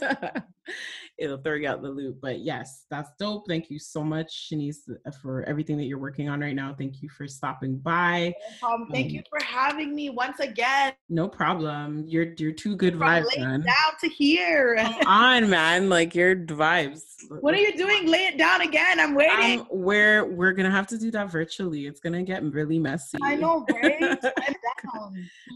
it'll 1.21 1.37
throw 1.37 1.53
you 1.53 1.69
out 1.69 1.81
the 1.81 1.89
loop. 1.89 2.19
But 2.21 2.39
yes, 2.39 2.85
that's 2.89 3.11
dope. 3.19 3.47
Thank 3.47 3.69
you 3.69 3.79
so 3.79 4.03
much, 4.03 4.49
Shanice, 4.51 4.89
uh, 4.89 5.11
for 5.21 5.43
everything 5.43 5.77
that 5.77 5.85
you're 5.85 5.99
working 5.99 6.27
on 6.27 6.41
right 6.41 6.55
now. 6.55 6.75
Thank 6.77 7.01
you 7.01 7.09
for 7.09 7.27
stopping 7.27 7.77
by. 7.77 8.33
Um, 8.63 8.87
thank 8.91 9.11
you 9.11 9.21
for 9.29 9.41
having 9.43 9.95
me 9.95 10.09
once 10.09 10.39
again. 10.39 10.93
No 11.09 11.27
problem. 11.27 12.03
You're 12.07 12.33
you're 12.37 12.51
too 12.51 12.75
good 12.75 12.97
From 12.97 13.07
vibes, 13.07 13.37
man. 13.37 13.61
Down 13.61 13.93
to 14.01 14.09
here. 14.09 14.75
Come 14.79 14.95
on, 15.07 15.49
man. 15.49 15.89
Like 15.89 16.15
your 16.15 16.35
vibes. 16.35 17.03
What 17.39 17.53
are 17.53 17.59
you 17.59 17.77
doing? 17.77 18.07
Lay 18.07 18.25
it 18.25 18.37
down 18.37 18.61
again. 18.61 18.99
I'm 18.99 19.13
waiting. 19.13 19.61
Um, 19.61 19.67
we're 19.69 20.25
we're 20.25 20.53
gonna 20.53 20.71
have 20.71 20.87
to 20.87 20.97
do 20.97 21.11
that 21.11 21.31
virtually. 21.31 21.85
It's 21.85 21.99
gonna 21.99 22.23
get 22.23 22.43
really 22.43 22.79
messy. 22.79 23.19
I 23.21 23.35
know, 23.35 23.65
right? 23.71 24.19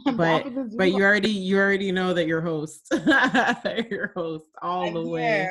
but 0.15 0.77
but 0.77 0.91
you 0.91 1.03
already 1.03 1.31
you 1.31 1.57
already 1.57 1.91
know 1.91 2.13
that 2.13 2.27
you're 2.27 2.41
host. 2.41 2.87
your 3.89 4.11
host 4.15 4.45
all 4.61 4.87
I'm 4.87 4.93
the 4.93 5.07
way. 5.07 5.49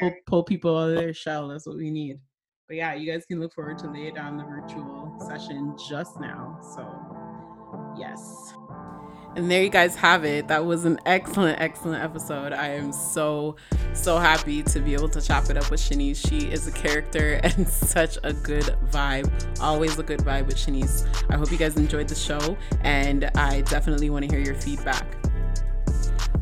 Pull, 0.00 0.14
pull, 0.26 0.44
people 0.44 0.76
out 0.76 0.90
of 0.90 0.96
their 0.96 1.14
shell. 1.14 1.48
That's 1.48 1.66
what 1.66 1.76
we 1.76 1.90
need. 1.90 2.18
But 2.68 2.76
yeah, 2.76 2.94
you 2.94 3.10
guys 3.10 3.26
can 3.26 3.40
look 3.40 3.52
forward 3.54 3.78
to 3.78 3.90
lay 3.90 4.10
down 4.10 4.36
the 4.36 4.44
virtual 4.44 5.16
session 5.28 5.76
just 5.88 6.18
now. 6.20 6.58
So 6.74 7.14
yes. 7.98 8.54
And 9.36 9.50
there 9.50 9.62
you 9.62 9.68
guys 9.68 9.96
have 9.96 10.24
it. 10.24 10.46
That 10.46 10.64
was 10.64 10.84
an 10.84 10.98
excellent, 11.06 11.60
excellent 11.60 12.02
episode. 12.02 12.52
I 12.52 12.68
am 12.68 12.92
so, 12.92 13.56
so 13.92 14.18
happy 14.18 14.62
to 14.62 14.78
be 14.78 14.94
able 14.94 15.08
to 15.08 15.20
chop 15.20 15.50
it 15.50 15.56
up 15.56 15.70
with 15.70 15.80
Shanice. 15.80 16.24
She 16.28 16.50
is 16.50 16.68
a 16.68 16.72
character 16.72 17.34
and 17.42 17.68
such 17.68 18.16
a 18.22 18.32
good 18.32 18.76
vibe. 18.90 19.60
Always 19.60 19.98
a 19.98 20.04
good 20.04 20.20
vibe 20.20 20.46
with 20.46 20.56
Shanice. 20.56 21.04
I 21.30 21.36
hope 21.36 21.50
you 21.50 21.58
guys 21.58 21.76
enjoyed 21.76 22.08
the 22.08 22.14
show, 22.14 22.56
and 22.82 23.24
I 23.34 23.62
definitely 23.62 24.08
want 24.08 24.28
to 24.28 24.34
hear 24.34 24.44
your 24.44 24.54
feedback. 24.54 25.23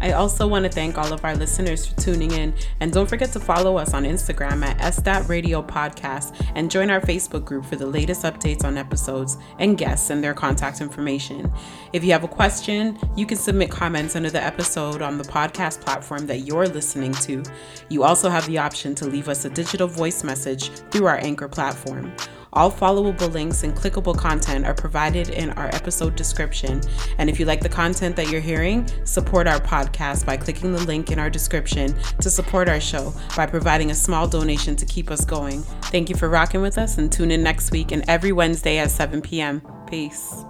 I 0.03 0.13
also 0.13 0.49
want 0.49 0.65
to 0.65 0.69
thank 0.69 0.99
all 0.99 1.13
of 1.13 1.25
our 1.25 1.37
listeners 1.37 1.87
for 1.87 1.99
tuning 2.01 2.33
in. 2.33 2.53
And 2.81 2.93
don't 2.93 3.09
forget 3.09 3.33
to 3.33 3.41
follow 3.41 3.79
us 3.79 3.95
on 3.95 4.03
Instagram 4.03 4.65
at 4.65 4.77
SDAT 4.79 5.29
Radio 5.29 5.63
Podcast 5.63 6.35
and 6.57 6.69
join 6.69 6.91
our 6.91 7.01
Facebook 7.01 7.45
group 7.45 7.65
for 7.65 7.77
the 7.77 7.87
latest 7.87 8.23
updates 8.23 8.65
on 8.65 8.77
episodes 8.77 9.39
and 9.61 9.79
guests 9.79 10.11
and 10.11 10.23
their 10.23 10.35
contact 10.35 10.81
information. 10.81 11.53
If 11.93 12.03
you 12.03 12.11
have 12.11 12.25
a 12.25 12.29
question, 12.29 12.99
you 13.17 13.27
can 13.27 13.39
submit 13.39 13.71
comments 13.71 14.17
under 14.17 14.31
the 14.31 14.43
episode 14.43 15.03
on 15.03 15.19
the 15.19 15.25
podcast 15.25 15.81
platform 15.81 16.27
that 16.27 16.41
you're 16.41 16.67
listening 16.67 17.13
to. 17.13 17.45
You 17.89 18.03
also 18.03 18.29
have 18.29 18.47
the 18.47 18.59
option 18.59 18.97
to 18.97 19.05
leave 19.05 19.29
us 19.29 19.45
a 19.45 19.51
digital 19.51 19.87
voice 19.87 20.25
message 20.25 20.71
through 20.91 21.07
our 21.07 21.19
Anchor 21.19 21.49
platform. 21.49 22.13
All 22.55 22.71
followable 22.71 23.33
links 23.33 23.63
and 23.63 23.75
clickable 23.75 24.17
content 24.17 24.67
are 24.67 24.75
provided 24.75 25.31
in 25.31 25.51
our 25.51 25.69
episode 25.75 26.17
description. 26.17 26.83
And 27.17 27.31
if 27.31 27.41
you 27.41 27.47
like 27.47 27.61
the 27.61 27.69
content 27.69 28.15
that 28.17 28.29
you're 28.29 28.43
hearing, 28.43 28.87
support 29.05 29.47
our 29.47 29.59
podcast 29.59 30.27
by 30.27 30.37
clicking 30.37 30.73
the 30.73 30.85
link 30.85 31.11
in 31.11 31.19
our 31.19 31.31
description 31.31 31.95
to 32.21 32.31
support 32.31 32.69
our 32.69 32.81
show 32.81 33.15
by 33.37 33.47
providing 33.47 33.91
a 33.91 33.95
small 33.95 34.29
donation 34.29 34.77
to 34.77 34.85
keep 34.85 35.11
us 35.11 35.25
going. 35.25 35.63
Thank 35.85 36.11
you 36.11 36.17
for 36.17 36.29
rocking 36.29 36.61
with 36.61 36.77
us 36.77 36.99
and 36.99 37.11
tune 37.11 37.31
in 37.31 37.43
next 37.43 37.71
week 37.71 37.91
and 37.91 38.05
every 38.07 38.33
Wednesday 38.33 38.79
at 38.79 38.91
7 38.91 39.23
p.m. 39.23 39.63
Peace. 39.89 40.45